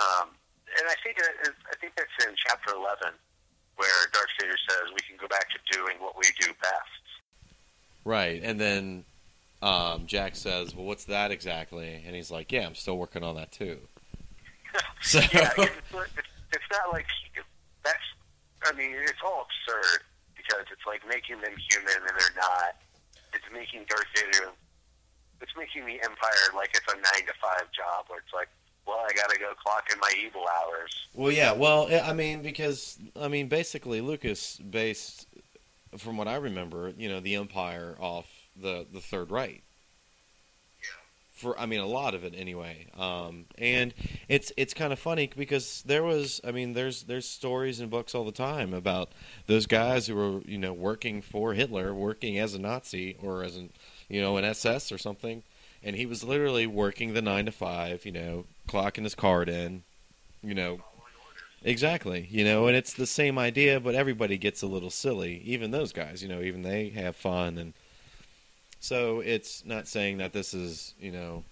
Um, 0.00 0.30
and 0.78 0.88
I 0.88 0.96
think 1.04 1.18
it 1.18 1.28
is, 1.46 1.54
I 1.70 1.76
think 1.76 1.94
that's 1.94 2.26
in 2.26 2.34
chapter 2.48 2.72
eleven, 2.72 3.12
where 3.76 3.88
Dark 4.12 4.28
Darksaber 4.40 4.56
says 4.68 4.88
we 4.94 5.04
can 5.06 5.16
go 5.20 5.28
back 5.28 5.48
to 5.50 5.58
doing 5.70 5.96
what 6.00 6.16
we 6.16 6.24
do 6.40 6.48
best. 6.60 7.04
Right, 8.04 8.40
and 8.42 8.58
then 8.60 9.04
um, 9.60 10.06
Jack 10.06 10.34
says, 10.36 10.74
"Well, 10.74 10.86
what's 10.86 11.04
that 11.04 11.30
exactly?" 11.30 12.02
And 12.06 12.16
he's 12.16 12.30
like, 12.30 12.50
"Yeah, 12.50 12.66
I'm 12.66 12.74
still 12.74 12.96
working 12.98 13.22
on 13.22 13.36
that 13.36 13.52
too." 13.52 13.78
So 15.02 15.18
yeah, 15.18 15.50
it's, 15.58 15.82
it's, 15.92 16.28
it's 16.52 16.64
not 16.70 16.92
like 16.92 17.06
that's. 17.84 17.98
I 18.64 18.72
mean, 18.72 18.94
it's 18.94 19.18
all 19.22 19.46
absurd 19.68 20.02
because 20.42 20.66
it's 20.70 20.86
like 20.86 21.06
making 21.08 21.40
them 21.40 21.54
human 21.70 21.94
and 21.94 22.14
they're 22.18 22.36
not. 22.36 22.76
It's 23.34 23.46
making 23.52 23.86
Darth 23.88 24.06
Vader. 24.14 24.50
It's 25.40 25.52
making 25.56 25.86
the 25.86 26.02
Empire 26.02 26.54
like 26.54 26.70
it's 26.74 26.86
a 26.92 26.96
nine 26.96 27.26
to 27.26 27.34
five 27.40 27.70
job 27.72 28.06
where 28.08 28.18
it's 28.18 28.32
like, 28.34 28.48
well, 28.86 28.98
I 28.98 29.12
got 29.14 29.30
to 29.30 29.38
go 29.38 29.52
clock 29.54 29.86
in 29.92 29.98
my 30.00 30.10
evil 30.24 30.42
hours. 30.42 31.06
Well, 31.14 31.32
yeah. 31.32 31.52
Well, 31.52 31.86
eh, 31.88 32.00
I 32.00 32.12
mean, 32.12 32.42
because 32.42 32.98
I 33.20 33.28
mean, 33.28 33.48
basically, 33.48 34.00
Lucas 34.00 34.56
based, 34.58 35.26
from 35.96 36.16
what 36.16 36.28
I 36.28 36.36
remember, 36.36 36.92
you 36.96 37.08
know, 37.08 37.20
the 37.20 37.36
Empire 37.36 37.96
off 38.00 38.26
the 38.60 38.86
the 38.92 39.00
Third 39.00 39.30
Reich. 39.30 39.62
For 41.42 41.58
I 41.58 41.66
mean, 41.66 41.80
a 41.80 41.86
lot 41.86 42.14
of 42.14 42.24
it 42.24 42.34
anyway. 42.36 42.86
Um, 42.96 43.46
and 43.58 43.92
it's 44.28 44.52
it's 44.56 44.72
kind 44.72 44.92
of 44.92 44.98
funny 44.98 45.28
because 45.36 45.82
there 45.84 46.02
was, 46.02 46.40
I 46.44 46.52
mean, 46.52 46.72
there's 46.74 47.02
there's 47.02 47.28
stories 47.28 47.80
and 47.80 47.90
books 47.90 48.14
all 48.14 48.24
the 48.24 48.32
time 48.32 48.72
about 48.72 49.10
those 49.48 49.66
guys 49.66 50.06
who 50.06 50.14
were 50.14 50.40
you 50.46 50.58
know 50.58 50.72
working 50.72 51.20
for 51.20 51.54
Hitler, 51.54 51.92
working 51.92 52.38
as 52.38 52.54
a 52.54 52.58
Nazi 52.60 53.16
or 53.20 53.42
as 53.42 53.56
an 53.56 53.70
you 54.08 54.20
know 54.20 54.36
an 54.36 54.44
SS 54.44 54.92
or 54.92 54.98
something, 54.98 55.42
and 55.82 55.96
he 55.96 56.06
was 56.06 56.22
literally 56.22 56.66
working 56.66 57.12
the 57.12 57.22
nine 57.22 57.46
to 57.46 57.52
five, 57.52 58.06
you 58.06 58.12
know, 58.12 58.44
clocking 58.68 59.02
his 59.02 59.16
card 59.16 59.48
in, 59.48 59.82
you 60.42 60.54
know, 60.54 60.78
Exactly. 61.64 62.26
You 62.30 62.44
know, 62.44 62.66
and 62.66 62.76
it's 62.76 62.92
the 62.92 63.06
same 63.06 63.38
idea, 63.38 63.78
but 63.78 63.94
everybody 63.94 64.36
gets 64.36 64.62
a 64.62 64.66
little 64.66 64.90
silly. 64.90 65.40
Even 65.44 65.70
those 65.70 65.92
guys, 65.92 66.22
you 66.22 66.28
know, 66.28 66.40
even 66.40 66.62
they 66.62 66.88
have 66.90 67.14
fun 67.16 67.58
and 67.58 67.72
so 68.82 69.20
it's 69.20 69.64
not 69.64 69.86
saying 69.86 70.18
that 70.18 70.32
this 70.32 70.52
is, 70.54 70.92
you 70.98 71.12
know, 71.12 71.44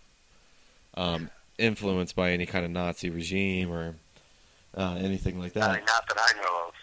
um, 0.95 1.31
influenced 1.59 2.17
by 2.17 2.33
any 2.33 2.45
kind 2.45 2.65
of 2.65 2.73
Nazi 2.73 3.09
regime 3.09 3.71
or 3.71 3.95
uh, 4.77 4.97
anything 4.99 5.39
like 5.39 5.53
that. 5.53 5.71
I 5.71 5.77
mean, 5.77 5.85
not 5.87 6.09
that 6.09 6.19
I 6.19 6.43
know 6.43 6.69
of. 6.69 6.75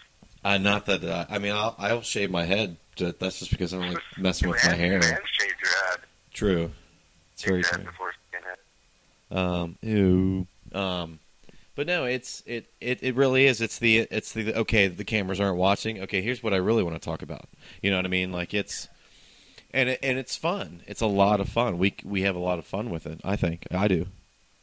Uh, 0.42 0.56
not 0.56 0.86
that 0.86 1.04
uh, 1.04 1.26
I 1.28 1.38
mean 1.38 1.52
I'll, 1.52 1.74
I'll 1.78 2.00
shave 2.00 2.30
my 2.30 2.44
head. 2.44 2.78
That's 2.96 3.40
just 3.40 3.50
because 3.50 3.74
I 3.74 3.78
don't 3.78 3.92
like 3.92 4.02
messing 4.18 4.48
with 4.48 4.64
my 4.64 4.72
hair. 4.72 5.02
Shave 5.02 5.52
your 5.62 5.90
head. 5.90 5.98
True. 6.32 6.70
It's 7.34 7.44
very 7.44 7.62
true. 7.62 7.78
head 7.78 7.86
before 7.86 8.12
skinhead. 8.32 9.36
Um, 9.36 9.76
ew. 9.82 10.46
Um, 10.72 11.18
but 11.74 11.86
no, 11.86 12.06
it's 12.06 12.42
it, 12.46 12.70
it 12.80 13.00
it 13.02 13.16
really 13.16 13.44
is. 13.44 13.60
It's 13.60 13.78
the 13.78 13.98
it's 14.10 14.32
the 14.32 14.54
okay. 14.60 14.88
The 14.88 15.04
cameras 15.04 15.40
aren't 15.40 15.58
watching. 15.58 16.00
Okay, 16.04 16.22
here's 16.22 16.42
what 16.42 16.54
I 16.54 16.56
really 16.56 16.82
want 16.82 16.96
to 16.96 17.04
talk 17.04 17.20
about. 17.20 17.44
You 17.82 17.90
know 17.90 17.96
what 17.96 18.06
I 18.06 18.08
mean? 18.08 18.32
Like 18.32 18.54
it's 18.54 18.88
and 19.72 19.88
it, 19.90 19.98
and 20.02 20.18
it's 20.18 20.36
fun. 20.36 20.82
It's 20.86 21.00
a 21.00 21.06
lot 21.06 21.40
of 21.40 21.48
fun. 21.48 21.78
We 21.78 21.94
we 22.04 22.22
have 22.22 22.36
a 22.36 22.40
lot 22.40 22.58
of 22.58 22.66
fun 22.66 22.90
with 22.90 23.06
it. 23.06 23.20
I 23.24 23.36
think 23.36 23.66
I 23.70 23.88
do. 23.88 24.06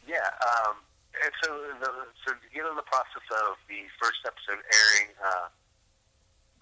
Yeah, 0.07 0.29
um, 0.41 0.75
and 1.23 1.31
so 1.43 1.49
the, 1.79 1.91
so 2.25 2.31
to 2.33 2.47
get 2.53 2.63
the 2.63 2.81
process 2.89 3.25
of 3.45 3.57
the 3.69 3.81
first 4.01 4.19
episode 4.25 4.61
airing 4.63 5.09
uh, 5.21 5.47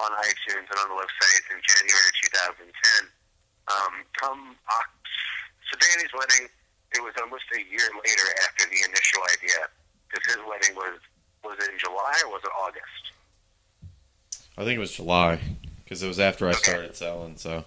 on 0.03 0.11
iTunes 0.23 0.67
and 0.67 0.77
on 0.79 0.87
the 0.89 0.99
website 0.99 1.43
in 1.53 1.59
January 1.63 2.11
2010, 2.23 3.09
um, 3.71 3.93
come 4.19 4.55
Oct- 4.67 5.07
so 5.71 5.77
Danny's 5.79 6.11
wedding, 6.13 6.47
it 6.95 7.01
was 7.03 7.13
almost 7.21 7.43
a 7.55 7.59
year 7.71 7.87
later 7.95 8.27
after 8.47 8.65
the 8.69 8.79
initial 8.89 9.21
idea, 9.37 9.61
because 10.09 10.25
his 10.27 10.41
wedding 10.47 10.75
was 10.75 10.99
was 11.43 11.57
it 11.59 11.71
in 11.71 11.79
July 11.79 12.13
or 12.25 12.31
was 12.31 12.41
it 12.43 12.51
August? 12.55 13.03
I 14.57 14.63
think 14.63 14.77
it 14.77 14.79
was 14.79 14.93
July 14.93 15.39
because 15.83 16.01
it 16.03 16.07
was 16.07 16.19
after 16.19 16.45
I 16.47 16.51
Okay. 16.51 16.59
started 16.59 16.95
selling. 16.95 17.37
So 17.37 17.65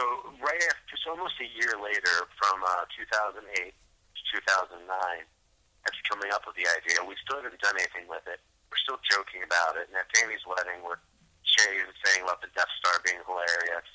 So 0.00 0.32
right 0.40 0.56
after, 0.64 0.84
just 0.88 1.04
almost 1.04 1.36
a 1.44 1.48
year 1.60 1.76
later, 1.76 2.24
from 2.40 2.56
uh, 2.64 2.88
2008 2.96 3.44
to 3.44 4.20
2009, 4.40 4.80
that's 4.88 6.00
coming 6.08 6.32
up 6.32 6.40
with 6.48 6.56
the 6.56 6.64
idea. 6.72 7.04
We 7.04 7.20
still 7.20 7.36
haven't 7.36 7.60
done 7.60 7.76
anything 7.76 8.08
with 8.08 8.24
it. 8.24 8.40
We're 8.72 8.80
still 8.80 8.96
joking 9.12 9.44
about 9.44 9.76
it. 9.76 9.92
And 9.92 10.00
at 10.00 10.08
Danny's 10.16 10.40
wedding, 10.48 10.80
we're 10.80 10.96
Shay 11.44 11.84
is 11.84 11.92
saying 12.00 12.24
about 12.24 12.40
the 12.40 12.48
Death 12.56 12.72
Star 12.80 12.96
being 13.04 13.20
hilarious, 13.28 13.90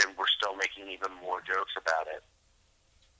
and 0.00 0.16
we're 0.16 0.32
still 0.32 0.56
making 0.56 0.88
even 0.88 1.12
more 1.20 1.44
jokes 1.44 1.76
about 1.76 2.08
it. 2.08 2.24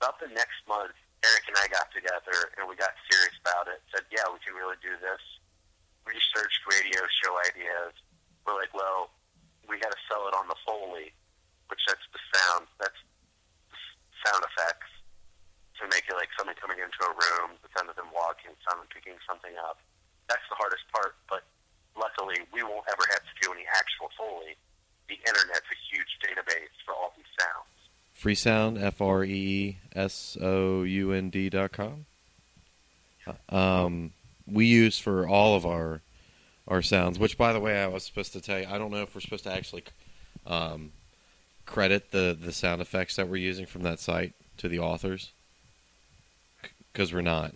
About 0.01 0.17
the 0.17 0.33
next 0.33 0.65
month, 0.65 0.97
Eric 1.21 1.45
and 1.45 1.61
I 1.61 1.69
got 1.69 1.93
together 1.93 2.57
and 2.57 2.65
we 2.65 2.73
got 2.73 2.89
serious 3.05 3.37
about 3.45 3.69
it. 3.69 3.85
Said, 3.93 4.09
"Yeah, 4.09 4.25
we 4.33 4.41
can 4.41 4.57
really 4.57 4.81
do 4.81 4.97
this." 4.97 5.21
Researched 6.09 6.65
radio 6.73 7.05
show 7.21 7.37
ideas. 7.53 7.93
We're 8.49 8.57
like, 8.57 8.73
"Well, 8.73 9.13
we 9.69 9.77
got 9.77 9.93
to 9.93 10.01
sell 10.09 10.25
it 10.25 10.33
on 10.33 10.49
the 10.49 10.57
Foley." 10.65 11.13
Which 11.69 11.81
that's 11.87 12.03
the 12.11 12.21
sound, 12.33 12.67
that's 12.81 12.99
sound 14.25 14.43
effects 14.43 14.89
to 15.79 15.87
make 15.87 16.03
it 16.11 16.15
like 16.19 16.27
someone 16.35 16.57
coming 16.59 16.77
into 16.83 16.99
a 17.07 17.13
room, 17.15 17.55
the 17.63 17.71
sound 17.71 17.87
of 17.87 17.95
them 17.95 18.11
walking, 18.11 18.51
someone 18.67 18.89
picking 18.91 19.15
something 19.23 19.55
up. 19.63 19.79
That's 20.27 20.43
the 20.51 20.59
hardest 20.59 20.83
part, 20.91 21.15
but 21.31 21.47
luckily 21.95 22.43
we 22.51 22.61
won't 22.63 22.85
ever 22.91 23.05
have 23.15 23.23
to 23.23 23.33
do 23.41 23.53
any 23.55 23.63
actual 23.71 24.11
Foley. 24.17 24.59
The 25.07 25.17
internet's 25.25 25.65
a 25.71 25.77
huge 25.89 26.11
database 26.21 26.75
for 26.85 26.93
all 26.93 27.13
these 27.15 27.31
sounds. 27.39 27.79
Freesound 28.13 28.81
F 28.81 29.01
R 29.01 29.23
E 29.23 29.77
S 29.95 30.37
O 30.41 30.83
U 30.83 31.11
N 31.13 31.29
D 31.29 31.49
dot 31.49 31.71
com. 31.71 32.05
Um, 33.47 34.11
we 34.45 34.65
use 34.65 34.99
for 34.99 35.27
all 35.27 35.55
of 35.55 35.65
our 35.65 36.01
our 36.67 36.81
sounds. 36.81 37.17
Which, 37.17 37.37
by 37.37 37.53
the 37.53 37.59
way, 37.59 37.81
I 37.81 37.87
was 37.87 38.03
supposed 38.03 38.33
to 38.33 38.41
tell 38.41 38.59
you. 38.59 38.67
I 38.69 38.77
don't 38.77 38.91
know 38.91 39.01
if 39.01 39.15
we're 39.15 39.21
supposed 39.21 39.45
to 39.45 39.53
actually 39.53 39.83
um, 40.45 40.91
credit 41.69 42.09
the 42.11 42.35
the 42.39 42.51
sound 42.51 42.81
effects 42.81 43.15
that 43.15 43.27
we're 43.27 43.35
using 43.37 43.65
from 43.67 43.83
that 43.83 43.99
site 43.99 44.33
to 44.57 44.67
the 44.67 44.79
authors 44.79 45.31
because 46.91 47.13
we're 47.13 47.21
not. 47.21 47.53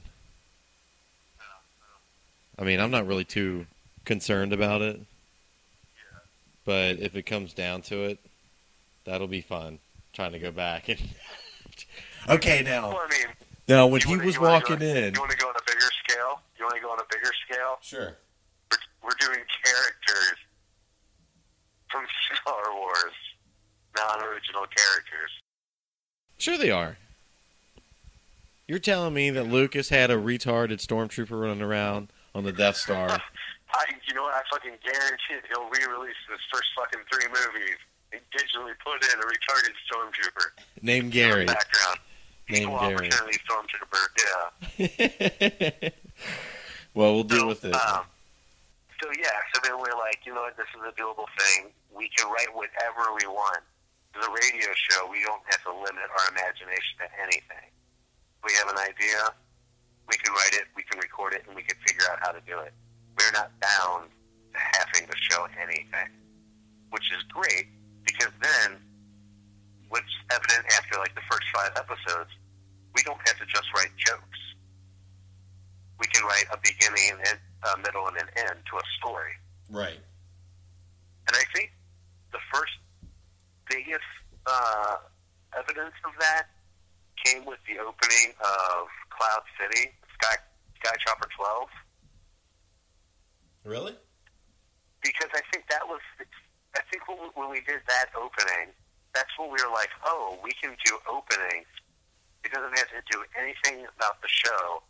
I 2.58 2.64
mean, 2.64 2.80
I'm 2.80 2.92
not 2.92 3.08
really 3.08 3.24
too 3.26 3.66
concerned 4.06 4.54
about 4.54 4.84
it, 4.84 5.00
but 6.66 7.00
if 7.00 7.16
it 7.16 7.24
comes 7.24 7.54
down 7.54 7.82
to 7.84 8.04
it, 8.04 8.20
that'll 9.06 9.28
be 9.28 9.42
fun. 9.42 9.80
Trying 10.14 10.34
to 10.34 10.40
go 10.40 10.52
back 10.52 10.90
and. 10.90 11.00
okay, 12.30 12.62
now. 12.64 12.90
Well, 12.90 13.02
I 13.04 13.10
mean, 13.10 13.28
Now, 13.68 13.88
when 13.88 14.02
he 14.02 14.12
wanna- 14.12 14.26
was 14.26 14.40
walking 14.40 14.78
go, 14.78 14.86
in, 14.86 15.14
You 15.16 15.20
want 15.20 15.32
to 15.32 15.38
go 15.38 15.48
on 15.48 15.56
a 15.56 15.64
bigger 15.66 15.90
scale? 16.06 16.40
You 16.60 16.66
want 16.66 16.76
to 16.76 16.82
go 16.82 16.92
on 16.92 17.00
a 17.00 17.06
bigger 17.10 17.32
scale? 17.50 17.78
sure. 17.82 18.16
We're, 18.72 18.78
we're 19.04 19.18
doing 19.20 19.44
characters 19.64 20.38
from 21.90 22.06
Star 22.42 22.76
Wars, 22.76 23.14
non-original 23.96 24.66
characters. 24.76 25.32
Sure, 26.38 26.58
they 26.58 26.72
are. 26.72 26.98
You're 28.68 28.80
telling 28.80 29.14
me 29.14 29.30
that 29.32 29.46
Lucas 29.46 29.90
had 29.90 30.10
a 30.10 30.16
retarded 30.16 30.80
stormtrooper 30.80 31.40
running 31.40 31.62
around 31.62 32.12
on 32.34 32.44
the 32.44 32.52
Death 32.52 32.78
Star? 32.78 33.10
I, 33.74 33.86
you 34.08 34.14
know 34.14 34.24
what? 34.24 34.34
I 34.36 34.42
fucking 34.52 34.78
guarantee 34.84 35.34
it. 35.34 35.44
He'll 35.50 35.70
re-release 35.70 36.16
his 36.30 36.40
first 36.52 36.70
fucking 36.78 37.02
three 37.12 37.28
movies 37.28 37.78
and 38.12 38.22
digitally 38.32 38.74
put 38.84 39.04
in 39.04 39.20
a 39.20 39.24
retarded 39.24 39.74
stormtrooper 39.90 40.64
named 40.82 41.12
Gary. 41.12 41.46
background. 41.46 42.00
Named 42.50 42.64
Equal 42.64 42.80
Gary. 42.80 42.96
opportunity 42.96 43.40
stormtrooper. 43.50 44.04
Yeah. 45.82 45.90
well, 46.94 47.16
we'll 47.16 47.24
deal 47.24 47.40
so, 47.40 47.48
with 47.48 47.66
it. 47.66 47.74
Um, 47.74 48.06
so 49.02 49.10
yeah. 49.18 49.30
So 49.54 49.62
then 49.64 49.78
we're 49.78 49.98
like, 49.98 50.20
you 50.26 50.34
know 50.34 50.42
what? 50.42 50.56
This 50.56 50.68
is 50.76 50.82
a 50.88 51.02
doable 51.02 51.26
thing. 51.40 51.72
We 51.96 52.10
can 52.16 52.30
write 52.30 52.54
whatever 52.54 53.14
we 53.20 53.28
want. 53.28 53.64
The 54.14 54.30
radio 54.30 54.70
show, 54.78 55.10
we 55.10 55.26
don't 55.26 55.42
have 55.50 55.62
to 55.66 55.74
limit 55.74 56.06
our 56.06 56.26
imagination 56.32 57.02
to 57.02 57.08
anything. 57.18 57.68
We 58.46 58.54
have 58.62 58.70
an 58.70 58.78
idea. 58.78 59.34
We 60.08 60.16
can 60.22 60.32
write 60.34 60.54
it. 60.54 60.70
We 60.78 60.84
can 60.84 61.00
record 61.00 61.34
it, 61.34 61.44
and 61.48 61.56
we 61.56 61.64
can 61.64 61.76
figure 61.86 62.06
out 62.12 62.20
how 62.22 62.32
to 62.32 62.42
do 62.46 62.60
it. 62.60 62.74
We're 63.18 63.34
not 63.34 63.50
bound 63.60 64.14
to 64.54 64.60
having 64.78 65.10
to 65.10 65.18
show 65.18 65.48
anything, 65.58 66.14
which 66.92 67.10
is 67.12 67.24
great 67.34 67.68
because 68.06 68.32
then, 68.42 68.78
what's 69.90 70.14
evident 70.30 70.66
after 70.78 71.00
like 71.00 71.16
the 71.16 71.26
first 71.30 71.48
five 71.54 71.72
episodes, 71.76 72.30
we 72.96 73.02
don't 73.04 73.20
have 73.26 73.38
to 73.40 73.46
just 73.50 73.66
write 73.76 73.92
jokes. 73.98 74.40
We 76.00 76.06
can 76.08 76.24
write 76.26 76.46
a 76.54 76.58
beginning 76.62 77.18
and 77.18 77.40
a 77.66 77.78
middle 77.82 78.08
and 78.08 78.18
an 78.18 78.30
end 78.38 78.62
to 78.70 78.78
a 78.78 78.86
story. 79.00 79.34
right. 79.70 80.00
And 81.26 81.38
I 81.38 81.46
think 81.56 81.72
the 82.34 82.40
first 82.54 82.74
biggest 83.70 84.10
uh, 84.46 84.96
evidence 85.58 85.96
of 86.06 86.12
that 86.20 86.48
came 87.24 87.46
with 87.46 87.60
the 87.68 87.80
opening 87.80 88.34
of 88.42 88.88
Cloud 89.10 89.44
City, 89.60 89.92
Sky 90.20 90.36
Sky 90.84 90.96
Chopper 91.00 91.30
12, 91.38 91.70
Really? 93.64 93.96
because 95.02 95.30
I 95.34 95.40
think 95.52 95.68
that 95.70 95.88
was, 95.88 96.02
I 96.76 96.82
think 96.92 97.08
when 97.08 97.20
we, 97.24 97.28
when 97.36 97.50
we 97.50 97.62
did 97.64 97.80
that 97.88 98.12
opening, 98.20 98.76
that's 99.16 99.32
when 99.40 99.48
we 99.48 99.60
were 99.64 99.72
like, 99.72 99.90
oh, 100.04 100.38
we 100.44 100.52
can 100.62 100.76
do 100.84 100.98
openings. 101.08 101.68
It 102.44 102.52
doesn't 102.52 102.76
have 102.78 102.90
to 102.92 103.02
do 103.12 103.24
anything 103.40 103.86
about 103.96 104.20
the 104.22 104.28
show, 104.28 104.84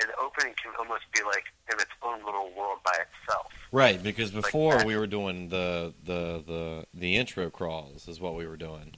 and 0.00 0.10
the 0.10 0.16
opening 0.22 0.54
can 0.62 0.72
almost 0.78 1.04
be 1.14 1.22
like 1.24 1.44
in 1.72 1.78
its 1.80 1.90
own 2.02 2.24
little 2.24 2.50
world 2.56 2.78
by 2.84 2.92
itself. 2.92 3.52
Right, 3.72 4.02
because 4.02 4.30
before 4.30 4.78
that. 4.78 4.86
we 4.86 4.96
were 4.96 5.06
doing 5.06 5.48
the, 5.48 5.94
the 6.04 6.42
the 6.46 6.84
the 6.94 7.16
intro 7.16 7.50
crawls 7.50 8.06
is 8.08 8.20
what 8.20 8.34
we 8.34 8.46
were 8.46 8.56
doing, 8.56 8.94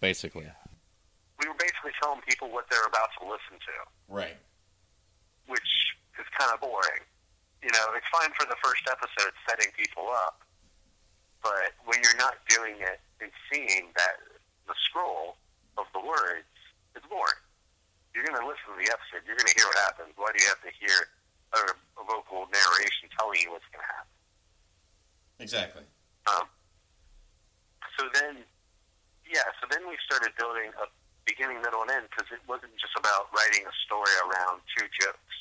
basically. 0.00 0.46
We 1.40 1.48
were 1.48 1.54
basically 1.58 1.92
telling 2.02 2.20
people 2.28 2.50
what 2.50 2.66
they're 2.70 2.86
about 2.86 3.08
to 3.20 3.24
listen 3.24 3.56
to. 3.60 3.74
Right. 4.14 4.36
which 5.46 5.70
is 6.18 6.26
kind 6.38 6.50
of 6.52 6.60
boring. 6.60 7.04
You 7.62 7.70
know, 7.72 7.86
it's 7.94 8.06
fine 8.12 8.30
for 8.38 8.46
the 8.46 8.56
first 8.64 8.82
episode 8.90 9.32
setting 9.48 9.70
people 9.76 10.08
up, 10.24 10.40
but 11.42 11.72
when 11.84 11.98
you're 12.02 12.16
not 12.16 12.34
doing 12.48 12.76
it 12.80 13.00
and 13.20 13.30
seeing 13.52 13.88
that 13.96 14.16
the 14.66 14.74
scroll 14.88 15.36
of 15.78 15.84
the 15.92 16.00
words, 16.00 16.48
it's 16.96 17.06
boring. 17.06 17.40
You're 18.14 18.26
going 18.26 18.38
to 18.38 18.46
listen 18.46 18.74
to 18.74 18.78
the 18.78 18.90
episode. 18.90 19.22
You're 19.26 19.38
going 19.38 19.50
to 19.50 19.56
hear 19.56 19.68
what 19.70 19.80
happens. 19.86 20.10
Why 20.18 20.34
do 20.34 20.38
you 20.42 20.48
have 20.50 20.62
to 20.66 20.72
hear 20.74 20.98
a, 21.54 21.60
a 21.98 22.02
vocal 22.04 22.50
narration 22.50 23.06
telling 23.14 23.38
you 23.38 23.54
what's 23.54 23.66
going 23.70 23.82
to 23.82 23.90
happen? 23.90 24.14
Exactly. 25.38 25.84
Um, 26.26 26.46
so 27.96 28.10
then, 28.12 28.44
yeah, 29.24 29.46
so 29.62 29.70
then 29.70 29.86
we 29.86 29.96
started 30.04 30.34
building 30.36 30.74
a 30.76 30.90
beginning, 31.24 31.62
middle, 31.62 31.86
and 31.86 31.90
end 31.90 32.06
because 32.10 32.28
it 32.34 32.42
wasn't 32.50 32.74
just 32.76 32.92
about 32.98 33.30
writing 33.30 33.62
a 33.62 33.74
story 33.86 34.12
around 34.26 34.60
two 34.74 34.84
jokes. 35.00 35.38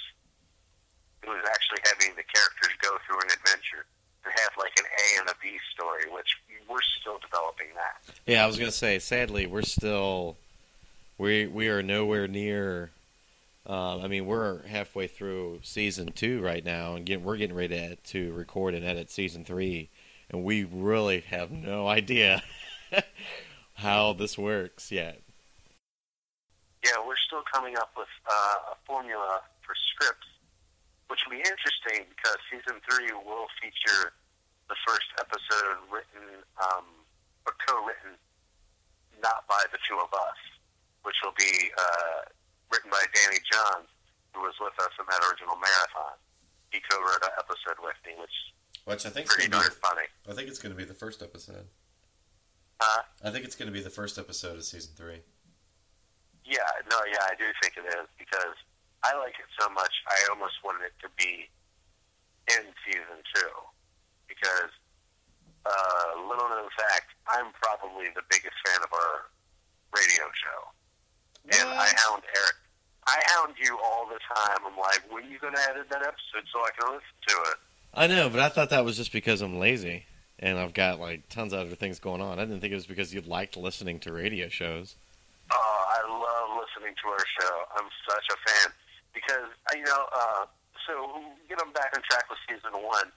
It 1.26 1.28
was 1.28 1.44
actually 1.50 1.84
having 1.84 2.16
the 2.16 2.24
characters 2.24 2.74
go 2.80 2.96
through 3.04 3.20
an 3.28 3.34
adventure 3.34 3.84
and 4.24 4.32
have 4.40 4.54
like 4.56 4.72
an 4.80 4.88
A 4.88 5.08
and 5.20 5.28
a 5.30 5.36
B 5.42 5.58
story, 5.74 6.08
which 6.12 6.32
we're 6.70 6.86
still 7.02 7.20
developing 7.20 7.68
that. 7.76 8.00
Yeah, 8.26 8.44
I 8.44 8.48
was 8.48 8.58
gonna 8.58 8.72
say. 8.72 9.00
Sadly, 9.00 9.48
we're 9.48 9.64
still 9.64 10.38
we 11.20 11.46
we 11.46 11.68
are 11.68 11.84
nowhere 11.84 12.28
near. 12.28 12.92
Uh, 13.68 14.00
I 14.00 14.08
mean, 14.08 14.26
we're 14.26 14.66
halfway 14.66 15.06
through 15.06 15.60
season 15.62 16.12
two 16.14 16.42
right 16.42 16.66
now, 16.66 16.96
and 16.96 17.08
we're 17.24 17.38
getting 17.38 17.56
ready 17.56 17.78
to, 17.78 17.96
to 17.96 18.34
record 18.34 18.74
and 18.74 18.84
edit 18.84 19.12
season 19.12 19.46
three, 19.46 19.90
and 20.32 20.44
we 20.44 20.64
really 20.64 21.20
have 21.20 21.52
no 21.52 21.88
idea 22.00 22.42
how 23.76 24.14
this 24.14 24.38
works 24.38 24.92
yet. 24.92 25.22
Yeah, 26.84 27.06
we're 27.06 27.20
still 27.28 27.44
coming 27.54 27.76
up 27.78 27.92
with 27.96 28.08
uh, 28.26 28.74
a 28.74 28.76
formula 28.88 29.42
for 29.62 29.76
scripts, 29.76 30.26
which 31.10 31.20
will 31.26 31.36
be 31.38 31.44
interesting 31.44 32.08
because 32.16 32.38
season 32.50 32.80
three 32.90 33.12
will 33.12 33.52
feature 33.62 34.14
the 34.70 34.76
first 34.88 35.12
episode 35.20 35.84
written 35.92 36.42
um, 36.64 36.86
or 37.46 37.54
co-written 37.68 38.16
not 39.22 39.46
by 39.48 39.62
the 39.74 39.78
two 39.88 40.00
of 40.00 40.08
us, 40.14 40.40
which 41.04 41.16
will 41.24 41.36
be 41.38 41.72
uh, 41.78 42.22
written 42.72 42.92
by 42.92 43.04
Danny 43.14 43.40
Johns, 43.52 43.90
who 44.34 44.42
was 44.42 44.54
with 44.60 44.76
us 44.80 44.94
in 45.00 45.06
that 45.10 45.22
original 45.30 45.56
marathon. 45.56 46.18
He 46.72 46.80
co-wrote 46.86 47.24
an 47.24 47.34
episode 47.40 47.82
with 47.82 47.98
me, 48.06 48.14
which 48.20 48.38
Which 48.86 49.06
I 49.06 49.10
think 49.10 49.26
is 49.28 49.34
pretty 49.34 49.50
darn 49.50 49.74
funny. 49.82 50.06
I 50.30 50.34
think 50.34 50.48
it's 50.50 50.60
going 50.60 50.72
to 50.74 50.78
be 50.78 50.86
the 50.86 50.98
first 50.98 51.22
episode. 51.24 51.66
Uh, 52.80 53.02
I 53.26 53.30
think 53.32 53.44
it's 53.44 53.56
going 53.56 53.68
to 53.68 53.76
be 53.76 53.84
the 53.84 53.90
first 53.90 54.18
episode 54.18 54.56
of 54.56 54.64
season 54.64 54.94
three. 54.96 55.22
Yeah, 56.46 56.70
no, 56.90 56.98
yeah, 57.12 57.26
I 57.28 57.36
do 57.38 57.46
think 57.62 57.76
it 57.76 57.86
is 57.90 58.08
because 58.18 58.56
I 59.04 59.18
like 59.18 59.36
it 59.38 59.50
so 59.60 59.68
much. 59.70 59.92
I 60.08 60.18
almost 60.32 60.62
wanted 60.64 60.88
it 60.88 60.96
to 61.04 61.10
be 61.18 61.50
in 62.50 62.64
season 62.86 63.20
two 63.36 63.54
because 64.28 64.72
uh, 65.66 66.22
little 66.30 66.48
known 66.50 66.70
fact, 66.78 67.12
I'm 67.28 67.52
probably 67.62 68.08
the 68.16 68.24
biggest 68.30 68.56
fan 68.66 68.80
of 68.82 68.90
our 68.94 69.30
radio 69.94 70.26
show, 70.34 70.60
and 71.46 71.70
I 71.70 71.88
hound 71.98 72.24
Eric. 72.36 72.56
I 73.08 73.18
hound 73.34 73.56
you 73.58 73.78
all 73.84 74.08
the 74.08 74.20
time. 74.36 74.58
I'm 74.66 74.78
like, 74.78 75.02
when 75.10 75.24
are 75.24 75.28
you 75.28 75.40
going 75.40 75.56
to 75.56 75.62
edit 75.70 75.90
that 75.90 76.02
episode 76.02 76.46
so 76.54 76.60
I 76.60 76.70
can 76.78 76.94
listen 76.94 77.18
to 77.28 77.36
it? 77.52 77.58
I 77.94 78.08
know, 78.08 78.30
but 78.30 78.40
I 78.40 78.50
thought 78.50 78.70
that 78.70 78.86
was 78.86 78.98
just 78.98 79.12
because 79.12 79.42
I'm 79.42 79.58
lazy 79.58 80.06
and 80.38 80.58
I've 80.58 80.74
got 80.74 81.00
like 81.00 81.28
tons 81.30 81.54
of 81.54 81.60
other 81.60 81.76
things 81.76 82.00
going 82.00 82.22
on. 82.22 82.40
I 82.40 82.46
didn't 82.46 82.62
think 82.62 82.72
it 82.72 82.76
was 82.76 82.86
because 82.86 83.14
you 83.14 83.22
liked 83.22 83.58
listening 83.58 84.00
to 84.02 84.14
radio 84.14 84.48
shows. 84.48 84.96
Oh, 85.52 85.84
I 85.90 86.06
love 86.08 86.64
listening 86.64 86.96
to 86.96 87.10
our 87.10 87.26
show. 87.42 87.56
I'm 87.76 87.90
such 88.08 88.26
a 88.30 88.38
fan 88.50 88.74
because 89.14 89.50
uh, 89.72 89.78
you 89.78 89.86
know. 89.86 90.06
Uh, 90.16 90.46
so 90.88 91.22
get 91.48 91.60
them 91.60 91.72
back 91.74 91.94
on 91.94 92.02
track 92.10 92.26
with 92.30 92.40
season 92.50 92.74
one. 92.82 93.14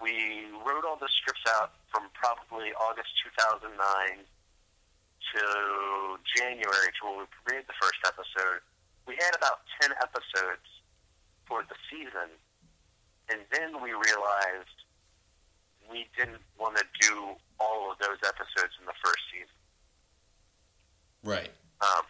We 0.00 0.50
wrote 0.66 0.84
all 0.84 0.98
the 0.98 1.08
scripts 1.22 1.46
out 1.60 1.72
from 1.92 2.10
probably 2.14 2.74
August 2.82 3.10
2009 3.38 4.26
to 5.34 5.42
January 6.36 6.90
to 6.94 7.00
when 7.06 7.24
we 7.24 7.26
premiered 7.32 7.66
the 7.66 7.78
first 7.80 8.00
episode. 8.06 8.62
We 9.06 9.14
had 9.18 9.34
about 9.34 9.66
10 9.82 9.94
episodes 10.02 10.66
for 11.46 11.62
the 11.66 11.78
season, 11.90 12.30
and 13.30 13.40
then 13.54 13.82
we 13.82 13.94
realized 13.94 14.76
we 15.90 16.06
didn't 16.18 16.42
want 16.58 16.76
to 16.76 16.84
do 17.00 17.38
all 17.58 17.92
of 17.92 17.98
those 17.98 18.18
episodes 18.26 18.74
in 18.80 18.86
the 18.86 18.98
first 19.02 19.22
season. 19.30 19.58
Right. 21.22 21.50
Um, 21.80 22.06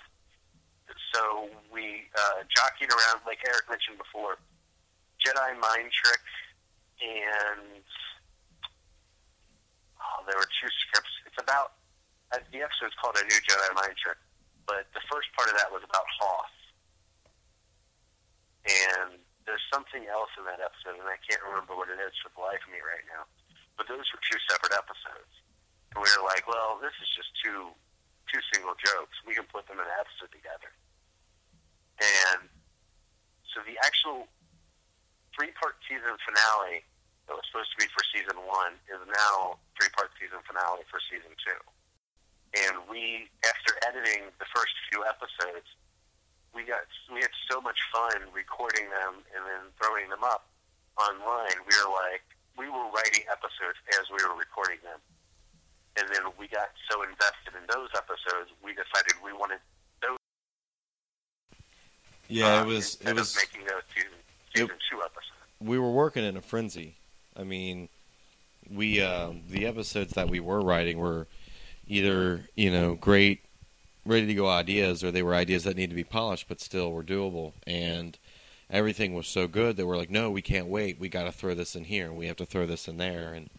so 1.13 1.49
we 1.73 2.09
uh, 2.13 2.45
jockeyed 2.49 2.93
around, 2.93 3.25
like 3.27 3.41
Eric 3.49 3.69
mentioned 3.69 3.99
before, 3.99 4.37
Jedi 5.21 5.57
Mind 5.61 5.93
Trick, 5.93 6.25
and 7.01 7.85
oh, 10.01 10.21
there 10.29 10.37
were 10.37 10.51
two 10.61 10.71
scripts. 10.87 11.13
It's 11.25 11.41
about 11.41 11.76
the 12.53 12.61
episode's 12.61 12.97
called 13.01 13.17
A 13.17 13.25
New 13.25 13.41
Jedi 13.45 13.71
Mind 13.77 13.97
Trick, 13.97 14.19
but 14.67 14.91
the 14.93 15.05
first 15.09 15.31
part 15.37 15.49
of 15.49 15.57
that 15.61 15.71
was 15.71 15.85
about 15.87 16.07
Hoth, 16.21 16.57
and 18.67 19.21
there's 19.47 19.63
something 19.71 20.05
else 20.11 20.31
in 20.35 20.45
that 20.51 20.59
episode, 20.59 20.99
and 20.99 21.07
I 21.07 21.17
can't 21.23 21.41
remember 21.47 21.79
what 21.79 21.87
it 21.87 22.03
is 22.03 22.13
for 22.19 22.35
the 22.35 22.43
life 22.43 22.59
of 22.67 22.71
me 22.75 22.83
right 22.83 23.07
now. 23.07 23.25
But 23.79 23.87
those 23.87 24.05
were 24.11 24.21
two 24.27 24.41
separate 24.51 24.75
episodes, 24.75 25.33
and 25.95 26.03
we 26.03 26.09
were 26.19 26.27
like, 26.27 26.51
well, 26.51 26.83
this 26.83 26.95
is 26.99 27.09
just 27.15 27.31
two 27.41 27.71
two 28.27 28.43
single 28.51 28.75
jokes. 28.75 29.15
We 29.23 29.39
can 29.39 29.47
put 29.47 29.71
them 29.71 29.79
in 29.79 29.87
an 29.87 29.97
episode 30.03 30.35
together. 30.35 30.71
And 32.03 32.51
so 33.55 33.63
the 33.63 33.79
actual 33.81 34.27
three 35.31 35.55
part 35.55 35.79
season 35.87 36.19
finale 36.27 36.83
that 37.31 37.35
was 37.39 37.47
supposed 37.49 37.71
to 37.75 37.79
be 37.79 37.89
for 37.95 38.03
season 38.11 38.37
one 38.45 38.77
is 38.91 39.01
now 39.07 39.63
three 39.79 39.91
part 39.95 40.11
season 40.19 40.43
finale 40.43 40.83
for 40.91 40.99
season 41.07 41.33
two. 41.39 41.61
And 42.55 42.87
we, 42.87 43.29
after 43.43 43.75
editing 43.89 44.31
the 44.39 44.49
first 44.55 44.73
few 44.91 45.03
episodes, 45.05 45.67
we 46.55 46.65
got 46.65 46.87
we 47.13 47.21
had 47.21 47.35
so 47.51 47.61
much 47.61 47.77
fun 47.93 48.33
recording 48.33 48.89
them 48.89 49.21
and 49.35 49.43
then 49.45 49.63
throwing 49.77 50.09
them 50.09 50.25
up 50.25 50.49
online. 50.97 51.59
We 51.67 51.75
were 51.77 51.93
like 51.93 52.25
we 52.57 52.71
were 52.73 52.89
writing 52.95 53.29
episodes 53.29 53.77
as 53.93 54.09
we 54.09 54.17
were 54.25 54.33
recording 54.33 54.81
them 54.81 54.97
and 55.99 56.09
then 56.09 56.23
we 56.39 56.47
got 56.49 56.69
so 56.91 57.03
invested 57.03 57.55
in 57.55 57.65
those 57.73 57.89
episodes, 57.97 58.51
we 58.63 58.73
decided 58.73 59.15
we 59.25 59.33
wanted 59.33 59.59
those. 60.03 60.19
Yeah, 62.29 62.61
um, 62.61 62.69
it 62.69 62.75
was. 62.75 62.99
It 63.01 63.15
was. 63.15 63.37
making 63.37 63.67
those 63.67 63.83
season, 63.95 64.11
season 64.55 64.77
two 64.91 64.99
episodes. 64.99 65.33
we 65.61 65.79
were 65.79 65.91
working 65.91 66.25
in 66.25 66.37
a 66.37 66.43
frenzy. 66.43 66.97
I 67.37 67.45
mean, 67.45 67.89
we 68.71 69.01
um, 69.01 69.43
the 69.49 69.67
episodes 69.67 70.13
that 70.13 70.29
we 70.29 70.41
were 70.41 70.61
writing 70.61 70.99
were 70.99 71.27
either 71.87 72.43
you 72.55 72.71
know 72.71 72.95
great, 72.95 73.45
ready 74.05 74.27
to 74.27 74.35
go 74.35 74.49
ideas, 74.49 75.03
or 75.03 75.11
they 75.11 75.23
were 75.23 75.35
ideas 75.35 75.65
that 75.65 75.77
need 75.77 75.91
to 75.91 75.97
be 75.97 76.05
polished 76.05 76.49
but 76.49 76.61
still 76.61 76.93
were 76.93 77.05
doable. 77.05 77.53
And 77.67 78.19
everything 78.71 79.15
was 79.15 79.27
so 79.27 79.47
good 79.47 79.77
that 79.77 79.87
we're 79.87 79.97
like, 79.97 80.11
no, 80.11 80.31
we 80.31 80.43
can't 80.43 80.67
wait. 80.67 80.99
We 80.99 81.09
got 81.09 81.25
to 81.25 81.33
throw 81.33 81.55
this 81.55 81.77
in 81.77 81.85
here. 81.85 82.13
We 82.13 82.27
have 82.27 82.37
to 82.37 82.47
throw 82.47 82.67
this 82.67 82.89
in 82.89 82.97
there, 82.97 83.33
and 83.33 83.51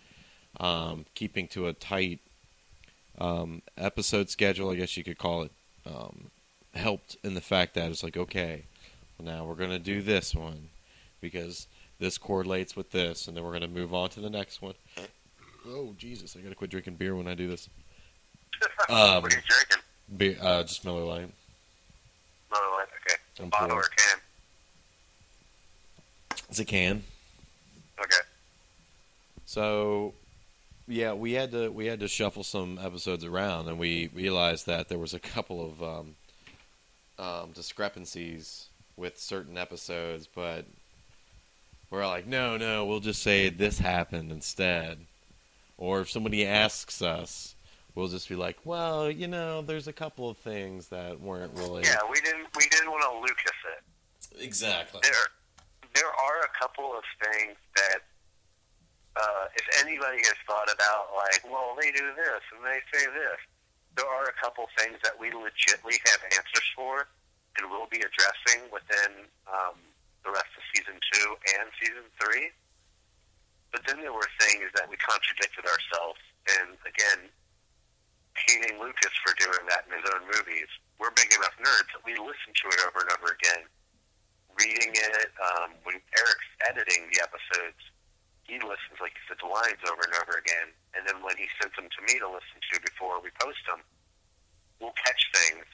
um, 0.60 1.06
keeping 1.14 1.48
to 1.50 1.68
a 1.68 1.74
tight 1.74 2.20
um, 3.20 3.62
episode 3.78 4.30
schedule, 4.30 4.70
I 4.70 4.76
guess 4.76 4.98
you 4.98 5.04
could 5.04 5.18
call 5.18 5.44
it, 5.44 5.52
um, 5.86 6.32
helped 6.74 7.18
in 7.24 7.34
the 7.34 7.42
fact 7.42 7.74
that 7.76 7.90
it's 7.90 8.04
like, 8.04 8.18
okay, 8.18 8.66
well, 9.18 9.26
now 9.26 9.46
we're 9.46 9.56
going 9.56 9.72
to 9.72 9.80
do 9.80 10.02
this 10.02 10.36
one 10.36 10.70
because 11.22 11.68
this 12.00 12.18
correlates 12.18 12.76
with 12.76 12.92
this, 12.92 13.28
and 13.28 13.36
then 13.36 13.44
we're 13.44 13.52
going 13.52 13.62
to 13.62 13.68
move 13.68 13.94
on 13.94 14.10
to 14.10 14.20
the 14.20 14.30
next 14.30 14.62
one. 14.62 14.76
Oh 15.68 15.94
Jesus! 15.98 16.36
I 16.36 16.42
got 16.42 16.50
to 16.50 16.56
quit 16.56 16.70
drinking 16.70 16.96
beer 16.96 17.16
when 17.16 17.28
I 17.28 17.34
do 17.34 17.48
this. 17.48 17.70
Um, 18.90 19.22
what 19.22 19.34
are 19.34 19.36
you 19.36 19.44
drinking? 19.48 19.84
Beer, 20.16 20.38
uh, 20.42 20.64
just 20.64 20.86
Miller 20.86 21.04
Lite. 21.04 21.20
Miller 21.20 21.32
no, 22.52 22.78
okay. 22.82 23.16
I'm 23.40 23.50
Bottle 23.50 23.70
poor. 23.70 23.80
or 23.80 23.90
can? 23.96 24.20
It's 26.50 26.60
a 26.60 26.66
can. 26.66 27.04
Okay. 28.00 28.16
So, 29.46 30.14
yeah, 30.88 31.14
we 31.14 31.34
had 31.34 31.52
to 31.52 31.70
we 31.70 31.86
had 31.86 32.00
to 32.00 32.08
shuffle 32.08 32.44
some 32.44 32.80
episodes 32.82 33.26
around, 33.26 33.68
and 33.68 33.78
we 33.78 34.10
realized 34.14 34.66
that 34.68 34.88
there 34.90 35.00
was 35.00 35.14
a 35.14 35.20
couple 35.20 35.66
of 35.66 35.84
um, 35.84 36.16
um, 37.20 37.52
discrepancies 37.54 38.68
with 38.96 39.20
certain 39.20 39.58
episodes, 39.58 40.28
but 40.34 40.66
we're 41.90 42.06
like, 42.08 42.28
no, 42.28 42.58
no, 42.58 42.86
we'll 42.86 43.00
just 43.00 43.22
say 43.22 43.50
this 43.50 43.80
happened 43.80 44.32
instead. 44.32 45.00
Or 45.78 46.02
if 46.02 46.10
somebody 46.10 46.46
asks 46.46 47.02
us, 47.02 47.56
we'll 47.98 48.08
just 48.08 48.30
be 48.30 48.36
like, 48.38 48.62
well, 48.64 49.10
you 49.10 49.26
know, 49.26 49.66
there's 49.66 49.90
a 49.90 49.94
couple 49.94 50.30
of 50.30 50.38
things 50.38 50.94
that 50.94 51.20
weren't 51.20 51.52
really 51.58 51.82
Yeah, 51.82 51.98
we 52.06 52.22
didn't 52.22 52.46
we 52.56 52.70
didn't 52.70 52.94
want 52.94 53.02
to 53.02 53.18
Lucas 53.18 53.58
it. 53.74 53.82
exactly. 54.46 55.02
There 55.02 55.26
there 55.98 56.14
are 56.14 56.46
a 56.46 56.52
couple 56.62 56.94
of 56.94 57.02
things 57.26 57.58
that 57.76 58.06
uh, 59.18 59.46
if 59.58 59.66
anybody 59.82 60.22
has 60.30 60.38
thought 60.46 60.70
about 60.70 61.10
like, 61.18 61.42
well, 61.50 61.74
they 61.74 61.90
do 61.90 62.06
this 62.14 62.46
and 62.54 62.62
they 62.62 62.78
say 62.94 63.10
this, 63.10 63.42
there 63.98 64.06
are 64.06 64.30
a 64.30 64.36
couple 64.38 64.70
things 64.78 65.02
that 65.02 65.18
we 65.18 65.34
legitimately 65.34 65.98
have 66.06 66.22
answers 66.38 66.70
for 66.78 67.10
and 67.58 67.66
will 67.74 67.90
be 67.90 67.98
addressing 67.98 68.70
within 68.70 69.26
um, 69.50 69.74
the 70.22 70.30
rest 70.30 70.54
of 70.54 70.62
season 70.70 71.02
two 71.10 71.34
and 71.58 71.66
season 71.82 72.06
three. 72.22 72.54
But 73.74 73.82
then 73.90 74.06
there 74.06 74.14
were 74.14 74.30
things 74.38 74.70
that 74.78 74.86
we 74.86 75.02
contradicted 75.02 75.66
ourselves, 75.66 76.22
and 76.62 76.78
again, 76.86 77.34
hating 78.46 78.78
Lucas 78.78 79.14
for 79.26 79.34
doing 79.42 79.66
that 79.74 79.90
in 79.90 79.98
his 79.98 80.06
own 80.14 80.24
movies. 80.30 80.70
We're 81.02 81.14
big 81.18 81.34
enough 81.34 81.58
nerds 81.58 81.90
that 81.98 82.06
we 82.06 82.14
listen 82.14 82.54
to 82.54 82.66
it 82.70 82.80
over 82.86 83.02
and 83.02 83.12
over 83.18 83.34
again 83.34 83.66
reading 84.60 84.92
it, 84.94 85.30
um, 85.38 85.78
when 85.84 85.96
Eric's 86.18 86.52
editing 86.66 87.06
the 87.14 87.22
episodes, 87.22 87.82
he 88.44 88.58
listens, 88.58 88.98
like 89.02 89.14
you 89.14 89.24
said, 89.30 89.40
to 89.40 89.48
lines 89.48 89.82
over 89.86 90.02
and 90.02 90.16
over 90.18 90.40
again. 90.42 90.74
And 90.98 91.06
then 91.06 91.22
when 91.22 91.38
he 91.38 91.46
sends 91.62 91.76
them 91.78 91.86
to 91.86 92.00
me 92.10 92.18
to 92.20 92.28
listen 92.28 92.58
to 92.58 92.76
before 92.82 93.22
we 93.22 93.30
post 93.38 93.62
them, 93.70 93.84
we'll 94.82 94.96
catch 94.98 95.22
things, 95.34 95.66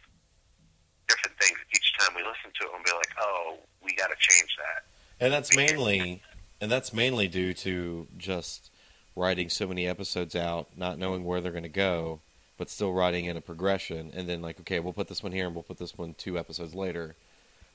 different 1.07 1.38
things 1.39 1.57
each 1.72 1.89
time 1.99 2.11
we 2.16 2.24
listen 2.24 2.51
to 2.51 2.64
it 2.68 2.72
and 2.76 2.84
be 2.84 2.91
like, 2.91 3.14
oh, 3.20 3.57
we 3.84 3.95
got 3.95 4.09
to 4.11 4.20
change 4.20 4.51
that. 4.59 4.82
And 5.24 5.32
that's 5.32 5.55
mainly 5.55 6.22
and 6.59 6.72
that's 6.72 6.93
mainly 6.93 7.28
due 7.28 7.53
to 7.53 8.07
just 8.18 8.72
writing 9.16 9.49
so 9.49 9.68
many 9.68 9.88
episodes 9.88 10.36
out, 10.36 10.70
not 10.76 10.97
knowing 10.97 11.24
where 11.24 11.39
they're 11.39 11.51
going 11.51 11.64
to 11.64 11.70
go, 11.70 12.22
but 12.58 12.70
still 12.70 12.93
writing 12.93 13.26
in 13.26 13.38
a 13.38 13.41
progression 13.41 14.12
and 14.14 14.28
then 14.28 14.41
like 14.41 14.60
okay, 14.60 14.80
we'll 14.80 14.93
put 14.93 15.08
this 15.08 15.24
one 15.24 15.32
here 15.32 15.45
and 15.45 15.56
we'll 15.56 15.64
put 15.64 15.78
this 15.78 15.97
one 15.97 16.14
two 16.14 16.38
episodes 16.38 16.76
later, 16.76 17.16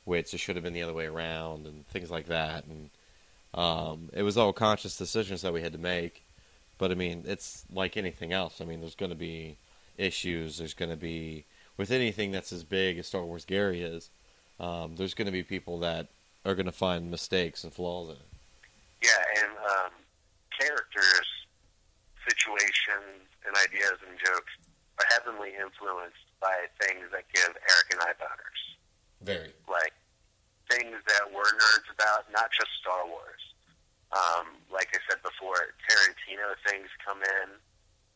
which 0.05 0.33
it 0.33 0.39
should 0.39 0.57
have 0.57 0.63
been 0.63 0.73
the 0.73 0.83
other 0.83 0.95
way 0.95 1.07
around 1.07 1.67
and 1.67 1.87
things 1.89 2.11
like 2.11 2.27
that 2.27 2.65
and 2.65 2.91
um, 3.55 4.11
it 4.13 4.23
was 4.23 4.37
all 4.37 4.53
conscious 4.53 4.97
decisions 4.97 5.43
that 5.43 5.53
we 5.53 5.63
had 5.63 5.73
to 5.73 5.79
make. 5.79 6.25
But 6.77 6.93
I 6.93 6.95
mean, 6.95 7.25
it's 7.27 7.65
like 7.73 7.97
anything 7.97 8.33
else. 8.33 8.61
I 8.61 8.65
mean, 8.65 8.81
there's 8.81 8.95
going 8.95 9.11
to 9.11 9.17
be 9.17 9.57
issues. 9.97 10.59
There's 10.59 10.75
going 10.75 10.91
to 10.91 10.97
be 10.97 11.45
with 11.77 11.91
anything 11.91 12.31
that's 12.31 12.53
as 12.53 12.63
big 12.63 12.99
as 12.99 13.07
Star 13.07 13.25
Wars 13.25 13.45
Gary 13.45 13.83
is. 13.83 14.11
Um, 14.61 14.97
there's 14.97 15.15
going 15.15 15.27
to 15.27 15.33
be 15.33 15.43
people 15.43 15.79
that 15.81 16.09
are 16.45 16.55
going 16.55 16.67
to 16.67 16.73
find 16.73 17.11
mistakes 17.11 17.65
and 17.65 17.73
flaws 17.73 18.11
in 18.11 18.15
it. 18.15 18.21
Yeah, 19.03 19.43
and 19.43 19.53
um, 19.57 19.93
characters 20.59 21.27
situations 22.29 23.25
and 23.47 23.57
ideas 23.57 23.99
and 24.07 24.19
jokes 24.19 24.53
are 24.99 25.09
heavily 25.15 25.55
influenced 25.55 26.27
by 26.41 26.67
things 26.83 27.07
that 27.15 27.25
give 27.35 27.51
Eric 27.51 27.89
and 27.93 28.03
I 28.03 28.13
boners. 28.19 28.63
Very. 29.23 29.53
Like 29.67 29.95
things 30.71 30.99
that 31.07 31.25
we're 31.33 31.43
nerds 31.43 31.89
about, 31.95 32.31
not 32.33 32.51
just 32.53 32.71
Star 32.81 33.07
Wars. 33.07 33.43
Um, 34.13 34.57
like 34.73 34.89
I 34.95 34.99
said 35.09 35.23
before, 35.23 35.75
Tarantino 35.85 36.55
things 36.67 36.89
come 37.05 37.19
in. 37.23 37.49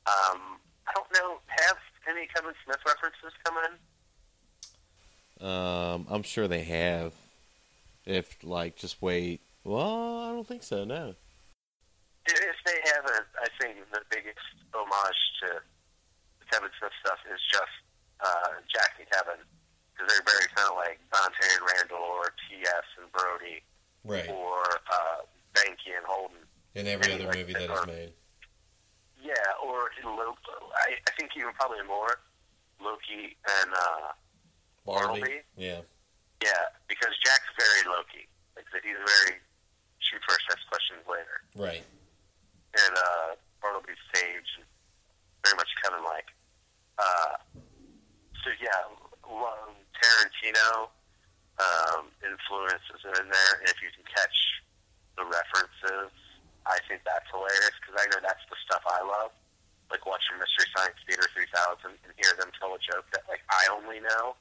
Um, 0.07 0.59
I 0.87 0.93
don't 0.95 1.11
know, 1.15 1.39
have 1.49 1.79
any 2.09 2.27
Kevin 2.35 2.55
Smith 2.65 2.81
references 2.87 3.33
come 3.45 3.57
in? 3.67 5.47
Um, 5.47 6.07
I'm 6.11 6.23
sure 6.23 6.49
they 6.49 6.65
have. 6.65 7.13
If 8.05 8.43
like, 8.43 8.77
just 8.77 9.01
wait. 9.01 9.41
Well, 9.65 10.19
I 10.21 10.33
don't 10.33 10.47
think 10.47 10.63
so. 10.63 10.85
No. 10.85 11.15
If 12.27 12.57
they 12.67 12.79
haven't, 12.85 13.27
I 13.41 13.49
think 13.61 13.77
the 13.93 14.01
biggest 14.11 14.39
homage 14.73 15.15
to 15.43 15.61
Kevin 16.53 16.69
Smith 16.79 16.93
stuff 17.01 17.19
is 17.33 17.41
just 17.51 17.75
uh, 18.21 18.61
Jack 18.69 19.01
and 19.01 19.09
Kevin, 19.09 19.41
because 19.97 20.07
they're 20.13 20.27
very 20.29 20.47
kind 20.53 20.69
of 20.69 20.77
like 20.77 21.01
Dante 21.11 21.43
and 21.49 21.65
Randal, 21.65 22.05
or 22.05 22.31
T.S. 22.47 22.87
and 23.01 23.09
Brody, 23.11 23.65
Right. 24.05 24.29
or 24.29 24.61
uh, 24.93 25.25
Banky 25.57 25.97
and 25.97 26.05
Holden. 26.05 26.45
In 26.77 26.87
every 26.87 27.13
other 27.17 27.27
like 27.33 27.39
movie 27.41 27.53
that 27.57 27.69
is 27.73 27.87
made. 27.89 28.13
Yeah, 29.23 29.39
or 29.65 29.91
in 29.97 30.07
Loki. 30.09 30.53
I, 30.89 30.99
I 30.99 31.11
think 31.17 31.31
even 31.39 31.53
probably 31.57 31.83
more 31.87 32.19
Loki 32.83 33.37
and 33.63 33.71
uh, 33.73 34.11
Bartleby? 34.85 35.47
Yeah. 35.57 35.81
yeah, 36.43 36.65
because 36.89 37.15
Jack's 37.25 37.49
very 37.57 37.87
Loki. 37.87 38.27
Like 38.57 38.67
said, 38.73 38.83
he's 38.83 38.99
very 38.99 39.39
shoot 40.03 40.21
first, 40.29 40.43
ask 40.51 40.61
questions 40.69 41.07
later. 41.07 41.37
Right. 41.55 41.85
and 42.75 42.95
uh, 42.99 43.39
Bartleby's 43.63 44.01
Sage, 44.13 44.51
and 44.59 44.67
very 45.47 45.55
much 45.57 45.71
Kevin 45.85 46.03
like. 46.03 46.27
Uh, 47.03 47.35
so 48.47 48.49
yeah, 48.63 48.87
love 49.27 49.75
Tarantino 49.99 50.87
um, 51.59 52.15
influences 52.23 53.03
are 53.03 53.19
in 53.19 53.27
there, 53.27 53.53
and 53.59 53.67
if 53.67 53.79
you 53.83 53.91
can 53.91 54.07
catch 54.07 54.39
the 55.19 55.27
references, 55.27 56.15
I 56.67 56.79
think 56.87 57.03
that's 57.03 57.27
hilarious 57.35 57.75
because 57.83 57.99
I 57.99 58.07
know 58.15 58.23
that's 58.23 58.43
the 58.47 58.59
stuff 58.63 58.87
I 58.87 59.03
love. 59.03 59.35
Like 59.91 60.07
watching 60.07 60.39
Mystery 60.39 60.71
Science 60.73 60.97
Theater 61.05 61.27
3000 61.37 61.85
and 61.85 62.13
hear 62.17 62.33
them 62.39 62.49
tell 62.57 62.73
a 62.73 62.81
joke 62.81 63.05
that 63.13 63.27
like 63.29 63.45
I 63.51 63.69
only 63.77 64.01
know 64.01 64.39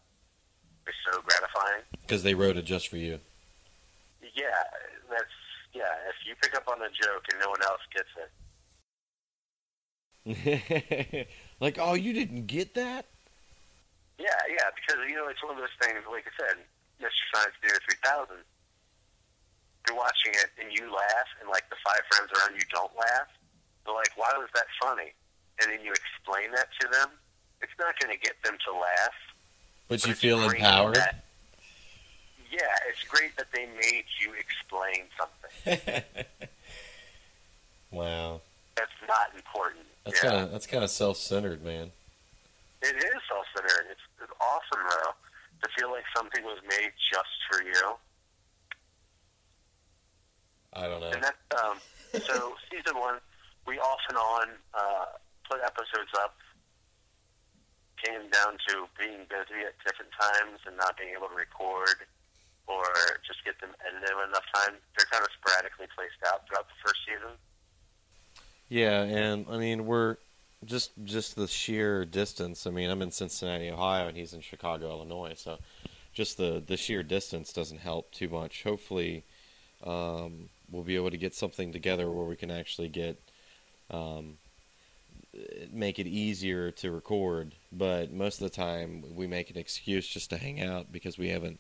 is 0.88 0.96
so 1.04 1.20
gratifying. 1.20 1.84
Because 2.06 2.24
they 2.24 2.34
wrote 2.38 2.56
it 2.56 2.64
just 2.64 2.88
for 2.88 2.98
you. 2.98 3.20
Yeah, 4.22 4.64
that's 5.10 5.36
yeah. 5.74 5.92
If 6.08 6.16
you 6.24 6.40
pick 6.40 6.56
up 6.56 6.70
on 6.70 6.80
a 6.80 6.90
joke 6.94 7.26
and 7.34 7.42
no 7.42 7.50
one 7.50 7.62
else 7.68 7.84
gets 7.92 8.08
it, 8.16 8.32
like, 11.62 11.78
oh, 11.80 11.94
you 11.94 12.12
didn't 12.12 12.48
get 12.48 12.74
that? 12.74 13.06
Yeah, 14.20 14.28
yeah, 14.50 14.68
because 14.76 15.00
you 15.08 15.16
know 15.16 15.28
it's 15.30 15.42
one 15.42 15.54
of 15.54 15.58
those 15.62 15.74
things. 15.80 16.02
Like 16.12 16.26
I 16.28 16.34
said, 16.36 16.58
Mystery 17.00 17.28
Science 17.34 17.56
Theater 17.62 17.80
3000. 18.04 18.36
You're 19.88 19.98
watching 19.98 20.34
it 20.34 20.50
and 20.62 20.70
you 20.74 20.92
laugh, 20.94 21.30
and 21.40 21.50
like 21.50 21.70
the 21.70 21.76
five 21.86 22.02
friends 22.12 22.30
around 22.38 22.54
you 22.60 22.66
don't 22.74 22.92
laugh. 22.98 23.30
They're 23.86 23.96
like, 23.96 24.12
"Why 24.16 24.30
was 24.38 24.50
that 24.54 24.66
funny?" 24.82 25.14
And 25.62 25.72
then 25.72 25.80
you 25.84 25.92
explain 25.94 26.52
that 26.54 26.68
to 26.82 26.88
them. 26.92 27.10
It's 27.62 27.74
not 27.80 27.98
going 28.00 28.14
to 28.14 28.20
get 28.20 28.36
them 28.44 28.58
to 28.68 28.72
laugh. 28.74 29.18
But 29.88 30.06
you 30.06 30.12
it's 30.12 30.20
feel 30.22 30.42
empowered. 30.42 30.96
that- 30.96 31.24
yeah, 32.52 32.60
it's 32.90 33.04
great 33.08 33.36
that 33.38 33.48
they 33.54 33.66
made 33.66 34.04
you 34.20 34.34
explain 34.38 35.06
something 35.18 36.04
wow. 37.92 38.42
That's 38.76 38.98
not 39.08 39.36
important. 39.36 39.86
That's 40.06 40.24
yeah. 40.24 40.30
kind 40.30 40.44
of 40.44 40.52
that's 40.52 40.68
kind 40.68 40.84
of 40.84 40.90
self-centered, 40.90 41.64
man. 41.64 41.92
It 42.82 42.96
is 42.96 43.20
self-centered. 43.30 43.92
It's, 43.92 44.06
it's 44.24 44.34
awesome, 44.42 44.84
though, 44.90 45.14
to 45.62 45.70
feel 45.78 45.92
like 45.92 46.04
something 46.16 46.44
was 46.44 46.58
made 46.68 46.92
just 47.14 47.36
for 47.50 47.62
you. 47.64 47.98
I 50.74 50.88
don't 50.88 51.02
know. 51.02 51.12
And 51.12 51.22
that, 51.22 51.38
um, 51.62 51.78
so 52.26 52.56
season 52.72 52.98
one, 52.98 53.20
we 53.68 53.78
off 53.78 54.02
and 54.10 54.18
on 54.18 54.48
uh, 54.74 55.06
put 55.50 55.62
episodes 55.62 56.10
up. 56.18 56.36
Came 58.02 58.34
down 58.34 58.58
to 58.66 58.90
being 58.98 59.30
busy 59.30 59.62
at 59.62 59.78
different 59.86 60.10
times 60.18 60.58
and 60.66 60.74
not 60.74 60.98
being 60.98 61.14
able 61.14 61.30
to 61.30 61.38
record 61.38 62.02
or 62.66 62.82
just 63.22 63.46
get 63.46 63.62
them 63.62 63.78
edited 63.86 64.10
enough 64.10 64.48
time. 64.58 64.74
They're 64.98 65.06
kind 65.14 65.22
of 65.22 65.30
sporadically 65.38 65.86
placed 65.94 66.18
out 66.26 66.50
throughout 66.50 66.66
the 66.66 66.80
first 66.82 66.98
season. 67.06 67.38
Yeah, 68.72 69.02
and 69.02 69.46
I 69.50 69.58
mean 69.58 69.86
we're 69.86 70.16
just 70.64 70.92
just 71.04 71.36
the 71.36 71.46
sheer 71.46 72.06
distance. 72.06 72.66
I 72.66 72.70
mean, 72.70 72.90
I'm 72.90 73.02
in 73.02 73.12
Cincinnati, 73.12 73.70
Ohio, 73.70 74.08
and 74.08 74.16
he's 74.16 74.32
in 74.32 74.40
Chicago, 74.40 74.92
Illinois. 74.92 75.34
So 75.36 75.58
just 76.14 76.38
the 76.38 76.64
the 76.66 76.78
sheer 76.78 77.04
distance 77.04 77.52
doesn't 77.52 77.80
help 77.80 78.14
too 78.14 78.30
much. 78.30 78.64
Hopefully, 78.64 79.26
um, 79.84 80.48
we'll 80.72 80.84
be 80.84 80.96
able 80.96 81.12
to 81.12 81.18
get 81.18 81.36
something 81.36 81.74
together 81.74 82.10
where 82.10 82.24
we 82.24 82.38
can 82.38 82.50
actually 82.50 82.88
get 82.88 83.22
um, 83.90 84.38
make 85.70 86.00
it 86.00 86.08
easier 86.08 86.72
to 86.72 86.92
record. 86.92 87.56
But 87.74 88.14
most 88.14 88.42
of 88.42 88.50
the 88.50 88.56
time, 88.56 89.04
we 89.14 89.28
make 89.28 89.50
an 89.50 89.58
excuse 89.58 90.08
just 90.08 90.30
to 90.30 90.38
hang 90.38 90.62
out 90.62 90.94
because 90.94 91.18
we 91.18 91.28
haven't 91.28 91.60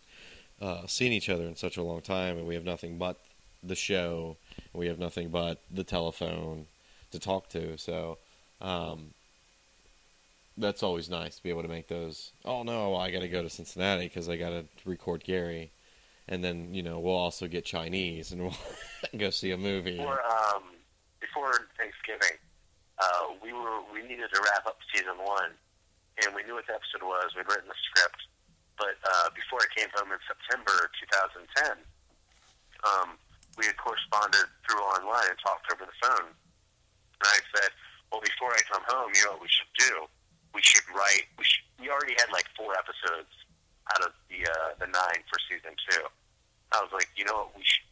uh, 0.61 0.87
seen 0.87 1.11
each 1.11 1.27
other 1.27 1.43
in 1.43 1.57
such 1.57 1.75
a 1.75 1.83
long 1.83 1.99
time, 1.99 2.37
and 2.37 2.47
we 2.47 2.55
have 2.55 2.63
nothing 2.63 2.97
but 2.97 3.17
the 3.61 3.75
show. 3.75 4.37
We 4.71 4.87
have 4.87 4.97
nothing 4.97 5.27
but 5.27 5.61
the 5.69 5.83
telephone 5.83 6.67
to 7.11 7.19
talk 7.19 7.49
to. 7.49 7.77
So 7.77 8.17
um, 8.59 9.13
that's 10.57 10.83
always 10.83 11.09
nice 11.09 11.37
to 11.37 11.43
be 11.43 11.49
able 11.49 11.63
to 11.63 11.67
make 11.67 11.87
those. 11.87 12.31
Oh 12.45 12.63
no, 12.63 12.95
I 12.95 13.11
got 13.11 13.21
to 13.21 13.29
go 13.29 13.41
to 13.41 13.49
Cincinnati 13.49 14.05
because 14.05 14.29
I 14.29 14.37
got 14.37 14.49
to 14.49 14.65
record 14.85 15.23
Gary, 15.23 15.71
and 16.27 16.43
then 16.43 16.73
you 16.73 16.83
know 16.83 16.99
we'll 16.99 17.15
also 17.15 17.47
get 17.47 17.65
Chinese 17.65 18.31
and 18.31 18.41
we'll 18.43 18.57
go 19.17 19.29
see 19.29 19.51
a 19.51 19.57
movie. 19.57 19.97
Before, 19.97 20.21
um, 20.25 20.63
before 21.19 21.51
Thanksgiving, 21.77 22.37
uh, 22.99 23.33
we 23.43 23.53
were 23.53 23.81
we 23.93 24.01
needed 24.03 24.29
to 24.33 24.41
wrap 24.41 24.65
up 24.67 24.77
season 24.93 25.17
one, 25.23 25.51
and 26.23 26.35
we 26.35 26.43
knew 26.43 26.55
what 26.55 26.67
the 26.67 26.73
episode 26.73 27.05
was. 27.05 27.31
We'd 27.35 27.47
written 27.47 27.67
the 27.67 27.81
script, 27.91 28.21
but 28.77 28.95
uh, 29.03 29.29
before 29.35 29.59
I 29.59 29.69
came 29.75 29.89
home 29.95 30.11
in 30.11 30.19
September 30.27 30.89
2010, 31.57 31.77
um, 32.85 33.17
we 33.57 33.65
had 33.65 33.77
corresponded 33.77 34.47
through 34.67 34.79
online 34.79 35.29
and 35.29 35.39
talked 35.43 35.71
over 35.71 35.85
the 35.85 35.97
phone. 36.01 36.31
And 37.21 37.29
I 37.29 37.39
said, 37.53 37.69
"Well, 38.09 38.21
before 38.21 38.49
I 38.49 38.61
come 38.65 38.81
home, 38.89 39.13
you 39.13 39.21
know 39.29 39.37
what 39.37 39.45
we 39.45 39.53
should 39.53 39.73
do? 39.77 40.09
We 40.57 40.61
should 40.65 40.83
write. 40.89 41.29
We 41.37 41.45
should, 41.45 41.63
we 41.77 41.93
already 41.93 42.17
had 42.17 42.33
like 42.33 42.49
four 42.57 42.73
episodes 42.73 43.29
out 43.93 44.01
of 44.09 44.11
the 44.29 44.41
uh, 44.41 44.69
the 44.81 44.89
nine 44.89 45.21
for 45.29 45.37
season 45.45 45.77
two. 45.85 46.03
I 46.73 46.81
was 46.81 46.89
like, 46.89 47.13
you 47.13 47.29
know 47.29 47.45
what? 47.45 47.53
We 47.53 47.61
should 47.61 47.87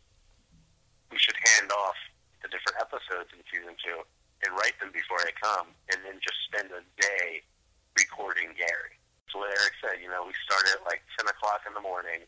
we 1.13 1.17
should 1.21 1.37
hand 1.53 1.69
off 1.69 1.97
the 2.41 2.49
different 2.49 2.81
episodes 2.81 3.29
in 3.37 3.41
season 3.53 3.77
two 3.77 4.01
and 4.41 4.49
write 4.55 4.73
them 4.79 4.89
before 4.95 5.19
I 5.19 5.31
come, 5.35 5.67
and 5.91 5.99
then 6.01 6.17
just 6.23 6.39
spend 6.47 6.71
a 6.71 6.81
day 6.97 7.43
recording 7.93 8.55
Gary. 8.55 8.95
So 9.29 9.43
what 9.43 9.51
Eric 9.51 9.75
said, 9.83 10.01
you 10.01 10.09
know, 10.09 10.25
we 10.25 10.33
started 10.49 10.79
at 10.79 10.81
like 10.89 11.05
ten 11.13 11.29
o'clock 11.29 11.69
in 11.69 11.77
the 11.77 11.83
morning, 11.85 12.25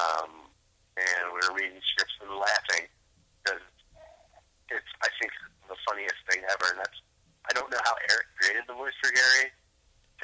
um, 0.00 0.48
and 0.96 1.22
we 1.34 1.44
were 1.44 1.52
reading 1.52 1.76
scripts 1.92 2.16
and 2.24 2.32
laughing 2.32 2.88
because 3.42 3.60
it's 4.70 4.92
I 5.02 5.10
think 5.20 5.32
the 5.76 5.82
funniest 5.84 6.16
thing 6.32 6.40
ever, 6.48 6.72
and 6.72 6.80
that's 6.80 7.00
I 7.44 7.52
don't 7.52 7.70
know 7.70 7.82
how 7.84 7.94
Eric 8.08 8.26
created 8.40 8.64
the 8.66 8.74
voice 8.74 8.96
for 8.98 9.12
Gary. 9.12 9.52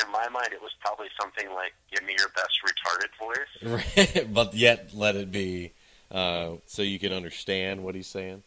In 0.00 0.08
my 0.08 0.24
mind, 0.32 0.56
it 0.56 0.62
was 0.64 0.72
probably 0.80 1.12
something 1.20 1.52
like 1.52 1.76
"Give 1.92 2.00
me 2.08 2.16
your 2.16 2.32
best 2.32 2.56
retarded 2.64 3.12
voice." 3.20 4.26
But 4.32 4.54
yet 4.56 4.96
let 4.96 5.14
it 5.16 5.30
be 5.30 5.76
uh, 6.10 6.56
so 6.64 6.80
you 6.80 6.98
can 6.98 7.12
understand 7.12 7.84
what 7.84 7.94
he's 7.94 8.08
saying. 8.08 8.42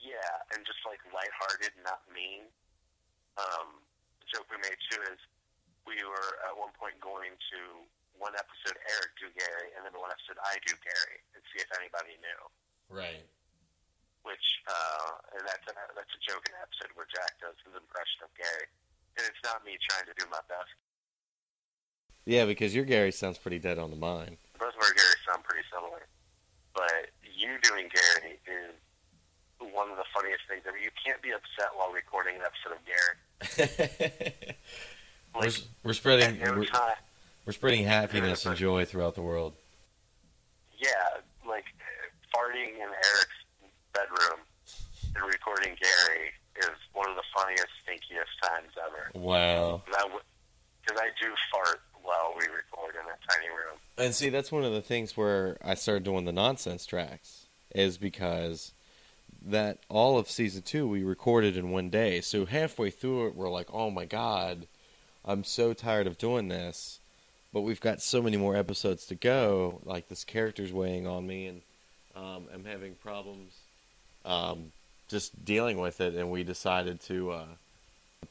Yeah, 0.00 0.32
and 0.56 0.64
just 0.64 0.80
like 0.88 1.00
lighthearted, 1.12 1.76
not 1.84 2.00
mean. 2.12 2.48
Um, 3.36 3.80
the 4.20 4.26
joke 4.32 4.48
we 4.48 4.56
made 4.60 4.80
too 4.88 5.00
is 5.12 5.20
we 5.84 6.00
were 6.04 6.30
at 6.48 6.56
one 6.56 6.72
point 6.80 6.96
going 7.00 7.36
to 7.36 7.60
one 8.20 8.36
episode 8.36 8.76
Eric 8.96 9.12
do 9.16 9.28
Gary, 9.32 9.72
and 9.76 9.84
then 9.84 9.96
one 9.96 10.12
episode 10.12 10.40
I 10.44 10.60
do 10.64 10.76
Gary, 10.84 11.20
and 11.32 11.40
see 11.52 11.60
if 11.64 11.68
anybody 11.76 12.16
knew. 12.20 12.40
Right. 12.92 13.24
Which, 14.22 14.46
uh, 14.68 15.38
and 15.38 15.42
that's 15.48 15.64
a, 15.64 15.72
that's 15.96 16.12
a 16.12 16.20
joke 16.20 16.44
in 16.44 16.52
the 16.52 16.60
episode 16.60 16.92
where 16.92 17.08
Jack 17.08 17.40
does 17.40 17.56
his 17.64 17.72
impression 17.72 18.28
of 18.28 18.30
Gary, 18.36 18.68
and 19.16 19.24
it's 19.24 19.40
not 19.42 19.64
me 19.64 19.80
trying 19.80 20.04
to 20.04 20.14
do 20.16 20.28
my 20.28 20.44
best. 20.44 20.76
Yeah, 22.28 22.44
because 22.44 22.74
your 22.74 22.84
Gary 22.84 23.12
sounds 23.12 23.38
pretty 23.38 23.58
dead 23.58 23.78
on 23.78 23.90
the 23.90 23.96
mind. 23.96 24.36
Both 24.58 24.76
of 24.76 24.82
our 24.84 24.92
Garys 24.92 25.20
sound 25.24 25.42
pretty 25.44 25.64
similar, 25.72 26.04
but 26.76 27.08
you 27.24 27.56
doing 27.64 27.88
Gary 27.88 28.36
is 28.44 28.76
one 29.72 29.90
of 29.90 29.96
the 29.96 30.04
funniest 30.14 30.42
things 30.48 30.62
ever. 30.66 30.76
You 30.76 30.90
can't 31.02 31.20
be 31.22 31.30
upset 31.30 31.72
while 31.74 31.92
recording 31.92 32.36
an 32.36 32.42
episode 32.44 32.76
of 32.76 32.84
Gary. 32.84 34.54
we're, 35.34 35.50
we're 35.84 35.92
spreading 35.94 36.40
we're, 36.40 36.64
time. 36.64 36.96
we're 37.46 37.52
spreading 37.52 37.84
happiness 37.84 38.44
and 38.46 38.56
joy 38.56 38.84
throughout 38.84 39.14
the 39.14 39.22
world. 39.22 39.54
yeah, 40.78 41.20
like 41.48 41.64
farting 42.34 42.76
in 42.76 42.88
Eric's 42.88 43.40
bedroom 43.92 44.40
and 45.14 45.24
recording 45.24 45.76
Gary 45.80 46.30
is 46.58 46.76
one 46.92 47.08
of 47.08 47.16
the 47.16 47.22
funniest, 47.34 47.68
stinkiest 47.84 48.48
times 48.48 48.72
ever. 48.86 49.10
Wow. 49.14 49.82
Because 49.86 51.00
I, 51.00 51.04
I 51.04 51.08
do 51.20 51.28
fart 51.52 51.80
while 52.02 52.34
we 52.38 52.46
record 52.46 52.94
in 53.00 53.06
that 53.06 53.18
tiny 53.28 53.48
room. 53.48 53.78
And 53.98 54.14
see, 54.14 54.28
that's 54.30 54.52
one 54.52 54.64
of 54.64 54.72
the 54.72 54.80
things 54.80 55.16
where 55.16 55.58
I 55.64 55.74
started 55.74 56.04
doing 56.04 56.24
the 56.24 56.32
nonsense 56.32 56.86
tracks 56.86 57.46
is 57.74 57.98
because 57.98 58.72
that 59.42 59.78
all 59.88 60.18
of 60.18 60.30
season 60.30 60.62
two 60.62 60.86
we 60.86 61.02
recorded 61.02 61.56
in 61.56 61.70
one 61.70 61.90
day. 61.90 62.20
So 62.20 62.46
halfway 62.46 62.90
through 62.90 63.28
it, 63.28 63.34
we're 63.34 63.50
like, 63.50 63.72
"Oh 63.72 63.90
my 63.90 64.04
god, 64.04 64.66
I'm 65.24 65.44
so 65.44 65.72
tired 65.72 66.06
of 66.06 66.18
doing 66.18 66.48
this." 66.48 66.98
But 67.52 67.62
we've 67.62 67.80
got 67.80 68.00
so 68.00 68.22
many 68.22 68.36
more 68.36 68.54
episodes 68.54 69.06
to 69.06 69.14
go. 69.14 69.80
Like 69.84 70.08
this 70.08 70.24
character's 70.24 70.72
weighing 70.72 71.06
on 71.06 71.26
me, 71.26 71.46
and 71.46 71.62
um, 72.14 72.46
I'm 72.52 72.64
having 72.64 72.94
problems 72.94 73.54
um, 74.24 74.72
just 75.08 75.44
dealing 75.44 75.78
with 75.78 76.00
it. 76.00 76.14
And 76.14 76.30
we 76.30 76.44
decided 76.44 77.00
to 77.02 77.32
uh, 77.32 77.46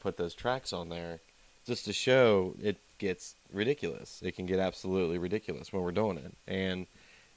put 0.00 0.16
those 0.16 0.34
tracks 0.34 0.72
on 0.72 0.88
there 0.88 1.20
just 1.66 1.84
to 1.84 1.92
show 1.92 2.54
it 2.62 2.76
gets 2.98 3.34
ridiculous. 3.52 4.20
It 4.22 4.36
can 4.36 4.46
get 4.46 4.58
absolutely 4.58 5.18
ridiculous 5.18 5.72
when 5.72 5.82
we're 5.82 5.92
doing 5.92 6.18
it, 6.18 6.32
and 6.46 6.86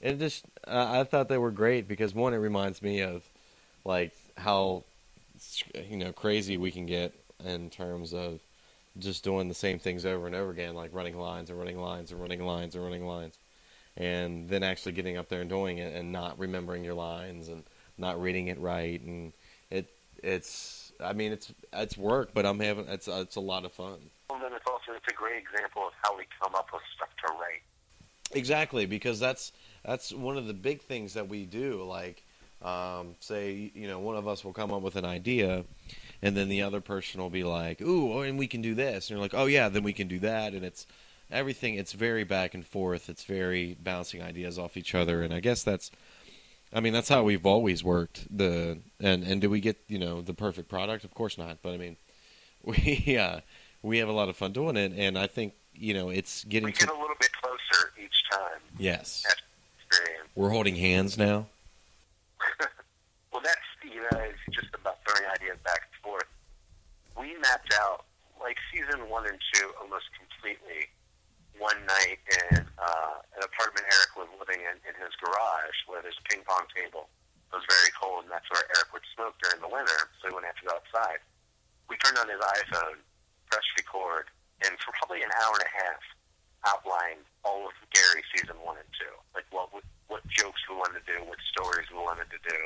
it 0.02 0.20
just 0.20 0.46
uh, 0.68 1.00
I 1.00 1.04
thought 1.04 1.30
they 1.30 1.38
were 1.38 1.52
great 1.52 1.88
because 1.88 2.14
one, 2.14 2.34
it 2.34 2.38
reminds 2.38 2.82
me 2.82 3.02
of 3.02 3.24
like 3.86 4.14
how 4.38 4.84
you 5.90 5.98
know 5.98 6.12
crazy 6.12 6.58
we 6.58 6.72
can 6.72 6.86
get 6.86 7.14
in 7.44 7.70
terms 7.70 8.14
of 8.14 8.40
just 9.00 9.24
doing 9.24 9.48
the 9.48 9.56
same 9.56 9.80
things 9.80 10.06
over 10.06 10.28
and 10.28 10.36
over 10.36 10.52
again, 10.52 10.76
like 10.76 10.94
running 10.94 11.18
lines 11.18 11.50
and 11.50 11.58
running 11.58 11.80
lines 11.80 12.12
and 12.12 12.22
running 12.22 12.46
lines 12.46 12.76
and 12.76 12.84
running 12.84 13.08
lines, 13.08 13.38
and 13.98 14.50
then 14.50 14.64
actually 14.64 14.92
getting 14.92 15.18
up 15.18 15.30
there 15.30 15.42
and 15.42 15.50
doing 15.50 15.80
it 15.80 15.96
and 15.96 16.12
not 16.12 16.38
remembering 16.38 16.84
your 16.84 16.94
lines 16.94 17.48
and 17.48 17.64
not 17.98 18.22
reading 18.22 18.48
it 18.48 18.60
right, 18.60 19.02
and 19.02 19.34
it 19.70 19.90
it's 20.22 20.92
I 21.00 21.14
mean 21.14 21.32
it's 21.32 21.54
it's 21.74 21.98
work, 21.98 22.32
but 22.34 22.46
I'm 22.46 22.60
having 22.60 22.88
it's 22.88 23.08
it's 23.08 23.36
a 23.36 23.42
lot 23.42 23.66
of 23.66 23.72
fun. 23.72 24.00
Well, 24.30 24.40
then 24.40 24.54
it's 24.54 24.66
also 24.68 24.94
it's 24.96 25.08
a 25.10 25.16
great 25.16 25.42
example 25.42 25.84
of 25.88 25.94
how 26.02 26.18
we 26.18 26.24
come 26.42 26.56
up 26.56 26.68
with 26.74 26.82
stuff 26.96 27.10
to 27.26 27.34
write. 27.34 27.62
Exactly, 28.32 28.86
because 28.86 29.20
that's 29.20 29.52
that's 29.86 30.12
one 30.12 30.38
of 30.38 30.48
the 30.48 30.54
big 30.54 30.82
things 30.82 31.14
that 31.14 31.28
we 31.28 31.46
do. 31.46 31.84
Like, 31.84 32.24
um, 32.62 33.16
say, 33.20 33.72
you 33.76 33.88
know, 33.88 34.00
one 34.00 34.16
of 34.16 34.28
us 34.28 34.44
will 34.44 34.54
come 34.54 34.72
up 34.74 34.82
with 34.82 34.96
an 34.96 35.06
idea, 35.06 35.66
and 36.22 36.36
then 36.36 36.50
the 36.50 36.62
other 36.62 36.82
person 36.82 37.22
will 37.22 37.30
be 37.30 37.44
like, 37.44 37.82
"Ooh, 37.82 38.14
oh, 38.14 38.22
and 38.22 38.40
we 38.40 38.48
can 38.48 38.62
do 38.62 38.74
this," 38.74 39.10
and 39.10 39.18
you're 39.18 39.24
like, 39.24 39.34
"Oh 39.34 39.46
yeah, 39.46 39.70
then 39.70 39.84
we 39.84 39.94
can 39.94 40.08
do 40.08 40.20
that," 40.20 40.54
and 40.54 40.66
it's 40.66 40.88
everything. 41.32 41.76
It's 41.76 41.94
very 41.94 42.24
back 42.24 42.54
and 42.54 42.66
forth. 42.66 43.10
It's 43.10 43.24
very 43.26 43.76
bouncing 43.82 44.22
ideas 44.22 44.58
off 44.58 44.78
each 44.78 44.96
other, 44.96 45.22
and 45.22 45.34
I 45.34 45.40
guess 45.40 45.64
that's, 45.64 45.92
I 46.74 46.80
mean, 46.80 46.94
that's 46.94 47.10
how 47.10 47.24
we've 47.24 47.46
always 47.46 47.84
worked. 47.84 48.28
The 48.36 48.80
and 49.00 49.24
and 49.24 49.40
do 49.42 49.50
we 49.50 49.60
get 49.60 49.78
you 49.88 50.00
know 50.00 50.22
the 50.22 50.34
perfect 50.34 50.70
product? 50.70 51.04
Of 51.04 51.14
course 51.14 51.38
not, 51.38 51.60
but 51.62 51.74
I 51.74 51.78
mean, 51.78 51.98
we 52.64 53.18
uh, 53.18 53.42
we 53.82 54.00
have 54.00 54.10
a 54.10 54.14
lot 54.14 54.30
of 54.30 54.36
fun 54.36 54.52
doing 54.54 54.76
it, 54.78 54.94
and 54.96 55.18
I 55.18 55.28
think 55.28 55.54
you 55.74 55.94
know 55.94 56.10
it's 56.10 56.44
getting 56.46 56.66
We 56.66 56.72
to 56.74 56.80
get 56.86 56.90
a 56.90 57.00
little 57.00 57.16
bit 57.20 57.32
closer 57.42 57.92
each 58.04 58.24
time. 58.32 58.60
yes. 58.78 59.24
We're 60.36 60.50
holding 60.50 60.76
hands 60.76 61.18
now. 61.18 61.46
Well, 63.32 63.42
that's 63.44 63.94
you 63.96 64.02
know, 64.02 64.20
it's 64.20 64.56
just 64.56 64.74
about 64.76 64.98
throwing 65.06 65.30
ideas 65.32 65.58
back 65.64 65.82
and 65.92 66.04
forth. 66.04 66.26
We 67.20 67.36
mapped 67.42 67.74
out 67.82 68.06
like 68.40 68.58
season 68.72 69.10
one 69.10 69.26
and 69.28 69.40
two 69.54 69.72
almost 69.82 70.06
completely 70.18 70.88
one 71.64 71.80
night 71.88 72.20
in 72.28 72.60
uh, 72.60 73.16
an 73.40 73.42
apartment 73.48 73.88
Eric 73.88 74.20
was 74.20 74.28
living 74.36 74.60
in 74.60 74.76
in 74.84 74.96
his 75.00 75.16
garage 75.16 75.80
where 75.88 76.04
there's 76.04 76.20
a 76.20 76.26
ping 76.28 76.44
pong 76.44 76.68
table. 76.76 77.08
It 77.48 77.64
was 77.64 77.68
very 77.72 77.92
cold, 77.96 78.28
and 78.28 78.32
that's 78.34 78.50
where 78.52 78.68
Eric 78.76 78.92
would 78.92 79.08
smoke 79.16 79.40
during 79.40 79.64
the 79.64 79.72
winter, 79.72 80.12
so 80.20 80.28
he 80.28 80.36
wouldn't 80.36 80.52
have 80.52 80.60
to 80.60 80.68
go 80.68 80.76
outside. 80.76 81.24
We 81.88 81.96
turned 82.04 82.20
on 82.20 82.28
his 82.28 82.42
iPhone, 82.44 83.00
pressed 83.48 83.72
record, 83.80 84.28
and 84.68 84.76
for 84.84 84.92
probably 85.00 85.24
an 85.24 85.32
hour 85.40 85.56
and 85.56 85.64
a 85.64 85.74
half, 85.88 86.04
outlined 86.68 87.24
all 87.48 87.64
of 87.72 87.76
Gary 87.96 88.26
season 88.36 88.60
one 88.60 88.76
and 88.76 88.92
two, 89.00 89.16
like 89.32 89.48
what 89.56 89.72
what, 89.72 89.88
what 90.12 90.22
jokes 90.28 90.60
we 90.68 90.76
wanted 90.76 91.00
to 91.00 91.08
do, 91.08 91.24
what 91.24 91.40
stories 91.48 91.88
we 91.88 92.04
wanted 92.04 92.28
to 92.28 92.42
do, 92.44 92.60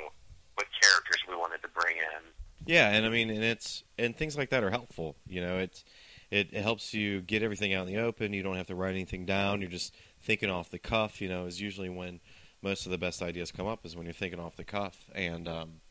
what 0.57 0.65
characters 0.81 1.21
we 1.29 1.37
wanted 1.37 1.61
to 1.61 1.69
bring 1.69 2.01
in. 2.01 2.21
Yeah, 2.65 2.89
and 2.89 3.05
I 3.05 3.09
mean, 3.13 3.29
and 3.29 3.45
it's 3.45 3.85
and 4.01 4.17
things 4.17 4.33
like 4.33 4.49
that 4.49 4.63
are 4.63 4.73
helpful. 4.73 5.15
You 5.29 5.45
know, 5.45 5.61
it's 5.61 5.85
it, 6.29 6.49
it 6.51 6.61
helps 6.61 6.93
you 6.93 7.21
get 7.21 7.41
everything 7.41 7.73
out 7.73 7.87
in 7.87 7.93
the 7.93 8.01
open. 8.01 8.33
You 8.33 8.43
don't 8.43 8.57
have 8.57 8.67
to 8.67 8.75
write 8.75 8.91
anything 8.91 9.25
down. 9.25 9.61
You're 9.61 9.69
just 9.69 9.95
thinking 10.21 10.49
off 10.49 10.69
the 10.69 10.79
cuff. 10.79 11.21
You 11.21 11.29
know, 11.29 11.45
is 11.45 11.61
usually 11.61 11.89
when 11.89 12.19
most 12.61 12.85
of 12.85 12.91
the 12.91 12.97
best 12.97 13.21
ideas 13.21 13.51
come 13.51 13.67
up 13.67 13.85
is 13.85 13.95
when 13.95 14.05
you're 14.05 14.13
thinking 14.13 14.39
off 14.39 14.55
the 14.55 14.63
cuff. 14.63 15.09
And 15.15 15.47
um, 15.47 15.81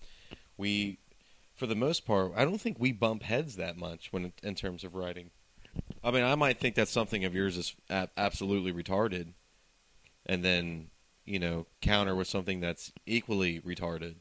we, 0.56 0.98
for 1.54 1.66
the 1.66 1.74
most 1.74 2.04
part, 2.04 2.32
I 2.36 2.44
don't 2.44 2.60
think 2.60 2.76
we 2.78 2.92
bump 2.92 3.22
heads 3.22 3.56
that 3.56 3.76
much 3.76 4.12
when 4.12 4.32
in 4.42 4.54
terms 4.54 4.84
of 4.84 4.94
writing. 4.94 5.30
I 6.04 6.10
mean, 6.10 6.22
I 6.24 6.34
might 6.34 6.58
think 6.58 6.74
that 6.76 6.88
something 6.88 7.24
of 7.24 7.34
yours 7.34 7.56
is 7.56 7.74
absolutely 8.16 8.72
retarded, 8.72 9.32
and 10.24 10.44
then 10.44 10.88
you 11.24 11.38
know 11.38 11.66
counter 11.80 12.14
with 12.14 12.28
something 12.28 12.60
that's 12.60 12.92
equally 13.06 13.60
retarded, 13.60 14.16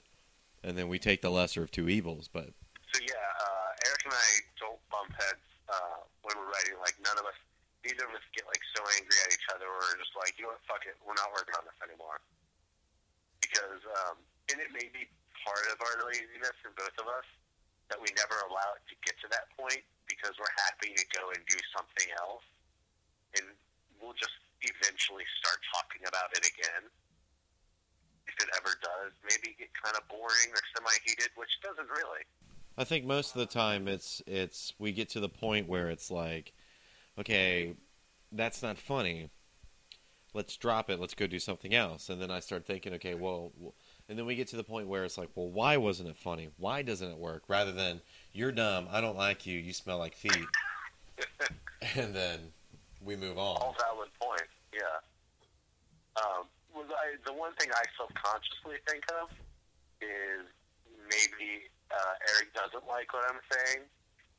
and 0.64 0.78
then 0.78 0.88
we 0.88 0.98
take 1.00 1.22
the 1.22 1.30
lesser 1.30 1.64
of 1.64 1.72
two 1.72 1.88
evils. 1.88 2.28
But 2.32 2.50
So 2.94 3.02
yeah, 3.02 3.14
uh, 3.42 3.88
Eric 3.88 4.02
and 4.06 4.14
I 4.14 4.40
don't 4.60 4.80
bump 4.90 5.14
heads 5.14 5.45
when 6.26 6.36
we're 6.42 6.50
writing. 6.50 6.76
Like 6.82 6.98
none 7.00 7.16
of 7.22 7.26
us, 7.30 7.38
neither 7.86 8.10
of 8.10 8.14
us 8.18 8.26
get 8.34 8.50
like 8.50 8.62
so 8.74 8.82
angry 8.98 9.18
at 9.24 9.30
each 9.30 9.48
other. 9.54 9.70
We're 9.70 9.98
just 10.02 10.18
like, 10.18 10.34
you 10.36 10.50
know 10.50 10.58
what, 10.58 10.66
fuck 10.66 10.84
it, 10.90 10.98
we're 11.06 11.18
not 11.18 11.30
working 11.32 11.54
on 11.56 11.64
this 11.70 11.78
anymore. 11.86 12.18
Because, 13.40 13.82
um, 14.04 14.18
and 14.50 14.58
it 14.58 14.74
may 14.74 14.90
be 14.90 15.06
part 15.46 15.70
of 15.70 15.78
our 15.78 16.10
laziness 16.10 16.58
in 16.66 16.74
both 16.74 16.98
of 16.98 17.06
us 17.06 17.28
that 17.94 18.02
we 18.02 18.10
never 18.18 18.34
allow 18.50 18.74
it 18.74 18.82
to 18.90 18.98
get 19.06 19.14
to 19.22 19.30
that 19.30 19.46
point 19.54 19.86
because 20.10 20.34
we're 20.42 20.56
happy 20.66 20.94
to 20.98 21.06
go 21.14 21.30
and 21.34 21.42
do 21.46 21.60
something 21.70 22.10
else, 22.18 22.46
and 23.38 23.46
we'll 24.02 24.18
just 24.18 24.34
eventually 24.66 25.26
start 25.38 25.62
talking 25.70 26.02
about 26.10 26.34
it 26.34 26.42
again. 26.42 26.90
If 28.26 28.36
it 28.42 28.50
ever 28.58 28.74
does, 28.82 29.14
maybe 29.22 29.54
get 29.54 29.70
kind 29.78 29.94
of 29.94 30.02
boring 30.10 30.50
or 30.50 30.62
semi-heated, 30.74 31.30
which 31.38 31.54
doesn't 31.62 31.90
really. 31.90 32.26
I 32.78 32.84
think 32.84 33.06
most 33.06 33.36
of 33.36 33.40
the 33.40 33.46
time 33.46 33.88
it's 33.88 34.22
it's 34.28 34.74
we 34.80 34.92
get 34.92 35.10
to 35.10 35.20
the 35.20 35.30
point 35.30 35.68
where 35.68 35.90
it's 35.90 36.12
like, 36.12 36.54
okay, 37.18 37.76
that's 38.32 38.62
not 38.62 38.78
funny. 38.78 39.30
Let's 40.34 40.58
drop 40.58 40.90
it. 40.90 41.00
Let's 41.00 41.14
go 41.14 41.28
do 41.28 41.40
something 41.40 41.74
else. 41.74 42.10
And 42.10 42.22
then 42.22 42.30
I 42.30 42.42
start 42.42 42.66
thinking, 42.66 42.94
okay, 42.96 43.14
well, 43.14 43.54
and 44.10 44.20
then 44.20 44.26
we 44.26 44.36
get 44.36 44.50
to 44.50 44.58
the 44.58 44.66
point 44.66 44.90
where 44.90 45.06
it's 45.06 45.18
like, 45.18 45.30
well, 45.34 45.50
why 45.50 45.78
wasn't 45.78 46.10
it 46.10 46.18
funny? 46.18 46.50
Why 46.58 46.82
doesn't 46.82 47.10
it 47.10 47.18
work? 47.18 47.44
Rather 47.48 47.72
than 47.72 48.02
you're 48.34 48.52
dumb, 48.52 48.90
I 48.92 49.00
don't 49.00 49.16
like 49.16 49.46
you, 49.46 49.58
you 49.58 49.72
smell 49.72 49.98
like 49.98 50.14
feet, 50.14 50.46
and 51.96 52.14
then 52.14 52.40
we 53.02 53.16
move 53.16 53.38
on. 53.38 53.58
All 53.62 53.76
valid 53.80 54.10
points. 54.22 54.52
Yeah. 54.74 54.82
Um, 56.22 56.48
was 56.76 56.88
I 56.92 57.16
the 57.26 57.34
one 57.34 57.54
thing 57.56 57.70
I 57.72 57.84
subconsciously 57.98 58.76
think 58.86 59.06
of 59.22 59.30
is 60.02 60.46
maybe 61.10 61.64
uh, 61.92 62.14
Eric 62.36 62.54
doesn't 62.54 62.88
like 62.88 63.14
what 63.14 63.24
I'm 63.30 63.42
saying 63.52 63.86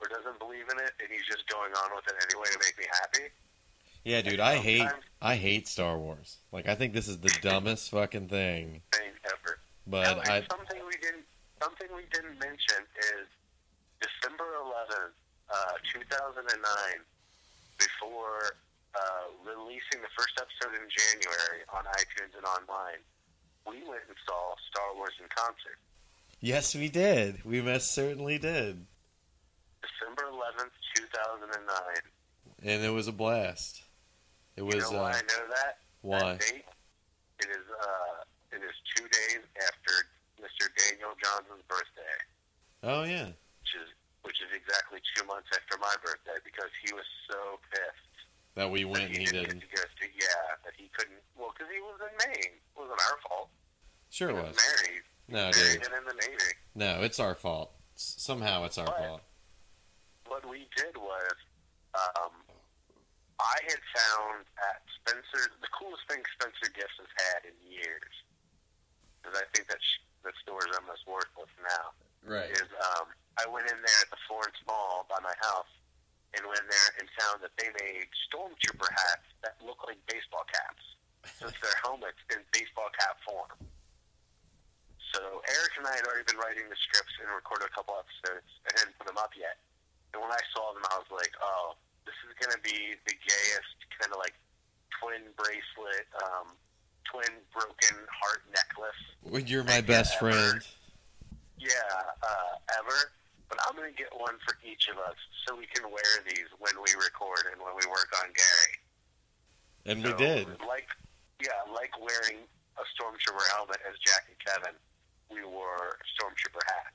or 0.00 0.08
doesn't 0.08 0.38
believe 0.38 0.66
in 0.70 0.78
it, 0.78 0.92
and 1.00 1.08
he's 1.08 1.26
just 1.26 1.48
going 1.48 1.72
on 1.72 1.88
with 1.94 2.04
it 2.08 2.16
anyway 2.28 2.48
to 2.52 2.58
make 2.58 2.76
me 2.78 2.84
happy. 2.90 3.32
Yeah, 4.04 4.22
dude, 4.22 4.38
I 4.38 4.56
hate 4.56 4.88
I 5.20 5.34
hate 5.34 5.66
Star 5.66 5.98
Wars. 5.98 6.38
Like 6.52 6.68
I 6.68 6.74
think 6.74 6.94
this 6.94 7.08
is 7.08 7.18
the 7.18 7.34
dumbest 7.42 7.90
fucking 7.90 8.28
thing. 8.28 8.82
Thing 8.92 9.10
ever. 9.26 9.58
But 9.86 10.28
I 10.30 10.46
something 10.46 10.78
we 10.86 10.94
didn't 11.02 11.26
something 11.62 11.88
we 11.90 12.06
didn't 12.12 12.38
mention 12.38 12.86
is 13.18 13.26
December 13.98 14.44
11th, 14.62 15.16
uh, 15.48 15.74
2009, 15.88 16.44
before 17.80 18.60
uh, 18.94 19.24
releasing 19.44 20.04
the 20.04 20.12
first 20.14 20.36
episode 20.36 20.76
in 20.76 20.86
January 20.86 21.64
on 21.72 21.84
iTunes 21.96 22.36
and 22.36 22.44
online, 22.44 23.00
we 23.64 23.82
went 23.88 24.04
and 24.08 24.16
saw 24.24 24.54
Star 24.70 24.94
Wars 24.94 25.16
in 25.18 25.26
concert. 25.32 25.80
Yes, 26.40 26.74
we 26.74 26.88
did. 26.88 27.44
We 27.44 27.60
most 27.62 27.92
certainly 27.92 28.38
did. 28.38 28.86
December 29.82 30.24
11th, 30.32 30.72
2009. 30.96 31.76
and 32.62 32.84
it 32.84 32.90
was 32.90 33.08
a 33.08 33.12
blast. 33.12 33.82
It 34.56 34.62
was 34.62 34.76
you 34.76 34.80
know 34.80 35.02
why 35.02 35.10
uh, 35.12 35.14
I 35.16 35.20
know 35.20 35.44
that? 35.52 35.78
why? 36.00 36.18
That 36.18 36.40
date? 36.40 36.64
It 37.40 37.50
is 37.52 37.66
uh, 37.68 38.56
it 38.56 38.62
is 38.64 38.72
two 38.96 39.04
days 39.04 39.44
after 39.60 39.92
Mr. 40.40 40.68
Daniel 40.72 41.12
Johnson's 41.22 41.60
birthday, 41.68 42.16
Oh 42.82 43.04
yeah, 43.04 43.28
which 43.60 43.74
is 43.76 43.88
which 44.24 44.40
is 44.40 44.48
exactly 44.56 45.00
two 45.14 45.24
months 45.28 45.48
after 45.52 45.76
my 45.78 45.92
birthday 46.02 46.40
because 46.44 46.72
he 46.80 46.92
was 46.96 47.04
so 47.28 47.60
pissed 47.68 48.16
that 48.56 48.70
we 48.70 48.82
that 48.84 48.88
went 48.88 49.04
and 49.12 49.12
he 49.12 49.18
he 49.20 49.24
didn't 49.28 49.60
didn't. 49.60 49.68
to 49.68 49.84
to 49.84 50.06
yeah 50.16 50.56
that 50.64 50.72
he 50.80 50.88
couldn't 50.96 51.20
well 51.36 51.52
because 51.52 51.68
he 51.68 51.80
was 51.84 52.00
in 52.00 52.14
Maine. 52.24 52.56
It 52.56 52.74
wasn't 52.80 52.96
our 53.12 53.18
fault. 53.28 53.52
Sure 54.08 54.32
he 54.32 54.34
it 54.34 54.40
was 54.40 54.56
was. 54.56 54.56
married, 54.56 55.04
No, 55.28 55.50
dude. 55.52 55.82
in 55.82 56.04
the 56.06 56.14
Navy. 56.26 56.50
No, 56.74 57.02
it's 57.02 57.18
our 57.18 57.34
fault. 57.34 57.72
Somehow 57.94 58.64
it's 58.64 58.78
our 58.78 58.86
What? 58.86 58.98
fault. 58.98 59.22
what 60.28 60.44
we 60.48 60.68
did 60.76 60.96
was 60.96 61.36
um, 61.96 62.32
I 63.40 63.56
had 63.64 63.80
found 63.96 64.44
at 64.60 64.84
Spencer 65.00 65.48
the 65.64 65.70
coolest 65.72 66.04
thing 66.08 66.20
Spencer 66.36 66.68
Gifts 66.76 66.98
has 67.00 67.08
had 67.24 67.48
in 67.48 67.56
years 67.64 68.12
because 69.22 69.36
I 69.40 69.44
think 69.56 69.68
that 69.72 69.80
sh- 69.80 70.04
the 70.22 70.32
store 70.44 70.60
is 70.68 70.76
almost 70.76 71.08
worthless 71.08 71.50
now. 71.64 71.96
Right. 72.26 72.50
is 72.52 72.68
um, 72.98 73.06
I 73.38 73.46
went 73.48 73.70
in 73.70 73.78
there 73.80 74.00
at 74.02 74.10
the 74.10 74.18
Florence 74.28 74.58
Mall 74.66 75.06
by 75.08 75.16
my 75.22 75.32
house 75.40 75.70
and 76.34 76.42
went 76.44 76.58
in 76.60 76.68
there 76.68 76.90
and 77.00 77.06
found 77.22 77.38
that 77.40 77.54
they 77.56 77.70
made 77.80 78.10
stormtrooper 78.28 78.90
hats 78.92 79.24
that 79.46 79.56
look 79.64 79.78
like 79.88 79.96
baseball 80.10 80.44
caps, 80.52 80.84
since 81.40 81.54
they're 81.64 81.80
helmets 81.80 82.18
in 82.34 82.42
baseball 82.52 82.90
cap 82.98 83.16
form. 83.24 83.50
So 85.16 85.40
Eric 85.48 85.72
and 85.80 85.88
I 85.88 85.96
had 85.96 86.04
already 86.04 86.28
been 86.28 86.36
writing 86.36 86.68
the 86.68 86.76
scripts 86.76 87.16
and 87.24 87.32
recorded 87.32 87.72
a 87.72 87.72
couple 87.72 87.96
episodes 87.96 88.44
and 88.68 88.72
hadn't 88.76 88.92
put 89.00 89.08
them 89.08 89.16
up 89.16 89.32
yet. 89.32 89.56
And 90.12 90.20
when 90.20 90.28
I 90.28 90.42
saw 90.52 90.76
them, 90.76 90.84
I 90.92 91.00
was 91.00 91.08
like, 91.08 91.32
oh, 91.40 91.72
this 92.04 92.16
is 92.28 92.36
going 92.36 92.52
to 92.52 92.60
be 92.60 92.92
the 93.08 93.16
gayest 93.16 93.76
kind 93.96 94.12
of 94.12 94.20
like 94.20 94.36
twin 95.00 95.24
bracelet, 95.40 96.04
um, 96.20 96.52
twin 97.08 97.32
broken 97.48 97.96
heart 98.12 98.44
necklace 98.52 99.00
Well, 99.24 99.40
You're 99.40 99.64
my 99.64 99.80
best 99.80 100.20
friend. 100.20 100.60
yeah, 101.56 101.72
uh, 102.20 102.76
ever. 102.76 103.16
But 103.48 103.62
I'm 103.64 103.72
going 103.78 103.88
to 103.88 103.96
get 103.96 104.12
one 104.12 104.36
for 104.44 104.58
each 104.60 104.90
of 104.92 105.00
us 105.00 105.16
so 105.46 105.56
we 105.56 105.64
can 105.72 105.88
wear 105.88 106.12
these 106.28 106.50
when 106.60 106.76
we 106.82 106.92
record 107.00 107.48
and 107.54 107.62
when 107.62 107.72
we 107.72 107.86
work 107.88 108.10
on 108.20 108.28
Gary. 108.36 108.74
And 109.86 109.96
we 110.04 110.12
did. 110.18 110.50
Like, 110.66 110.90
yeah, 111.40 111.56
like 111.72 111.94
wearing 111.96 112.42
a 112.76 112.84
stormtrooper 112.92 113.46
helmet 113.54 113.78
as 113.86 113.94
Jack 114.02 114.26
and 114.28 114.36
Kevin. 114.42 114.74
We 115.30 115.44
wore 115.44 115.98
stormtrooper 116.14 116.62
hats. 116.66 116.94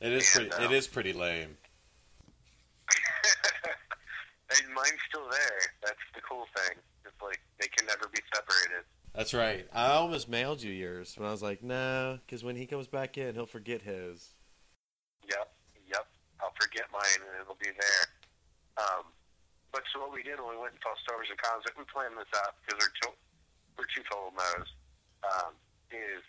It 0.00 0.12
is 0.12 0.36
And, 0.36 0.50
pretty. 0.50 0.64
uh, 0.64 0.70
It 0.70 0.74
is 0.76 0.86
pretty 0.88 1.12
lame. 1.12 1.56
and 3.64 4.74
mine's 4.74 5.00
still 5.08 5.28
there. 5.30 5.60
That's 5.82 6.04
the 6.14 6.20
cool 6.28 6.46
thing. 6.56 6.76
It's 7.04 7.20
like 7.22 7.40
they 7.60 7.68
can 7.68 7.86
never 7.86 8.08
be 8.12 8.20
separated. 8.34 8.84
That's 9.14 9.32
right. 9.32 9.66
I 9.72 9.92
almost 9.94 10.28
mailed 10.28 10.60
you 10.62 10.72
yours, 10.72 11.14
but 11.16 11.24
I 11.26 11.30
was 11.30 11.42
like, 11.42 11.62
no, 11.62 12.18
because 12.26 12.42
when 12.42 12.56
he 12.56 12.66
comes 12.66 12.88
back 12.88 13.16
in, 13.16 13.34
he'll 13.34 13.46
forget 13.46 13.80
his. 13.82 14.34
Yep, 15.30 15.48
yep. 15.88 16.06
I'll 16.42 16.52
forget 16.60 16.84
mine 16.92 17.22
and 17.22 17.40
it'll 17.40 17.56
be 17.62 17.70
there. 17.70 18.04
Um, 18.76 19.06
but 19.70 19.82
so 19.94 20.00
what 20.02 20.12
we 20.12 20.22
did 20.26 20.42
when 20.42 20.50
we 20.50 20.60
went 20.60 20.74
and 20.74 20.82
saw 20.82 20.90
Star 21.06 21.14
Wars 21.16 21.30
in 21.30 21.38
Concert, 21.38 21.72
we 21.78 21.86
planned 21.86 22.18
this 22.18 22.28
out 22.42 22.58
because 22.66 22.82
we're, 22.82 22.94
to- 23.06 23.18
we're 23.78 23.90
two 23.94 24.02
total 24.10 24.34
nos, 24.34 24.66
um, 25.22 25.54
is 25.94 26.22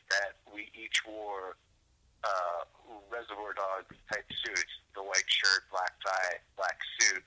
we 0.55 0.71
each 0.73 1.03
wore 1.05 1.57
uh, 2.23 2.63
Reservoir 3.11 3.53
Dogs 3.53 3.95
type 4.11 4.25
suits, 4.43 4.71
the 4.95 5.03
white 5.03 5.27
shirt, 5.27 5.63
black 5.69 5.93
tie, 5.99 6.37
black 6.55 6.77
suit, 6.99 7.23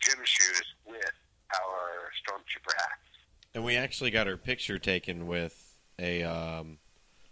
gym 0.00 0.18
shoes 0.24 0.64
with 0.86 1.12
our 1.54 2.12
Stormtrooper 2.20 2.74
hats. 2.76 3.08
And 3.54 3.64
we 3.64 3.76
actually 3.76 4.10
got 4.10 4.26
her 4.26 4.36
picture 4.36 4.78
taken 4.78 5.26
with 5.26 5.74
a 5.98 6.22
um, 6.22 6.78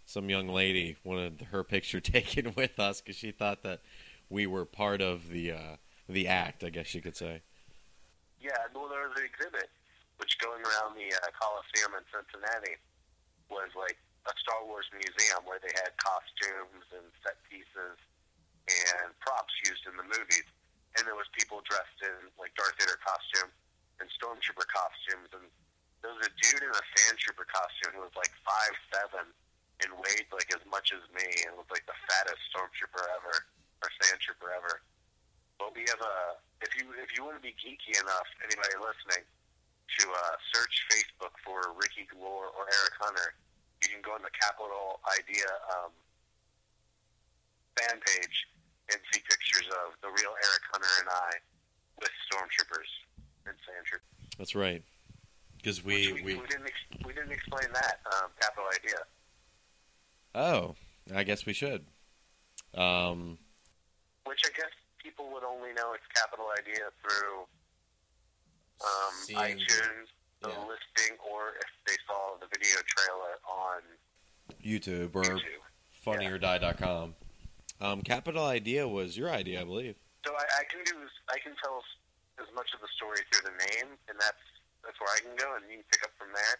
some 0.05 0.29
young 0.29 0.49
lady 0.49 0.97
wanted 1.03 1.47
her 1.51 1.63
picture 1.63 1.99
taken 2.01 2.53
with 2.55 2.79
us 2.79 2.99
because 2.99 3.15
she 3.15 3.31
thought 3.31 3.63
that 3.63 3.81
we 4.29 4.47
were 4.47 4.65
part 4.65 5.01
of 5.01 5.29
the 5.29 5.51
uh, 5.51 5.75
the 6.09 6.27
act. 6.27 6.63
I 6.63 6.69
guess 6.69 6.95
you 6.95 7.01
could 7.01 7.15
say. 7.15 7.41
Yeah, 8.41 8.51
well, 8.73 8.89
there 8.89 9.07
was 9.07 9.17
an 9.17 9.25
exhibit 9.25 9.69
which 10.17 10.37
going 10.39 10.61
around 10.61 10.97
the 10.97 11.13
uh, 11.13 11.29
Coliseum 11.37 11.93
in 11.93 12.03
Cincinnati 12.09 12.77
was 13.49 13.69
like 13.77 13.97
a 14.27 14.33
Star 14.43 14.59
Wars 14.67 14.87
museum 14.91 15.41
where 15.47 15.59
they 15.63 15.71
had 15.79 15.95
costumes 15.95 16.85
and 16.91 17.07
set 17.23 17.39
pieces 17.47 17.95
and 18.67 19.15
props 19.23 19.55
used 19.63 19.87
in 19.87 19.95
the 19.95 20.03
movies. 20.03 20.47
And 20.99 21.07
there 21.07 21.15
was 21.15 21.29
people 21.31 21.63
dressed 21.63 21.99
in 22.03 22.27
like 22.35 22.51
Darth 22.59 22.75
Vader 22.75 22.99
costume 22.99 23.51
and 24.03 24.07
stormtrooper 24.11 24.67
costumes, 24.67 25.29
and 25.33 25.45
there 26.01 26.13
was 26.13 26.21
a 26.25 26.31
dude 26.37 26.61
in 26.61 26.73
a 26.73 26.83
sand 26.97 27.17
trooper 27.17 27.47
costume 27.47 27.97
who 27.97 28.03
was 28.05 28.13
like 28.13 28.33
five 28.45 28.75
seven 28.93 29.25
and 29.85 29.93
weighed 30.01 30.29
like 30.33 30.49
as 30.53 30.63
much 30.65 30.89
as 30.93 31.01
me 31.13 31.27
and 31.45 31.53
was 31.53 31.69
like 31.69 31.85
the 31.85 31.97
fattest 32.09 32.41
stormtrooper 32.49 33.01
ever 33.21 33.45
or 33.81 33.87
sand 34.01 34.17
trooper 34.21 34.49
ever. 34.53 34.81
But 35.61 35.73
we 35.73 35.85
have 35.89 36.01
a 36.01 36.17
if 36.65 36.73
you 36.77 36.89
if 36.97 37.13
you 37.13 37.25
want 37.25 37.37
to 37.37 37.45
be 37.45 37.53
geeky 37.53 37.93
enough, 37.97 38.27
anybody 38.41 38.73
listening, 38.81 39.25
to 39.25 40.03
uh, 40.09 40.35
search 40.53 40.75
Facebook 40.89 41.33
for 41.45 41.73
Ricky 41.77 42.09
Glore 42.09 42.49
or 42.53 42.65
Eric 42.65 42.95
Hunter, 42.97 43.37
you 43.81 43.89
can 43.89 44.01
go 44.01 44.11
on 44.13 44.21
the 44.21 44.33
Capital 44.33 44.99
Idea 45.19 45.47
um, 45.77 45.91
fan 47.77 47.99
page 48.01 48.47
and 48.91 48.99
see 49.11 49.21
pictures 49.21 49.67
of 49.85 49.93
the 50.01 50.07
real 50.07 50.33
Eric 50.33 50.63
Hunter 50.71 50.93
and 51.01 51.09
I 51.09 51.31
with 51.99 52.11
stormtroopers 52.25 52.89
and 53.45 53.55
sand 53.65 53.85
troopers. 53.85 54.07
That's 54.37 54.55
right. 54.55 54.83
Because 55.57 55.83
we, 55.83 56.13
we, 56.13 56.21
we 56.21 56.35
we 56.35 56.47
didn't 56.47 56.67
ex- 56.67 57.05
we 57.05 57.13
didn't 57.13 57.31
explain 57.31 57.67
that 57.73 57.99
um, 58.13 58.29
Capital 58.39 58.65
Idea. 58.73 58.99
oh, 60.35 60.75
I 61.13 61.23
guess 61.23 61.45
we 61.45 61.53
should. 61.53 61.85
Um, 62.75 63.37
which 64.25 64.41
I 64.45 64.49
guess 64.55 64.71
people 65.01 65.29
would 65.33 65.43
only 65.43 65.73
know 65.73 65.93
it's 65.93 66.05
Capital 66.13 66.45
Idea 66.57 66.91
through 67.01 67.47
um, 68.81 69.41
iTunes, 69.41 70.07
the 70.41 70.49
yeah. 70.49 70.59
listing, 70.65 71.17
or 71.31 71.57
if 71.59 71.71
they 71.85 71.97
saw 72.05 72.37
the 72.39 72.47
video 72.47 72.77
trailer 72.85 73.37
on 73.45 73.81
YouTube 74.63 75.15
or 75.15 75.23
YouTube. 75.23 75.63
funnyorDie.com. 76.05 77.15
Um, 77.79 78.01
Capital 78.01 78.45
Idea 78.45 78.87
was 78.87 79.17
your 79.17 79.29
idea, 79.29 79.61
I 79.61 79.63
believe. 79.63 79.95
So 80.25 80.33
I, 80.33 80.45
I 80.59 80.63
can 80.65 80.81
do 80.83 80.97
I 81.29 81.37
can 81.39 81.53
tell 81.61 81.83
as 82.41 82.49
much 82.55 82.73
of 82.73 82.81
the 82.81 82.89
story 82.97 83.21
through 83.29 83.49
the 83.49 83.57
name, 83.69 83.93
and 84.09 84.17
that's 84.17 84.43
that's 84.83 84.97
where 84.97 85.13
I 85.13 85.19
can 85.21 85.35
go, 85.37 85.57
and 85.57 85.65
you 85.69 85.81
can 85.81 85.87
pick 85.93 86.03
up 86.03 86.13
from 86.17 86.33
there. 86.33 86.55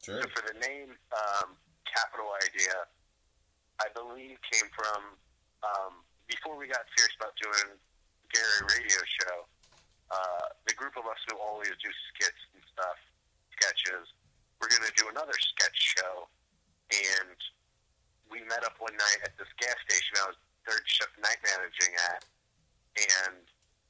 Sure. 0.00 0.20
So 0.20 0.28
for 0.32 0.44
the 0.48 0.56
name, 0.60 0.96
um, 1.12 1.56
Capital 1.84 2.28
Idea, 2.44 2.88
I 3.80 3.88
believe 3.92 4.36
came 4.50 4.68
from 4.72 5.16
um, 5.64 6.04
before 6.28 6.56
we 6.56 6.68
got 6.68 6.84
serious 6.96 7.14
about 7.16 7.36
doing 7.40 7.76
Gary 8.32 8.60
Radio 8.72 9.00
Show. 9.04 9.36
Uh, 10.12 10.46
the 10.68 10.74
group 10.76 10.94
of 10.96 11.08
us 11.08 11.18
who 11.28 11.36
always 11.40 11.72
do 11.80 11.90
skits 12.12 12.42
and 12.52 12.62
stuff, 12.72 12.98
sketches, 13.54 14.10
we're 14.60 14.68
going 14.68 14.84
to 14.84 14.94
do 14.98 15.06
another 15.10 15.34
sketch 15.38 15.78
show, 15.96 16.26
and 16.90 17.38
we 18.30 18.42
met 18.50 18.66
up 18.66 18.74
one 18.78 18.94
night 18.94 19.20
at 19.22 19.36
this 19.38 19.50
gas 19.60 19.78
station 19.86 20.18
I 20.18 20.34
was 20.34 20.38
third 20.66 20.82
shift 20.86 21.14
night 21.22 21.38
managing 21.42 21.94
at, 22.10 22.22
and 22.98 23.42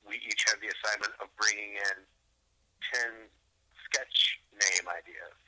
we 0.05 0.21
each 0.25 0.45
had 0.49 0.61
the 0.61 0.69
assignment 0.69 1.13
of 1.21 1.29
bringing 1.41 1.79
in 1.79 1.97
ten 2.93 3.13
sketch 3.89 4.41
name 4.53 4.85
ideas 4.91 5.39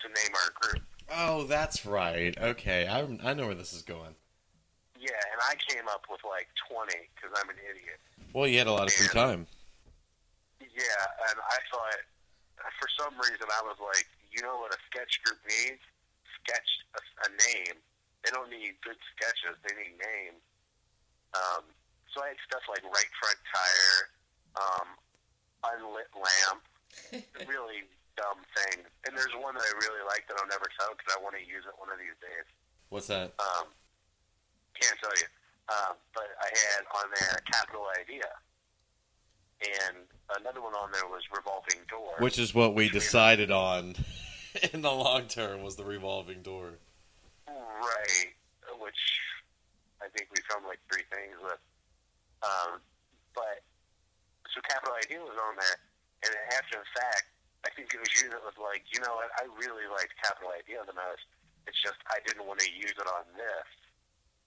to 0.00 0.06
name 0.08 0.32
our 0.34 0.50
group. 0.60 0.82
Oh, 1.10 1.44
that's 1.44 1.84
right. 1.84 2.36
Okay, 2.38 2.86
I 2.86 3.02
I 3.22 3.34
know 3.34 3.46
where 3.46 3.54
this 3.58 3.72
is 3.72 3.82
going. 3.82 4.14
Yeah, 5.02 5.18
and 5.32 5.40
I 5.50 5.54
came 5.66 5.88
up 5.88 6.06
with 6.08 6.20
like 6.22 6.46
20 6.70 6.94
because 7.14 7.34
I'm 7.34 7.50
an 7.50 7.56
idiot. 7.58 7.98
Well, 8.32 8.46
you 8.46 8.58
had 8.58 8.68
a 8.68 8.72
lot 8.72 8.86
of 8.86 8.92
free 8.92 9.08
time. 9.08 9.46
Yeah, 10.60 11.02
and 11.28 11.38
I 11.42 11.58
thought, 11.74 12.00
for 12.78 12.88
some 12.96 13.14
reason, 13.18 13.48
I 13.48 13.62
was 13.64 13.78
like, 13.80 14.06
you 14.32 14.40
know 14.40 14.56
what 14.60 14.72
a 14.72 14.80
sketch 14.88 15.20
group 15.24 15.40
needs? 15.44 15.82
Sketch 16.40 16.70
a, 16.96 17.00
a 17.00 17.28
name. 17.50 17.76
They 18.24 18.30
don't 18.30 18.48
need 18.48 18.78
good 18.80 18.98
sketches. 19.12 19.58
They 19.66 19.74
need 19.76 19.98
names. 19.98 20.42
Um, 21.34 21.64
so 22.12 22.22
I 22.22 22.36
had 22.36 22.40
stuff 22.44 22.64
like 22.68 22.84
right 22.84 23.12
front 23.18 23.40
tire, 23.48 23.98
um, 24.60 24.88
unlit 25.64 26.10
lamp, 26.12 26.62
really 27.48 27.88
dumb 28.16 28.44
things. 28.52 28.84
And 29.08 29.16
there's 29.16 29.32
one 29.40 29.56
that 29.56 29.64
I 29.64 29.72
really 29.80 30.04
like 30.04 30.28
that 30.28 30.36
I'll 30.36 30.50
never 30.50 30.68
tell 30.76 30.92
because 30.92 31.08
I 31.12 31.18
want 31.24 31.34
to 31.40 31.44
use 31.44 31.64
it 31.64 31.74
one 31.80 31.88
of 31.88 31.96
these 31.96 32.16
days. 32.20 32.46
What's 32.92 33.08
that? 33.08 33.32
Um, 33.40 33.72
can't 34.76 34.98
tell 35.00 35.16
you. 35.16 35.28
Um, 35.72 35.96
but 36.12 36.28
I 36.36 36.48
had 36.52 36.84
on 37.00 37.06
there 37.16 37.32
a 37.40 37.42
Capital 37.48 37.88
Idea. 37.96 38.28
And 39.62 40.04
another 40.38 40.60
one 40.60 40.74
on 40.74 40.90
there 40.92 41.06
was 41.06 41.22
Revolving 41.34 41.80
Door. 41.88 42.14
Which 42.18 42.38
is 42.38 42.54
what 42.54 42.74
we 42.74 42.88
decided 42.88 43.50
on 43.50 43.94
in 44.72 44.82
the 44.82 44.92
long 44.92 45.26
term 45.28 45.62
was 45.62 45.76
the 45.76 45.84
revolving 45.84 46.42
door. 46.42 46.78
Right. 47.48 48.30
Which 48.78 49.02
I 50.00 50.08
think 50.16 50.28
we 50.30 50.38
filmed 50.48 50.66
like 50.66 50.80
three 50.90 51.04
things 51.10 51.34
with. 51.42 51.60
Um, 52.42 52.82
but, 53.34 53.62
so 54.50 54.60
Capital 54.68 54.94
Idea 54.98 55.20
was 55.20 55.38
on 55.38 55.56
there. 55.56 55.78
And 56.26 56.32
after 56.54 56.78
the 56.78 56.90
fact, 56.94 57.26
I 57.66 57.70
think 57.74 57.94
it 57.94 57.98
was 57.98 58.10
you 58.18 58.30
that 58.30 58.42
was 58.42 58.54
like, 58.58 58.86
you 58.90 59.00
know 59.00 59.14
what, 59.14 59.30
I 59.38 59.46
really 59.58 59.86
liked 59.90 60.14
Capital 60.22 60.50
Idea 60.54 60.82
the 60.86 60.94
most. 60.94 61.26
It's 61.66 61.78
just 61.78 61.98
I 62.10 62.18
didn't 62.26 62.46
want 62.46 62.58
to 62.60 62.70
use 62.70 62.94
it 62.94 63.06
on 63.06 63.26
this 63.38 63.68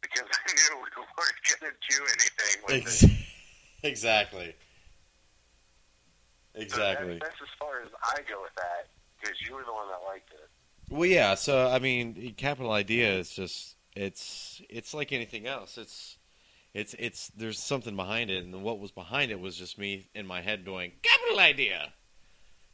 because 0.04 0.28
I 0.36 0.40
knew 0.52 0.84
we 0.84 0.92
weren't 0.96 1.42
going 1.48 1.72
to 1.72 1.76
do 1.88 2.00
anything 2.04 2.56
with 2.68 2.84
it. 2.84 3.12
Ex- 3.84 3.96
exactly. 6.56 7.08
So 7.08 7.14
that, 7.14 7.22
that's 7.22 7.42
as 7.42 7.50
far 7.60 7.82
as 7.82 7.90
I 8.04 8.22
go 8.30 8.42
with 8.42 8.56
that 8.56 8.88
because 9.20 9.38
you 9.42 9.56
were 9.56 9.64
the 9.64 9.74
one 9.74 9.88
that 9.88 10.06
liked 10.08 10.32
it. 10.32 10.50
Well, 10.90 11.06
yeah. 11.06 11.36
So 11.36 11.68
I 11.68 11.80
mean, 11.80 12.34
capital 12.38 12.72
idea 12.72 13.18
is 13.18 13.32
just 13.32 13.76
it's 13.96 14.62
it's 14.70 14.94
like 14.94 15.12
anything 15.12 15.48
else. 15.48 15.78
It's 15.78 16.18
it's 16.74 16.94
it's 17.00 17.30
there's 17.30 17.60
something 17.60 17.96
behind 17.96 18.30
it, 18.30 18.44
and 18.44 18.64
what 18.64 18.80
was 18.80 18.92
behind 18.92 19.32
it 19.32 19.40
was 19.40 19.56
just 19.56 19.78
me 19.78 20.10
in 20.14 20.28
my 20.28 20.42
head 20.42 20.66
going 20.66 20.92
capital 21.02 21.40
idea. 21.40 21.94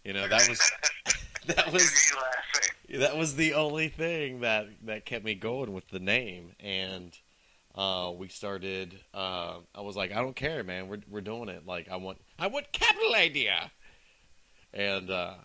You 0.04 0.14
know 0.14 0.28
that 0.28 0.50
was 0.50 0.72
that 1.46 1.66
was 1.72 1.84
me 1.84 2.20
laughing. 2.20 3.00
that 3.00 3.18
was 3.18 3.36
the 3.36 3.54
only 3.54 3.90
thing 3.90 4.42
that 4.42 4.68
that 4.86 5.06
kept 5.06 5.24
me 5.24 5.36
going 5.36 5.74
with 5.74 5.88
the 5.90 6.00
name, 6.00 6.54
and 6.60 7.18
uh, 7.76 8.12
we 8.16 8.28
started. 8.28 9.00
Uh, 9.14 9.58
I 9.74 9.82
was 9.82 9.96
like, 9.96 10.12
I 10.12 10.16
don't 10.16 10.36
care, 10.36 10.64
man. 10.64 10.88
We're 10.88 11.00
we're 11.10 11.22
doing 11.22 11.50
it. 11.50 11.66
Like 11.66 11.90
I 11.90 11.96
want 11.98 12.20
I 12.38 12.48
want 12.48 12.72
capital 12.72 13.16
idea, 13.16 13.72
and 14.74 15.10
uh, 15.10 15.36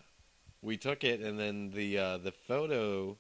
we 0.63 0.77
took 0.77 1.05
it, 1.05 1.21
and 1.21 1.39
then 1.39 1.71
the 1.71 1.99
uh, 1.99 2.19
the 2.19 2.33
photo, 2.33 3.17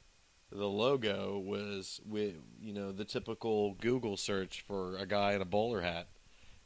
the 0.50 0.66
logo 0.66 1.38
was 1.38 2.00
with 2.04 2.34
you 2.60 2.72
know 2.72 2.92
the 2.92 3.04
typical 3.04 3.74
Google 3.74 4.16
search 4.16 4.64
for 4.66 4.96
a 4.96 5.06
guy 5.06 5.32
in 5.34 5.42
a 5.42 5.46
bowler 5.46 5.80
hat 5.82 6.08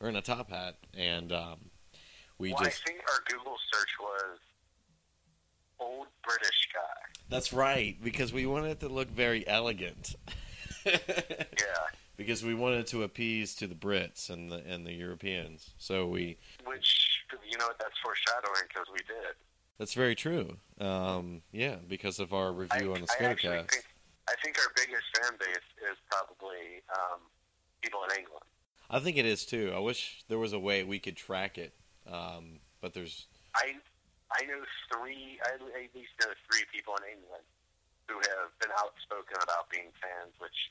or 0.01 0.09
in 0.09 0.17
a 0.17 0.23
top 0.23 0.51
hat, 0.51 0.77
and 0.97 1.33
um, 1.33 1.59
we 2.39 2.53
well, 2.53 2.65
just 2.65 2.83
I 2.87 2.91
think 2.91 3.01
our 3.03 3.21
Google 3.29 3.57
search 3.71 3.91
was 4.01 4.39
old 5.79 6.07
British 6.25 6.69
guy. 6.75 7.21
that's 7.29 7.53
right 7.53 7.97
because 8.03 8.33
we 8.33 8.47
wanted 8.47 8.71
it 8.71 8.81
to 8.81 8.89
look 8.89 9.11
very 9.11 9.47
elegant. 9.47 10.15
Yeah, 10.87 10.97
because 12.21 12.45
we 12.45 12.53
wanted 12.53 12.87
to 12.87 13.03
appease 13.03 13.55
to 13.55 13.67
the 13.67 13.75
Brits 13.75 14.29
and 14.29 14.53
the 14.53 14.63
and 14.69 14.87
the 14.87 14.93
Europeans. 14.93 15.71
So 15.79 16.07
we 16.07 16.37
which 16.67 17.25
you 17.51 17.57
know 17.57 17.69
that's 17.79 17.97
foreshadowing 18.05 18.69
because 18.69 18.87
we 18.93 18.99
did. 19.09 19.35
that's 19.79 19.95
very 19.95 20.15
true. 20.15 20.59
Um, 20.79 21.41
yeah, 21.51 21.77
because 21.89 22.21
of 22.21 22.35
our 22.35 22.53
review 22.53 22.93
I, 22.93 22.97
on 22.97 23.01
the 23.01 23.09
I 23.19 23.25
actually 23.25 23.57
Scuddercast. 23.57 23.71
think 23.71 23.85
I 24.29 24.35
think 24.45 24.59
our 24.59 24.71
biggest 24.77 25.05
fan 25.17 25.33
base 25.41 25.69
is 25.91 25.97
probably 26.11 26.85
um, 26.93 27.21
people 27.81 28.01
in 28.05 28.19
England. 28.19 28.45
I 28.91 29.01
think 29.01 29.17
it 29.17 29.25
is 29.25 29.47
too. 29.47 29.73
I 29.75 29.79
wish 29.79 30.23
there 30.29 30.39
was 30.39 30.53
a 30.53 30.59
way 30.59 30.85
we 30.85 30.99
could 30.99 31.17
track 31.17 31.57
it, 31.57 31.73
um, 32.07 32.61
but 32.83 32.93
there's 32.93 33.29
I 33.57 33.77
I 34.31 34.45
know 34.45 34.61
three. 34.93 35.41
I 35.49 35.55
at 35.55 35.63
least 35.97 36.13
know 36.21 36.29
three 36.53 36.65
people 36.71 36.93
in 37.01 37.17
England 37.17 37.49
who 38.09 38.17
have 38.17 38.53
been 38.61 38.77
outspoken 38.77 39.39
about 39.43 39.71
being 39.71 39.89
fans. 40.03 40.37
Which 40.39 40.69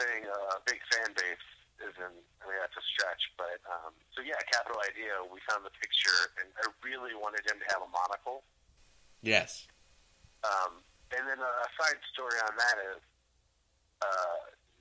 saying 0.00 0.26
a 0.26 0.58
big 0.66 0.80
fan 0.92 1.10
base 1.14 1.46
isn't. 1.82 2.18
I 2.40 2.42
mean 2.46 2.58
that's 2.60 2.76
a 2.76 2.84
stretch, 2.94 3.22
but 3.38 3.58
um, 3.66 3.92
so 4.14 4.22
yeah, 4.22 4.38
Capital 4.50 4.78
Idea. 4.84 5.22
We 5.26 5.40
found 5.48 5.64
the 5.64 5.74
picture, 5.78 6.34
and 6.42 6.48
I 6.60 6.70
really 6.84 7.14
wanted 7.16 7.42
him 7.46 7.58
to 7.58 7.66
have 7.74 7.82
a 7.82 7.90
monocle. 7.90 8.44
yes, 9.22 9.66
Um, 10.44 10.84
and 11.14 11.24
then 11.24 11.38
a 11.40 11.68
side 11.78 12.00
story 12.12 12.36
on 12.44 12.54
that 12.58 12.76
is 12.94 13.00
uh, 14.02 14.38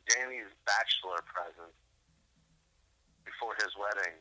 Danny's 0.09 0.51
bachelor 0.65 1.21
present 1.29 1.71
before 3.23 3.55
his 3.61 3.71
wedding 3.79 4.17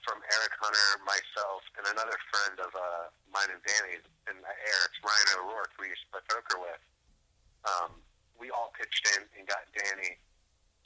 from 0.00 0.18
Eric 0.24 0.52
Hunter, 0.56 0.88
myself, 1.04 1.62
and 1.76 1.84
another 1.92 2.16
friend 2.32 2.56
of 2.64 2.72
uh, 2.72 3.12
mine 3.28 3.52
and 3.52 3.60
Danny's, 3.60 4.04
and 4.24 4.40
Eric's 4.40 4.98
Ryan 5.04 5.28
O'Rourke, 5.44 5.72
we 5.76 5.92
used 5.92 6.02
to 6.08 6.16
play 6.16 6.24
poker 6.32 6.58
with. 6.58 6.82
Um, 7.68 8.00
we 8.40 8.48
all 8.50 8.72
pitched 8.74 9.04
in 9.14 9.22
and 9.38 9.44
got 9.46 9.68
Danny. 9.76 10.18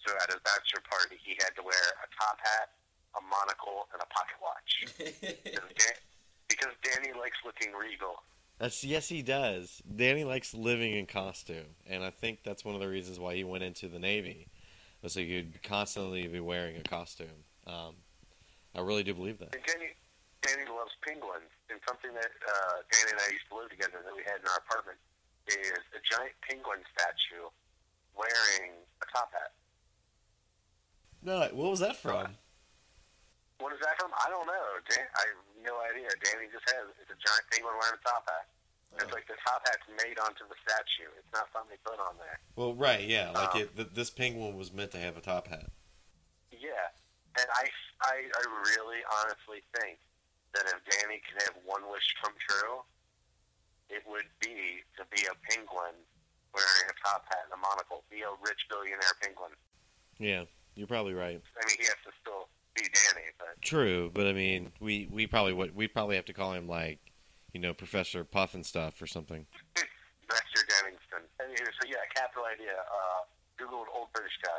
So 0.04 0.12
at 0.22 0.28
his 0.30 0.42
bachelor 0.56 0.82
party, 0.88 1.16
he 1.22 1.36
had 1.44 1.52
to 1.56 1.62
wear 1.62 1.84
a 2.00 2.08
top 2.16 2.38
hat, 2.40 2.72
a 3.16 3.20
monocle, 3.20 3.88
and 3.92 4.00
a 4.00 4.08
pocket 4.08 4.38
watch. 4.40 4.72
because, 5.44 5.70
Dan- 5.76 6.02
because 6.48 6.72
Danny 6.82 7.12
likes 7.18 7.36
looking 7.44 7.72
regal. 7.76 8.16
that's 8.58 8.82
yes 8.84 9.08
he 9.08 9.20
does. 9.22 9.82
Danny 9.84 10.24
likes 10.24 10.54
living 10.54 10.96
in 10.96 11.04
costume, 11.06 11.76
and 11.86 12.02
I 12.02 12.10
think 12.10 12.40
that's 12.44 12.64
one 12.64 12.74
of 12.74 12.80
the 12.80 12.88
reasons 12.88 13.20
why 13.20 13.34
he 13.34 13.44
went 13.44 13.64
into 13.64 13.88
the 13.88 13.98
Navy, 13.98 14.48
was 15.02 15.12
so 15.12 15.20
he'd 15.20 15.62
constantly 15.62 16.26
be 16.26 16.40
wearing 16.40 16.76
a 16.76 16.82
costume. 16.82 17.44
Um, 17.66 18.00
I 18.74 18.80
really 18.80 19.02
do 19.02 19.12
believe 19.12 19.38
that. 19.40 19.54
And 19.54 19.64
Danny, 19.64 19.92
Danny 20.40 20.64
loves 20.70 20.92
penguins, 21.04 21.52
and 21.68 21.80
something 21.88 22.12
that 22.14 22.32
uh, 22.32 22.80
Danny 22.88 23.12
and 23.12 23.20
I 23.20 23.28
used 23.32 23.48
to 23.52 23.56
live 23.60 23.68
together 23.68 24.00
that 24.04 24.14
we 24.16 24.22
had 24.24 24.40
in 24.40 24.48
our 24.48 24.60
apartment 24.64 24.96
is 25.48 25.84
a 25.92 26.00
giant 26.02 26.34
penguin 26.42 26.80
statue 26.96 27.46
wearing 28.16 28.72
a 29.02 29.06
top 29.12 29.30
hat. 29.32 29.52
No, 31.26 31.42
what 31.58 31.74
was 31.74 31.82
that 31.82 31.98
from? 31.98 32.38
What 33.58 33.74
is 33.74 33.82
that 33.82 33.98
from? 33.98 34.14
I 34.14 34.30
don't 34.30 34.46
know. 34.46 34.66
Dan, 34.86 35.02
I 35.10 35.22
have 35.26 35.42
no 35.58 35.74
idea. 35.90 36.06
Danny 36.22 36.46
just 36.54 36.62
has 36.70 36.86
it's 37.02 37.10
a 37.10 37.18
giant 37.18 37.42
penguin 37.50 37.74
wearing 37.74 37.98
a 37.98 38.04
top 38.06 38.22
hat. 38.30 38.46
It's 38.94 39.10
like 39.12 39.26
the 39.26 39.36
top 39.42 39.60
hat's 39.66 39.84
made 39.98 40.16
onto 40.22 40.46
the 40.46 40.54
statue. 40.62 41.10
It's 41.18 41.28
not 41.34 41.50
something 41.52 41.74
they 41.74 41.82
put 41.82 41.98
on 41.98 42.14
there. 42.16 42.38
Well, 42.54 42.72
right, 42.78 43.02
yeah, 43.02 43.34
like 43.34 43.52
Um, 43.58 43.60
it, 43.60 43.68
th- 43.76 43.92
this 43.92 44.08
penguin 44.08 44.54
was 44.56 44.72
meant 44.72 44.94
to 44.94 45.02
have 45.02 45.18
a 45.18 45.20
top 45.20 45.50
hat. 45.50 45.68
Yeah, 46.48 46.94
and 47.36 47.48
I, 47.58 47.68
I, 48.06 48.14
I 48.24 48.42
really 48.72 49.02
honestly 49.20 49.60
think 49.76 49.98
that 50.54 50.64
if 50.70 50.78
Danny 50.88 51.20
could 51.28 51.42
have 51.44 51.58
one 51.66 51.84
wish 51.92 52.06
come 52.22 52.32
true, 52.40 52.86
it 53.90 54.00
would 54.08 54.30
be 54.40 54.80
to 54.96 55.02
be 55.12 55.26
a 55.28 55.34
penguin 55.50 55.98
wearing 56.54 56.86
a 56.88 56.96
top 57.04 57.26
hat 57.28 57.50
and 57.50 57.52
a 57.52 57.60
monocle, 57.60 58.06
be 58.08 58.22
a 58.22 58.32
rich 58.40 58.64
billionaire 58.70 59.16
penguin. 59.20 59.52
Yeah, 60.16 60.48
you're 60.76 60.86
probably 60.86 61.14
right. 61.14 61.40
I 61.60 61.66
mean, 61.66 61.76
he 61.78 61.84
has 61.84 61.96
to 62.04 62.12
still 62.22 62.48
be 62.74 62.82
Danny, 62.82 63.26
but 63.38 63.60
True, 63.62 64.10
but 64.14 64.26
I 64.26 64.32
mean, 64.32 64.70
we 64.80 65.08
we 65.10 65.26
probably 65.26 65.52
would 65.52 65.74
we 65.74 65.88
probably 65.88 66.16
have 66.16 66.26
to 66.26 66.32
call 66.32 66.52
him 66.52 66.68
like, 66.68 67.00
you 67.52 67.60
know, 67.60 67.74
Professor 67.74 68.22
Puff 68.22 68.54
and 68.54 68.64
stuff 68.64 69.00
or 69.02 69.06
something. 69.06 69.46
Dexter 69.74 70.66
Denningston. 70.68 71.24
Anyway, 71.40 71.70
so 71.80 71.88
yeah, 71.88 71.96
capital 72.14 72.44
idea. 72.52 72.72
Uh, 72.72 73.24
Googled 73.58 73.86
old 73.96 74.08
British 74.12 74.38
guy. 74.44 74.50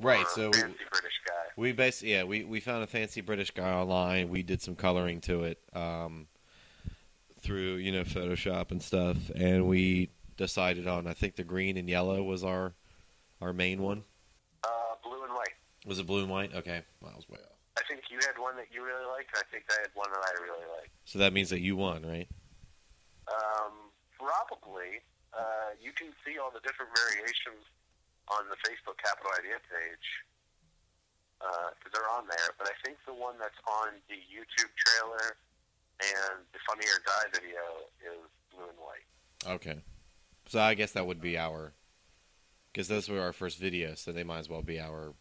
Right. 0.00 0.26
So 0.28 0.48
we, 0.48 0.58
fancy 0.58 0.78
British 0.90 1.20
guy. 1.26 1.44
we 1.56 1.72
basically 1.72 2.12
yeah 2.12 2.24
we 2.24 2.44
we 2.44 2.60
found 2.60 2.84
a 2.84 2.86
fancy 2.86 3.20
British 3.20 3.50
guy 3.50 3.70
online. 3.72 4.28
We 4.28 4.42
did 4.42 4.62
some 4.62 4.76
coloring 4.76 5.20
to 5.22 5.44
it 5.44 5.58
um, 5.72 6.26
through 7.40 7.76
you 7.76 7.92
know 7.92 8.04
Photoshop 8.04 8.70
and 8.70 8.82
stuff, 8.82 9.16
and 9.34 9.66
we 9.66 10.10
decided 10.36 10.86
on 10.86 11.06
I 11.06 11.14
think 11.14 11.36
the 11.36 11.44
green 11.44 11.76
and 11.76 11.88
yellow 11.88 12.22
was 12.22 12.44
our 12.44 12.74
our 13.40 13.52
main 13.52 13.82
one. 13.82 14.04
Uh, 14.64 14.68
blue 15.02 15.22
and 15.22 15.32
white. 15.32 15.54
Was 15.84 15.98
it 15.98 16.06
blue 16.06 16.20
and 16.20 16.30
white? 16.30 16.54
Okay, 16.54 16.82
well, 17.00 17.12
I 17.12 17.16
was 17.16 17.28
way 17.28 17.38
off. 17.38 17.58
I 17.76 17.82
think 17.88 18.08
you 18.08 18.18
had 18.24 18.40
one 18.40 18.56
that 18.56 18.72
you 18.72 18.84
really 18.84 19.04
liked. 19.04 19.34
I 19.36 19.42
think 19.50 19.64
I 19.68 19.80
had 19.82 19.90
one 19.94 20.08
that 20.10 20.24
I 20.24 20.32
really 20.40 20.64
liked. 20.78 20.90
So 21.04 21.18
that 21.18 21.32
means 21.32 21.50
that 21.50 21.60
you 21.60 21.76
won, 21.76 22.06
right? 22.06 22.28
Um, 23.28 23.90
probably. 24.16 25.02
Uh, 25.34 25.74
you 25.82 25.90
can 25.92 26.14
see 26.24 26.38
all 26.38 26.54
the 26.54 26.62
different 26.62 26.94
variations 26.94 27.66
on 28.30 28.48
the 28.48 28.56
Facebook 28.62 28.96
Capital 29.02 29.32
Idea 29.36 29.58
page 29.68 30.08
because 31.76 31.92
they're 31.92 32.08
on 32.08 32.24
there. 32.30 32.54
But 32.56 32.68
I 32.68 32.76
think 32.86 32.96
the 33.04 33.12
one 33.12 33.34
that's 33.38 33.58
on 33.66 33.98
the 34.08 34.16
YouTube 34.30 34.72
trailer 34.78 35.36
and 36.00 36.46
the 36.54 36.60
Funny 36.66 36.86
or 36.86 37.02
Die 37.04 37.28
video 37.34 37.60
is 38.00 38.24
blue 38.54 38.70
and 38.70 38.78
white. 38.78 39.04
Okay. 39.60 39.82
So 40.46 40.60
I 40.60 40.74
guess 40.74 40.92
that 40.92 41.06
would 41.06 41.20
be 41.20 41.36
our, 41.36 41.74
because 42.72 42.88
those 42.88 43.08
were 43.08 43.20
our 43.20 43.32
first 43.32 43.60
videos, 43.60 43.98
so 43.98 44.12
they 44.12 44.24
might 44.24 44.38
as 44.38 44.48
well 44.48 44.62
be 44.62 44.80
our. 44.80 45.14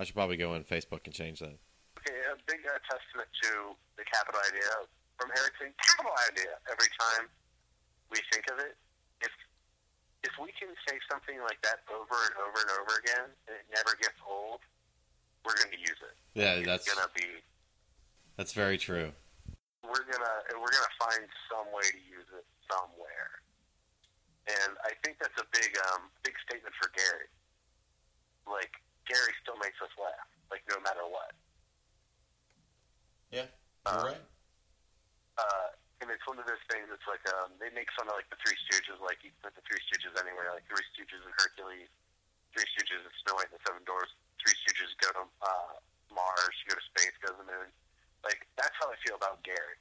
I 0.00 0.08
should 0.08 0.16
probably 0.16 0.40
go 0.40 0.56
on 0.56 0.64
Facebook 0.64 1.04
and 1.04 1.12
change 1.12 1.44
that. 1.44 1.60
Okay, 2.00 2.16
a 2.32 2.40
big 2.48 2.64
uh, 2.64 2.80
testament 2.88 3.28
to 3.44 3.76
the 4.00 4.04
Capital 4.08 4.40
Idea 4.48 4.88
from 5.20 5.28
Eric 5.36 5.52
saying 5.60 5.76
Capital 5.76 6.16
Idea 6.32 6.56
every 6.72 6.88
time 6.96 7.28
we 8.08 8.16
think 8.32 8.48
of 8.48 8.64
it. 8.64 8.80
If 9.20 9.28
if 10.24 10.32
we 10.40 10.56
can 10.56 10.72
say 10.88 10.96
something 11.04 11.36
like 11.44 11.60
that 11.68 11.84
over 11.92 12.16
and 12.16 12.34
over 12.40 12.58
and 12.64 12.70
over 12.80 12.96
again, 13.04 13.28
and 13.44 13.52
it 13.60 13.68
never 13.76 13.92
gets 14.00 14.16
old, 14.24 14.64
we're 15.44 15.60
going 15.60 15.76
to 15.76 15.82
use 15.84 16.00
it. 16.00 16.16
Yeah, 16.32 16.56
it's 16.56 16.64
that's 16.64 16.88
going 16.88 17.04
to 17.04 17.12
be 17.12 17.44
that's 18.40 18.56
very 18.56 18.80
true. 18.80 19.12
we're 19.84 20.08
gonna 20.08 20.36
we're 20.56 20.72
gonna 20.72 20.96
find 20.96 21.28
some 21.52 21.68
way 21.76 21.84
to 21.92 22.00
use 22.08 22.24
it 22.32 22.48
somewhere. 22.72 23.44
And 24.48 24.80
I 24.80 24.96
think 25.04 25.20
that's 25.20 25.36
a 25.36 25.44
big 25.52 25.76
um 25.92 26.08
big 26.24 26.40
statement 26.48 26.72
for 26.80 26.88
Gary. 26.96 27.28
Like 28.48 28.80
Gary 29.10 29.34
still 29.42 29.58
makes 29.58 29.74
us 29.82 29.90
laugh, 29.98 30.30
like 30.54 30.62
no 30.70 30.78
matter 30.86 31.02
what. 31.02 31.34
Yeah, 33.34 33.50
you're 33.90 34.14
right. 34.14 34.22
Uh, 35.34 35.68
and 36.00 36.08
it's 36.14 36.22
one 36.30 36.38
of 36.38 36.46
those 36.46 36.62
things. 36.70 36.86
It's 36.94 37.06
like 37.10 37.22
um, 37.34 37.58
they 37.58 37.74
make 37.74 37.90
fun 37.98 38.06
of 38.06 38.14
like 38.14 38.30
the 38.30 38.38
Three 38.38 38.54
Stooges. 38.70 39.02
Like 39.02 39.18
you 39.26 39.34
put 39.42 39.58
the 39.58 39.64
Three 39.66 39.82
Stooges 39.90 40.14
anywhere. 40.14 40.54
Like 40.54 40.66
Three 40.70 40.86
Stooges 40.94 41.20
and 41.26 41.34
Hercules, 41.34 41.90
Three 42.54 42.66
Stooges 42.70 43.02
and 43.02 43.14
Snow 43.26 43.34
White 43.34 43.50
and 43.50 43.58
the 43.58 43.64
Seven 43.66 43.82
Doors, 43.82 44.14
Three 44.38 44.54
Stooges 44.62 44.94
go 45.02 45.10
to 45.10 45.24
uh, 45.42 45.74
Mars, 46.14 46.56
go 46.70 46.78
to 46.78 46.84
space, 46.94 47.14
go 47.18 47.34
to 47.34 47.38
the 47.42 47.48
moon. 47.50 47.68
Like 48.22 48.46
that's 48.54 48.74
how 48.78 48.94
I 48.94 48.96
feel 49.02 49.18
about 49.18 49.42
Gary. 49.42 49.78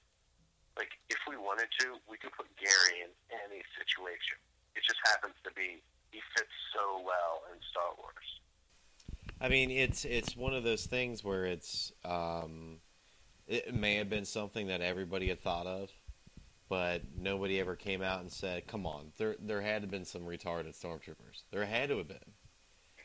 Like 0.74 0.98
if 1.14 1.22
we 1.30 1.38
wanted 1.38 1.70
to, 1.86 2.02
we 2.10 2.18
could 2.18 2.34
put 2.34 2.50
Gary 2.58 3.06
in 3.06 3.12
any 3.46 3.62
situation. 3.78 4.42
It 4.74 4.82
just 4.86 5.00
happens 5.06 5.38
to 5.46 5.52
be 5.54 5.86
he 6.10 6.22
fits 6.34 6.54
so 6.74 7.02
well 7.06 7.46
in 7.54 7.58
Star 7.70 7.94
Wars. 7.98 8.39
I 9.42 9.48
mean, 9.48 9.72
it's 9.72 10.04
it's 10.04 10.36
one 10.36 10.54
of 10.54 10.64
those 10.64 10.86
things 10.86 11.24
where 11.24 11.46
it's 11.46 11.94
um, 12.04 12.78
it 13.48 13.74
may 13.74 13.96
have 13.96 14.10
been 14.10 14.26
something 14.26 14.68
that 14.68 14.82
everybody 14.82 15.30
had 15.30 15.42
thought 15.42 15.66
of, 15.66 15.90
but 16.68 17.02
nobody 17.18 17.60
ever 17.60 17.76
came 17.76 18.02
out 18.02 18.20
and 18.20 18.32
said, 18.32 18.68
"Come 18.68 18.86
on, 18.86 19.12
there 19.18 19.36
there 19.40 19.62
had 19.62 19.76
to 19.76 19.82
have 19.82 19.92
been 19.92 20.06
some 20.06 20.24
retarded 20.24 20.78
stormtroopers. 20.78 21.44
There 21.52 21.66
had 21.66 21.90
to 21.90 21.98
have 22.00 22.08
been," 22.08 22.34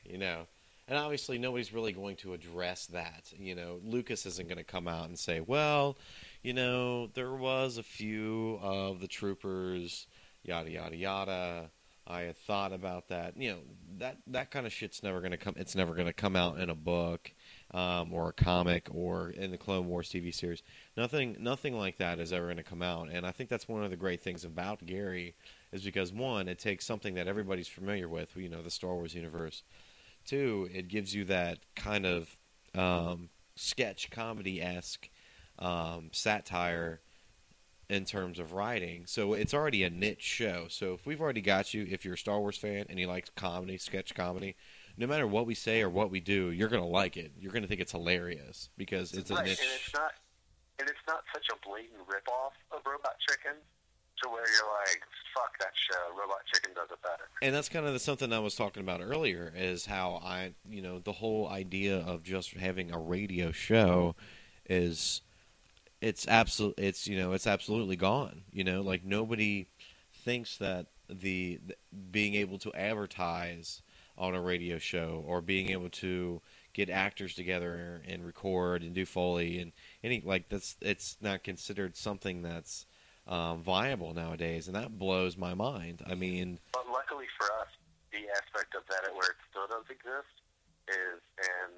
you 0.05 0.19
know. 0.19 0.47
And 0.87 0.99
obviously, 0.99 1.39
nobody's 1.39 1.73
really 1.73 1.93
going 1.93 2.17
to 2.17 2.35
address 2.35 2.87
that. 2.89 3.33
You 3.35 3.55
know, 3.55 3.81
Lucas 3.83 4.27
isn't 4.27 4.49
going 4.49 4.59
to 4.59 4.65
come 4.65 4.89
out 4.89 5.09
and 5.09 5.19
say, 5.19 5.41
"Well, 5.41 5.97
you 6.43 6.53
know, 6.53 7.07
there 7.07 7.35
was 7.35 7.79
a 7.79 7.83
few 7.85 8.59
of 8.61 9.01
the 9.01 9.09
troopers, 9.09 10.09
yada 10.43 10.71
yada 10.71 10.97
yada." 10.97 11.71
I 12.07 12.23
had 12.23 12.37
thought 12.37 12.73
about 12.73 13.09
that. 13.09 13.37
You 13.37 13.53
know, 13.53 13.59
that 13.99 14.19
that 14.27 14.51
kind 14.51 14.67
of 14.67 14.73
shit's 14.73 15.03
never 15.03 15.21
going 15.21 15.31
to 15.31 15.39
come. 15.39 15.55
It's 15.57 15.75
never 15.75 15.95
going 15.95 16.07
to 16.07 16.13
come 16.13 16.37
out 16.37 16.61
in 16.61 16.69
a 16.69 16.75
book 16.75 17.33
um, 17.73 18.13
or 18.13 18.29
a 18.29 18.33
comic 18.33 18.89
or 18.93 19.31
in 19.31 19.51
the 19.51 19.59
Clone 19.59 19.89
Wars 19.89 20.11
TV 20.11 20.35
series. 20.35 20.63
Nothing, 20.97 21.37
nothing 21.41 21.79
like 21.79 21.99
that 21.99 22.21
is 22.21 22.33
ever 22.33 22.47
going 22.47 22.59
to 22.59 22.63
come 22.63 22.83
out. 22.83 23.09
And 23.11 23.27
I 23.27 23.31
think 23.31 23.49
that's 23.49 23.69
one 23.69 23.83
of 23.83 23.91
the 23.91 23.97
great 23.97 24.23
things 24.23 24.45
about 24.45 24.85
Gary 24.85 25.35
is 25.73 25.83
because 25.83 26.13
one, 26.13 26.49
it 26.49 26.59
takes 26.59 26.85
something 26.85 27.15
that 27.15 27.27
everybody's 27.27 27.69
familiar 27.69 28.09
with. 28.09 28.37
You 28.37 28.49
know, 28.49 28.63
the 28.63 28.71
Star 28.71 28.95
Wars 28.95 29.15
universe. 29.15 29.63
Two, 30.27 30.69
it 30.73 30.89
gives 30.89 31.15
you 31.15 31.25
that 31.27 31.59
kind 31.75 32.07
of 32.07 32.37
um, 32.75 33.31
sketch 33.57 34.11
comedy 34.11 34.61
esque 34.61 35.09
um, 35.59 36.11
satire 36.13 37.01
in 37.89 38.05
terms 38.05 38.39
of 38.39 38.53
writing. 38.53 39.05
So 39.07 39.35
it's 39.35 39.53
already 39.55 39.85
a 39.85 39.91
niche 39.91 40.23
show. 40.23 40.67
So 40.69 40.95
if 40.95 41.07
we've 41.07 41.21
already 41.21 41.41
got 41.41 41.75
you, 41.75 41.87
if 41.91 42.05
you're 42.05 42.15
a 42.15 42.19
Star 42.19 42.41
Wars 42.41 42.57
fan 42.57 42.87
and 42.89 42.99
you 42.99 43.07
like 43.07 43.35
comedy, 43.35 43.79
sketch 43.79 44.15
comedy, 44.15 44.57
no 44.97 45.07
matter 45.07 45.27
what 45.27 45.47
we 45.47 45.55
say 45.55 45.83
or 45.83 45.91
what 45.91 46.11
we 46.11 46.21
do, 46.21 46.51
you're 46.51 46.69
gonna 46.69 46.87
like 46.87 47.17
it. 47.17 47.33
You're 47.39 47.53
gonna 47.53 47.67
think 47.67 47.81
it's 47.81 47.93
hilarious 47.93 48.71
because 48.77 49.13
it's 49.13 49.31
a 49.31 49.35
right, 49.35 49.47
niche. 49.47 49.61
and 49.61 49.71
it's 49.75 49.93
not, 49.93 50.13
and 50.79 50.89
it's 50.89 51.07
not 51.07 51.25
such 51.33 51.47
a 51.53 51.69
blatant 51.69 52.01
ripoff 52.07 52.53
of 52.77 52.81
Robot 52.87 53.17
Chicken, 53.29 53.57
to 54.23 54.29
where 54.29 54.45
you're 54.49 54.71
like, 54.85 55.03
fuck 55.35 55.59
that 55.59 55.73
show. 55.75 55.99
Robot 56.19 56.39
Chicken 56.53 56.73
does 56.75 56.89
it 56.91 57.03
better. 57.03 57.29
and 57.43 57.55
that's 57.55 57.69
kind 57.69 57.87
of 57.87 57.93
the, 57.93 57.99
something 57.99 58.33
I 58.33 58.39
was 58.39 58.55
talking 58.55 58.83
about 58.83 59.01
earlier 59.01 59.53
is 59.57 59.87
how 59.87 60.21
I, 60.25 60.55
you 60.69 60.81
know, 60.81 61.01
the 61.01 61.13
whole 61.13 61.49
idea 61.49 61.99
of 61.99 62.23
just 62.23 62.53
having 62.55 62.93
a 62.93 62.99
radio 62.99 63.51
show 63.51 64.15
is 64.69 65.23
it's 66.05 66.29
absolute 66.29 66.75
it's 66.77 67.07
you 67.07 67.17
know 67.17 67.33
it's 67.33 67.47
absolutely 67.47 67.97
gone 67.97 68.43
you 68.53 68.63
know? 68.63 68.83
Like 68.83 69.05
nobody 69.05 69.67
thinks 70.13 70.59
that 70.59 70.87
the, 71.09 71.61
the 71.67 71.77
being 72.11 72.35
able 72.35 72.59
to 72.59 72.73
advertise 72.75 73.83
on 74.17 74.35
a 74.35 74.41
radio 74.41 74.79
show 74.79 75.25
or 75.27 75.41
being 75.41 75.71
able 75.71 75.89
to 75.89 76.41
get 76.73 76.89
actors 76.89 77.35
together 77.35 78.03
and 78.07 78.25
record 78.25 78.83
and 78.83 78.95
do 78.95 79.05
foley 79.05 79.59
and 79.59 79.73
any 80.03 80.23
like 80.25 80.49
that's 80.49 80.77
it's 80.81 81.17
not 81.21 81.43
considered 81.43 81.97
something 81.97 82.43
that's 82.43 82.87
um, 83.27 83.63
viable 83.63 84.13
nowadays 84.15 84.67
and 84.67 84.77
that 84.77 84.99
blows 84.99 85.37
my 85.37 85.55
mind. 85.55 86.03
I 86.07 86.15
mean 86.15 86.61
But 86.73 86.87
luckily 86.93 87.27
for 87.39 87.47
us, 87.61 87.69
the 88.13 88.29
aspect 88.31 88.75
of 88.75 88.83
that 88.89 89.11
where 89.13 89.31
it 89.31 89.37
still 89.51 89.67
does 89.67 89.85
exist 89.91 90.35
is 90.89 91.21
in 91.39 91.71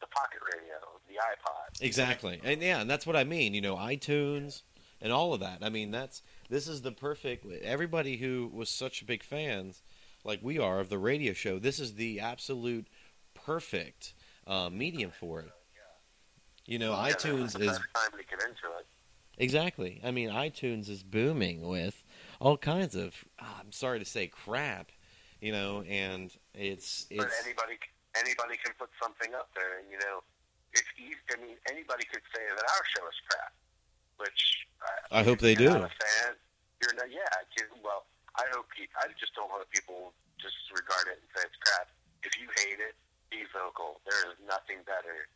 the 0.00 0.06
pocket 0.08 0.40
radio, 0.54 0.74
the 1.08 1.14
iPod. 1.14 1.80
Exactly, 1.82 2.40
and 2.44 2.60
yeah, 2.62 2.80
and 2.80 2.90
that's 2.90 3.06
what 3.06 3.16
I 3.16 3.24
mean. 3.24 3.54
You 3.54 3.60
know, 3.60 3.76
iTunes 3.76 4.62
and 5.00 5.12
all 5.12 5.34
of 5.34 5.40
that. 5.40 5.58
I 5.62 5.68
mean, 5.68 5.90
that's 5.90 6.22
this 6.50 6.68
is 6.68 6.82
the 6.82 6.92
perfect. 6.92 7.46
Everybody 7.62 8.16
who 8.16 8.50
was 8.52 8.68
such 8.68 9.06
big 9.06 9.22
fans, 9.22 9.82
like 10.24 10.40
we 10.42 10.58
are, 10.58 10.80
of 10.80 10.88
the 10.88 10.98
radio 10.98 11.32
show, 11.32 11.58
this 11.58 11.78
is 11.78 11.94
the 11.94 12.20
absolute 12.20 12.86
perfect 13.34 14.14
uh, 14.46 14.70
medium 14.70 15.10
for 15.10 15.40
it. 15.40 15.50
You 16.66 16.78
know, 16.78 16.92
Yeah, 16.92 17.12
iTunes 17.12 17.60
is 17.60 17.66
best 17.66 17.80
time 17.94 18.10
to 18.12 18.24
get 18.24 18.40
into 18.42 18.66
it. 18.78 18.86
exactly. 19.36 20.00
I 20.02 20.10
mean, 20.10 20.30
iTunes 20.30 20.88
is 20.88 21.02
booming 21.02 21.66
with 21.68 22.02
all 22.40 22.56
kinds 22.56 22.94
of. 22.94 23.14
ah, 23.40 23.58
I'm 23.60 23.72
sorry 23.72 23.98
to 23.98 24.04
say, 24.04 24.26
crap. 24.28 24.90
You 25.40 25.52
know, 25.52 25.82
and 25.82 26.32
it's 26.54 27.04
But 27.14 27.26
it's 27.26 27.42
anybody, 27.44 27.74
anybody 28.18 28.56
can 28.60 28.72
put 28.78 28.90
something 29.00 29.34
up 29.34 29.50
there, 29.54 29.78
and 29.82 29.86
you 29.90 29.98
know, 30.02 30.22
it's 30.74 30.88
easy. 30.98 31.18
I 31.30 31.38
mean, 31.38 31.56
anybody 31.70 32.06
could 32.10 32.24
say 32.34 32.42
that 32.42 32.66
our 32.66 32.84
show 32.94 33.04
is 33.06 33.18
crap, 33.30 33.52
which 34.18 34.40
uh, 34.82 35.20
I 35.20 35.22
hope 35.22 35.38
they 35.38 35.54
do. 35.54 35.70
Not 35.70 35.88
a 35.88 35.92
fan, 35.92 36.34
you're 36.82 36.96
not. 36.98 37.10
Yeah. 37.10 37.28
Well, 37.82 38.06
I 38.34 38.44
hope. 38.50 38.66
pe- 38.74 38.90
I 38.98 39.12
just 39.20 39.34
don't 39.38 39.50
want 39.52 39.68
people 39.70 40.10
just 40.40 40.56
disregard 40.66 41.12
it 41.14 41.22
and 41.22 41.28
say 41.36 41.46
it's 41.46 41.58
crap. 41.62 41.88
If 42.24 42.34
you 42.40 42.48
hate 42.64 42.80
it, 42.80 42.96
be 43.30 43.44
vocal. 43.52 44.00
There 44.08 44.32
is 44.32 44.36
nothing 44.42 44.82
better 44.88 45.28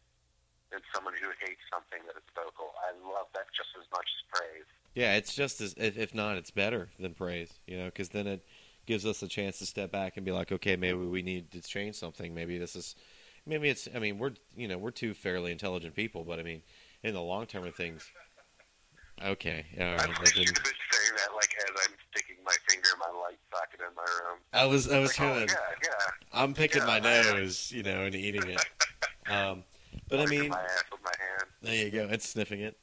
than 0.72 0.80
someone 0.92 1.14
who 1.16 1.30
hates 1.40 1.62
something 1.72 2.00
that 2.08 2.16
is 2.16 2.28
vocal. 2.34 2.74
I 2.84 2.92
love 3.06 3.28
that 3.34 3.48
just 3.54 3.70
as 3.78 3.86
much 3.92 4.08
as 4.08 4.22
praise. 4.32 4.68
Yeah, 4.94 5.14
it's 5.14 5.34
just 5.34 5.60
as 5.60 5.74
if, 5.76 5.96
if 5.96 6.14
not, 6.14 6.36
it's 6.36 6.50
better 6.50 6.88
than 6.98 7.14
praise. 7.14 7.60
You 7.66 7.78
know, 7.78 7.86
because 7.86 8.10
then 8.10 8.26
it 8.26 8.44
gives 8.88 9.04
us 9.04 9.22
a 9.22 9.28
chance 9.28 9.58
to 9.58 9.66
step 9.66 9.92
back 9.92 10.16
and 10.16 10.24
be 10.24 10.32
like, 10.32 10.50
okay, 10.50 10.74
maybe 10.74 10.96
we 10.98 11.20
need 11.20 11.50
to 11.52 11.60
change 11.60 11.94
something. 11.94 12.34
Maybe 12.34 12.56
this 12.56 12.74
is, 12.74 12.96
maybe 13.46 13.68
it's. 13.68 13.86
I 13.94 13.98
mean, 13.98 14.18
we're 14.18 14.32
you 14.56 14.66
know 14.66 14.78
we're 14.78 14.90
two 14.90 15.12
fairly 15.12 15.52
intelligent 15.52 15.94
people, 15.94 16.24
but 16.24 16.40
I 16.40 16.42
mean, 16.42 16.62
in 17.02 17.12
the 17.12 17.20
long 17.20 17.44
term 17.46 17.66
of 17.66 17.74
things. 17.74 18.10
Okay, 19.22 19.66
all 19.78 19.84
right. 19.84 20.00
I'm 20.00 20.10
I, 20.10 20.14
just 20.14 20.34
saying 20.34 20.46
that 20.46 21.34
like 21.36 21.54
as 21.58 21.86
I'm 21.86 21.94
sticking 22.12 22.36
my 22.44 22.54
finger 22.66 22.88
in 22.94 22.98
my 22.98 23.20
light 23.20 23.38
socket 23.52 23.80
in 23.80 23.94
my 23.94 24.02
room. 24.02 24.38
I 24.54 24.64
was 24.64 24.90
I 24.90 25.00
was 25.00 25.10
Like, 25.10 25.16
trying 25.16 25.50
oh, 25.50 25.52
yeah, 25.52 25.74
yeah. 25.84 26.40
I'm 26.42 26.54
picking 26.54 26.80
Yeah, 26.82 26.86
my 26.86 26.98
nose, 26.98 27.70
you 27.70 27.82
know, 27.82 28.02
and 28.02 28.14
eating 28.14 28.48
it. 28.48 28.64
Um, 29.30 29.64
but 30.08 30.20
I 30.20 30.24
mean, 30.24 30.48
my 30.48 30.62
ass 30.62 30.84
with 30.90 31.02
my 31.04 31.12
hand. 31.18 31.50
There 31.60 31.74
you 31.74 31.90
go. 31.90 32.08
It's 32.10 32.26
sniffing 32.26 32.60
it. 32.60 32.78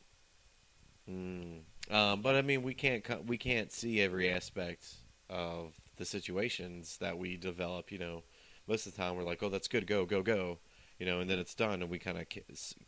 Mm. 1.10 1.62
Um, 1.90 2.22
but 2.22 2.36
I 2.36 2.44
mean, 2.44 2.62
we 2.62 2.76
can't 2.76 3.26
we 3.26 3.40
can't 3.40 3.72
see 3.72 4.00
every 4.00 4.30
aspect 4.30 4.86
of 5.28 5.74
the 5.98 6.06
situations 6.06 6.98
that 6.98 7.18
we 7.18 7.38
develop. 7.38 7.92
You 7.92 8.00
know, 8.00 8.24
most 8.68 8.86
of 8.88 8.94
the 8.94 8.98
time 9.02 9.16
we're 9.16 9.24
like, 9.24 9.44
"Oh, 9.44 9.50
that's 9.50 9.68
good. 9.68 9.88
Go, 9.88 10.06
go, 10.06 10.22
go." 10.22 10.60
You 11.00 11.06
know, 11.06 11.20
and 11.20 11.30
then 11.30 11.40
it's 11.40 11.56
done, 11.56 11.82
and 11.82 11.92
we 11.92 12.00
kind 12.00 12.18
of 12.18 12.28
ca- 12.30 12.46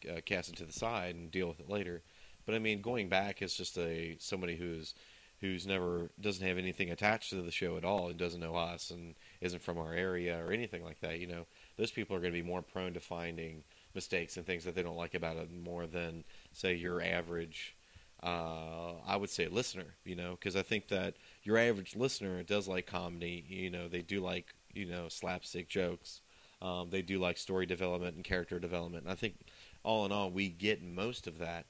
uh, 0.09 0.21
cast 0.25 0.49
it 0.49 0.55
to 0.57 0.65
the 0.65 0.73
side 0.73 1.15
and 1.15 1.31
deal 1.31 1.47
with 1.47 1.59
it 1.59 1.69
later. 1.69 2.03
But 2.45 2.55
I 2.55 2.59
mean, 2.59 2.81
going 2.81 3.09
back 3.09 3.41
is 3.41 3.55
just 3.55 3.77
a 3.77 4.17
somebody 4.19 4.55
who's 4.55 4.93
who's 5.41 5.67
never 5.67 6.09
doesn't 6.19 6.45
have 6.45 6.57
anything 6.57 6.89
attached 6.89 7.29
to 7.29 7.41
the 7.41 7.51
show 7.51 7.77
at 7.77 7.85
all 7.85 8.09
and 8.09 8.17
doesn't 8.17 8.39
know 8.39 8.55
us 8.55 8.89
and 8.89 9.13
isn't 9.41 9.61
from 9.61 9.77
our 9.77 9.93
area 9.93 10.43
or 10.43 10.51
anything 10.51 10.83
like 10.83 10.99
that. 11.01 11.19
You 11.19 11.27
know, 11.27 11.45
those 11.77 11.91
people 11.91 12.15
are 12.15 12.19
going 12.19 12.33
to 12.33 12.41
be 12.41 12.47
more 12.47 12.61
prone 12.63 12.93
to 12.93 12.99
finding 12.99 13.63
mistakes 13.93 14.37
and 14.37 14.45
things 14.45 14.63
that 14.63 14.73
they 14.75 14.81
don't 14.81 14.95
like 14.97 15.13
about 15.13 15.37
it 15.37 15.51
more 15.51 15.85
than 15.85 16.23
say 16.53 16.73
your 16.73 17.01
average 17.03 17.75
uh, 18.23 18.93
I 19.05 19.15
would 19.15 19.29
say 19.29 19.47
listener, 19.47 19.95
you 20.03 20.15
know, 20.15 20.31
because 20.31 20.55
I 20.55 20.63
think 20.63 20.87
that 20.87 21.15
your 21.47 21.57
average 21.57 21.95
listener 21.95 22.43
does 22.43 22.67
like 22.67 22.85
comedy. 22.85 23.45
You 23.47 23.69
know, 23.69 23.87
they 23.87 24.01
do 24.01 24.19
like 24.19 24.53
you 24.73 24.85
know 24.85 25.07
slapstick 25.07 25.69
jokes. 25.69 26.19
Um, 26.61 26.89
they 26.89 27.01
do 27.01 27.19
like 27.19 27.37
story 27.37 27.65
development 27.65 28.15
and 28.17 28.25
character 28.25 28.59
development. 28.59 29.05
And 29.05 29.11
I 29.13 29.15
think 29.15 29.35
all 29.81 30.05
in 30.05 30.11
all, 30.11 30.29
we 30.29 30.49
get 30.49 30.83
most 30.83 31.25
of 31.25 31.37
that. 31.37 31.65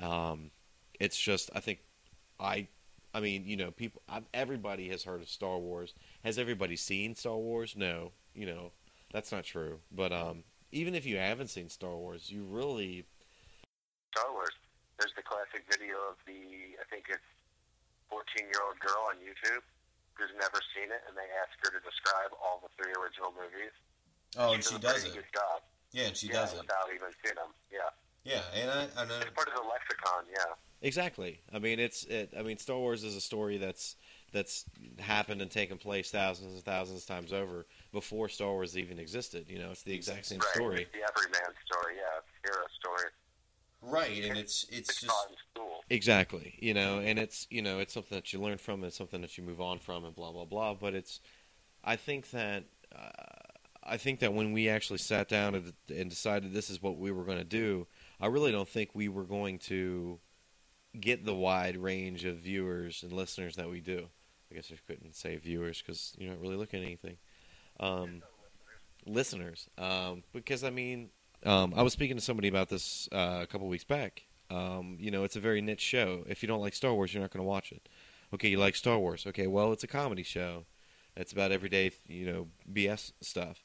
Um, 0.00 0.50
it's 0.98 1.18
just 1.18 1.50
I 1.54 1.60
think 1.60 1.80
I, 2.40 2.68
I 3.12 3.20
mean, 3.20 3.44
you 3.44 3.58
know, 3.58 3.70
people. 3.70 4.00
i 4.08 4.22
everybody 4.32 4.88
has 4.88 5.04
heard 5.04 5.20
of 5.20 5.28
Star 5.28 5.58
Wars. 5.58 5.92
Has 6.24 6.38
everybody 6.38 6.76
seen 6.76 7.14
Star 7.14 7.36
Wars? 7.36 7.74
No, 7.76 8.12
you 8.34 8.46
know, 8.46 8.72
that's 9.12 9.30
not 9.30 9.44
true. 9.44 9.80
But 9.92 10.10
um, 10.10 10.42
even 10.72 10.94
if 10.94 11.04
you 11.04 11.18
haven't 11.18 11.48
seen 11.48 11.68
Star 11.68 11.94
Wars, 11.94 12.30
you 12.30 12.44
really 12.44 13.04
Star 14.16 14.32
Wars. 14.32 14.54
There's 14.98 15.12
the 15.16 15.22
classic 15.22 15.62
video 15.70 15.94
of 16.10 16.16
the, 16.26 16.32
I 16.80 16.82
think 16.90 17.04
it's 17.08 17.22
14 18.10 18.48
year 18.48 18.62
old 18.66 18.78
girl 18.80 19.08
on 19.08 19.16
YouTube 19.22 19.64
who's 20.18 20.34
never 20.34 20.58
seen 20.74 20.90
it, 20.90 21.00
and 21.06 21.14
they 21.14 21.28
ask 21.38 21.54
her 21.62 21.70
to 21.70 21.80
describe 21.86 22.34
all 22.42 22.58
the 22.58 22.70
three 22.74 22.90
original 22.98 23.30
movies. 23.38 23.70
Oh, 24.36 24.52
and 24.52 24.60
does 24.60 24.68
she 24.70 24.76
a 24.76 24.82
does 24.82 25.00
pretty 25.04 25.14
it. 25.14 25.22
Good 25.22 25.30
job. 25.32 25.58
Yeah, 25.94 26.06
and 26.10 26.16
she 26.16 26.26
yeah, 26.26 26.42
does 26.44 26.52
it. 26.52 26.60
without 26.66 26.90
even 26.90 27.08
seeing 27.22 27.38
them. 27.38 27.54
Yeah, 27.70 27.88
Yeah, 28.26 28.42
and 28.60 28.68
I, 28.68 28.82
I 28.98 29.06
know. 29.06 29.16
it's 29.22 29.30
part 29.32 29.48
of 29.48 29.54
the 29.56 29.64
lexicon. 29.64 30.26
Yeah, 30.28 30.52
Exactly. 30.82 31.40
I 31.52 31.58
mean, 31.58 31.80
it's 31.80 32.04
it. 32.04 32.34
I 32.38 32.42
mean, 32.42 32.58
Star 32.58 32.78
Wars 32.78 33.02
is 33.04 33.16
a 33.16 33.20
story 33.20 33.58
that's 33.58 33.96
that's 34.32 34.64
happened 34.98 35.40
and 35.40 35.50
taken 35.50 35.78
place 35.78 36.10
thousands 36.10 36.54
and 36.54 36.62
thousands 36.62 37.02
of 37.02 37.08
times 37.08 37.32
over 37.32 37.66
before 37.92 38.28
Star 38.28 38.52
Wars 38.52 38.76
even 38.76 38.98
existed. 38.98 39.46
You 39.48 39.58
know, 39.58 39.70
it's 39.70 39.82
the 39.82 39.94
exact 39.94 40.26
same 40.26 40.38
right. 40.38 40.54
story. 40.54 40.82
It's 40.82 40.92
the 40.92 41.02
everyman 41.02 41.54
story. 41.66 41.94
Yeah, 41.96 42.18
it's 42.20 42.28
hero 42.44 42.64
story. 42.78 43.10
Right, 43.80 44.24
and 44.24 44.36
it's 44.38 44.66
it's 44.70 44.90
It's 44.90 45.00
just 45.00 45.12
school. 45.54 45.84
Exactly. 45.90 46.54
You 46.58 46.74
know, 46.74 46.98
and 46.98 47.18
it's 47.18 47.46
you 47.50 47.62
know 47.62 47.78
it's 47.78 47.94
something 47.94 48.16
that 48.16 48.32
you 48.32 48.40
learn 48.40 48.58
from, 48.58 48.82
and 48.82 48.92
something 48.92 49.20
that 49.20 49.38
you 49.38 49.44
move 49.44 49.60
on 49.60 49.78
from, 49.78 50.04
and 50.04 50.14
blah 50.14 50.32
blah 50.32 50.44
blah. 50.44 50.74
But 50.74 50.94
it's, 50.94 51.20
I 51.84 51.96
think 51.96 52.30
that. 52.30 52.64
Uh, 52.94 53.08
I 53.90 53.96
think 53.96 54.20
that 54.20 54.34
when 54.34 54.52
we 54.52 54.68
actually 54.68 54.98
sat 54.98 55.28
down 55.28 55.54
and, 55.54 55.72
and 55.88 56.10
decided 56.10 56.52
this 56.52 56.68
is 56.68 56.82
what 56.82 56.98
we 56.98 57.10
were 57.10 57.24
going 57.24 57.38
to 57.38 57.44
do, 57.44 57.86
I 58.20 58.26
really 58.26 58.52
don't 58.52 58.68
think 58.68 58.90
we 58.92 59.08
were 59.08 59.24
going 59.24 59.58
to 59.60 60.18
get 61.00 61.24
the 61.24 61.34
wide 61.34 61.76
range 61.76 62.26
of 62.26 62.36
viewers 62.36 63.02
and 63.02 63.12
listeners 63.12 63.56
that 63.56 63.70
we 63.70 63.80
do. 63.80 64.08
I 64.50 64.54
guess 64.54 64.70
I 64.70 64.76
couldn't 64.86 65.14
say 65.16 65.36
viewers 65.36 65.80
because 65.80 66.14
you're 66.18 66.30
not 66.30 66.40
really 66.40 66.56
looking 66.56 66.80
at 66.80 66.86
anything. 66.86 67.16
Um, 67.80 68.22
listeners, 69.06 69.68
um, 69.78 70.22
because 70.32 70.64
I 70.64 70.70
mean, 70.70 71.10
um, 71.44 71.72
I 71.76 71.82
was 71.82 71.92
speaking 71.92 72.16
to 72.16 72.22
somebody 72.22 72.48
about 72.48 72.68
this 72.68 73.08
uh, 73.12 73.40
a 73.42 73.46
couple 73.46 73.68
weeks 73.68 73.84
back. 73.84 74.22
Um, 74.50 74.96
you 74.98 75.10
know, 75.10 75.24
it's 75.24 75.36
a 75.36 75.40
very 75.40 75.60
niche 75.60 75.80
show. 75.80 76.24
If 76.26 76.42
you 76.42 76.46
don't 76.46 76.60
like 76.60 76.74
Star 76.74 76.94
Wars, 76.94 77.12
you're 77.12 77.20
not 77.20 77.30
going 77.30 77.44
to 77.44 77.48
watch 77.48 77.72
it. 77.72 77.88
Okay, 78.34 78.48
you 78.48 78.58
like 78.58 78.76
Star 78.76 78.98
Wars. 78.98 79.26
Okay, 79.26 79.46
well, 79.46 79.72
it's 79.72 79.84
a 79.84 79.88
comedy 79.88 80.22
show. 80.22 80.64
It's 81.16 81.32
about 81.32 81.52
everyday, 81.52 81.90
you 82.06 82.26
know, 82.26 82.48
BS 82.72 83.12
stuff. 83.20 83.62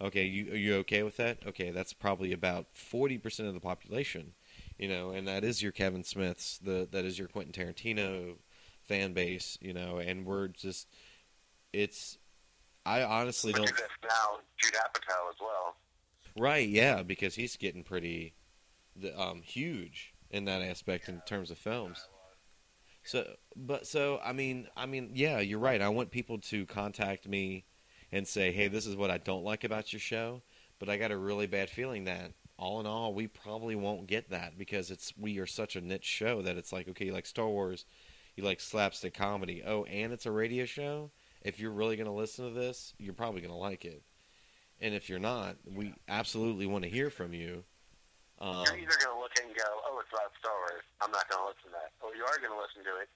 Okay, 0.00 0.24
you 0.24 0.52
are 0.52 0.56
you 0.56 0.74
okay 0.76 1.02
with 1.02 1.16
that? 1.18 1.38
Okay, 1.46 1.70
that's 1.70 1.92
probably 1.92 2.32
about 2.32 2.66
forty 2.74 3.18
percent 3.18 3.48
of 3.48 3.54
the 3.54 3.60
population, 3.60 4.32
you 4.76 4.88
know, 4.88 5.10
and 5.10 5.28
that 5.28 5.44
is 5.44 5.62
your 5.62 5.70
Kevin 5.70 6.02
Smiths, 6.02 6.58
the 6.58 6.88
that 6.90 7.04
is 7.04 7.18
your 7.18 7.28
Quentin 7.28 7.52
Tarantino 7.52 8.34
fan 8.82 9.12
base, 9.12 9.58
you 9.60 9.72
know, 9.72 9.98
and 9.98 10.26
we're 10.26 10.48
just 10.48 10.88
it's. 11.72 12.18
I 12.84 13.04
honestly 13.04 13.52
don't. 13.52 13.70
now, 14.02 14.38
Judd 14.58 14.72
Apatow 14.74 15.30
as 15.30 15.36
well. 15.40 15.76
Right, 16.36 16.68
yeah, 16.68 17.02
because 17.02 17.34
he's 17.34 17.56
getting 17.56 17.84
pretty 17.84 18.34
um, 19.16 19.42
huge 19.42 20.14
in 20.30 20.44
that 20.46 20.62
aspect 20.62 21.08
in 21.08 21.20
terms 21.26 21.50
of 21.50 21.58
films. 21.58 22.08
So, 23.04 23.34
but 23.56 23.86
so 23.86 24.20
I 24.24 24.32
mean, 24.32 24.68
I 24.76 24.86
mean, 24.86 25.10
yeah, 25.14 25.40
you're 25.40 25.58
right. 25.58 25.82
I 25.82 25.88
want 25.88 26.10
people 26.10 26.38
to 26.38 26.66
contact 26.66 27.28
me 27.28 27.64
and 28.12 28.26
say, 28.26 28.52
"Hey, 28.52 28.68
this 28.68 28.86
is 28.86 28.96
what 28.96 29.10
I 29.10 29.18
don't 29.18 29.44
like 29.44 29.64
about 29.64 29.92
your 29.92 30.00
show," 30.00 30.42
but 30.78 30.88
I 30.88 30.96
got 30.96 31.10
a 31.10 31.16
really 31.16 31.46
bad 31.46 31.68
feeling 31.68 32.04
that 32.04 32.32
all 32.62 32.78
in 32.78 32.86
all, 32.86 33.12
we 33.12 33.26
probably 33.26 33.74
won't 33.74 34.06
get 34.06 34.30
that 34.30 34.56
because 34.56 34.90
it's 34.90 35.12
we 35.18 35.38
are 35.38 35.46
such 35.46 35.74
a 35.74 35.80
niche 35.80 36.04
show 36.04 36.42
that 36.42 36.56
it's 36.56 36.72
like, 36.72 36.88
okay, 36.88 37.06
you 37.06 37.12
like 37.12 37.26
Star 37.26 37.48
Wars, 37.48 37.84
you 38.36 38.44
like 38.44 38.60
slapstick 38.60 39.14
comedy. 39.14 39.62
Oh, 39.66 39.84
and 39.84 40.12
it's 40.12 40.26
a 40.26 40.30
radio 40.30 40.64
show. 40.64 41.10
If 41.42 41.58
you're 41.58 41.72
really 41.72 41.96
going 41.96 42.06
to 42.06 42.12
listen 42.12 42.44
to 42.44 42.54
this, 42.54 42.94
you're 42.98 43.14
probably 43.14 43.40
going 43.40 43.52
to 43.52 43.56
like 43.56 43.84
it. 43.84 44.02
And 44.82 44.94
if 44.94 45.08
you're 45.08 45.22
not, 45.22 45.56
we 45.64 45.94
absolutely 46.08 46.66
want 46.66 46.82
to 46.82 46.90
hear 46.90 47.08
from 47.08 47.32
you. 47.32 47.62
Um, 48.40 48.66
You're 48.66 48.82
either 48.82 48.98
going 48.98 49.14
to 49.14 49.22
look 49.22 49.30
and 49.40 49.54
go, 49.54 49.70
oh, 49.86 50.02
it's 50.02 50.10
about 50.10 50.34
Star 50.42 50.52
Wars. 50.58 50.82
I'm 51.00 51.12
not 51.12 51.30
going 51.30 51.38
to 51.38 51.46
listen 51.46 51.70
to 51.70 51.74
that. 51.78 51.94
Or 52.02 52.10
you 52.18 52.26
are 52.26 52.36
going 52.42 52.50
to 52.50 52.58
listen 52.58 52.82
to 52.82 52.98
it, 52.98 53.08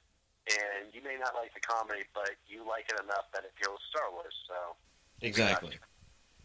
and 0.47 0.95
you 0.95 1.03
may 1.03 1.19
not 1.19 1.35
like 1.35 1.53
the 1.53 1.61
comedy, 1.61 2.07
but 2.15 2.31
you 2.47 2.63
like 2.63 2.87
it 2.89 3.03
enough 3.03 3.27
that 3.35 3.43
it 3.43 3.51
feels 3.61 3.81
Star 3.91 4.07
Wars. 4.13 4.33
So 4.47 4.55
Exactly. 5.21 5.75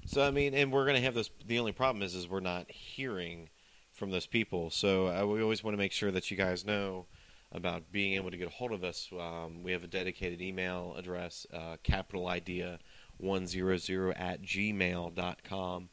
So 0.05 0.25
I 0.25 0.31
mean, 0.31 0.55
and 0.55 0.71
we're 0.71 0.85
going 0.85 0.97
to 0.97 1.03
have 1.03 1.13
this. 1.13 1.29
The 1.45 1.59
only 1.59 1.71
problem 1.71 2.01
is, 2.01 2.15
is 2.15 2.27
we're 2.27 2.39
not 2.39 2.71
hearing 2.71 3.49
from 3.91 4.09
those 4.09 4.25
people. 4.25 4.71
So 4.71 5.07
uh, 5.07 5.25
we 5.27 5.43
always 5.43 5.63
want 5.63 5.73
to 5.73 5.77
make 5.77 5.91
sure 5.91 6.09
that 6.11 6.31
you 6.31 6.37
guys 6.37 6.65
know 6.65 7.05
about 7.51 7.91
being 7.91 8.15
able 8.15 8.31
to 8.31 8.37
get 8.37 8.47
a 8.47 8.51
hold 8.51 8.71
of 8.71 8.83
us. 8.83 9.09
Um, 9.13 9.61
we 9.61 9.71
have 9.73 9.83
a 9.83 9.87
dedicated 9.87 10.41
email 10.41 10.95
address, 10.97 11.45
uh, 11.53 11.77
capital 11.83 12.27
idea 12.27 12.79
one 13.21 13.47
zero 13.47 13.77
zero 13.77 14.11
at 14.15 14.41
gmail 14.41 15.15
dot 15.15 15.43
com. 15.43 15.89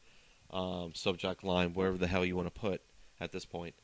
Um, 0.51 0.93
subject 0.95 1.43
line, 1.43 1.73
wherever 1.73 1.97
the 1.97 2.07
hell 2.07 2.25
you 2.25 2.35
want 2.35 2.53
to 2.53 2.59
put 2.59 2.81
at 3.19 3.31
this 3.31 3.45
point. 3.45 3.75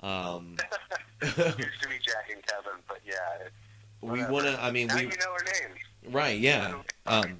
Um, 0.00 0.56
used 1.22 1.36
to 1.36 1.44
be 1.56 1.98
Jack 2.02 2.30
and 2.32 2.44
Kevin, 2.44 2.80
but 2.88 2.98
yeah, 3.06 3.14
it's, 3.40 3.52
we 4.00 4.24
want 4.24 4.46
to. 4.46 4.60
I 4.62 4.70
mean, 4.70 4.88
now 4.88 4.96
we 4.96 5.02
you 5.02 5.08
know 5.08 5.30
our 5.30 5.44
names. 5.44 5.80
Right, 6.10 6.38
yeah. 6.38 6.74
Um, 7.06 7.38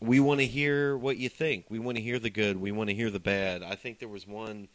we 0.00 0.20
want 0.20 0.40
to 0.40 0.46
hear 0.46 0.96
what 0.96 1.16
you 1.16 1.28
think. 1.28 1.66
We 1.68 1.78
want 1.78 1.96
to 1.96 2.02
hear 2.02 2.18
the 2.18 2.30
good. 2.30 2.58
We 2.60 2.72
want 2.72 2.90
to 2.90 2.94
hear 2.94 3.10
the 3.10 3.20
bad. 3.20 3.62
I 3.62 3.74
think 3.74 3.98
there 3.98 4.08
was 4.08 4.26
one 4.26 4.68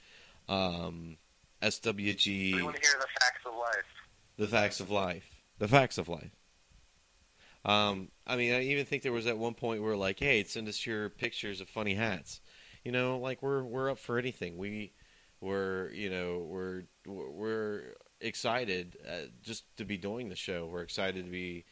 um, 0.49 1.17
We 1.61 1.67
SWG, 1.67 2.63
want 2.63 2.75
to 2.75 2.81
hear 2.81 2.99
the 2.99 3.07
facts 3.19 3.45
of 3.45 3.53
life. 3.55 3.85
the 4.37 4.47
facts 4.47 4.79
of 4.79 4.89
life. 4.89 5.25
The 5.59 5.67
facts 5.67 5.97
of 5.99 6.09
life. 6.09 6.31
Um, 7.63 8.09
I 8.25 8.35
mean, 8.35 8.53
I 8.53 8.63
even 8.63 8.85
think 8.85 9.03
there 9.03 9.11
was 9.11 9.27
at 9.27 9.37
one 9.37 9.53
point 9.53 9.81
where 9.81 9.95
like, 9.95 10.19
hey, 10.19 10.43
send 10.43 10.67
us 10.67 10.85
your 10.85 11.09
pictures 11.09 11.61
of 11.61 11.69
funny 11.69 11.93
hats. 11.93 12.41
You 12.83 12.91
know, 12.91 13.17
like 13.19 13.41
we're 13.43 13.63
we're 13.63 13.91
up 13.91 13.99
for 13.99 14.17
anything. 14.17 14.57
We 14.57 14.93
we're 15.39 15.91
you 15.91 16.09
know 16.09 16.39
we're 16.49 16.83
we're 17.05 17.93
excited 18.19 18.97
uh, 19.07 19.29
just 19.41 19.65
to 19.77 19.85
be 19.85 19.97
doing 19.97 20.29
the 20.29 20.35
show. 20.35 20.65
We're 20.65 20.81
excited 20.81 21.25
to 21.25 21.31
be 21.31 21.65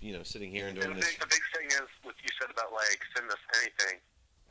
you 0.00 0.12
know 0.16 0.22
sitting 0.22 0.50
here 0.50 0.68
and 0.68 0.76
And 0.78 0.84
doing 0.84 0.94
the 0.96 1.00
this. 1.04 1.12
big, 1.12 1.20
the 1.20 1.26
big 1.28 1.44
thing 1.52 1.66
is 1.68 1.88
what 2.02 2.14
you 2.22 2.30
said 2.40 2.48
about 2.50 2.72
like 2.72 3.00
send 3.16 3.28
us 3.30 3.42
anything. 3.60 4.00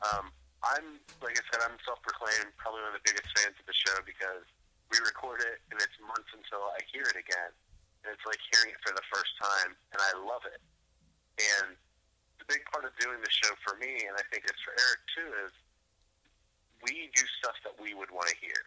Um, 0.06 0.30
I'm 0.62 0.98
like 1.22 1.34
I 1.38 1.42
said, 1.50 1.62
I'm 1.66 1.78
self-proclaimed 1.82 2.54
probably 2.58 2.82
one 2.86 2.94
of 2.94 3.02
the 3.02 3.06
biggest 3.10 3.26
fans 3.34 3.58
of 3.58 3.66
the 3.66 3.74
show 3.74 3.98
because 4.06 4.46
we 4.94 4.98
record 5.02 5.42
it 5.42 5.58
and 5.74 5.78
it's 5.82 5.98
months 6.02 6.30
until 6.30 6.62
I 6.70 6.78
hear 6.90 7.02
it 7.10 7.18
again, 7.18 7.50
and 7.50 7.67
it's 8.12 8.24
like 8.26 8.38
hearing 8.52 8.74
it 8.74 8.80
for 8.84 8.92
the 8.94 9.04
first 9.12 9.32
time, 9.40 9.76
and 9.92 9.98
I 10.00 10.12
love 10.24 10.42
it. 10.46 10.60
And 11.38 11.76
the 12.38 12.46
big 12.48 12.64
part 12.72 12.84
of 12.84 12.92
doing 13.00 13.20
the 13.20 13.30
show 13.30 13.54
for 13.66 13.76
me, 13.78 14.04
and 14.06 14.14
I 14.16 14.22
think 14.32 14.44
it's 14.44 14.60
for 14.64 14.74
Eric 14.74 15.00
too, 15.14 15.28
is 15.46 15.52
we 16.84 17.10
do 17.14 17.22
stuff 17.42 17.54
that 17.64 17.74
we 17.82 17.94
would 17.94 18.10
want 18.10 18.28
to 18.28 18.36
hear. 18.40 18.58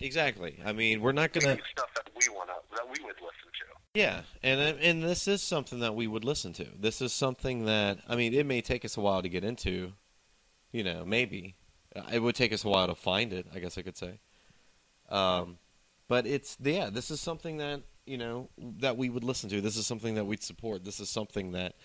Exactly. 0.00 0.58
I 0.64 0.72
mean, 0.72 1.00
we're 1.02 1.12
not 1.12 1.32
gonna. 1.32 1.56
do 1.56 1.62
stuff 1.70 1.90
that 1.94 2.08
we 2.16 2.32
want 2.34 2.48
to 2.48 2.76
that 2.76 2.86
we 2.86 3.04
would 3.04 3.16
listen 3.20 3.48
to. 3.60 3.66
Yeah, 3.94 4.22
and 4.42 4.60
and 4.60 5.02
this 5.02 5.28
is 5.28 5.42
something 5.42 5.80
that 5.80 5.94
we 5.94 6.06
would 6.06 6.24
listen 6.24 6.52
to. 6.54 6.66
This 6.78 7.02
is 7.02 7.12
something 7.12 7.66
that 7.66 7.98
I 8.08 8.16
mean, 8.16 8.32
it 8.32 8.46
may 8.46 8.62
take 8.62 8.84
us 8.84 8.96
a 8.96 9.00
while 9.00 9.20
to 9.22 9.28
get 9.28 9.44
into. 9.44 9.92
You 10.72 10.84
know, 10.84 11.04
maybe 11.04 11.56
Uh, 11.94 12.02
it 12.12 12.20
would 12.20 12.36
take 12.36 12.52
us 12.52 12.64
a 12.64 12.68
while 12.68 12.86
to 12.86 12.94
find 12.94 13.32
it. 13.32 13.46
I 13.52 13.58
guess 13.58 13.76
I 13.76 13.82
could 13.82 13.96
say. 13.96 14.20
Um, 15.08 15.58
but 16.08 16.26
it's 16.26 16.56
yeah, 16.62 16.88
this 16.88 17.10
is 17.10 17.20
something 17.20 17.58
that 17.58 17.82
you 18.10 18.18
know 18.18 18.48
that 18.80 18.96
we 18.96 19.08
would 19.08 19.22
listen 19.22 19.48
to. 19.50 19.60
This 19.60 19.76
is 19.76 19.86
something 19.86 20.16
that 20.16 20.24
we'd 20.24 20.42
support. 20.42 20.84
This 20.84 20.98
is 20.98 21.08
something 21.08 21.52
that 21.52 21.76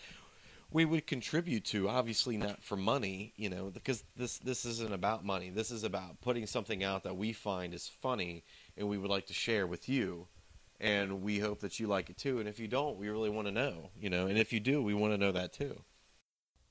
we 0.71 0.83
would 0.83 1.05
contribute 1.05 1.63
to. 1.65 1.87
Obviously, 1.87 2.35
not 2.35 2.63
for 2.63 2.75
money, 2.75 3.31
you 3.37 3.47
know, 3.47 3.69
because 3.69 4.03
this 4.17 4.39
this 4.39 4.65
isn't 4.65 4.91
about 4.91 5.23
money. 5.23 5.51
This 5.51 5.69
is 5.69 5.83
about 5.83 6.19
putting 6.21 6.47
something 6.47 6.83
out 6.83 7.03
that 7.03 7.15
we 7.15 7.31
find 7.31 7.75
is 7.75 7.87
funny 8.01 8.43
and 8.75 8.89
we 8.89 8.97
would 8.97 9.11
like 9.11 9.27
to 9.27 9.33
share 9.33 9.67
with 9.67 9.87
you. 9.87 10.27
And 10.81 11.21
we 11.21 11.39
hope 11.39 11.61
that 11.61 11.79
you 11.79 11.87
like 11.87 12.09
it 12.09 12.17
too. 12.17 12.39
And 12.39 12.49
if 12.49 12.59
you 12.59 12.67
don't, 12.67 12.97
we 12.97 13.07
really 13.07 13.29
want 13.29 13.47
to 13.47 13.53
know, 13.53 13.91
you 13.97 14.09
know. 14.09 14.27
And 14.27 14.37
if 14.37 14.51
you 14.51 14.59
do, 14.59 14.81
we 14.81 14.93
want 14.93 15.13
to 15.13 15.17
know 15.17 15.31
that 15.31 15.53
too. 15.53 15.79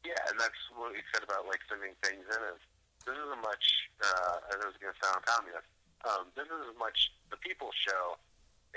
Yeah, 0.05 0.13
and 0.29 0.39
that's 0.39 0.61
what 0.77 0.93
we 0.93 0.99
said 1.15 1.23
about 1.23 1.47
like 1.47 1.61
sending 1.71 1.95
things 2.03 2.21
in. 2.21 2.43
Is 2.53 2.61
this 3.07 3.15
isn't 3.15 3.41
much. 3.41 3.65
Uh, 4.03 4.51
I 4.51 4.57
it's 4.67 4.77
going 4.83 4.93
to 4.93 5.01
sound 5.01 5.25
communist. 5.25 5.71
Um, 6.05 6.27
this 6.37 6.45
is 6.45 6.61
as 6.69 6.77
much 6.77 7.13
the 7.31 7.39
people 7.39 7.71
show 7.73 8.19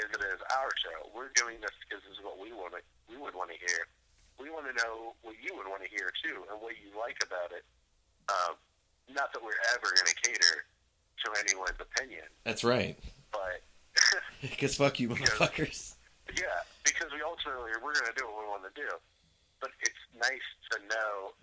as 0.03 0.09
it 0.13 0.21
is 0.21 0.39
our 0.57 0.71
show. 0.77 1.09
We're 1.13 1.33
doing 1.33 1.57
this 1.61 1.73
because 1.85 2.03
this 2.05 2.17
is 2.17 2.21
what 2.23 2.37
we 2.37 2.53
want. 2.53 2.73
To, 2.77 2.81
we 3.09 3.17
would 3.17 3.33
want 3.33 3.49
to 3.53 3.57
hear. 3.57 3.89
We 4.37 4.53
want 4.53 4.69
to 4.69 4.75
know 4.77 5.17
what 5.25 5.33
you 5.41 5.57
would 5.57 5.65
want 5.65 5.81
to 5.81 5.89
hear 5.89 6.13
too, 6.21 6.45
and 6.53 6.61
what 6.61 6.77
you 6.77 6.93
like 6.93 7.17
about 7.25 7.49
it. 7.53 7.65
Um, 8.29 8.53
not 9.09 9.33
that 9.33 9.41
we're 9.41 9.57
ever 9.73 9.89
going 9.89 10.09
to 10.11 10.17
cater 10.21 10.67
to 11.23 11.27
anyone's 11.41 11.79
opinion, 11.79 12.27
That's 12.43 12.61
right. 12.63 12.93
but 13.31 13.63
Because 14.41 14.75
fuck 14.77 14.99
you, 14.99 15.09
motherfuckers. 15.09 15.95
Yeah, 16.35 16.61
because 16.83 17.09
we 17.15 17.23
ultimately 17.25 17.71
we're 17.81 17.95
going 17.97 18.11
to 18.11 18.17
do 18.19 18.27
what 18.29 18.43
we 18.43 18.47
want 18.51 18.63
to 18.67 18.75
do. 18.75 18.89
But 19.63 19.71
it's 19.81 20.03
nice 20.21 20.45
to 20.69 20.77
know 20.85 21.33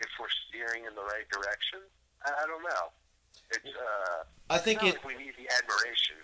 if 0.00 0.08
we're 0.18 0.32
steering 0.48 0.82
in 0.88 0.94
the 0.98 1.04
right 1.06 1.28
direction. 1.30 1.84
I, 2.26 2.32
I 2.42 2.44
don't 2.48 2.64
know. 2.64 2.84
It's 3.52 3.70
uh, 3.70 4.24
I 4.50 4.58
think 4.58 4.82
it. 4.82 4.98
like 4.98 5.04
we 5.06 5.14
need 5.14 5.36
the 5.38 5.46
admiration. 5.52 6.16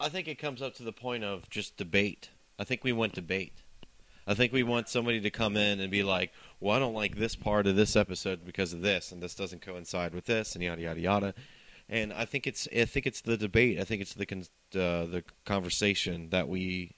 I 0.00 0.08
think 0.08 0.28
it 0.28 0.38
comes 0.38 0.60
up 0.60 0.74
to 0.74 0.82
the 0.82 0.92
point 0.92 1.24
of 1.24 1.48
just 1.50 1.76
debate. 1.76 2.30
I 2.58 2.64
think 2.64 2.84
we 2.84 2.92
want 2.92 3.12
debate. 3.14 3.62
I 4.26 4.34
think 4.34 4.52
we 4.52 4.62
want 4.62 4.88
somebody 4.88 5.20
to 5.20 5.30
come 5.30 5.56
in 5.56 5.80
and 5.80 5.90
be 5.90 6.02
like, 6.02 6.32
"Well, 6.60 6.74
I 6.74 6.78
don't 6.78 6.94
like 6.94 7.16
this 7.16 7.36
part 7.36 7.66
of 7.66 7.76
this 7.76 7.94
episode 7.94 8.44
because 8.44 8.72
of 8.72 8.80
this, 8.80 9.12
and 9.12 9.22
this 9.22 9.34
doesn't 9.34 9.60
coincide 9.60 10.14
with 10.14 10.24
this, 10.26 10.54
and 10.54 10.64
yada 10.64 10.80
yada 10.80 11.00
yada." 11.00 11.34
And 11.88 12.12
I 12.12 12.24
think 12.24 12.46
it's 12.46 12.66
I 12.74 12.86
think 12.86 13.06
it's 13.06 13.20
the 13.20 13.36
debate. 13.36 13.78
I 13.78 13.84
think 13.84 14.00
it's 14.00 14.14
the 14.14 14.26
con- 14.26 14.46
uh, 14.74 15.06
the 15.06 15.24
conversation 15.44 16.30
that 16.30 16.48
we 16.48 16.92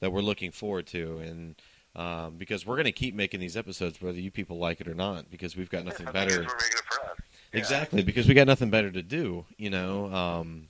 that 0.00 0.12
we're 0.12 0.20
looking 0.20 0.52
forward 0.52 0.86
to, 0.88 1.18
and 1.18 1.54
um, 1.96 2.36
because 2.36 2.66
we're 2.66 2.76
going 2.76 2.84
to 2.84 2.92
keep 2.92 3.14
making 3.14 3.40
these 3.40 3.56
episodes 3.56 4.02
whether 4.02 4.20
you 4.20 4.30
people 4.30 4.58
like 4.58 4.80
it 4.80 4.88
or 4.88 4.94
not, 4.94 5.30
because 5.30 5.56
we've 5.56 5.70
got 5.70 5.84
nothing 5.84 6.06
better. 6.12 6.42
it's 6.42 6.52
we're 6.52 6.58
making 6.58 6.78
it 6.78 6.84
for 6.92 7.00
us. 7.00 7.16
Yeah. 7.52 7.58
Exactly, 7.60 8.02
because 8.02 8.28
we 8.28 8.34
got 8.34 8.46
nothing 8.46 8.68
better 8.68 8.90
to 8.90 9.02
do, 9.02 9.46
you 9.56 9.70
know. 9.70 10.12
Um, 10.12 10.68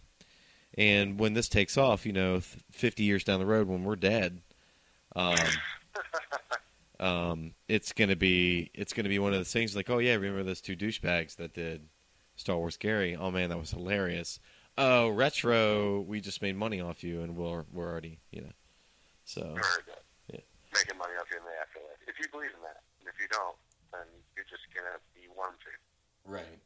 and 0.77 1.19
when 1.19 1.35
this 1.35 1.49
takes 1.49 1.77
off, 1.77 2.05
you 2.05 2.13
know, 2.13 2.41
50 2.41 3.03
years 3.03 3.25
down 3.25 3.39
the 3.39 3.47
road 3.47 3.69
when 3.69 3.85
we're 3.85 3.97
dead, 3.97 4.41
um, 5.15 5.37
um, 7.01 7.55
it's 7.69 7.93
gonna 7.93 8.17
be 8.17 8.71
it's 8.75 8.93
gonna 8.93 9.09
be 9.09 9.19
one 9.19 9.33
of 9.33 9.39
those 9.39 9.53
things 9.53 9.77
like, 9.77 9.91
oh 9.91 9.99
yeah, 9.99 10.15
remember 10.15 10.43
those 10.43 10.61
two 10.61 10.77
douchebags 10.77 11.37
that 11.37 11.55
did 11.55 11.83
Star 12.37 12.57
Wars 12.57 12.77
Gary? 12.77 13.17
Oh 13.17 13.31
man, 13.31 13.51
that 13.51 13.59
was 13.59 13.71
hilarious. 13.71 14.41
Oh, 14.77 15.09
retro, 15.09 16.01
we 16.01 16.21
just 16.21 16.43
made 16.43 16.57
money 16.57 16.81
off 16.81 17.05
you, 17.05 17.23
and 17.23 17.37
we're 17.37 17.65
we're 17.73 17.89
already, 17.89 18.19
you 18.33 18.41
know. 18.41 18.53
So 19.25 19.43
Very 19.43 19.83
good. 19.87 20.03
Yeah. 20.33 20.41
Making 20.75 20.99
money 20.99 21.15
off 21.21 21.31
you 21.31 21.39
in 21.39 21.45
the 21.45 21.57
afterlife. 21.63 22.03
If 22.09 22.19
you 22.19 22.27
believe 22.33 22.51
in 22.51 22.63
that, 22.63 22.83
and 22.99 23.09
if 23.09 23.15
you 23.21 23.29
don't, 23.31 23.57
then 23.93 24.07
you're 24.35 24.47
just 24.51 24.67
gonna 24.75 24.99
be 25.15 25.29
worm 25.39 25.55
food. 25.63 25.79
Right. 26.27 26.59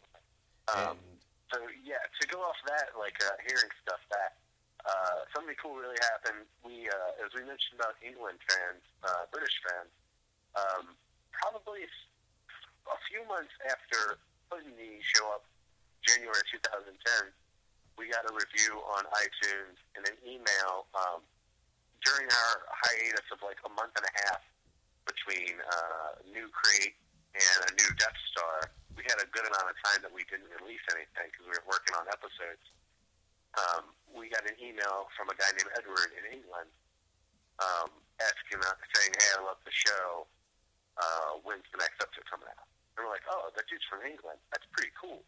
Um, 0.75 0.97
and 0.97 1.18
So 1.53 1.65
yeah, 1.81 2.03
to 2.21 2.25
go 2.29 2.45
off 2.45 2.61
that, 2.69 2.93
like 2.99 3.17
uh, 3.25 3.37
hearing 3.45 3.73
stuff 3.81 4.01
that 4.13 4.37
uh, 4.85 5.27
something 5.35 5.57
cool 5.61 5.77
really 5.77 5.99
happened. 6.13 6.49
We, 6.65 6.89
uh, 6.89 7.25
as 7.25 7.33
we 7.37 7.45
mentioned 7.45 7.81
about 7.81 7.97
England 8.01 8.39
fans, 8.49 8.83
uh, 9.05 9.29
British 9.33 9.57
fans, 9.65 9.93
um, 10.57 10.85
probably 11.33 11.85
a 11.85 12.99
few 13.11 13.21
months 13.29 13.53
after 13.69 14.21
putting 14.49 14.73
the 14.81 15.01
show 15.05 15.29
up, 15.33 15.45
January 16.05 16.41
2010, 16.49 16.89
we 18.01 18.09
got 18.09 18.25
a 18.25 18.33
review 18.33 18.81
on 18.97 19.05
iTunes 19.19 19.77
and 19.99 20.07
an 20.09 20.17
email 20.25 20.89
um, 20.95 21.21
during 22.01 22.31
our 22.31 22.55
hiatus 22.71 23.27
of 23.35 23.43
like 23.43 23.59
a 23.67 23.73
month 23.75 23.93
and 23.99 24.07
a 24.07 24.15
half 24.25 24.41
between 25.05 25.59
uh, 25.59 26.23
new 26.33 26.49
crate 26.49 26.95
and 27.35 27.59
a 27.69 27.71
new 27.77 27.91
Death 27.99 28.17
Star. 28.33 28.71
We 28.99 29.07
had 29.07 29.23
a 29.23 29.31
good 29.31 29.47
amount 29.47 29.71
of 29.71 29.79
time 29.79 30.03
that 30.03 30.11
we 30.11 30.27
didn't 30.27 30.51
release 30.59 30.83
anything 30.91 31.31
because 31.31 31.47
we 31.47 31.55
were 31.55 31.71
working 31.71 31.95
on 31.95 32.11
episodes. 32.11 32.67
Um, 33.55 33.95
we 34.11 34.27
got 34.27 34.43
an 34.43 34.59
email 34.59 35.07
from 35.15 35.31
a 35.31 35.37
guy 35.39 35.55
named 35.55 35.71
Edward 35.79 36.11
in 36.19 36.27
England 36.35 36.67
um, 37.63 37.95
asking 38.19 38.59
us, 38.67 38.75
saying, 38.99 39.15
"Hey, 39.15 39.31
I 39.39 39.47
love 39.47 39.63
the 39.63 39.71
show. 39.71 40.27
Uh, 40.99 41.39
when's 41.47 41.63
the 41.71 41.79
next 41.79 42.03
episode 42.03 42.27
coming 42.27 42.51
out? 42.51 42.67
And 42.99 43.07
we're 43.07 43.15
like, 43.15 43.23
oh, 43.31 43.55
that 43.55 43.63
dude's 43.71 43.87
from 43.87 44.03
England. 44.03 44.43
That's 44.51 44.67
pretty 44.75 44.91
cool. 44.99 45.23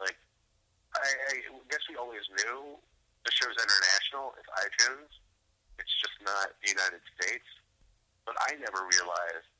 Like, 0.00 0.16
I, 0.96 1.04
I 1.04 1.32
guess 1.68 1.84
we 1.92 2.00
always 2.00 2.24
knew 2.32 2.80
the 3.28 3.32
show's 3.36 3.52
international. 3.60 4.32
It's 4.40 4.48
iTunes. 4.56 5.12
It's 5.76 5.92
just 6.00 6.16
not 6.24 6.56
the 6.64 6.72
United 6.72 7.04
States. 7.12 7.44
But 8.24 8.40
I 8.48 8.56
never 8.56 8.88
realized 8.88 9.52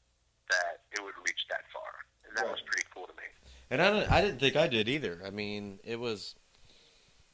that 0.48 0.88
it 0.96 1.04
would 1.04 1.14
reach 1.20 1.44
that 1.52 1.68
far, 1.68 1.92
that 2.36 2.48
was 2.48 2.60
pretty 2.66 2.86
cool 2.94 3.06
to 3.06 3.12
me. 3.12 3.22
And 3.70 3.82
I 3.82 3.90
don't, 3.90 4.10
I 4.10 4.20
didn't 4.20 4.38
think 4.38 4.56
I 4.56 4.68
did 4.68 4.88
either. 4.88 5.20
I 5.26 5.30
mean, 5.30 5.80
it 5.84 5.98
was, 5.98 6.36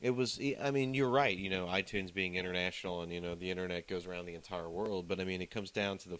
it 0.00 0.10
was. 0.10 0.40
I 0.62 0.70
mean, 0.70 0.94
you're 0.94 1.10
right. 1.10 1.36
You 1.36 1.50
know, 1.50 1.66
iTunes 1.66 2.12
being 2.12 2.36
international, 2.36 3.02
and 3.02 3.12
you 3.12 3.20
know, 3.20 3.34
the 3.34 3.50
internet 3.50 3.88
goes 3.88 4.06
around 4.06 4.26
the 4.26 4.34
entire 4.34 4.70
world. 4.70 5.08
But 5.08 5.20
I 5.20 5.24
mean, 5.24 5.42
it 5.42 5.50
comes 5.50 5.70
down 5.70 5.98
to 5.98 6.08
the, 6.08 6.18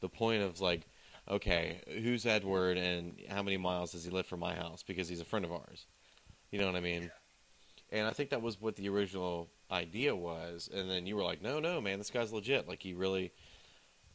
the 0.00 0.08
point 0.08 0.42
of 0.42 0.60
like, 0.60 0.82
okay, 1.28 1.80
who's 2.02 2.26
Edward, 2.26 2.76
and 2.76 3.14
how 3.30 3.42
many 3.42 3.56
miles 3.56 3.92
does 3.92 4.04
he 4.04 4.10
live 4.10 4.26
from 4.26 4.40
my 4.40 4.54
house? 4.54 4.82
Because 4.82 5.08
he's 5.08 5.20
a 5.20 5.24
friend 5.24 5.44
of 5.44 5.52
ours. 5.52 5.86
You 6.50 6.58
know 6.58 6.66
what 6.66 6.76
I 6.76 6.80
mean? 6.80 7.10
And 7.92 8.06
I 8.06 8.10
think 8.10 8.30
that 8.30 8.42
was 8.42 8.60
what 8.60 8.76
the 8.76 8.88
original 8.88 9.48
idea 9.70 10.16
was. 10.16 10.68
And 10.72 10.90
then 10.90 11.06
you 11.06 11.16
were 11.16 11.22
like, 11.22 11.42
no, 11.42 11.60
no, 11.60 11.80
man, 11.80 11.98
this 11.98 12.10
guy's 12.10 12.32
legit. 12.32 12.68
Like 12.68 12.82
he 12.82 12.94
really. 12.94 13.32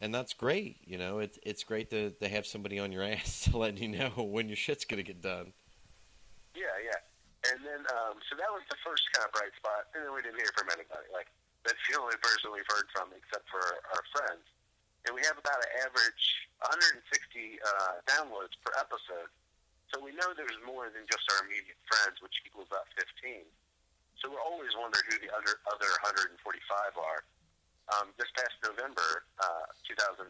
And 0.02 0.16
that's 0.16 0.34
great, 0.34 0.80
you 0.86 0.98
know. 0.98 1.20
It's 1.20 1.38
it's 1.44 1.64
great 1.64 1.90
to, 1.92 2.12
to 2.12 2.28
have 2.28 2.46
somebody 2.46 2.80
on 2.80 2.92
your 2.92 3.04
ass 3.12 3.48
to 3.52 3.58
let 3.58 3.78
you 3.78 3.90
know 3.90 4.10
when 4.16 4.48
your 4.48 4.58
shit's 4.58 4.86
gonna 4.86 5.04
get 5.04 5.22
done. 5.22 5.52
Yeah, 6.56 6.76
yeah. 6.84 7.00
And 7.52 7.64
then, 7.64 7.82
um, 7.96 8.20
so 8.28 8.36
that 8.36 8.52
was 8.52 8.64
the 8.68 8.80
first 8.84 9.08
kind 9.16 9.24
of 9.28 9.32
bright 9.32 9.56
spot. 9.56 9.88
And 9.96 10.04
then 10.04 10.12
we 10.12 10.20
didn't 10.20 10.40
hear 10.40 10.52
from 10.56 10.68
anybody. 10.76 11.08
Like, 11.12 11.32
that's 11.64 11.80
the 11.88 11.96
only 12.02 12.20
person 12.20 12.52
we've 12.52 12.68
heard 12.68 12.88
from 12.92 13.12
except 13.16 13.48
for 13.48 13.64
our 13.96 14.04
friends. 14.16 14.44
And 15.08 15.16
we 15.16 15.24
have 15.24 15.40
about 15.40 15.60
an 15.64 15.72
average 15.88 16.24
160 16.68 17.00
uh, 17.00 18.04
downloads 18.04 18.60
per 18.60 18.76
episode. 18.76 19.32
So 19.96 20.04
we 20.04 20.12
know 20.12 20.36
there's 20.36 20.60
more 20.68 20.92
than 20.92 21.08
just 21.08 21.24
our 21.32 21.48
immediate 21.48 21.80
friends, 21.88 22.20
which 22.20 22.36
equals 22.44 22.68
about 22.68 22.86
15. 23.00 23.48
So 24.20 24.28
we're 24.28 24.44
always 24.44 24.76
wondering 24.76 25.08
who 25.08 25.18
the 25.24 25.32
other, 25.32 25.64
other 25.72 25.90
145 26.04 26.36
are. 27.00 27.24
Um, 27.90 28.14
this 28.22 28.30
past 28.38 28.54
November, 28.62 29.26
uh, 29.42 29.66
2010, 29.88 30.30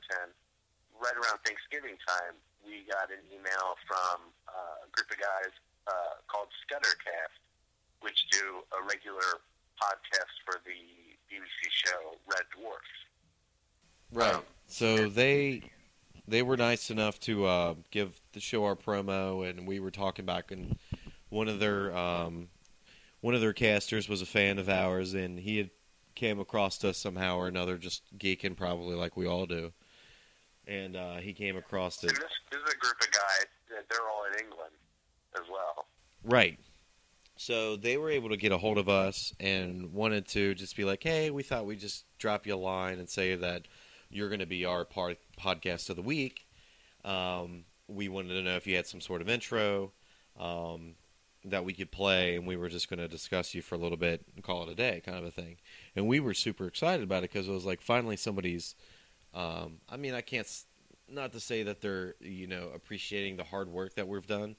right 0.96 1.18
around 1.20 1.44
Thanksgiving 1.44 2.00
time, 2.08 2.40
we 2.64 2.88
got 2.88 3.12
an 3.12 3.20
email 3.28 3.76
from 3.84 4.32
uh, 4.48 4.88
a 4.88 4.90
group 4.96 5.12
of 5.12 5.20
guys 5.20 5.52
uh, 5.88 6.24
called 6.32 6.48
Scuddercast, 6.64 7.36
which 8.00 8.28
do 8.32 8.64
a 8.72 8.80
regular 8.88 9.44
podcast 9.76 10.36
for 10.46 10.60
the 10.64 10.80
BBC 11.28 11.68
show 11.68 12.16
Red 12.28 12.48
Dwarf. 12.56 12.88
Right. 14.12 14.36
Um, 14.36 14.44
so 14.68 15.10
they 15.10 15.64
they 16.28 16.42
were 16.42 16.58
nice 16.58 16.90
enough 16.92 17.20
to 17.22 17.46
uh, 17.46 17.76
give 17.92 18.22
the 18.34 18.40
show 18.40 18.66
our 18.66 18.76
promo, 18.76 19.48
and 19.48 19.68
we 19.68 19.80
were 19.80 19.92
talking 19.92 20.26
back, 20.26 20.52
and 20.52 20.78
one 21.30 21.48
of 21.48 21.60
their 21.60 21.96
um, 21.96 22.50
one 23.22 23.36
of 23.36 23.42
their 23.42 23.54
casters 23.54 24.08
was 24.08 24.22
a 24.22 24.26
fan 24.26 24.60
of 24.60 24.70
ours, 24.70 25.14
and 25.14 25.40
he 25.40 25.58
had 25.58 25.70
came 26.20 26.40
across 26.40 26.84
us 26.84 26.98
somehow 26.98 27.38
or 27.38 27.48
another, 27.48 27.78
just 27.78 28.04
geeking 28.18 28.56
probably 28.56 28.96
like 28.96 29.16
we 29.16 29.26
all 29.26 29.46
do, 29.46 29.72
and 30.68 30.98
uh, 30.98 31.16
he 31.16 31.32
came 31.34 31.56
across 31.56 32.04
it. 32.04 32.10
This, 32.10 32.20
this 32.52 32.60
is 32.60 32.74
a 32.74 32.78
group 32.78 33.00
of 33.00 33.12
guys 33.12 33.46
that 33.70 33.86
they're 33.90 34.08
all 34.10 34.26
in 34.26 34.44
England 34.44 34.74
as 35.36 35.50
well. 35.50 35.86
Right. 36.26 36.60
So 37.38 37.78
they 37.78 37.96
were 37.96 38.10
able 38.10 38.30
to 38.30 38.38
get 38.38 38.52
a 38.52 38.58
hold 38.58 38.78
of 38.78 38.90
us 38.90 39.34
and 39.40 39.94
wanted 39.94 40.28
to 40.30 40.54
just 40.56 40.76
be 40.76 40.84
like, 40.84 41.02
hey, 41.02 41.32
we 41.32 41.42
thought 41.42 41.66
we'd 41.66 41.80
just 41.80 42.04
drop 42.18 42.46
you 42.46 42.54
a 42.54 42.58
line 42.58 43.00
and 43.00 43.10
say 43.10 43.36
that 43.36 43.70
you're 44.10 44.28
going 44.28 44.42
to 44.42 44.46
be 44.46 44.66
our 44.66 44.84
part, 44.84 45.20
podcast 45.40 45.90
of 45.90 45.96
the 45.96 46.02
week. 46.02 46.46
Um, 47.06 47.64
we 47.88 48.10
wanted 48.10 48.34
to 48.34 48.42
know 48.42 48.58
if 48.58 48.68
you 48.68 48.76
had 48.76 48.88
some 48.88 49.00
sort 49.00 49.22
of 49.22 49.30
intro 49.30 49.94
um, 50.38 50.96
that 51.46 51.64
we 51.64 51.74
could 51.74 51.92
play, 51.92 52.36
and 52.36 52.46
we 52.46 52.58
were 52.58 52.70
just 52.70 52.90
going 52.90 53.00
to 53.00 53.08
discuss 53.08 53.54
you 53.54 53.62
for 53.62 53.76
a 53.76 53.78
little 53.78 53.98
bit 53.98 54.26
and 54.36 54.44
call 54.44 54.64
it 54.64 54.70
a 54.70 54.76
day, 54.76 55.02
kind 55.06 55.18
of 55.18 55.24
a 55.24 55.32
thing. 55.32 55.58
And 55.96 56.08
we 56.08 56.20
were 56.20 56.34
super 56.34 56.68
excited 56.68 57.04
about 57.04 57.20
it 57.24 57.32
because 57.32 57.48
it 57.48 57.52
was 57.52 57.66
like 57.66 57.82
finally 57.82 58.16
somebody's. 58.16 58.76
Um, 59.34 59.78
I 59.90 59.98
mean, 59.98 60.14
I 60.14 60.22
can't. 60.22 60.48
Not 61.12 61.32
to 61.34 61.40
say 61.40 61.64
that 61.64 61.82
they're 61.82 62.16
you 62.20 62.48
know 62.48 62.70
appreciating 62.74 63.38
the 63.38 63.44
hard 63.44 63.70
work 63.70 63.96
that 63.96 64.08
we've 64.08 64.28
done, 64.28 64.56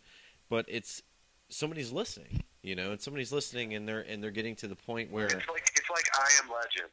but 0.49 0.65
it's 0.69 1.03
somebody's 1.49 1.93
listening, 1.93 2.43
you 2.63 2.75
know, 2.75 2.93
and 2.93 3.01
somebody's 3.01 3.33
listening, 3.33 3.75
and 3.75 3.87
they're 3.87 4.01
and 4.01 4.23
they're 4.23 4.31
getting 4.31 4.57
to 4.57 4.69
the 4.69 4.77
point 4.77 5.11
where 5.13 5.27
It's 5.27 5.49
like 5.49 5.71
it's 5.77 5.91
like 5.91 6.07
I 6.15 6.29
Am 6.43 6.51
Legend. 6.51 6.91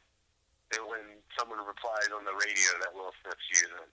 And 0.76 0.84
when 0.84 1.00
someone 1.38 1.58
replies 1.64 2.12
on 2.12 2.28
the 2.28 2.36
radio 2.36 2.70
that 2.84 2.92
Will 2.92 3.08
Smith's 3.24 3.48
using, 3.48 3.88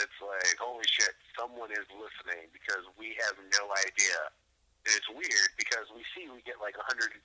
it's 0.00 0.18
like, 0.24 0.56
holy 0.56 0.86
shit, 0.88 1.12
someone 1.36 1.70
is 1.70 1.84
listening 1.92 2.48
because 2.54 2.86
we 2.96 3.12
have 3.28 3.36
no 3.36 3.68
idea. 3.84 4.32
And 4.86 4.92
it's 4.96 5.08
weird 5.10 5.50
because 5.58 5.86
we 5.94 6.02
see 6.14 6.28
we 6.30 6.40
get 6.46 6.60
like 6.62 6.76
170 6.76 7.18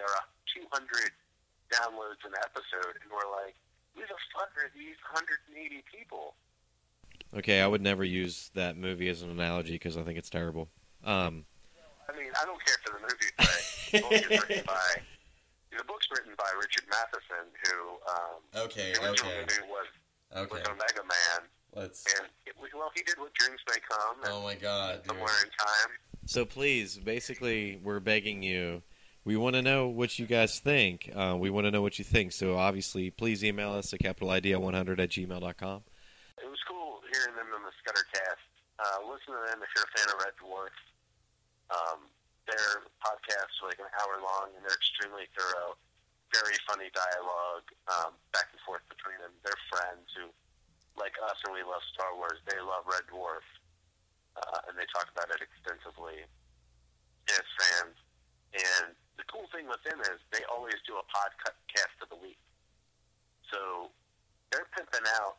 or 0.00 0.14
200 0.52 1.12
downloads 1.72 2.22
an 2.26 2.34
episode, 2.42 2.98
and 3.02 3.08
we're 3.10 3.30
like, 3.44 3.54
who 3.94 4.02
the 4.02 4.18
fuck 4.34 4.50
are 4.58 4.70
these 4.74 4.98
180 5.10 5.82
people? 5.90 6.34
okay, 7.36 7.60
I 7.62 7.66
would 7.66 7.80
never 7.82 8.02
use 8.02 8.50
that 8.54 8.76
movie 8.76 9.08
as 9.08 9.22
an 9.22 9.30
analogy 9.30 9.74
because 9.74 9.96
I 9.96 10.02
think 10.02 10.18
it's 10.18 10.30
terrible. 10.30 10.68
Um, 11.04 11.44
I 12.08 12.16
mean, 12.18 12.30
I 12.34 12.44
don't 12.44 12.58
care 12.64 12.74
for 12.84 12.98
the 12.98 13.02
movie, 13.06 13.30
but 13.38 13.62
the 13.92 14.00
book 14.02 14.12
is 14.12 14.26
written 14.30 14.64
by 14.66 14.90
the 15.78 15.84
book's 15.86 16.08
written 16.10 16.34
by 16.36 16.50
Richard 16.58 16.84
Matheson, 16.90 17.46
who 17.64 17.78
um, 18.10 18.66
Okay, 18.66 18.92
the 18.94 19.06
original 19.06 19.30
okay, 19.30 19.40
movie 19.46 19.70
was 19.70 19.86
okay. 20.34 20.58
was 20.58 20.66
Omega 20.66 21.02
Man, 21.06 21.40
Let's. 21.74 22.02
and 22.18 22.26
it, 22.46 22.54
well, 22.74 22.90
he 22.96 23.02
did 23.02 23.14
what 23.18 23.32
dreams 23.34 23.60
may 23.70 23.78
come, 23.88 24.16
and 24.24 24.32
Oh 24.34 24.42
my 24.42 24.56
god, 24.56 25.02
dude. 25.04 25.06
somewhere 25.14 25.30
in 25.44 25.50
time. 25.54 25.90
So 26.30 26.46
please, 26.46 26.94
basically, 26.94 27.82
we're 27.82 27.98
begging 27.98 28.38
you. 28.46 28.86
We 29.26 29.34
want 29.34 29.58
to 29.58 29.66
know 29.66 29.90
what 29.90 30.14
you 30.14 30.30
guys 30.30 30.62
think. 30.62 31.10
Uh, 31.10 31.34
we 31.34 31.50
want 31.50 31.66
to 31.66 31.74
know 31.74 31.82
what 31.82 31.98
you 31.98 32.06
think. 32.06 32.30
So 32.30 32.54
obviously, 32.54 33.10
please 33.10 33.42
email 33.42 33.74
us 33.74 33.90
at 33.92 33.98
capitalidea100 33.98 35.02
at 35.02 35.10
gmail.com. 35.10 35.82
It 36.38 36.46
was 36.46 36.62
cool 36.70 37.02
hearing 37.10 37.34
them 37.34 37.50
on 37.50 37.66
the 37.66 37.74
Scuddercast. 37.82 38.46
Uh, 38.78 39.10
listen 39.10 39.34
to 39.34 39.42
them 39.50 39.58
if 39.58 39.74
you're 39.74 39.90
a 39.90 39.92
fan 39.98 40.06
of 40.06 40.22
Red 40.22 40.38
Dwarf. 40.38 40.76
Um, 41.74 42.06
their 42.46 42.86
podcasts 43.02 43.58
are 43.66 43.66
like 43.66 43.82
an 43.82 43.90
hour 43.98 44.22
long, 44.22 44.54
and 44.54 44.62
they're 44.62 44.78
extremely 44.78 45.26
thorough. 45.34 45.74
Very 46.30 46.54
funny 46.62 46.94
dialogue 46.94 47.66
um, 47.90 48.14
back 48.30 48.54
and 48.54 48.62
forth 48.62 48.86
between 48.86 49.18
them. 49.18 49.34
They're 49.42 49.66
friends 49.66 50.06
who, 50.14 50.30
like 50.94 51.18
us, 51.26 51.42
and 51.42 51.58
we 51.58 51.66
love 51.66 51.82
Star 51.90 52.14
Wars. 52.14 52.38
They 52.46 52.62
love 52.62 52.86
Red 52.86 53.10
Dwarf, 53.10 53.42
uh, 54.46 54.66
and 54.70 54.74
they 54.78 54.88
talk 54.94 55.08
about 55.12 55.28
it 55.34 55.40
extensively 55.44 56.24
as 57.28 57.44
fans. 57.60 57.96
And 58.56 58.96
the 59.20 59.24
cool 59.30 59.46
thing 59.54 59.68
with 59.70 59.80
them 59.86 60.00
is 60.10 60.18
they 60.32 60.42
always 60.50 60.78
do 60.88 60.96
a 60.98 61.04
podcast 61.12 61.94
of 62.02 62.08
the 62.10 62.18
week. 62.18 62.40
So 63.52 63.90
they're 64.50 64.66
pimping 64.74 65.06
out 65.20 65.38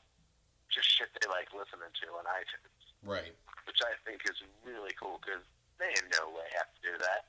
just 0.71 0.87
shit 0.87 1.11
they 1.19 1.27
like 1.27 1.51
listening 1.51 1.91
to 1.91 2.05
on 2.15 2.23
iTunes, 2.31 2.79
Right. 3.03 3.35
which 3.67 3.81
I 3.83 3.91
think 4.07 4.23
is 4.23 4.39
really 4.63 4.95
cool 4.95 5.19
because 5.19 5.43
they 5.79 5.91
in 5.99 6.07
no 6.15 6.31
way 6.31 6.47
have 6.55 6.71
to 6.71 6.79
do 6.79 6.93
that. 7.03 7.27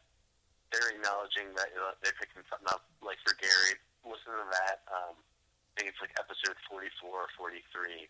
They're 0.71 0.95
acknowledging 0.95 1.51
that 1.59 1.69
you 1.75 1.81
know, 1.83 1.93
they're 2.01 2.17
picking 2.17 2.47
something 2.49 2.71
up, 2.71 2.87
like 3.03 3.19
for 3.27 3.35
Gary. 3.43 3.77
Listen 4.07 4.35
to 4.35 4.47
that. 4.63 4.87
Um, 4.91 5.15
I 5.19 5.71
think 5.83 5.91
it's 5.95 6.01
like 6.03 6.15
episode 6.19 6.55
44 6.71 6.87
or 7.11 7.29
43. 7.39 8.09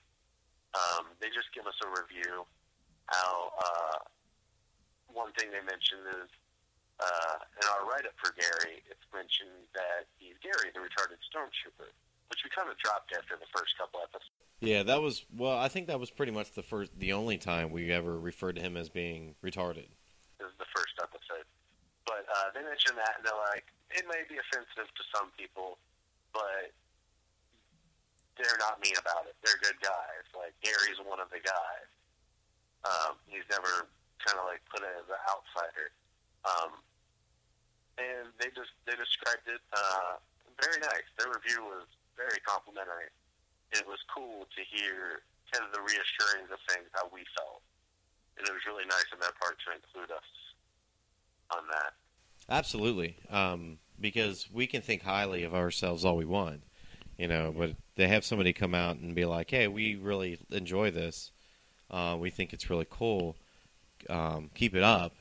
Um, 0.73 1.13
they 1.21 1.29
just 1.33 1.49
give 1.57 1.65
us 1.69 1.77
a 1.85 1.89
review. 1.89 2.45
How 3.07 3.53
uh, 3.59 3.99
one 5.13 5.33
thing 5.37 5.51
they 5.51 5.65
mentioned 5.65 6.07
is 6.23 6.31
uh, 7.01 7.37
in 7.61 7.65
our 7.69 7.89
write-up 7.89 8.15
for 8.17 8.33
Gary, 8.39 8.81
it's 8.89 9.07
mentioned 9.13 9.69
that 9.75 10.07
he's 10.17 10.39
Gary, 10.41 10.71
the 10.73 10.81
retarded 10.81 11.19
stormtrooper, 11.27 11.91
which 12.31 12.41
we 12.45 12.51
kind 12.55 12.71
of 12.71 12.79
dropped 12.79 13.13
after 13.13 13.37
the 13.37 13.49
first 13.55 13.77
couple 13.77 14.01
episodes. 14.01 14.31
Yeah, 14.63 14.87
that 14.87 15.03
was 15.03 15.27
well. 15.35 15.59
I 15.59 15.67
think 15.67 15.91
that 15.91 15.99
was 15.99 16.15
pretty 16.15 16.31
much 16.31 16.55
the 16.55 16.63
first, 16.63 16.95
the 16.97 17.13
only 17.13 17.37
time 17.37 17.75
we 17.75 17.91
ever 17.91 18.15
referred 18.15 18.57
to 18.57 18.63
him 18.63 18.79
as 18.79 18.89
being 18.89 19.35
retarded. 19.43 19.91
This 20.39 20.47
is 20.47 20.59
the 20.63 20.71
first 20.71 20.95
episode. 21.03 21.43
But 22.07 22.23
uh, 22.31 22.55
they 22.55 22.63
mentioned 22.63 22.95
that, 22.99 23.19
and 23.19 23.27
they're 23.27 23.43
like, 23.51 23.67
it 23.91 24.07
may 24.07 24.23
be 24.31 24.39
offensive 24.39 24.87
to 24.87 25.03
some 25.11 25.35
people, 25.35 25.79
but 26.31 26.71
they're 28.39 28.59
not 28.63 28.79
mean 28.79 28.95
about 28.99 29.27
it. 29.27 29.35
They're 29.43 29.59
good 29.59 29.79
guys. 29.83 30.27
Like, 30.31 30.55
Gary's 30.63 30.99
one 31.03 31.19
of 31.19 31.27
the 31.31 31.43
guys. 31.43 31.91
Um, 32.83 33.15
he's 33.27 33.47
never 33.51 33.87
kind 34.23 34.39
of 34.39 34.47
like 34.47 34.63
put 34.71 34.83
as 34.83 35.07
an 35.07 35.23
outsider. 35.27 35.91
Um, 36.43 36.83
and 37.99 38.33
they 38.41 38.51
just 38.55 38.73
they 38.87 38.97
described 38.97 39.47
it 39.47 39.61
uh, 39.75 40.19
very 40.59 40.81
nice. 40.81 41.07
Their 41.19 41.31
review 41.31 41.63
was 41.63 41.87
very 42.17 42.41
complimentary. 42.47 43.11
It 43.73 43.87
was 43.87 43.99
cool 44.09 44.47
to 44.49 44.61
hear 44.65 45.23
kind 45.53 45.65
of 45.65 45.73
the 45.73 45.83
reassurings 45.85 46.49
of 46.53 46.61
things 46.69 46.89
how 46.93 47.09
we 47.13 47.25
felt, 47.37 47.63
and 48.39 48.47
it 48.47 48.53
was 48.53 48.65
really 48.67 48.87
nice 48.87 49.07
on 49.13 49.21
their 49.21 49.35
part 49.41 49.57
to 49.67 49.75
include 49.75 50.11
us 50.11 50.31
on 51.51 51.65
that. 51.71 51.93
Absolutely, 52.49 53.17
um, 53.31 53.79
because 54.01 54.49
we 54.53 54.67
can 54.67 54.83
think 54.83 55.03
highly 55.03 55.45
of 55.45 55.55
ourselves 55.55 56.05
all 56.05 56.17
we 56.17 56.25
want, 56.25 56.63
you 57.19 57.29
know. 57.29 57.55
But 57.57 57.77
to 57.97 58.09
have 58.09 58.25
somebody 58.25 58.53
come 58.53 58.75
out 58.75 58.97
and 58.97 59.15
be 59.15 59.25
like, 59.25 59.51
"Hey, 59.51 59.69
we 59.69 59.97
really 59.97 60.39
enjoy 60.51 60.91
this," 60.91 61.31
Uh, 61.93 62.17
we 62.19 62.31
think 62.31 62.53
it's 62.53 62.71
really 62.71 62.87
cool. 62.89 63.37
Um, 64.09 64.51
keep 64.55 64.75
it 64.75 64.83
up. 64.83 65.15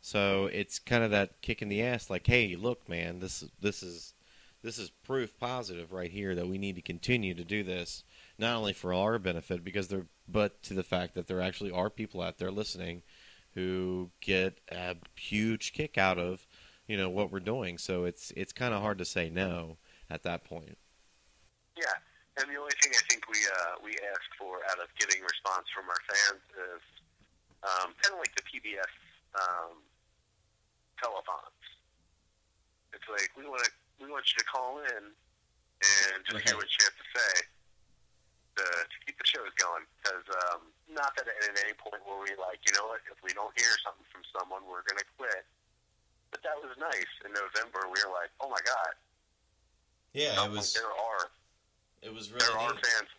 So 0.00 0.46
it's 0.46 0.78
kind 0.78 1.04
of 1.04 1.10
that 1.10 1.42
kick 1.42 1.60
in 1.60 1.68
the 1.68 1.82
ass, 1.82 2.08
like, 2.08 2.26
hey, 2.26 2.56
look, 2.56 2.88
man, 2.88 3.20
this 3.20 3.44
this 3.60 3.82
is 3.82 4.14
this 4.62 4.78
is 4.78 4.90
proof 4.90 5.38
positive 5.38 5.92
right 5.92 6.10
here 6.10 6.34
that 6.34 6.48
we 6.48 6.58
need 6.58 6.76
to 6.76 6.82
continue 6.82 7.34
to 7.34 7.44
do 7.44 7.62
this, 7.62 8.02
not 8.38 8.56
only 8.56 8.72
for 8.72 8.94
our 8.94 9.18
benefit, 9.18 9.64
because 9.64 9.88
there, 9.88 10.06
but 10.28 10.62
to 10.62 10.74
the 10.74 10.82
fact 10.82 11.14
that 11.14 11.26
there 11.26 11.40
actually 11.40 11.70
are 11.70 11.90
people 11.90 12.22
out 12.22 12.38
there 12.38 12.50
listening 12.50 13.02
who 13.54 14.10
get 14.20 14.60
a 14.70 14.96
huge 15.16 15.72
kick 15.72 15.98
out 15.98 16.18
of, 16.18 16.46
you 16.86 16.96
know, 16.96 17.10
what 17.10 17.30
we're 17.30 17.40
doing. 17.40 17.76
So 17.76 18.04
it's 18.04 18.32
it's 18.36 18.52
kind 18.52 18.72
of 18.72 18.80
hard 18.80 18.98
to 18.98 19.04
say 19.04 19.28
no 19.28 19.76
at 20.08 20.22
that 20.22 20.44
point. 20.44 20.78
Yeah, 21.76 21.84
and 22.40 22.48
the 22.48 22.56
only 22.56 22.72
thing 22.80 22.92
I 22.96 23.02
think 23.12 23.28
we 23.28 23.36
uh, 23.36 23.76
we 23.84 23.92
asked 24.16 24.32
for 24.40 24.64
out 24.72 24.80
of 24.80 24.88
getting 24.96 25.20
response 25.20 25.68
from 25.70 25.86
our 25.92 26.00
fans 26.08 26.42
is 26.56 26.82
um, 27.62 27.92
kind 28.00 28.16
of 28.16 28.20
like 28.20 28.32
the 28.34 28.44
PBS 28.48 28.92
um, 29.36 29.76
telethons. 30.96 31.60
It's 32.96 33.06
like 33.12 33.28
we 33.36 33.44
want 33.44 33.62
to 33.68 33.72
we 34.00 34.08
want 34.08 34.24
you 34.32 34.40
to 34.40 34.46
call 34.48 34.80
in 34.80 35.12
and 35.12 36.16
just 36.24 36.40
hear 36.44 36.56
what 36.56 36.68
you 36.68 36.82
have 36.84 36.96
to 36.96 37.08
say 37.16 37.32
to, 38.60 38.64
to 38.64 38.96
keep 39.04 39.16
the 39.20 39.28
shows 39.28 39.52
going. 39.60 39.84
Because 40.00 40.24
um, 40.48 40.68
not 40.88 41.12
that 41.20 41.28
at 41.28 41.56
any 41.60 41.76
point 41.76 42.00
were 42.04 42.20
we 42.24 42.32
like, 42.40 42.60
you 42.64 42.72
know 42.76 42.88
what, 42.88 43.00
if 43.08 43.20
we 43.24 43.32
don't 43.36 43.52
hear 43.56 43.72
something 43.84 44.04
from 44.12 44.24
someone, 44.32 44.64
we're 44.68 44.84
going 44.88 45.00
to 45.00 45.08
quit. 45.16 45.44
But 46.32 46.44
that 46.44 46.56
was 46.60 46.72
nice. 46.80 47.08
In 47.24 47.32
November, 47.32 47.88
we 47.88 47.96
were 48.00 48.12
like, 48.12 48.32
oh 48.40 48.48
my 48.48 48.60
god, 48.64 48.92
Yeah, 50.12 50.36
it 50.44 50.50
was. 50.52 50.72
like 50.72 50.84
there 50.84 50.92
are 50.92 51.32
It 52.02 52.12
was 52.12 52.30
there 52.32 52.40
really 52.40 52.64
are 52.64 52.72
neat. 52.72 52.84
fans, 52.86 53.10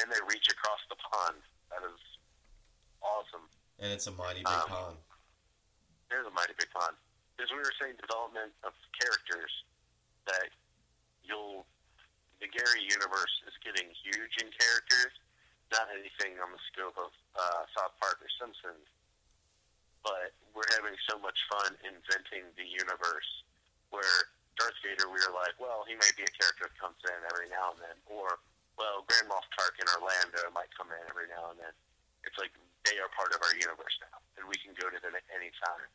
and 0.00 0.06
they 0.12 0.20
reach 0.28 0.46
across 0.52 0.80
the 0.92 0.96
pond. 1.00 1.40
That 1.72 1.82
is 1.86 2.00
awesome. 3.00 3.46
and 3.80 3.88
it's 3.92 4.06
a 4.06 4.12
mighty 4.12 4.44
big 4.44 4.52
Um, 4.52 4.68
pond. 4.68 4.96
There's 6.10 6.26
a 6.26 6.34
mighty 6.36 6.52
big 6.58 6.68
pond. 6.70 6.96
As 7.40 7.48
we 7.50 7.56
were 7.56 7.72
saying, 7.80 7.96
development 7.96 8.52
of 8.64 8.72
characters 9.00 9.50
that 10.26 10.50
you'll. 11.24 11.64
The 12.40 12.48
Gary 12.48 12.80
universe 12.88 13.34
is 13.44 13.52
getting 13.60 13.88
huge 14.00 14.34
in 14.40 14.48
characters. 14.52 15.12
Not 15.72 15.88
anything 15.92 16.40
on 16.40 16.48
the 16.52 16.58
scope 16.72 16.96
of 16.96 17.12
uh, 17.36 17.62
South 17.76 17.92
Park 18.00 18.16
or 18.24 18.28
Simpsons, 18.40 18.88
but 20.02 20.32
we're 20.56 20.68
having 20.76 20.96
so 21.08 21.20
much 21.20 21.36
fun 21.52 21.76
inventing 21.84 22.48
the 22.56 22.64
universe. 22.64 23.28
Where 23.92 24.28
Darth 24.60 24.76
Vader, 24.84 25.08
we 25.08 25.16
were 25.24 25.32
like, 25.32 25.56
well, 25.56 25.88
he 25.88 25.96
may 25.96 26.12
be 26.20 26.28
a 26.28 26.32
character 26.36 26.68
that 26.68 26.76
comes 26.76 27.00
in 27.08 27.16
every 27.32 27.48
now 27.48 27.72
and 27.72 27.80
then, 27.80 27.96
or 28.12 28.36
well, 28.76 29.08
Grand 29.08 29.32
Moff 29.32 29.48
Tarkin 29.56 29.88
or 29.88 30.04
Lando 30.04 30.52
might 30.52 30.68
come 30.76 30.92
in 30.92 31.00
every 31.08 31.32
now 31.32 31.48
and 31.48 31.56
then. 31.56 31.72
It's 32.28 32.36
like 32.36 32.52
they 32.84 33.00
are 33.00 33.08
part 33.16 33.32
of 33.32 33.40
our 33.40 33.56
universe 33.56 33.96
now, 34.04 34.20
and 34.36 34.44
we 34.44 34.60
can 34.60 34.76
go 34.76 34.92
to 34.92 35.00
them 35.00 35.16
at 35.16 35.24
any 35.32 35.48
time. 35.64 35.88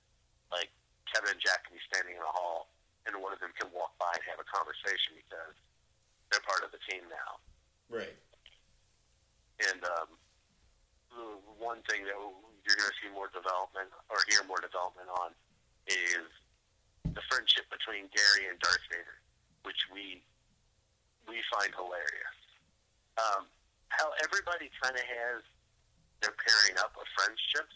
Like 0.49 0.73
Kevin 1.05 1.37
and 1.37 1.41
Jack 1.41 1.69
can 1.69 1.77
be 1.77 1.83
standing 1.85 2.17
in 2.17 2.23
a 2.25 2.33
hall, 2.33 2.73
and 3.05 3.13
one 3.21 3.29
of 3.29 3.37
them 3.37 3.53
can 3.53 3.69
walk 3.69 3.93
by 4.01 4.09
and 4.17 4.25
have 4.25 4.41
a 4.41 4.47
conversation 4.49 5.13
because 5.13 5.53
they're 6.33 6.45
part 6.45 6.65
of 6.65 6.73
the 6.73 6.81
team 6.89 7.05
now. 7.05 7.37
Right. 7.85 8.17
And 9.61 9.81
um, 9.85 10.09
the 11.13 11.37
one 11.61 11.85
thing 11.85 12.01
that 12.09 12.17
you're 12.17 12.77
going 12.81 12.89
to 12.89 12.97
see 12.97 13.13
more 13.13 13.29
development 13.29 13.93
or 14.09 14.17
hear 14.25 14.41
more 14.49 14.57
development 14.57 15.09
on 15.21 15.37
is 15.85 16.25
the 17.15 17.23
friendship 17.31 17.65
between 17.71 18.11
Gary 18.11 18.51
and 18.51 18.59
Darth 18.59 18.83
Vader, 18.91 19.19
which 19.63 19.79
we 19.91 20.21
we 21.25 21.41
find 21.49 21.73
hilarious. 21.73 22.37
Um, 23.17 23.49
how 23.89 24.11
everybody 24.21 24.69
kind 24.83 24.93
of 24.93 25.05
has 25.07 25.41
their 26.21 26.35
pairing 26.35 26.77
up 26.77 26.93
of 26.99 27.07
friendships, 27.17 27.75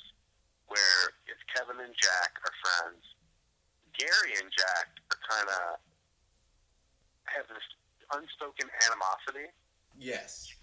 where 0.67 1.15
if 1.25 1.39
Kevin 1.49 1.81
and 1.81 1.95
Jack 1.97 2.37
are 2.45 2.55
friends, 2.61 3.01
Gary 3.97 4.37
and 4.37 4.51
Jack 4.53 4.99
are 5.09 5.21
kind 5.25 5.49
of 5.49 5.63
have 7.25 7.47
this 7.49 7.65
unspoken 8.13 8.69
animosity 8.85 9.49
Yes. 9.99 10.53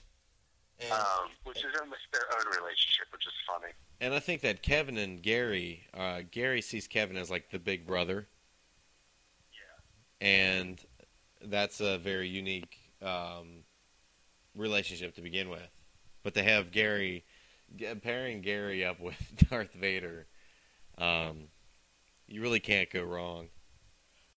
And 0.81 0.93
um, 0.93 1.31
which 1.45 1.59
is 1.59 1.73
almost 1.81 2.01
their 2.13 2.23
own 2.39 2.47
relationship, 2.47 3.07
which 3.13 3.27
is 3.27 3.33
funny. 3.47 3.73
And 4.01 4.13
I 4.13 4.21
think 4.21 4.43
that 4.43 4.63
Kevin 4.63 4.99
and 4.99 5.23
Gary, 5.23 5.87
uh, 5.95 6.21
Gary 6.31 6.61
sees 6.61 6.87
Kevin 6.87 7.17
as 7.17 7.31
like 7.31 7.51
the 7.51 7.59
big 7.59 7.87
brother, 7.87 8.15
Yeah. 8.15 8.36
And 10.21 10.79
that's 11.45 11.81
a 11.81 11.99
very 11.99 12.29
unique 12.29 12.77
um, 13.03 13.65
relationship 14.55 15.15
to 15.17 15.23
begin 15.23 15.49
with. 15.49 15.69
But 16.23 16.35
to 16.35 16.43
have 16.43 16.71
Gary 16.71 17.25
pairing 18.03 18.41
Gary 18.41 18.85
up 18.85 19.01
with 19.01 19.17
Darth 19.51 19.73
Vader, 19.75 20.27
um, 20.99 21.49
you 22.27 22.43
really 22.43 22.61
can't 22.61 22.91
go 22.91 23.03
wrong. 23.03 23.49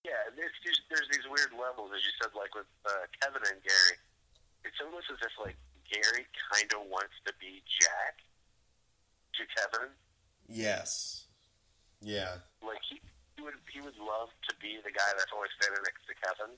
Yeah, 0.06 0.12
there's 0.36 0.52
just, 0.66 0.82
there's 0.90 1.08
these 1.12 1.26
weird 1.30 1.52
levels, 1.52 1.92
as 1.96 2.02
you 2.04 2.12
said, 2.22 2.32
like 2.38 2.54
with 2.56 2.68
uh, 2.86 3.06
Kevin 3.22 3.42
and 3.52 3.62
Gary. 3.64 3.98
It's 4.64 4.78
almost 4.84 5.08
as 5.12 5.18
if 5.22 5.32
like 5.44 5.56
Gary 5.92 6.26
kind 6.54 6.72
of 6.74 6.90
wants 6.90 7.14
to 7.26 7.34
be 7.40 7.62
Jack 7.80 8.22
to 9.36 9.44
Kevin. 9.56 9.90
yes. 10.48 11.26
Yeah. 12.02 12.36
Like 12.66 12.80
he, 12.90 13.02
he 13.40 13.46
would 13.48 13.56
he 13.72 13.80
would 13.80 13.96
love 13.96 14.28
to 14.52 14.54
be 14.60 14.76
the 14.84 14.92
guy 14.92 15.08
that's 15.16 15.32
always 15.32 15.48
standing 15.56 15.80
next 15.88 16.04
to 16.12 16.14
Kevin. 16.20 16.52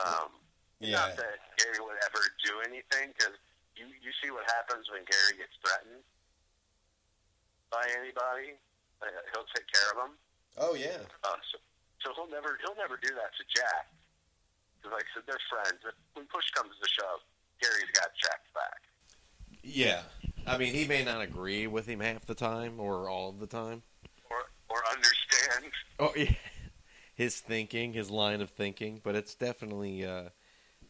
Um, 0.00 0.32
Yeah. 0.80 0.96
Not 1.04 1.20
that 1.20 1.36
Gary 1.60 1.76
would 1.84 1.98
ever 2.08 2.22
do 2.46 2.62
anything, 2.64 3.12
because 3.12 3.36
you 3.76 3.84
you 4.00 4.08
see 4.24 4.30
what 4.32 4.48
happens 4.48 4.88
when 4.88 5.04
Gary 5.04 5.36
gets 5.36 5.52
threatened 5.60 6.00
by 7.68 7.84
anybody. 8.00 8.56
Uh, 9.02 9.12
he'll 9.34 9.46
take 9.52 9.68
care 9.68 9.88
of 9.92 9.96
them. 10.08 10.12
Oh 10.56 10.72
yeah. 10.74 11.04
Uh, 11.22 11.36
so, 11.52 11.58
so 12.00 12.06
he'll 12.16 12.30
never 12.32 12.56
he'll 12.64 12.78
never 12.80 12.96
do 12.96 13.12
that 13.12 13.30
to 13.36 13.44
Jack. 13.52 13.92
'Cause 14.80 14.92
like 14.94 15.04
I 15.04 15.20
said, 15.20 15.24
they're 15.26 15.46
friends. 15.50 15.82
If, 15.84 15.94
when 16.14 16.24
push 16.32 16.48
comes 16.54 16.72
to 16.80 16.88
shove, 16.88 17.20
Gary's 17.60 17.90
got 17.92 18.08
Jack's 18.16 18.48
back. 18.54 18.80
Yeah, 19.62 20.02
I 20.46 20.56
mean 20.56 20.72
he 20.72 20.86
may 20.86 21.04
not 21.04 21.20
agree 21.20 21.66
with 21.66 21.86
him 21.86 22.00
half 22.00 22.24
the 22.24 22.34
time 22.34 22.78
or 22.80 23.10
all 23.10 23.28
of 23.30 23.38
the 23.40 23.46
time. 23.50 23.82
Or 24.68 24.82
understand. 24.90 25.72
Oh 26.00 26.12
yeah, 26.14 26.30
his 27.16 27.40
thinking, 27.40 27.92
his 27.92 28.08
line 28.08 28.40
of 28.40 28.50
thinking, 28.50 29.00
but 29.02 29.16
it's 29.16 29.34
definitely 29.34 30.06
uh, 30.06 30.28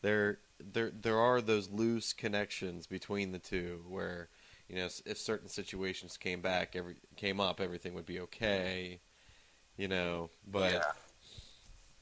there. 0.02 0.38
There, 0.60 0.90
there 0.90 1.18
are 1.18 1.40
those 1.40 1.70
loose 1.70 2.12
connections 2.12 2.86
between 2.86 3.32
the 3.32 3.38
two 3.38 3.84
where 3.88 4.28
you 4.68 4.76
know 4.76 4.88
if 5.06 5.16
certain 5.16 5.48
situations 5.48 6.18
came 6.18 6.42
back, 6.42 6.76
every 6.76 6.96
came 7.16 7.40
up, 7.40 7.58
everything 7.58 7.94
would 7.94 8.04
be 8.04 8.20
okay. 8.20 9.00
You 9.78 9.88
know, 9.88 10.28
but 10.46 10.72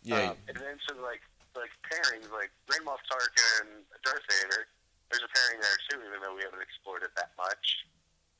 yeah. 0.02 0.18
yeah, 0.18 0.30
Um, 0.30 0.36
and 0.48 0.56
then 0.56 0.76
so 0.88 1.00
like 1.00 1.22
like 1.54 1.70
pairings 1.86 2.26
like 2.32 2.50
Grand 2.66 2.84
Moff 2.84 3.06
Tarkin 3.06 3.70
and 3.70 3.84
Darth 4.02 4.26
Vader. 4.28 4.66
There's 5.10 5.22
a 5.22 5.30
pairing 5.30 5.60
there 5.62 5.78
too, 5.88 5.98
even 6.02 6.18
though 6.20 6.34
we 6.34 6.42
haven't 6.42 6.62
explored 6.62 7.02
it 7.04 7.14
that 7.14 7.30
much. 7.38 7.86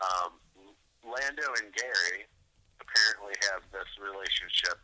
Um, 0.03 0.33
Lando 1.07 1.47
and 1.63 1.73
Gary 1.73 2.27
apparently 2.81 3.35
have 3.53 3.63
this 3.73 3.89
relationship 3.99 4.79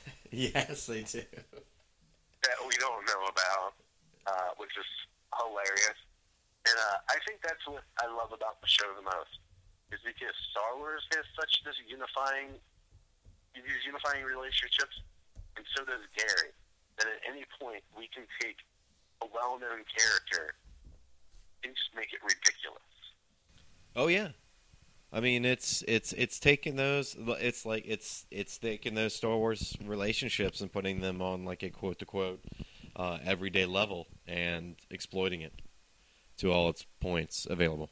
yes, 0.32 0.86
they 0.86 1.02
do. 1.04 1.22
that 1.22 2.58
we 2.66 2.74
don't 2.80 3.04
know 3.06 3.22
about, 3.28 3.76
uh, 4.26 4.50
which 4.56 4.72
is 4.74 4.88
hilarious. 5.36 5.98
And 6.66 6.78
uh, 6.78 6.98
I 7.10 7.18
think 7.26 7.42
that's 7.42 7.62
what 7.66 7.82
I 8.00 8.06
love 8.06 8.32
about 8.32 8.60
the 8.62 8.70
show 8.70 8.86
the 8.94 9.02
most, 9.02 9.38
is 9.92 10.00
because 10.06 10.34
Star 10.50 10.78
Wars 10.78 11.02
has 11.14 11.26
such 11.38 11.62
this 11.66 11.76
unifying, 11.86 12.54
these 13.54 13.84
unifying 13.84 14.24
relationships, 14.24 14.94
and 15.58 15.66
so 15.76 15.84
does 15.84 16.02
Gary. 16.16 16.54
That 17.00 17.08
at 17.08 17.24
any 17.24 17.44
point 17.58 17.82
we 17.96 18.06
can 18.12 18.28
take 18.38 18.60
a 19.24 19.26
well-known 19.26 19.80
character 19.88 20.54
and 21.64 21.72
just 21.74 21.90
make 21.96 22.12
it 22.12 22.20
ridiculous. 22.22 22.92
Oh 23.96 24.08
yeah. 24.08 24.36
I 25.12 25.20
mean, 25.20 25.44
it's 25.44 25.84
it's 25.86 26.14
it's 26.14 26.40
taking 26.40 26.76
those. 26.76 27.14
It's 27.18 27.66
like 27.66 27.84
it's 27.86 28.24
it's 28.30 28.56
taking 28.56 28.94
those 28.94 29.14
Star 29.14 29.36
Wars 29.36 29.76
relationships 29.84 30.60
and 30.62 30.72
putting 30.72 31.00
them 31.00 31.20
on 31.20 31.44
like 31.44 31.62
a 31.62 31.68
quote 31.68 31.98
to 31.98 32.06
quote 32.06 32.40
uh, 32.96 33.18
everyday 33.22 33.66
level 33.66 34.06
and 34.26 34.76
exploiting 34.90 35.42
it 35.42 35.52
to 36.38 36.50
all 36.50 36.70
its 36.70 36.86
points 37.00 37.46
available. 37.48 37.90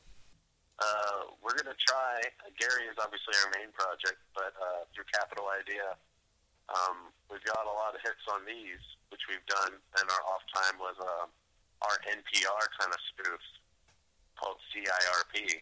Uh, 0.79 1.29
we're 1.45 1.53
to 1.53 1.77
try. 1.77 2.21
Gary 2.59 2.89
is 2.89 2.97
obviously 2.97 3.37
our 3.45 3.53
main 3.53 3.69
project, 3.73 4.17
but 4.35 4.57
uh, 4.57 4.89
through 4.95 5.05
Capital 5.13 5.45
Idea, 5.53 5.93
um, 6.73 7.13
we've 7.29 7.45
got 7.45 7.65
a 7.69 7.75
lot 7.77 7.93
of 7.93 8.01
hits 8.01 8.25
on 8.33 8.45
these, 8.49 8.81
which 9.13 9.21
we've 9.29 9.45
done. 9.45 9.77
And 10.01 10.05
our 10.09 10.23
off 10.33 10.45
time 10.57 10.81
was 10.81 10.97
uh, 10.97 11.27
our 11.85 11.97
NPR 12.09 12.65
kind 12.81 12.93
of 12.93 13.01
spoof 13.13 13.43
called 14.41 14.57
CIRP, 14.73 15.61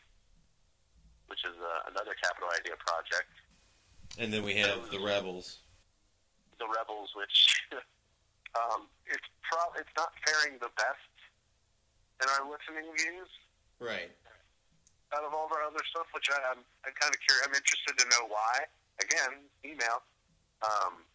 which 1.28 1.44
is 1.44 1.54
uh, 1.56 1.92
another 1.92 2.16
Capital 2.18 2.48
Idea 2.56 2.74
project. 2.80 3.30
And 4.18 4.32
then 4.32 4.42
we 4.42 4.56
have 4.58 4.90
the 4.90 4.98
Rebels. 4.98 5.62
The 6.58 6.66
Rebels, 6.66 7.12
which 7.14 7.68
um, 8.58 8.88
it's 9.06 9.28
pro- 9.46 9.76
it's 9.78 9.92
not 9.94 10.10
faring 10.26 10.58
the 10.58 10.72
best 10.74 11.12
in 12.18 12.26
our 12.34 12.42
listening 12.50 12.88
views. 12.98 13.30
Right. 13.78 14.10
out 15.14 15.22
of 15.22 15.30
all 15.30 15.46
of 15.46 15.54
our 15.54 15.62
other 15.62 15.78
stuff, 15.86 16.10
which 16.10 16.26
I, 16.34 16.38
I'm 16.50 16.58
I'm 16.82 16.94
kind 16.98 17.14
of 17.14 17.20
curious. 17.22 17.46
I'm 17.46 17.54
interested 17.54 17.94
to 17.94 18.04
know 18.10 18.26
why. 18.26 18.66
Again, 18.98 19.46
email. 19.62 20.02
Um, 20.66 21.06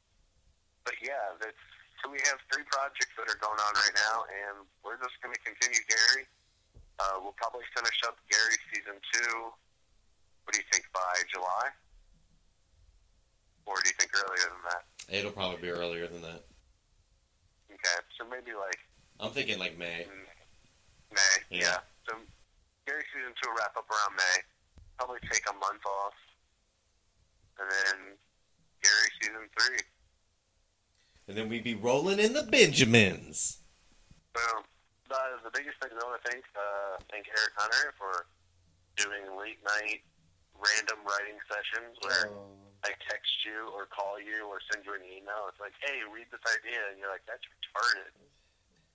but 0.87 0.95
yeah, 1.03 1.35
that's, 1.43 1.59
so 1.99 2.07
we 2.07 2.23
have 2.31 2.39
three 2.47 2.63
projects 2.71 3.11
that 3.19 3.27
are 3.27 3.39
going 3.43 3.59
on 3.59 3.73
right 3.75 3.95
now, 3.99 4.23
and 4.31 4.63
we're 4.87 4.95
just 5.03 5.19
going 5.19 5.35
to 5.35 5.41
continue 5.43 5.83
Gary. 5.91 6.23
Uh, 7.03 7.19
we'll 7.19 7.35
probably 7.35 7.67
finish 7.75 7.99
up 8.07 8.15
Gary 8.31 8.55
season 8.71 8.95
two. 9.11 9.51
What 10.43 10.53
do 10.53 10.59
you 10.59 10.65
think 10.71 10.85
by 10.93 11.13
July? 11.31 11.71
Or 13.65 13.75
do 13.81 13.87
you 13.87 13.95
think 13.97 14.11
earlier 14.13 14.47
than 14.51 14.63
that? 14.69 14.83
It'll 15.07 15.31
probably 15.31 15.61
be 15.61 15.69
earlier 15.69 16.07
than 16.07 16.21
that. 16.21 16.43
Okay, 17.71 17.99
so 18.17 18.27
maybe 18.29 18.51
like 18.53 18.77
I'm 19.19 19.31
thinking 19.31 19.59
like 19.59 19.77
May. 19.77 20.05
May. 21.11 21.35
Yeah. 21.49 21.59
Yeah. 21.59 21.77
So 22.07 22.15
Gary 22.85 23.03
season 23.13 23.33
two 23.41 23.49
will 23.49 23.57
wrap 23.57 23.75
up 23.77 23.87
around 23.89 24.17
May. 24.17 24.37
Probably 24.97 25.19
take 25.31 25.43
a 25.49 25.53
month 25.53 25.83
off, 25.85 26.13
and 27.59 27.67
then 27.71 27.97
Gary 28.83 29.09
season 29.21 29.49
three. 29.57 29.79
And 31.27 31.37
then 31.37 31.47
we'd 31.47 31.63
be 31.63 31.75
rolling 31.75 32.19
in 32.19 32.33
the 32.33 32.43
Benjamins. 32.43 33.59
Boom. 34.33 34.63
Uh, 35.09 35.37
the 35.43 35.51
biggest 35.53 35.77
thing, 35.79 35.91
though, 35.93 36.09
I 36.09 36.17
think, 36.29 36.43
uh, 36.57 36.97
thank 37.11 37.27
Eric 37.29 37.53
Hunter 37.55 37.93
for 37.97 38.25
doing 38.97 39.37
late 39.37 39.59
night 39.63 40.01
random 40.63 40.99
writing 41.03 41.37
sessions 41.51 41.93
where 42.01 42.31
Oh. 42.31 42.49
I 42.83 42.91
text 43.07 43.31
you 43.47 43.71
or 43.71 43.87
call 43.87 44.19
you 44.19 44.43
or 44.47 44.59
send 44.71 44.83
you 44.83 44.91
an 44.95 45.03
email. 45.07 45.47
It's 45.47 45.59
like, 45.59 45.71
hey, 45.87 46.03
read 46.11 46.27
this 46.35 46.43
idea, 46.51 46.79
and 46.91 46.99
you're 46.99 47.07
like, 47.11 47.23
that's 47.23 47.43
retarded. 47.47 48.11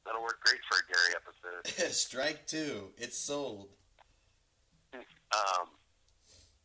That'll 0.04 0.20
work 0.20 0.40
great 0.44 0.60
for 0.68 0.76
a 0.76 0.84
Gary 0.88 1.12
episode. 1.16 1.92
Strike 1.96 2.44
two. 2.46 2.92
It's 2.96 3.16
sold. 3.16 3.68
Um, 5.28 5.68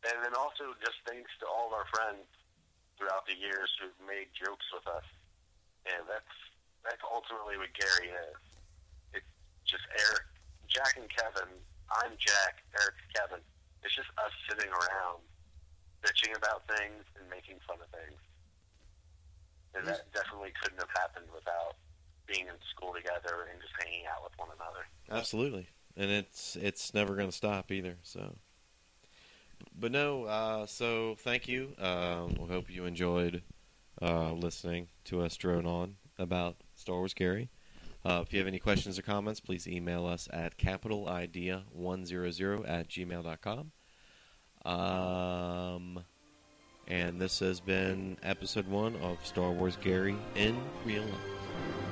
and 0.08 0.16
then 0.24 0.32
also 0.32 0.72
just 0.80 0.96
thanks 1.04 1.28
to 1.40 1.44
all 1.44 1.68
of 1.68 1.76
our 1.76 1.84
friends 1.92 2.24
throughout 2.96 3.28
the 3.28 3.36
years 3.36 3.68
who've 3.76 3.92
made 4.08 4.32
jokes 4.32 4.64
with 4.72 4.88
us. 4.88 5.04
And 5.84 6.00
that's 6.08 6.32
that's 6.80 7.04
ultimately 7.04 7.60
what 7.60 7.68
Gary 7.76 8.08
is. 8.08 8.40
It's 9.20 9.28
just 9.68 9.84
Eric, 10.00 10.24
Jack, 10.64 10.96
and 10.96 11.08
Kevin. 11.12 11.52
I'm 11.92 12.16
Jack. 12.16 12.64
Eric's 12.80 13.04
Kevin. 13.12 13.44
It's 13.84 13.94
just 13.94 14.08
us 14.18 14.32
sitting 14.48 14.70
around, 14.70 15.20
bitching 16.02 16.36
about 16.36 16.66
things 16.66 17.04
and 17.20 17.28
making 17.28 17.56
fun 17.68 17.76
of 17.80 17.88
things. 17.92 18.18
And 19.74 19.86
that 19.86 20.12
definitely 20.12 20.52
couldn't 20.62 20.78
have 20.78 20.90
happened 20.96 21.26
without 21.34 21.76
being 22.26 22.46
in 22.46 22.54
school 22.70 22.94
together 22.94 23.48
and 23.50 23.60
just 23.60 23.74
hanging 23.78 24.06
out 24.06 24.22
with 24.22 24.32
one 24.38 24.48
another. 24.54 24.86
Absolutely, 25.10 25.68
and 25.96 26.10
it's 26.10 26.56
it's 26.56 26.94
never 26.94 27.14
going 27.14 27.28
to 27.28 27.36
stop 27.36 27.70
either. 27.70 27.96
So, 28.02 28.36
but 29.78 29.92
no. 29.92 30.24
Uh, 30.24 30.66
so 30.66 31.16
thank 31.18 31.48
you. 31.48 31.74
Um, 31.78 32.36
we 32.38 32.48
hope 32.48 32.70
you 32.70 32.86
enjoyed 32.86 33.42
uh, 34.00 34.32
listening 34.32 34.88
to 35.04 35.22
us 35.22 35.36
drone 35.36 35.66
on 35.66 35.96
about 36.18 36.56
Star 36.74 36.96
Wars 36.96 37.14
Gary. 37.14 37.50
Uh, 38.04 38.22
if 38.24 38.32
you 38.32 38.38
have 38.38 38.48
any 38.48 38.58
questions 38.58 38.98
or 38.98 39.02
comments, 39.02 39.40
please 39.40 39.66
email 39.66 40.06
us 40.06 40.28
at 40.32 40.56
capitalidea100 40.58 42.68
at 42.68 42.88
gmail.com. 42.88 43.72
Um, 44.64 46.04
and 46.86 47.20
this 47.20 47.38
has 47.38 47.60
been 47.60 48.18
episode 48.22 48.68
one 48.68 48.96
of 48.96 49.24
Star 49.24 49.52
Wars 49.52 49.78
Gary 49.82 50.16
in 50.34 50.56
real 50.84 51.02
life. 51.02 51.83